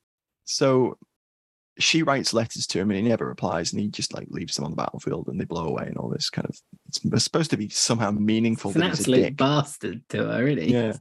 So 0.45 0.97
she 1.77 2.03
writes 2.03 2.33
letters 2.33 2.67
to 2.67 2.79
him 2.79 2.91
and 2.91 2.99
he 2.99 3.07
never 3.09 3.27
replies 3.27 3.73
and 3.73 3.81
he 3.81 3.87
just 3.89 4.13
like 4.13 4.27
leaves 4.29 4.55
them 4.55 4.65
on 4.65 4.71
the 4.71 4.77
battlefield 4.77 5.27
and 5.27 5.39
they 5.39 5.45
blow 5.45 5.67
away 5.67 5.85
and 5.87 5.97
all 5.97 6.09
this 6.09 6.29
kind 6.29 6.47
of 6.47 6.57
it's 6.87 7.23
supposed 7.23 7.51
to 7.51 7.57
be 7.57 7.69
somehow 7.69 8.11
meaningful 8.11 8.71
It's 8.71 8.75
an 8.75 8.81
that 8.81 8.89
he's 8.89 8.99
a 8.99 9.01
absolute 9.01 9.37
bastard 9.37 10.01
to 10.09 10.25
her, 10.25 10.47
isn't 10.47 10.69
yeah 10.69 10.93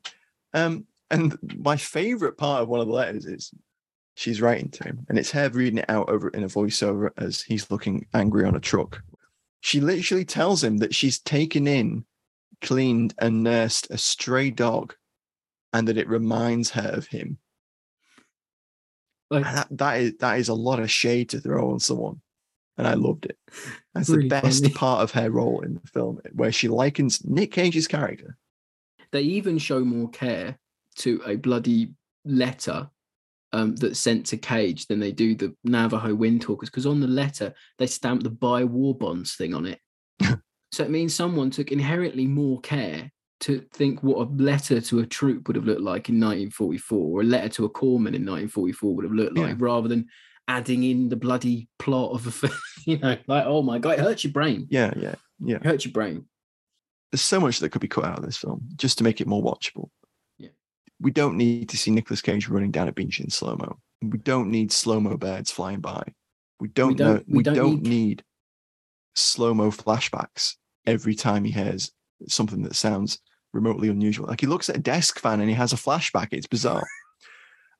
um 0.52 0.84
and 1.10 1.38
my 1.58 1.76
favorite 1.76 2.36
part 2.36 2.62
of 2.62 2.68
one 2.68 2.80
of 2.80 2.88
the 2.88 2.92
letters 2.92 3.24
is 3.26 3.52
she's 4.14 4.40
writing 4.40 4.70
to 4.70 4.84
him 4.84 5.04
and 5.08 5.18
it's 5.18 5.30
her 5.32 5.48
reading 5.50 5.78
it 5.78 5.90
out 5.90 6.08
over 6.08 6.28
in 6.28 6.44
a 6.44 6.48
voiceover 6.48 7.10
as 7.16 7.42
he's 7.42 7.70
looking 7.70 8.06
angry 8.14 8.44
on 8.44 8.54
a 8.54 8.60
truck. 8.60 9.02
She 9.60 9.80
literally 9.80 10.24
tells 10.24 10.62
him 10.62 10.78
that 10.78 10.94
she's 10.94 11.18
taken 11.18 11.66
in 11.66 12.04
cleaned 12.60 13.14
and 13.18 13.42
nursed 13.42 13.90
a 13.90 13.98
stray 13.98 14.50
dog 14.50 14.94
and 15.72 15.88
that 15.88 15.98
it 15.98 16.08
reminds 16.08 16.70
her 16.70 16.90
of 16.90 17.06
him. 17.06 17.38
Like, 19.30 19.44
that, 19.44 19.68
that 19.72 20.00
is 20.00 20.14
that 20.18 20.38
is 20.38 20.48
a 20.48 20.54
lot 20.54 20.80
of 20.80 20.90
shade 20.90 21.30
to 21.30 21.40
throw 21.40 21.72
on 21.72 21.80
someone 21.80 22.20
and 22.76 22.86
i 22.86 22.94
loved 22.94 23.26
it. 23.26 23.38
That's 23.94 24.08
Really 24.10 24.24
the 24.24 24.28
best 24.28 24.62
funny. 24.62 24.74
part 24.74 25.02
of 25.02 25.10
her 25.12 25.30
role 25.30 25.60
in 25.62 25.74
the 25.74 25.88
film 25.88 26.20
where 26.32 26.52
she 26.52 26.68
likens 26.68 27.24
nick 27.24 27.52
cage's 27.52 27.88
character. 27.88 28.36
They 29.12 29.22
even 29.22 29.58
show 29.58 29.80
more 29.80 30.10
care 30.10 30.58
to 30.96 31.22
a 31.26 31.36
bloody 31.36 31.94
letter 32.24 32.90
um, 33.54 33.76
that's 33.76 34.00
sent 34.00 34.26
to 34.26 34.36
Cage 34.36 34.86
than 34.86 34.98
they 35.00 35.12
do 35.12 35.34
the 35.34 35.54
Navajo 35.64 36.14
Windtalkers 36.16 36.66
because 36.66 36.86
on 36.86 37.00
the 37.00 37.06
letter 37.06 37.54
they 37.78 37.86
stamp 37.86 38.22
the 38.22 38.30
buy 38.30 38.64
war 38.64 38.94
bonds 38.96 39.34
thing 39.36 39.54
on 39.54 39.64
it. 39.66 39.78
so 40.72 40.82
it 40.84 40.90
means 40.90 41.14
someone 41.14 41.50
took 41.50 41.70
inherently 41.72 42.26
more 42.26 42.60
care 42.60 43.10
to 43.40 43.60
think 43.74 44.02
what 44.02 44.26
a 44.26 44.30
letter 44.42 44.80
to 44.80 45.00
a 45.00 45.06
troop 45.06 45.46
would 45.46 45.56
have 45.56 45.66
looked 45.66 45.80
like 45.82 46.08
in 46.08 46.16
1944 46.20 46.98
or 46.98 47.20
a 47.20 47.24
letter 47.24 47.48
to 47.48 47.64
a 47.64 47.70
corpsman 47.70 48.14
in 48.14 48.24
1944 48.26 48.94
would 48.94 49.04
have 49.04 49.12
looked 49.14 49.36
like 49.36 49.48
Yeah. 49.50 49.54
rather 49.58 49.88
than 49.88 50.06
adding 50.48 50.82
in 50.84 51.08
the 51.08 51.16
bloody 51.16 51.68
plot 51.78 52.12
of 52.12 52.26
a 52.26 52.30
film. 52.30 52.52
you 52.86 52.98
know, 52.98 53.16
like, 53.26 53.44
oh 53.46 53.62
my 53.62 53.78
God, 53.78 53.98
it 53.98 54.00
hurts 54.00 54.24
your 54.24 54.32
brain. 54.32 54.66
yeah 54.70 54.92
yeah 54.96 55.14
yeah 55.40 55.56
It 55.56 55.64
hurts 55.66 55.84
your 55.84 55.92
brain. 55.92 56.26
there's 57.12 57.22
so 57.22 57.40
much 57.40 57.58
that 57.60 57.70
could 57.70 57.80
be 57.82 57.88
cut 57.88 58.04
out 58.04 58.18
of 58.18 58.24
this 58.24 58.36
film 58.36 58.62
just 58.76 58.98
to 58.98 59.04
make 59.04 59.20
it 59.20 59.26
more 59.26 59.42
watchable. 59.42 59.88
Yeah. 61.00 61.04
We 61.04 61.10
don't 61.10 61.36
need 61.36 61.68
to 61.70 61.76
see 61.76 61.90
Nicolas 61.90 62.22
Cage 62.22 62.48
running 62.48 62.70
down 62.70 62.88
a 62.88 62.92
beach 62.92 63.20
in 63.20 63.30
slow 63.30 63.56
mo. 63.56 63.78
We 64.02 64.18
don't 64.18 64.50
need 64.50 64.72
slow 64.72 65.00
mo 65.00 65.16
birds 65.16 65.50
flying 65.50 65.80
by. 65.80 66.02
We 66.60 66.68
don't, 66.68 66.98
know. 66.98 67.14
don't- 67.14 67.28
we 67.28 67.36
We 67.38 67.42
don't 67.42 67.54
don't, 67.54 67.82
need- 67.82 67.88
need, 67.88 68.24
slow 69.14 69.54
mo 69.54 69.70
flashbacks 69.70 70.54
every 70.86 71.14
time 71.14 71.44
he 71.44 71.52
hears 71.52 71.92
something 72.28 72.62
that 72.62 72.74
sounds 72.74 73.18
remotely 73.52 73.88
unusual. 73.88 74.26
Like 74.26 74.40
he 74.40 74.46
looks 74.46 74.68
at 74.68 74.76
a 74.76 74.80
desk 74.80 75.18
fan 75.20 75.40
and 75.40 75.48
he 75.48 75.54
has 75.54 75.72
a 75.72 75.76
flashback. 75.76 76.28
It's 76.32 76.46
bizarre. 76.46 76.86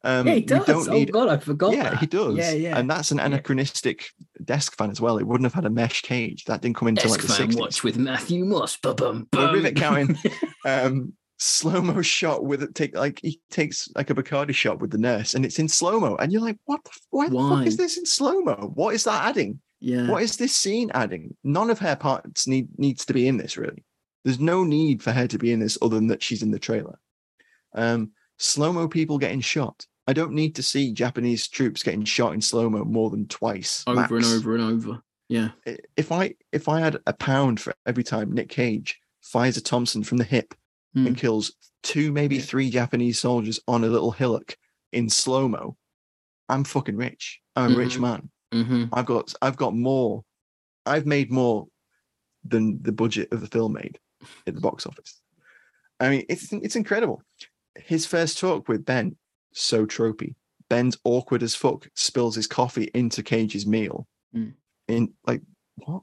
Um, 0.07 0.27
yeah, 0.27 0.35
he 0.35 0.41
does. 0.43 0.67
don't 0.67 0.87
oh 0.91 0.93
need 0.93 1.11
God, 1.13 1.31
I 1.31 1.39
forgot. 1.39 1.73
yeah, 1.73 1.89
that. 1.89 1.99
he 1.99 2.05
does. 2.05 2.37
Yeah, 2.37 2.51
yeah. 2.51 2.79
And 2.79 2.91
that's 2.91 3.11
an 3.11 3.19
anachronistic 3.19 4.05
desk 4.45 4.77
fan 4.77 4.91
as 4.91 5.01
well. 5.01 5.17
It 5.17 5.27
wouldn't 5.27 5.47
have 5.47 5.55
had 5.55 5.65
a 5.65 5.71
mesh 5.71 6.03
cage. 6.03 6.45
That 6.45 6.61
didn't 6.61 6.77
come 6.77 6.89
into 6.89 7.09
like 7.09 7.23
the 7.23 7.29
fan 7.29 7.49
60s. 7.49 7.59
watch 7.59 7.83
with 7.83 7.97
Matthew 7.97 8.45
Moss. 8.45 8.77
Ba-bum, 8.77 9.29
bum. 9.33 9.55
rivet 9.55 9.77
counting. 9.77 10.15
um 10.67 11.15
slow 11.39 11.81
mo 11.81 12.01
shot 12.01 12.45
with 12.45 12.63
it 12.63 12.75
take 12.75 12.97
like 12.97 13.21
he 13.21 13.41
takes 13.51 13.89
like 13.97 14.11
a 14.11 14.15
Bacardi 14.15 14.55
shot 14.55 14.81
with 14.81 14.91
the 14.91 14.99
nurse 14.99 15.35
and 15.35 15.45
it's 15.45 15.59
in 15.59 15.69
slow 15.69 15.99
mo 15.99 16.17
and 16.17 16.33
you're 16.33 16.41
like 16.41 16.59
what 16.65 16.83
the, 16.85 16.91
f- 16.91 17.01
why 17.11 17.29
the 17.29 17.37
fuck 17.37 17.67
is 17.67 17.77
this 17.77 17.99
in 17.99 18.07
slow 18.07 18.41
mo 18.41 18.73
what 18.75 18.95
is 18.95 19.05
that 19.05 19.27
adding? 19.27 19.61
Yeah. 19.81 20.09
what 20.09 20.23
is 20.23 20.37
this 20.37 20.57
scene 20.57 20.91
adding? 20.95 21.37
None 21.45 21.69
of 21.71 21.79
her 21.81 21.97
parts 21.97 22.47
need 22.47 22.69
needs 22.79 23.05
to 23.07 23.13
be 23.13 23.29
in 23.29 23.37
this 23.37 23.57
really. 23.57 23.85
There's 24.25 24.41
no 24.41 24.65
need 24.65 25.03
for 25.03 25.13
her 25.13 25.27
to 25.27 25.39
be 25.39 25.53
in 25.53 25.61
this 25.61 25.77
other 25.83 25.97
than 25.97 26.07
that 26.07 26.23
she's 26.23 26.43
in 26.43 26.51
the 26.51 26.59
trailer. 26.59 26.99
Um 27.75 28.13
slow 28.39 28.73
mo 28.73 28.89
people 28.89 29.19
getting 29.19 29.41
shot. 29.41 29.87
I 30.07 30.13
don't 30.13 30.33
need 30.33 30.55
to 30.57 30.63
see 30.63 30.93
Japanese 30.93 31.49
troops 31.49 31.83
getting 31.83 32.05
shot 32.05 32.35
in 32.35 32.41
slow 32.41 32.71
mo 32.71 32.85
more 32.85 33.11
than 33.11 33.27
twice 33.27 33.83
over 33.87 34.17
and 34.17 34.25
over 34.25 34.55
and 34.55 34.65
over. 34.65 35.03
Yeah. 35.29 35.51
if 35.97 36.13
I 36.13 36.35
if 36.53 36.69
I 36.69 36.81
had 36.81 36.99
a 37.07 37.13
pound 37.13 37.61
for 37.61 37.75
every 37.87 38.05
time 38.05 38.33
Nick 38.33 38.51
Cage 38.51 39.01
fires 39.21 39.57
a 39.57 39.63
Thompson 39.63 40.05
from 40.05 40.19
the 40.19 40.25
hip 40.25 40.55
Hmm. 40.95 41.09
and 41.09 41.17
kills 41.17 41.53
two, 41.83 42.13
maybe 42.13 42.39
three 42.39 42.71
Japanese 42.71 43.19
soldiers 43.19 43.59
on 43.67 43.83
a 43.85 43.89
little 43.89 44.13
hillock 44.13 44.57
in 44.93 45.11
slow 45.11 45.49
mo, 45.49 45.77
I'm 46.49 46.63
fucking 46.65 46.97
rich. 46.97 47.41
I'm 47.57 47.75
a 47.75 47.77
rich 47.77 47.97
Mhm. 47.97 48.01
man. 48.01 48.31
Mm-hmm. 48.53 48.85
I've 48.93 49.07
got 49.07 49.35
I've 49.43 49.57
got 49.57 49.75
more. 49.75 50.25
I've 50.87 51.07
made 51.07 51.33
more 51.33 51.67
than 52.45 52.81
the 52.83 52.93
budget 52.93 53.33
of 53.33 53.41
the 53.41 53.47
film 53.49 53.73
made 53.73 53.99
at 54.47 54.55
the 54.55 54.61
box 54.61 54.87
office. 54.87 55.21
I 55.99 56.11
mean, 56.11 56.25
it's 56.29 56.53
it's 56.53 56.77
incredible. 56.77 57.23
His 57.77 58.07
first 58.07 58.39
talk 58.39 58.69
with 58.69 58.85
Ben, 58.85 59.17
so 59.53 59.87
tropey. 59.87 60.35
Ben's 60.71 60.97
awkward 61.05 61.43
as 61.43 61.55
fuck, 61.55 61.89
spills 61.95 62.37
his 62.37 62.47
coffee 62.47 62.91
into 62.95 63.23
Cage's 63.23 63.67
meal. 63.67 64.07
Mm. 64.35 64.55
In 64.89 65.13
like 65.27 65.43
what? 65.85 66.03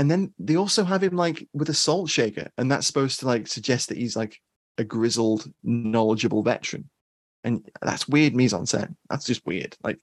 And 0.00 0.10
then 0.10 0.32
they 0.38 0.56
also 0.56 0.82
have 0.84 1.02
him 1.04 1.14
like 1.14 1.46
with 1.52 1.68
a 1.68 1.74
salt 1.74 2.08
shaker, 2.08 2.48
and 2.56 2.70
that's 2.72 2.86
supposed 2.86 3.20
to 3.20 3.26
like 3.26 3.46
suggest 3.46 3.90
that 3.90 3.98
he's 3.98 4.16
like 4.16 4.34
a 4.78 4.84
grizzled, 4.84 5.44
knowledgeable 5.62 6.42
veteran. 6.42 6.88
And 7.44 7.68
that's 7.82 8.08
weird 8.08 8.34
mise 8.34 8.54
en 8.54 8.62
scène. 8.62 8.96
That's 9.10 9.26
just 9.26 9.44
weird. 9.44 9.76
Like 9.84 9.98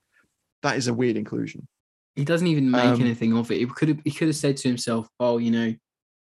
that 0.61 0.77
is 0.77 0.87
a 0.87 0.93
weird 0.93 1.17
inclusion. 1.17 1.67
He 2.15 2.25
doesn't 2.25 2.45
even 2.45 2.69
make 2.69 2.83
Um, 2.85 3.01
anything 3.01 3.35
of 3.35 3.49
it. 3.49 3.57
He 3.57 3.65
could 3.65 3.87
have 3.89 3.99
he 4.05 4.11
could 4.11 4.27
have 4.27 4.35
said 4.37 4.57
to 4.57 4.67
himself, 4.67 5.07
"Oh, 5.19 5.39
you 5.39 5.49
know, 5.49 5.73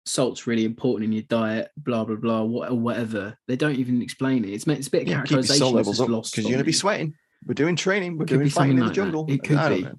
salt's 0.06 0.48
really 0.48 0.66
important 0.66 1.06
in 1.06 1.12
your 1.14 1.28
diet." 1.30 1.70
Blah 1.78 2.06
blah 2.06 2.16
blah. 2.16 2.42
What 2.42 2.72
or 2.72 2.80
whatever. 2.80 3.38
They 3.48 3.56
don't 3.56 3.76
even 3.76 4.02
explain 4.02 4.46
it. 4.46 4.50
It's 4.50 4.66
it's 4.66 4.88
a 4.88 4.92
bit 4.92 5.04
of 5.04 5.08
Yeah, 5.10 5.22
keep 5.22 5.32
your 5.32 5.44
characterization. 5.44 5.60
salt 5.60 5.76
levels 5.76 6.02
up 6.02 6.10
lost 6.10 6.32
because 6.32 6.46
you're 6.46 6.58
going 6.58 6.66
to 6.66 6.66
be 6.66 6.72
sweating. 6.74 7.14
We're 7.46 7.54
doing 7.54 7.76
training. 7.76 8.18
We're 8.18 8.26
doing 8.26 8.50
fighting 8.50 8.72
in 8.72 8.78
the 8.78 8.86
like 8.86 8.96
that. 8.96 9.02
jungle. 9.02 9.26
It 9.30 9.44
could 9.44 9.58
I 9.58 9.70
be. 9.76 9.82
know. 9.84 9.94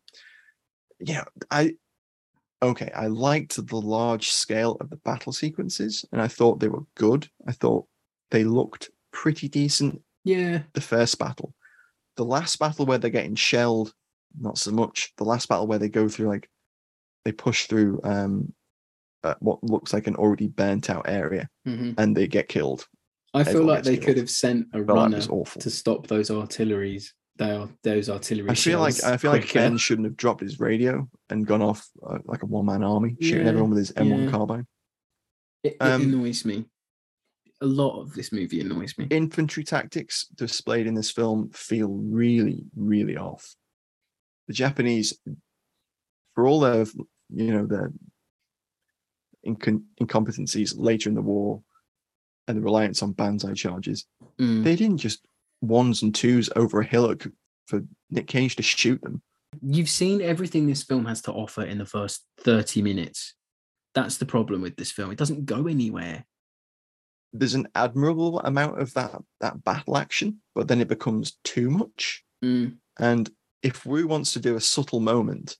Yeah, 1.00 1.24
I 1.50 1.74
okay. 2.62 2.90
I 2.94 3.06
liked 3.06 3.56
the 3.56 3.76
large 3.80 4.30
scale 4.30 4.76
of 4.80 4.90
the 4.90 4.96
battle 4.96 5.32
sequences, 5.32 6.04
and 6.12 6.20
I 6.20 6.28
thought 6.28 6.60
they 6.60 6.68
were 6.68 6.84
good. 6.96 7.28
I 7.46 7.52
thought 7.52 7.86
they 8.30 8.44
looked 8.44 8.90
pretty 9.12 9.48
decent. 9.48 10.00
Yeah. 10.24 10.62
The 10.74 10.80
first 10.80 11.18
battle, 11.18 11.54
the 12.16 12.24
last 12.24 12.58
battle 12.58 12.86
where 12.86 12.98
they're 12.98 13.10
getting 13.10 13.34
shelled, 13.34 13.92
not 14.38 14.58
so 14.58 14.70
much. 14.70 15.12
The 15.16 15.24
last 15.24 15.48
battle 15.48 15.66
where 15.66 15.78
they 15.78 15.88
go 15.88 16.08
through 16.08 16.28
like 16.28 16.48
they 17.24 17.32
push 17.32 17.66
through 17.66 18.00
um 18.04 18.52
uh, 19.22 19.34
what 19.40 19.62
looks 19.62 19.92
like 19.92 20.06
an 20.06 20.16
already 20.16 20.48
burnt 20.48 20.88
out 20.88 21.06
area, 21.08 21.48
Mhm. 21.66 21.94
and 21.98 22.16
they 22.16 22.26
get 22.26 22.48
killed. 22.48 22.86
I 23.34 23.44
feel 23.44 23.64
like 23.64 23.84
they 23.84 23.96
killed. 23.96 24.06
could 24.06 24.16
have 24.16 24.30
sent 24.30 24.68
a 24.72 24.78
Felt 24.78 24.86
like 24.88 24.96
runner 24.96 25.20
awful. 25.30 25.60
to 25.60 25.70
stop 25.70 26.06
those 26.06 26.30
artilleries. 26.30 27.12
They 27.40 27.52
are 27.52 27.70
those 27.82 28.10
artillery. 28.10 28.50
I 28.50 28.54
feel 28.54 28.80
like 28.80 29.02
I 29.02 29.16
feel 29.16 29.30
like 29.32 29.40
quicker. 29.44 29.60
Ben 29.60 29.78
shouldn't 29.78 30.04
have 30.04 30.16
dropped 30.16 30.42
his 30.42 30.60
radio 30.60 31.08
and 31.30 31.46
gone 31.46 31.62
off 31.62 31.88
uh, 32.06 32.18
like 32.26 32.42
a 32.42 32.46
one 32.46 32.66
man 32.66 32.84
army, 32.84 33.16
shooting 33.18 33.44
Yeah, 33.44 33.48
everyone 33.48 33.70
with 33.70 33.78
his 33.78 33.92
M1 33.92 34.24
yeah. 34.26 34.30
carbine. 34.30 34.66
It, 35.64 35.72
it 35.72 35.76
um, 35.82 36.02
annoys 36.02 36.44
me. 36.44 36.66
A 37.62 37.66
lot 37.66 37.98
of 37.98 38.12
this 38.12 38.30
movie 38.30 38.60
annoys 38.60 38.96
me. 38.98 39.06
Infantry 39.10 39.64
tactics 39.64 40.26
displayed 40.34 40.86
in 40.86 40.92
this 40.92 41.10
film 41.10 41.48
feel 41.54 41.88
really, 41.88 42.64
really 42.76 43.16
off. 43.16 43.56
The 44.46 44.52
Japanese, 44.52 45.18
for 46.34 46.46
all 46.46 46.60
their 46.60 46.84
you 47.32 47.52
know 47.54 47.64
their 47.64 47.90
incon- 49.46 49.84
incompetencies 49.98 50.74
later 50.76 51.08
in 51.08 51.14
the 51.14 51.22
war 51.22 51.62
and 52.46 52.58
the 52.58 52.62
reliance 52.62 53.02
on 53.02 53.12
banzai 53.12 53.54
charges, 53.54 54.06
Mm. 54.38 54.62
they 54.64 54.76
didn't 54.76 54.98
just 54.98 55.24
ones 55.60 56.02
and 56.02 56.14
twos 56.14 56.48
over 56.56 56.80
a 56.80 56.84
hillock 56.84 57.26
for 57.66 57.82
Nick 58.10 58.26
Cage 58.26 58.56
to 58.56 58.62
shoot 58.62 59.00
them. 59.02 59.22
You've 59.62 59.88
seen 59.88 60.22
everything 60.22 60.66
this 60.66 60.82
film 60.82 61.06
has 61.06 61.22
to 61.22 61.32
offer 61.32 61.62
in 61.62 61.78
the 61.78 61.86
first 61.86 62.24
30 62.40 62.82
minutes. 62.82 63.34
That's 63.94 64.18
the 64.18 64.26
problem 64.26 64.62
with 64.62 64.76
this 64.76 64.92
film. 64.92 65.10
It 65.10 65.18
doesn't 65.18 65.46
go 65.46 65.66
anywhere. 65.66 66.24
there's 67.32 67.54
an 67.54 67.68
admirable 67.74 68.40
amount 68.40 68.80
of 68.80 68.92
that 68.94 69.20
that 69.40 69.62
battle 69.62 69.96
action, 69.96 70.40
but 70.54 70.68
then 70.68 70.80
it 70.80 70.88
becomes 70.88 71.38
too 71.44 71.70
much. 71.70 72.24
Mm. 72.44 72.76
And 72.98 73.30
if 73.62 73.86
Woo 73.86 74.06
wants 74.06 74.32
to 74.32 74.40
do 74.40 74.56
a 74.56 74.60
subtle 74.60 75.00
moment, 75.00 75.56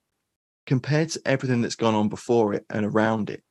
compared 0.66 1.10
to 1.10 1.22
everything 1.24 1.60
that's 1.62 1.76
gone 1.76 1.94
on 1.94 2.08
before 2.08 2.54
it 2.54 2.64
and 2.70 2.84
around 2.86 3.30
it, 3.30 3.42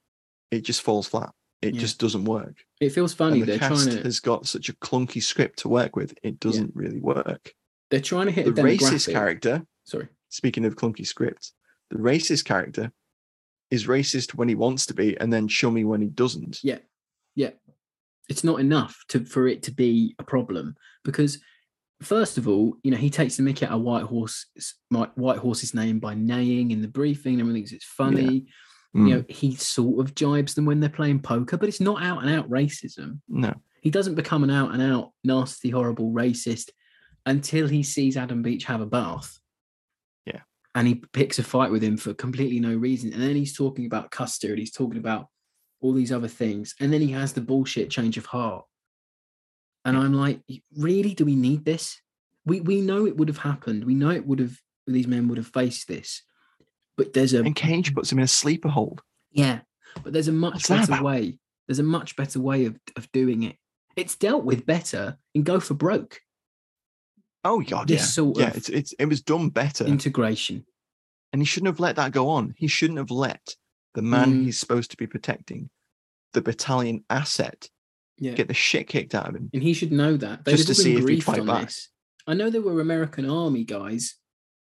it 0.52 0.62
just 0.66 0.82
falls 0.82 1.08
flat. 1.08 1.32
It 1.62 1.74
Yeah. 1.76 1.82
just 1.82 2.00
doesn't 2.00 2.24
work. 2.26 2.56
It 2.80 2.90
feels 2.92 3.14
funny. 3.14 3.42
the 3.42 3.46
They're 3.48 3.60
cast 3.60 3.84
trying 3.86 3.98
to 3.98 4.04
has 4.04 4.20
got 4.20 4.48
such 4.48 4.70
a 4.70 4.74
clunky 4.74 5.22
script 5.22 5.60
to 5.60 5.70
work 5.70 5.96
with. 5.96 6.14
It 6.24 6.40
doesn't 6.40 6.76
really 6.76 7.00
work. 7.00 7.54
they're 7.92 8.00
trying 8.00 8.28
to 8.28 8.32
hit 8.32 8.46
The 8.46 8.62
a 8.62 8.64
racist 8.64 9.12
character, 9.12 9.66
Sorry. 9.84 10.08
speaking 10.30 10.64
of 10.64 10.76
clunky 10.76 11.08
scripts, 11.08 11.54
the 11.90 11.98
racist 11.98 12.46
character 12.46 12.92
is 13.72 13.88
racist 13.88 14.36
when 14.36 14.48
he 14.48 14.54
wants 14.54 14.86
to 14.86 14.94
be, 14.94 15.18
and 15.20 15.34
then 15.34 15.48
chummy 15.48 15.84
when 15.84 16.00
he 16.02 16.08
doesn't. 16.08 16.60
Yeah. 16.64 16.78
Yeah. 17.36 17.52
It's 18.30 18.44
not 18.44 18.60
enough 18.60 19.04
to 19.10 19.26
for 19.26 19.48
it 19.48 19.64
to 19.64 19.72
be 19.72 20.14
a 20.20 20.24
problem 20.24 20.76
because 21.04 21.40
first 22.00 22.38
of 22.38 22.48
all, 22.48 22.78
you 22.84 22.92
know, 22.92 22.98
he 22.98 23.10
takes 23.10 23.38
the 23.38 23.44
mick 23.44 23.64
out 23.64 23.72
of 23.72 23.82
White 23.82 24.04
Horse 24.04 24.46
White 24.90 25.40
Horse's 25.40 25.74
name 25.74 26.00
by 26.00 26.14
neighing 26.14 26.70
in 26.70 26.82
the 26.84 26.88
briefing 26.88 27.34
and 27.34 27.42
everything. 27.42 27.64
'cause 27.64 27.74
It's 27.74 27.86
funny. 27.86 28.46
Mm. 28.96 29.08
You 29.08 29.16
know, 29.16 29.24
he 29.30 29.56
sort 29.56 30.00
of 30.00 30.16
jibes 30.16 30.56
them 30.56 30.66
when 30.66 30.80
they're 30.80 30.90
playing 30.90 31.22
poker, 31.22 31.58
but 31.58 31.70
it's 31.70 31.82
not 31.82 32.02
out 32.02 32.24
and 32.24 32.34
out 32.34 32.50
racism. 32.50 33.20
No. 33.28 33.54
He 33.82 33.90
doesn't 33.92 34.16
become 34.16 34.44
an 34.44 34.50
out 34.50 34.74
and 34.74 34.82
out 34.82 35.12
nasty, 35.24 35.70
horrible 35.70 36.12
racist 36.12 36.70
until 37.26 37.68
he 37.68 37.84
sees 37.84 38.18
Adam 38.18 38.42
Beach 38.42 38.64
have 38.66 38.82
a 38.82 38.86
bath. 38.86 39.40
Yeah. 40.26 40.42
and 40.76 40.88
he 40.88 40.96
picks 41.14 41.40
a 41.40 41.44
fight 41.44 41.72
with 41.72 41.84
him 41.84 41.98
for 41.98 42.14
completely 42.14 42.60
no 42.60 42.76
reason. 42.76 43.14
And 43.14 43.22
then 43.22 43.36
he's 43.36 43.56
talking 43.56 43.86
about 43.86 44.12
Custer 44.12 44.50
and 44.50 44.60
he's 44.60 44.72
talking 44.72 44.98
about 45.00 45.28
all 45.82 45.94
these 45.94 46.12
other 46.12 46.28
things. 46.28 46.76
And 46.80 46.92
then 46.92 47.02
he 47.02 47.12
has 47.12 47.34
the 47.34 47.42
bullshit 47.42 47.90
change 47.90 48.18
of 48.18 48.26
heart. 48.26 48.66
And 49.86 49.98
I'm 49.98 50.14
like, 50.14 50.42
really? 50.78 51.14
Do 51.14 51.26
we 51.26 51.36
need 51.36 51.66
this? 51.66 52.00
We 52.46 52.62
we 52.62 52.82
know 52.82 53.06
it 53.06 53.18
would 53.18 53.28
have 53.30 53.38
happened. 53.38 53.86
We 53.86 53.96
know 53.96 54.10
it 54.12 54.26
would 54.26 54.40
have 54.40 54.58
these 54.88 55.08
men 55.08 55.28
would 55.28 55.38
have 55.38 55.48
faced 55.48 55.88
this. 55.88 56.22
But 57.00 57.14
there's 57.14 57.34
a 57.34 57.42
And 57.44 57.56
Cage 57.56 57.96
puts 57.96 58.12
him 58.12 58.20
in 58.20 58.26
a 58.26 58.28
sleeper 58.28 58.68
hold. 58.68 59.02
yeah, 59.32 59.62
but 60.04 60.12
there's 60.14 60.28
a 60.28 60.34
much 60.34 60.70
What's 60.70 60.88
better 60.90 61.02
way. 61.02 61.38
There's 61.68 61.80
a 61.80 61.84
much 61.84 62.16
better 62.18 62.42
way 62.42 62.66
of, 62.66 62.78
of 62.98 63.10
doing 63.14 63.44
it. 63.44 63.56
It's 63.96 64.16
dealt 64.18 64.44
with 64.44 64.66
better 64.66 65.18
in 65.34 65.44
Go 65.44 65.60
for 65.62 65.76
Broke 65.76 66.20
Oh 67.46 67.62
god, 67.62 67.88
This 67.88 68.02
yeah, 68.02 68.06
sort 68.06 68.38
yeah. 68.38 68.48
of 68.50 68.58
It's 68.58 68.70
it's 68.70 68.94
it 69.00 69.06
was 69.06 69.22
done 69.22 69.50
better, 69.50 69.86
integration. 69.86 70.66
and 71.32 71.42
he 71.42 71.46
shouldn't 71.46 71.68
have 71.68 71.80
let 71.80 71.96
that 71.96 72.12
go 72.12 72.28
on. 72.30 72.54
He 72.58 72.68
shouldn't 72.68 73.00
have 73.00 73.12
let 73.12 73.56
the 73.94 74.02
man 74.02 74.34
Mm. 74.34 74.46
he's 74.46 74.60
supposed 74.60 74.92
to 74.92 74.98
be 74.98 75.08
protecting, 75.08 75.70
the 76.34 76.42
battalion 76.42 77.06
asset, 77.10 77.70
Yeah. 78.18 78.34
get 78.34 78.50
the 78.50 78.54
shit 78.54 78.88
kicked 78.90 79.16
out 79.16 79.30
of 79.30 79.36
him. 79.36 79.50
And 79.54 79.64
he 79.64 79.74
should 79.74 79.92
know 79.94 80.18
that. 80.18 80.44
They'd 80.44 80.58
Just 80.58 80.68
to 80.68 80.76
see 80.76 80.96
if 80.98 81.08
he'd 81.08 81.24
fight 81.24 81.46
back. 81.46 81.66
this. 81.68 81.90
I 82.28 82.34
know 82.34 82.50
there 82.50 82.62
were 82.62 82.82
American 82.82 83.28
army 83.30 83.64
guys 83.64 84.16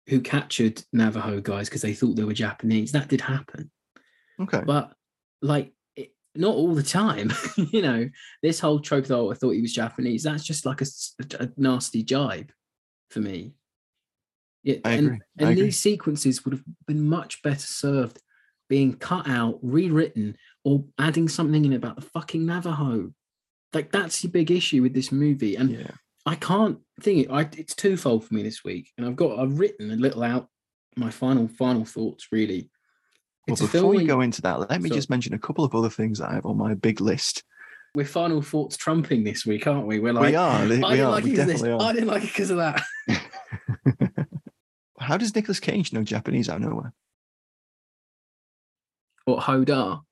who 0.09 0.20
captured 0.20 0.82
Navajo 0.93 1.40
guys 1.40 1.68
because 1.68 1.82
they 1.82 1.93
thought 1.93 2.16
they 2.16 2.24
were 2.24 2.32
Japanese. 2.32 2.93
That 2.93 3.09
did 3.09 3.20
happen. 3.20 3.70
Okay, 4.40 4.62
But 4.64 4.93
like 5.43 5.72
it, 5.97 6.12
not 6.35 6.55
all 6.55 6.74
the 6.74 6.82
time. 6.82 7.32
you 7.56 7.82
know, 7.82 8.09
this 8.43 8.60
whole 8.60 8.80
trope 8.80 9.06
that 9.06 9.16
oh, 9.16 9.30
I 9.30 9.35
thought 9.35 9.51
he 9.51 9.60
was 9.60 9.72
Japanese, 9.72 10.22
that's 10.22 10.44
just 10.44 10.64
like 10.64 10.80
a 10.80 11.51
nasty 11.56 12.02
jibe 12.02 12.51
for 13.10 13.20
me. 13.20 13.52
Yeah, 14.62 14.76
I 14.85 14.93
and, 14.93 15.06
agree. 15.06 15.18
I 15.39 15.43
and 15.43 15.51
agree. 15.51 15.62
these 15.64 15.78
sequences 15.78 16.44
would 16.44 16.55
have 16.55 16.64
been 16.86 17.09
much 17.09 17.43
better 17.43 17.59
served 17.59 18.20
being 18.68 18.94
cut 18.94 19.28
out, 19.28 19.59
rewritten, 19.62 20.36
or 20.64 20.85
adding 20.98 21.28
something 21.28 21.64
in 21.64 21.72
about 21.72 21.97
the 21.97 22.02
fucking 22.02 22.44
Navajo. 22.44 23.12
Like 23.72 23.93
that's 23.93 24.22
the 24.22 24.28
big 24.28 24.51
issue 24.51 24.82
with 24.82 24.94
this 24.94 25.12
movie. 25.12 25.56
And 25.56 25.70
yeah. 25.70 25.90
I 26.28 26.34
can't 26.36 26.78
think 27.00 27.24
it. 27.26 27.30
I, 27.30 27.48
it's 27.56 27.74
twofold 27.74 28.24
for 28.24 28.34
me 28.34 28.42
this 28.42 28.62
week, 28.62 28.92
and 28.98 29.06
I've 29.06 29.16
got 29.16 29.38
I've 29.38 29.59
written 29.59 29.90
a 29.90 29.96
little 29.96 30.22
out 30.22 30.48
my 30.96 31.10
final 31.10 31.48
final 31.48 31.84
thoughts. 31.84 32.28
Really, 32.30 32.70
it's 33.46 33.60
a 33.60 33.64
before 33.64 33.88
we 33.90 34.05
go 34.05 34.20
into 34.20 34.42
that, 34.42 34.60
let 34.68 34.82
me 34.82 34.88
So- 34.90 34.94
just 34.94 35.10
mention 35.10 35.32
a 35.34 35.38
couple 35.38 35.64
of 35.64 35.74
other 35.74 35.90
things 35.90 36.18
that 36.18 36.30
I 36.30 36.34
have 36.34 36.46
on 36.46 36.56
my 36.59 36.74
big 36.74 37.00
list. 37.00 37.44
we're 37.94 38.05
final 38.05 38.42
thoughts 38.42 38.76
trumping 38.76 39.24
this 39.24 39.46
week, 39.46 39.66
aren't 39.66 39.86
we? 39.86 39.98
We're 39.98 40.12
like, 40.12 40.30
we 40.30 40.34
are, 40.36 40.66
we 40.66 40.82
I 40.84 40.90
didn't 40.96 41.06
are, 41.06 41.10
like 41.10 41.24
it 41.24 41.36
'cause 41.36 41.62
of. 41.62 41.80
I 41.80 41.92
didn't 41.94 42.09
like 42.09 42.24
it 42.24 42.26
because 42.26 42.50
of 42.50 42.59
that. 42.59 42.82
How 45.00 45.16
does 45.16 45.34
Nicolas 45.34 45.60
Cage 45.60 45.92
know 45.94 46.02
Japanese 46.02 46.48
out 46.50 46.56
of 46.56 46.62
nowhere? 46.62 46.92
What 49.24 49.44
Hodar? 49.44 50.02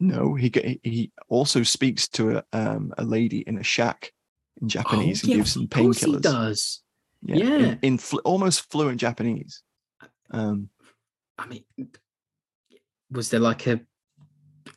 No, 0.00 0.34
he 0.34 0.78
he 0.84 1.10
also 1.28 1.64
speaks 1.64 2.06
to 2.10 2.38
a 2.38 2.44
um 2.52 2.94
a 2.96 3.04
lady 3.04 3.38
in 3.40 3.58
a 3.58 3.64
shack 3.64 4.12
in 4.60 4.68
Japanese 4.68 5.22
and 5.22 5.30
Oh, 5.30 5.32
yeah, 5.32 5.36
gives 5.38 5.52
some 5.52 5.68
course 5.68 6.00
he 6.00 6.06
painkillers. 6.12 6.20
does. 6.22 6.82
Yeah, 7.22 7.36
Yeah. 7.36 7.56
in, 7.56 7.78
in 7.82 7.98
flu- 7.98 8.20
almost 8.20 8.70
fluent 8.70 9.00
Japanese. 9.00 9.62
Um, 10.30 10.68
I 11.38 11.46
mean, 11.46 11.64
was 13.10 13.30
there 13.30 13.40
like 13.40 13.66
a 13.66 13.80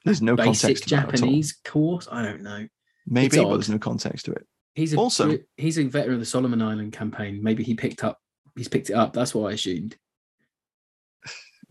there's 0.05 0.21
no 0.21 0.35
basic 0.35 0.61
context 0.61 0.83
to 0.85 0.89
that 0.95 0.99
at 0.99 1.05
all. 1.05 1.11
Japanese 1.11 1.59
course? 1.65 2.07
I 2.11 2.23
don't 2.23 2.41
know. 2.41 2.67
Maybe, 3.05 3.37
but 3.37 3.49
there's 3.49 3.69
no 3.69 3.77
context 3.79 4.25
to 4.25 4.31
it. 4.31 4.47
He's 4.73 4.93
a, 4.93 4.97
Also- 4.97 5.37
he's 5.57 5.77
a 5.77 5.83
veteran 5.85 6.13
of 6.15 6.19
the 6.21 6.25
Solomon 6.25 6.61
Island 6.61 6.93
campaign. 6.93 7.43
Maybe 7.43 7.63
he 7.63 7.75
picked 7.75 8.03
up. 8.03 8.19
He's 8.55 8.67
picked 8.69 8.89
it 8.89 8.93
up. 8.93 9.13
That's 9.13 9.35
what 9.35 9.49
I 9.51 9.53
assumed. 9.53 9.97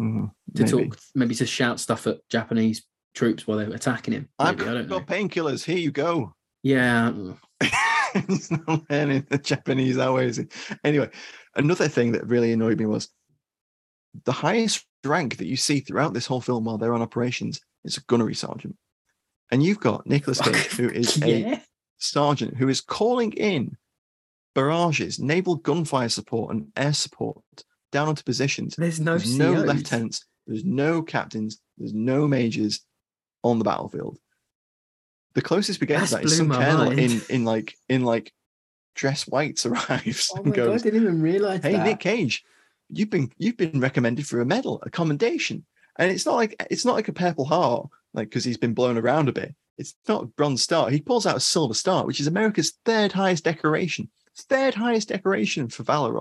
Mhm, 0.01 0.31
To 0.55 0.62
maybe. 0.65 0.89
talk, 0.89 0.99
maybe 1.15 1.35
to 1.35 1.47
shout 1.47 1.78
stuff 1.78 2.07
at 2.07 2.27
Japanese 2.31 2.82
troops 3.15 3.47
while 3.47 3.59
they're 3.59 3.69
attacking 3.70 4.15
him. 4.15 4.28
I've 4.39 4.61
I 4.61 4.65
don't 4.65 4.89
know. 4.89 4.99
got 4.99 5.07
painkillers. 5.07 5.62
Here 5.65 5.77
you 5.77 5.91
go. 5.91 6.35
Yeah. 6.62 7.12
He's 8.28 8.51
not 8.51 8.82
learning 8.91 9.27
the 9.31 9.39
Japanese 9.39 9.97
that 9.97 10.12
way, 10.12 10.27
is 10.27 10.37
he? 10.37 10.47
Anyway, 10.85 11.11
another 11.55 11.89
thing 11.89 12.12
that 12.12 12.27
really 12.27 12.53
annoyed 12.53 12.78
me 12.78 12.87
was 12.87 13.09
the 14.24 14.32
highest 14.32 14.87
rank 15.05 15.37
that 15.39 15.47
you 15.47 15.57
see 15.57 15.81
throughout 15.81 16.15
this 16.15 16.27
whole 16.27 16.41
film 16.41 16.65
while 16.65 16.78
they're 16.78 16.95
on 16.95 17.03
operations 17.03 17.61
is 17.85 17.97
a 17.97 18.03
gunnery 18.03 18.35
sergeant. 18.35 18.77
And 19.51 19.62
you've 19.62 19.81
got 19.81 20.07
Nicolas 20.07 20.41
Cage, 20.43 20.55
who 20.73 20.89
is 20.89 21.23
a 21.23 21.62
sergeant 21.99 22.57
who 22.57 22.69
is 22.69 22.81
calling 22.81 23.32
in 23.32 23.77
barrages, 24.55 25.19
naval 25.19 25.57
gunfire 25.57 26.09
support, 26.09 26.55
and 26.55 26.69
air 26.77 26.93
support 26.93 27.39
down 27.93 28.09
onto 28.09 28.23
positions. 28.23 28.74
There's 28.77 29.01
no 29.01 29.16
There's 29.19 29.37
no 29.37 29.55
COs. 29.55 29.66
lieutenants, 29.66 30.24
there's 30.47 30.65
no 30.65 31.03
captains, 31.03 31.61
there's 31.78 31.95
no 31.95 32.27
majors 32.28 32.81
on 33.43 33.59
the 33.59 33.65
battlefield. 33.65 34.19
The 35.35 35.43
closest 35.43 35.81
we 35.81 35.86
get 35.86 36.01
That's 36.01 36.11
to 36.11 36.16
that 36.19 36.24
is 36.24 36.36
some 36.36 36.51
colonel 36.51 36.90
in 36.90 36.97
mind. 37.11 37.27
in 37.31 37.44
like 37.44 37.77
in 37.89 38.05
like 38.05 38.32
dress 38.94 39.28
whites 39.28 39.65
arrives 39.66 40.31
Oh 40.35 40.39
and 40.39 40.47
my 40.47 40.57
god! 40.57 40.70
I 40.70 40.78
didn't 40.78 41.02
even 41.02 41.23
realize 41.23 41.62
"Hey, 41.62 41.73
that. 41.73 41.86
Nick 41.86 42.01
Cage, 42.01 42.44
you've 42.89 43.11
been 43.11 43.31
you've 43.39 43.57
been 43.57 43.81
recommended 43.81 44.27
for 44.27 44.40
a 44.40 44.47
medal, 44.47 44.81
a 44.82 44.90
commendation." 44.90 45.65
And 45.98 46.11
it's 46.11 46.27
not 46.27 46.35
like 46.36 46.57
it's 46.70 46.85
not 46.85 46.94
like 46.94 47.09
a 47.09 47.12
purple 47.12 47.44
heart, 47.44 47.89
like 48.15 48.28
because 48.28 48.44
he's 48.44 48.57
been 48.57 48.74
blown 48.74 48.98
around 48.98 49.28
a 49.28 49.32
bit. 49.32 49.55
It's 49.78 49.94
not 50.09 50.24
a 50.24 50.27
bronze 50.27 50.62
star. 50.62 50.90
He 50.90 51.01
pulls 51.01 51.27
out 51.27 51.36
a 51.36 51.40
silver 51.40 51.74
star, 51.74 52.05
which 52.05 52.20
is 52.20 52.27
America's 52.27 52.74
third 52.85 53.12
highest 53.12 53.44
decoration, 53.44 54.11
third 54.36 54.74
highest 54.74 55.09
decoration 55.09 55.69
for 55.69 55.85
valor, 55.85 56.19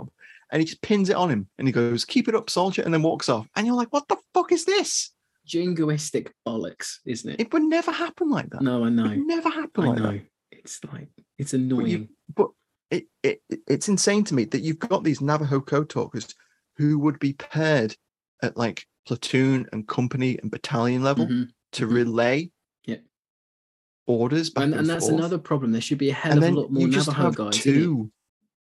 And 0.51 0.61
he 0.61 0.65
just 0.65 0.81
pins 0.81 1.09
it 1.09 1.15
on 1.15 1.29
him, 1.29 1.47
and 1.57 1.67
he 1.67 1.71
goes, 1.71 2.05
"Keep 2.05 2.27
it 2.27 2.35
up, 2.35 2.49
soldier," 2.49 2.83
and 2.83 2.93
then 2.93 3.01
walks 3.01 3.27
off. 3.29 3.47
And 3.55 3.65
you're 3.65 3.75
like, 3.75 3.91
"What 3.91 4.07
the 4.07 4.17
fuck 4.33 4.51
is 4.51 4.65
this?" 4.65 5.11
Jingoistic 5.49 6.29
bollocks, 6.47 6.97
isn't 7.05 7.31
it? 7.31 7.41
It 7.41 7.51
would 7.53 7.63
never 7.63 7.91
happen 7.91 8.29
like 8.29 8.49
that. 8.51 8.61
no, 8.61 8.83
I 8.83 8.87
It 8.87 8.91
know. 8.91 9.03
would 9.09 9.27
never 9.27 9.49
happen 9.49 9.83
I 9.83 9.87
like 9.87 9.97
that. 10.51 10.57
It's 10.59 10.79
like 10.91 11.07
it's 11.37 11.51
But, 11.51 11.59
annoying. 11.59 11.87
you, 11.87 12.07
but 12.35 12.49
it, 12.91 13.07
it 13.23 13.41
it's 13.67 13.87
insane 13.89 14.23
to 14.25 14.35
me 14.35 14.45
that 14.45 14.61
you've 14.61 14.79
got 14.79 15.03
these 15.03 15.21
Navajo 15.21 15.59
code 15.61 15.89
talkers 15.89 16.27
who 16.77 16.99
would 16.99 17.19
be 17.19 17.33
paired 17.33 17.95
at 18.41 18.57
like 18.57 18.85
platoon 19.05 19.67
and 19.71 19.87
company 19.87 20.37
and 20.41 20.51
battalion 20.51 21.03
level 21.03 21.25
Mhm. 21.27 21.49
to 21.73 21.87
mhm. 21.87 21.91
relay 21.93 22.51
Yeah. 22.85 22.97
orders 24.07 24.49
back 24.49 24.63
and, 24.65 24.73
and, 24.73 24.81
and 24.81 24.89
that's 24.89 25.07
forth. 25.07 25.17
another 25.19 25.37
problem. 25.37 25.71
There 25.71 25.81
should 25.81 25.97
be 25.97 26.09
a 26.09 26.13
hell 26.13 26.31
and 26.33 26.43
of 26.43 26.53
a 26.53 26.59
lot 26.61 26.71
more 26.71 26.81
you 26.83 26.89
just 26.93 27.07
Navajo 27.07 27.23
have 27.25 27.35
guys. 27.35 27.57
two. 27.61 28.11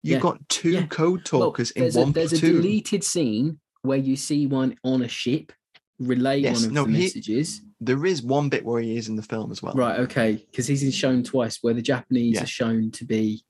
You've 0.02 0.12
Yeah. 0.16 0.20
got 0.20 0.48
two 0.48 0.70
Yeah. 0.70 0.86
code 0.86 1.24
talkers 1.24 1.70
in 1.72 1.92
one 1.92 2.10
a, 2.10 2.12
there's 2.12 2.32
a 2.32 2.40
deleted 2.40 3.02
scene 3.04 3.60
where 3.82 3.98
you 3.98 4.16
see 4.16 4.46
one 4.46 4.76
on 4.84 5.02
a 5.02 5.08
ship 5.08 5.52
relay 5.98 6.40
Yes, 6.40 6.56
one 6.60 6.64
of 6.66 6.72
no, 6.72 6.84
the 6.84 6.92
he- 6.92 6.98
messages. 7.04 7.62
There 7.80 8.06
is 8.06 8.22
one 8.22 8.48
bit 8.48 8.64
where 8.64 8.80
he 8.80 8.96
is 8.96 9.08
in 9.08 9.16
the 9.16 9.22
film 9.22 9.50
as 9.50 9.62
well. 9.62 9.74
Right, 9.74 10.00
okay, 10.00 10.44
because 10.50 10.66
he's 10.66 10.94
shown 10.94 11.22
twice 11.22 11.58
where 11.62 11.74
the 11.74 11.82
Japanese 11.82 12.36
Yeah. 12.36 12.42
are 12.44 12.46
shown 12.46 12.90
to 12.92 13.04
be 13.04 13.44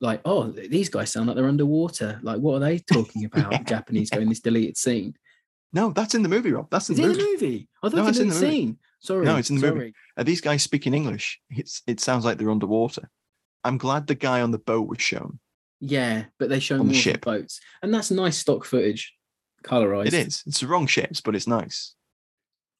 like, 0.00 0.20
oh, 0.24 0.50
these 0.50 0.88
guys 0.88 1.12
sound 1.12 1.26
like 1.28 1.36
they're 1.36 1.48
underwater. 1.48 2.18
Like, 2.22 2.38
what 2.40 2.54
are 2.56 2.60
they 2.60 2.78
talking 2.78 3.24
about? 3.32 3.52
Yeah. 3.52 3.58
The 3.58 3.64
Japanese 3.64 4.10
go 4.10 4.20
in 4.20 4.28
this 4.28 4.40
deleted 4.40 4.76
scene. 4.76 5.14
No, 5.72 5.90
that's 5.90 6.14
in 6.14 6.22
the 6.22 6.28
movie, 6.28 6.50
Rob. 6.52 6.68
That's 6.70 6.88
in 6.90 6.96
the 6.96 7.02
it 7.02 7.04
in 7.04 7.10
movie. 7.10 7.22
the 7.22 7.32
movie? 7.46 7.68
I 7.82 7.88
thought 7.88 7.96
No, 7.96 8.02
it 8.04 8.06
was 8.06 8.18
in 8.20 8.28
the 8.28 8.34
the 8.34 8.40
movie. 8.40 8.56
scene. 8.56 8.78
Sorry. 9.00 9.24
No, 9.24 9.36
it's 9.36 9.50
in 9.50 9.56
the 9.60 9.72
movie. 9.72 9.94
Are 10.16 10.24
these 10.24 10.40
guys 10.40 10.62
speaking 10.62 10.94
English? 10.94 11.40
It's 11.50 11.82
it 11.86 12.00
sounds 12.00 12.24
like 12.24 12.38
they're 12.38 12.50
underwater. 12.50 13.10
I'm 13.64 13.76
glad 13.78 14.06
the 14.06 14.14
guy 14.14 14.40
on 14.40 14.50
the 14.50 14.58
boat 14.58 14.88
was 14.88 15.00
shown. 15.02 15.38
Yeah, 15.80 16.24
but 16.38 16.48
they 16.48 16.58
show 16.58 16.78
more 16.78 16.86
the 16.86 16.94
ship. 16.94 17.20
boats, 17.24 17.60
and 17.82 17.92
that's 17.94 18.10
nice 18.10 18.38
stock 18.38 18.64
footage, 18.64 19.14
colorized. 19.64 20.06
It 20.06 20.14
is. 20.14 20.42
It's 20.46 20.60
the 20.60 20.66
wrong 20.66 20.86
ships, 20.86 21.20
but 21.20 21.34
it's 21.34 21.46
nice. 21.46 21.94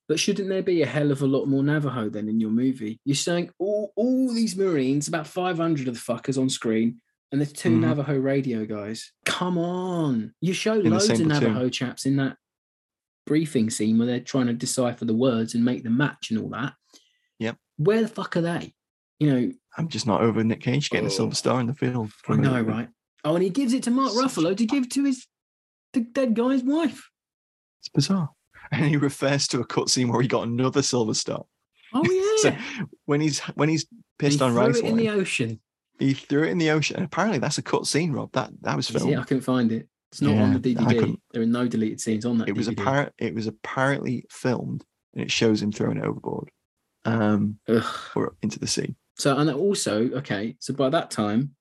But 0.09 0.19
shouldn't 0.19 0.49
there 0.49 0.63
be 0.63 0.81
a 0.83 0.87
hell 0.87 1.11
of 1.11 1.21
a 1.21 1.27
lot 1.27 1.47
more 1.47 1.63
Navajo 1.63 2.09
then 2.09 2.29
in 2.29 2.41
your 2.41 2.51
movie? 2.51 2.99
You're 3.05 3.15
saying 3.15 3.51
all, 3.59 3.93
all 3.95 4.33
these 4.33 4.57
Marines, 4.57 5.07
about 5.07 5.27
500 5.27 5.87
of 5.87 5.95
the 5.95 6.01
fuckers 6.01 6.41
on 6.41 6.49
screen, 6.49 7.01
and 7.31 7.41
there's 7.41 7.53
2 7.53 7.69
Mhm. 7.77 7.81
Navajo 7.81 8.17
radio 8.19 8.65
guys. 8.65 9.13
Come 9.27 9.59
on. 9.59 10.33
You 10.41 10.55
show 10.55 10.81
In 10.81 10.91
loads 10.93 11.11
of 11.11 11.17
platoon. 11.17 11.29
Navajo 11.29 11.69
chaps 11.69 12.07
in 12.07 12.17
that 12.17 12.39
briefing 13.27 13.69
scene 13.69 13.99
where 13.99 14.07
they're 14.07 14.21
trying 14.21 14.47
to 14.47 14.55
decipher 14.55 15.05
the 15.05 15.15
words 15.15 15.55
and 15.55 15.63
make 15.63 15.83
them 15.85 15.99
match 15.99 16.31
and 16.31 16.41
all 16.41 16.49
that. 16.51 16.73
Yep. 17.39 17.59
Where 17.77 18.01
the 18.01 18.09
fuck 18.09 18.35
are 18.39 18.41
they? 18.41 18.73
You 19.21 19.31
know, 19.31 19.53
I'm 19.77 19.89
just 19.89 20.07
not 20.07 20.23
over 20.23 20.43
Nick 20.43 20.61
Cage 20.63 20.89
getting 20.89 21.07
a 21.09 21.11
Oh. 21.11 21.15
silver 21.15 21.35
star 21.35 21.61
in 21.61 21.67
the 21.67 21.75
field. 21.75 22.11
I 22.29 22.37
know, 22.37 22.63
right? 22.63 22.89
Oh, 23.25 23.35
and 23.35 23.45
he 23.45 23.51
gives 23.51 23.75
it 23.75 23.83
to 23.83 23.91
Mark 23.91 24.13
Ruffalo 24.15 24.57
to 24.57 24.65
give 24.65 24.89
to 24.89 25.05
his 25.05 25.27
the 25.93 26.01
dead 26.01 26.35
guy's 26.35 26.63
wife. 26.63 27.11
It's 27.81 27.89
bizarre. 27.89 28.31
And 28.71 28.85
he 28.85 28.99
refers 28.99 29.49
to 29.49 29.61
a 29.61 29.67
cutscene 29.67 30.13
where 30.13 30.21
he 30.21 30.29
got 30.29 30.47
another 30.47 30.83
silver 30.83 31.15
star. 31.15 31.47
Oh 31.95 32.37
So 32.43 32.49
yeah. 32.49 32.61
when 33.07 33.21
he's 33.23 33.41
when 33.41 33.71
he's 33.71 33.87
pissed 34.19 34.41
he 34.41 34.45
on 34.45 34.71
it 34.71 34.85
in 34.85 34.97
the 34.97 35.09
ocean. 35.09 35.61
he 35.99 36.13
threw 36.13 36.45
it 36.45 36.51
in 36.51 36.59
the 36.59 36.71
ocean. 36.71 36.97
And 36.97 37.07
apparently 37.07 37.39
that's 37.39 37.57
a 37.57 37.63
cutscene, 37.63 38.15
Rob. 38.15 38.31
That 38.33 38.51
that 38.61 38.77
was 38.77 38.89
filmed. 38.91 39.17
I 39.17 39.23
couldn't 39.23 39.43
find 39.43 39.73
it. 39.73 39.89
It's 40.13 40.21
not 40.21 40.37
on 40.37 40.53
the 40.53 40.75
DVD. 40.75 41.17
There 41.33 41.43
are 41.43 41.47
no 41.47 41.67
deleted 41.67 42.01
scenes 42.01 42.27
on 42.27 42.39
that. 42.39 42.49
It 42.49 42.57
was 42.57 42.69
apparent 42.69 43.13
it 43.19 43.35
was 43.35 43.47
apparently 43.47 44.27
filmed 44.31 44.85
and 45.15 45.23
it 45.23 45.31
shows 45.31 45.63
him 45.63 45.73
throwing 45.73 45.97
it 45.97 46.05
overboard. 46.05 46.51
Um 47.07 47.59
Ugh. 47.69 47.85
or 48.15 48.37
into 48.43 48.59
the 48.59 48.67
sea. 48.67 48.97
So 49.17 49.37
and 49.37 49.51
also 49.51 50.11
okay. 50.11 50.57
So 50.61 50.75
by 50.75 50.91
that 50.91 51.11
time, 51.11 51.55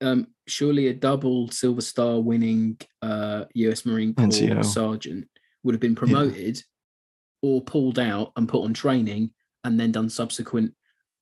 um, 0.00 0.26
surely 0.46 0.88
a 0.88 0.94
double 0.94 1.50
Silver 1.50 1.80
Star 1.80 2.20
winning 2.20 2.78
uh, 3.02 3.44
U.S. 3.54 3.84
Marine 3.84 4.14
Corps 4.14 4.26
NCO. 4.26 4.64
sergeant 4.64 5.28
would 5.62 5.74
have 5.74 5.80
been 5.80 5.94
promoted 5.94 6.62
or 7.42 7.62
pulled 7.62 7.98
out 7.98 8.32
and 8.36 8.48
put 8.48 8.64
on 8.64 8.74
training 8.74 9.30
and 9.64 9.78
then 9.78 9.92
done 9.92 10.08
subsequent 10.08 10.74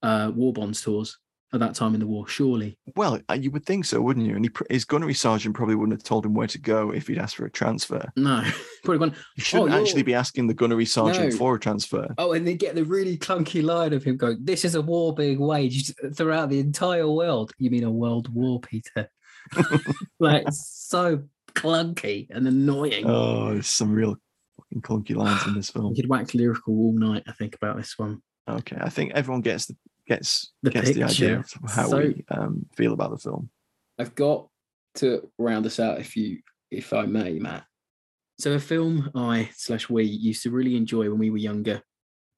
uh, 0.02 0.30
war 0.34 0.52
bonds 0.52 0.82
tours 0.82 1.18
at 1.52 1.60
that 1.60 1.74
time 1.74 1.94
in 1.94 2.00
the 2.00 2.06
war. 2.06 2.28
Surely, 2.28 2.76
Well, 2.94 3.20
uh, 3.30 3.34
you 3.34 3.50
would 3.52 3.64
think 3.64 3.86
so, 3.86 4.00
wouldn't 4.02 4.26
you? 4.26 4.36
And 4.36 4.44
he, 4.44 4.50
his 4.68 4.84
gunnery 4.84 5.14
sergeant 5.14 5.54
probably 5.54 5.74
wouldn't 5.76 5.98
have 5.98 6.02
told 6.04 6.26
him 6.26 6.34
where 6.34 6.46
to 6.46 6.58
go 6.58 6.90
if 6.90 7.06
he'd 7.08 7.16
asked 7.18 7.36
for 7.36 7.46
a 7.46 7.50
transfer. 7.50 8.10
no, 8.16 8.42
probably 8.84 8.98
gone. 9.08 9.16
You 9.36 9.42
shouldn't 9.44 9.70
you're- 9.70 9.80
actually 9.82 10.02
be 10.02 10.14
asking 10.14 10.46
the 10.46 10.54
gunnery 10.54 10.84
sergeant 10.84 11.30
No. 11.32 11.36
for 11.38 11.54
a 11.54 11.60
transfer. 11.60 12.14
Oh, 12.18 12.32
and 12.32 12.46
they 12.46 12.54
get 12.54 12.74
the 12.74 12.84
really 12.84 13.16
clunky 13.16 13.62
line 13.62 13.92
of 13.94 14.04
him 14.04 14.16
going, 14.18 14.38
"This 14.42 14.64
is 14.64 14.74
a 14.74 14.82
war 14.82 15.14
being 15.14 15.38
waged 15.38 15.94
throughout 16.14 16.50
the 16.50 16.60
entire 16.60 17.08
world." 17.10 17.52
You 17.58 17.70
mean 17.70 17.84
a 17.84 17.90
world 17.90 18.32
war, 18.34 18.60
Peter? 18.60 19.08
like 20.18 20.44
so 20.50 21.22
clunky 21.54 22.26
and 22.30 22.46
annoying. 22.46 23.04
Oh, 23.06 23.52
there's 23.54 23.68
some 23.68 23.92
real 23.92 24.16
fucking 24.58 24.82
clunky 24.82 25.16
lines 25.16 25.46
in 25.46 25.54
this 25.54 25.70
film. 25.70 25.94
Could 25.94 26.08
wax 26.08 26.34
lyrical 26.34 26.74
all 26.74 26.92
night. 26.92 27.22
I 27.26 27.32
think 27.32 27.54
about 27.54 27.76
this 27.78 27.98
one. 27.98 28.22
Okay, 28.48 28.76
I 28.80 28.88
think 28.88 29.12
everyone 29.14 29.42
gets 29.42 29.66
the 29.66 29.76
gets 30.08 30.52
The 30.62 30.70
gets 30.70 30.92
the 30.92 31.02
idea 31.04 31.36
picture. 31.38 31.58
of 31.64 31.70
how 31.72 31.88
So- 31.88 31.98
we 31.98 32.24
um, 32.30 32.66
feel 32.76 32.92
about 32.92 33.10
the 33.10 33.18
film. 33.18 33.50
I've 33.98 34.14
got 34.14 34.48
to 34.96 35.28
round 35.38 35.64
this 35.64 35.78
out, 35.80 36.00
if 36.00 36.16
you, 36.16 36.38
if 36.70 36.92
I 36.92 37.04
may, 37.06 37.38
Matt. 37.38 37.64
So 38.38 38.52
a 38.52 38.60
film 38.60 39.10
I 39.14 39.50
slash 39.54 39.90
we 39.90 40.04
used 40.04 40.42
to 40.44 40.50
really 40.50 40.76
enjoy 40.76 41.08
when 41.10 41.18
we 41.18 41.30
were 41.30 41.38
younger. 41.38 41.82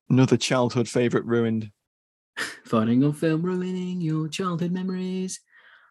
Another 0.09 0.37
childhood 0.39 0.89
favorite 0.89 1.25
ruined. 1.27 1.71
Fighting 2.65 3.05
on 3.05 3.13
Film, 3.13 3.43
ruining 3.43 4.01
your 4.01 4.27
childhood 4.29 4.73
memories. 4.73 5.41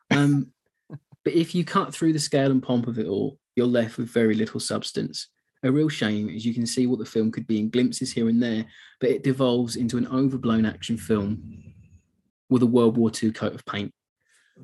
Um, 0.10 0.52
but 1.24 1.34
if 1.34 1.54
you 1.54 1.64
cut 1.64 1.94
through 1.94 2.14
the 2.14 2.20
scale 2.20 2.50
and 2.52 2.64
pomp 2.64 2.88
of 2.88 2.98
it 2.98 3.06
all, 3.06 3.38
you're 3.56 3.68
left 3.68 3.98
with 3.98 4.10
very 4.10 4.34
little 4.34 4.60
substance. 4.60 5.28
A 5.64 5.72
real 5.72 5.90
shame 5.90 6.30
as 6.30 6.46
you 6.46 6.54
can 6.54 6.66
see 6.66 6.88
what 6.88 7.00
the 7.00 7.06
film 7.06 7.32
could 7.32 7.46
be 7.46 7.60
in 7.60 7.70
glimpses 7.70 8.12
here 8.12 8.30
and 8.30 8.42
there, 8.42 8.66
but 9.00 9.10
it 9.10 9.24
devolves 9.24 9.76
into 9.76 9.98
an 9.98 10.08
overblown 10.08 10.66
action 10.66 10.98
film 10.98 11.74
with 12.50 12.64
a 12.64 12.68
World 12.68 12.98
War 12.98 13.12
II 13.12 13.32
coat 13.32 13.54
of 13.54 13.66
paint. 13.66 13.92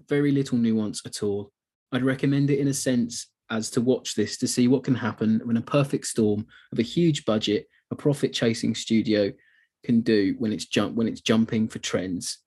Very 0.07 0.31
little 0.31 0.57
nuance 0.57 1.01
at 1.05 1.21
all. 1.21 1.51
I'd 1.91 2.03
recommend 2.03 2.49
it 2.49 2.59
in 2.59 2.67
a 2.67 2.73
sense 2.73 3.27
as 3.49 3.69
to 3.71 3.81
watch 3.81 4.15
this 4.15 4.37
to 4.37 4.47
see 4.47 4.67
what 4.67 4.83
can 4.83 4.95
happen 4.95 5.41
when 5.43 5.57
a 5.57 5.61
perfect 5.61 6.07
storm 6.07 6.45
of 6.71 6.79
a 6.79 6.83
huge 6.83 7.25
budget, 7.25 7.67
a 7.91 7.95
profit 7.95 8.33
chasing 8.33 8.73
studio 8.73 9.31
can 9.83 10.01
do 10.01 10.35
when 10.39 10.51
it's 10.51 10.65
jump 10.65 10.95
when 10.95 11.07
it's 11.07 11.21
jumping 11.21 11.67
for 11.67 11.79
trends. 11.79 12.39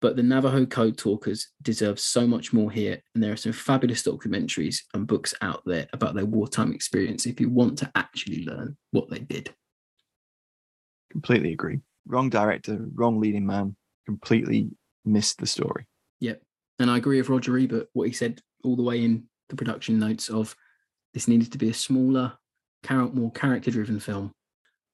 But 0.00 0.16
the 0.16 0.22
Navajo 0.22 0.64
Code 0.64 0.96
Talkers 0.96 1.48
deserve 1.60 2.00
so 2.00 2.26
much 2.26 2.52
more 2.52 2.70
here, 2.70 3.02
and 3.14 3.22
there 3.22 3.32
are 3.32 3.36
some 3.36 3.52
fabulous 3.52 4.02
documentaries 4.02 4.78
and 4.94 5.06
books 5.06 5.34
out 5.42 5.62
there 5.66 5.88
about 5.92 6.14
their 6.14 6.24
wartime 6.24 6.72
experience 6.72 7.26
if 7.26 7.38
you 7.38 7.50
want 7.50 7.78
to 7.78 7.90
actually 7.94 8.44
learn 8.44 8.76
what 8.92 9.10
they 9.10 9.18
did. 9.18 9.54
Completely 11.10 11.52
agree. 11.52 11.80
Wrong 12.06 12.30
director, 12.30 12.78
wrong 12.94 13.20
leading 13.20 13.46
man. 13.46 13.76
Completely 14.06 14.70
missed 15.04 15.38
the 15.38 15.46
story. 15.46 15.86
Yep. 16.20 16.42
And 16.78 16.90
I 16.90 16.96
agree 16.96 17.18
with 17.18 17.28
Roger 17.28 17.58
Ebert, 17.58 17.88
what 17.92 18.08
he 18.08 18.14
said 18.14 18.40
all 18.64 18.76
the 18.76 18.82
way 18.82 19.04
in 19.04 19.24
the 19.50 19.56
production 19.56 19.98
notes 19.98 20.30
of 20.30 20.56
this 21.12 21.28
needed 21.28 21.52
to 21.52 21.58
be 21.58 21.68
a 21.68 21.74
smaller, 21.74 22.32
more 22.88 23.32
character-driven 23.32 24.00
film. 24.00 24.32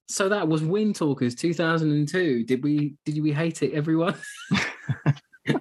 So 0.08 0.28
that 0.28 0.48
was 0.48 0.62
Wind 0.62 0.96
Talkers 0.96 1.34
2002. 1.34 2.44
Did 2.44 2.62
we 2.62 2.96
did 3.04 3.22
we 3.22 3.32
hate 3.32 3.62
it, 3.62 3.72
everyone? 3.72 4.14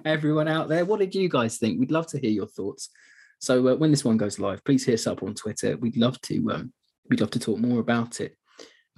everyone 0.04 0.48
out 0.48 0.68
there, 0.68 0.84
what 0.84 1.00
did 1.00 1.14
you 1.14 1.28
guys 1.28 1.58
think? 1.58 1.78
We'd 1.78 1.90
love 1.90 2.06
to 2.08 2.18
hear 2.18 2.30
your 2.30 2.46
thoughts. 2.46 2.90
So 3.38 3.68
uh, 3.68 3.76
when 3.76 3.90
this 3.90 4.04
one 4.04 4.16
goes 4.16 4.38
live, 4.38 4.64
please 4.64 4.84
hit 4.84 4.94
us 4.94 5.06
up 5.06 5.22
on 5.22 5.34
Twitter. 5.34 5.76
We'd 5.76 5.96
love 5.96 6.20
to 6.22 6.50
um, 6.52 6.72
we'd 7.08 7.20
love 7.20 7.30
to 7.30 7.38
talk 7.38 7.58
more 7.58 7.80
about 7.80 8.20
it. 8.20 8.36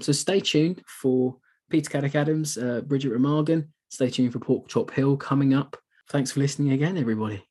So 0.01 0.13
stay 0.13 0.41
tuned 0.41 0.83
for 0.87 1.37
Peter 1.71 1.91
Caddick 1.91 2.15
Adams, 2.15 2.57
uh, 2.57 2.83
Bridge 2.83 3.07
at 3.07 3.13
Remagen. 3.13 3.69
Stay 3.91 4.11
tuned 4.11 4.33
for 4.33 4.39
Pork 4.39 4.69
Chop 4.69 4.91
Hill 4.91 5.17
coming 5.17 5.55
up. 5.55 5.77
Thanks 6.11 6.33
for 6.33 6.41
listening 6.41 6.73
again, 6.73 6.97
everybody. 6.97 7.45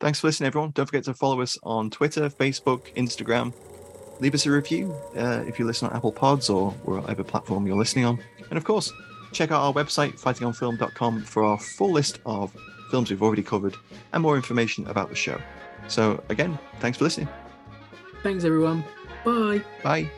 Thanks 0.00 0.20
for 0.20 0.26
listening, 0.26 0.48
everyone. 0.48 0.72
Don't 0.72 0.86
forget 0.86 1.04
to 1.04 1.14
follow 1.14 1.40
us 1.40 1.56
on 1.62 1.90
Twitter, 1.90 2.28
Facebook, 2.28 2.94
Instagram. 2.96 3.54
Leave 4.20 4.34
us 4.34 4.44
a 4.46 4.50
review 4.50 4.94
uh, 5.16 5.42
if 5.46 5.58
you 5.58 5.64
listen 5.64 5.88
on 5.88 5.96
Apple 5.96 6.12
Pods 6.12 6.50
or 6.50 6.72
whatever 6.84 7.24
platform 7.24 7.66
you're 7.66 7.76
listening 7.76 8.04
on. 8.04 8.18
And 8.50 8.58
of 8.58 8.64
course, 8.64 8.92
check 9.32 9.50
out 9.50 9.60
our 9.60 9.72
website, 9.72 10.20
fightingonfilm.com, 10.20 11.22
for 11.22 11.44
our 11.44 11.58
full 11.58 11.92
list 11.92 12.20
of 12.26 12.54
films 12.90 13.10
we've 13.10 13.22
already 13.22 13.42
covered 13.42 13.76
and 14.12 14.22
more 14.22 14.36
information 14.36 14.86
about 14.86 15.08
the 15.08 15.14
show. 15.14 15.40
So, 15.88 16.22
again, 16.28 16.58
thanks 16.80 16.98
for 16.98 17.04
listening. 17.04 17.28
Thanks, 18.22 18.44
everyone. 18.44 18.84
Bye. 19.24 19.62
Bye. 19.82 20.10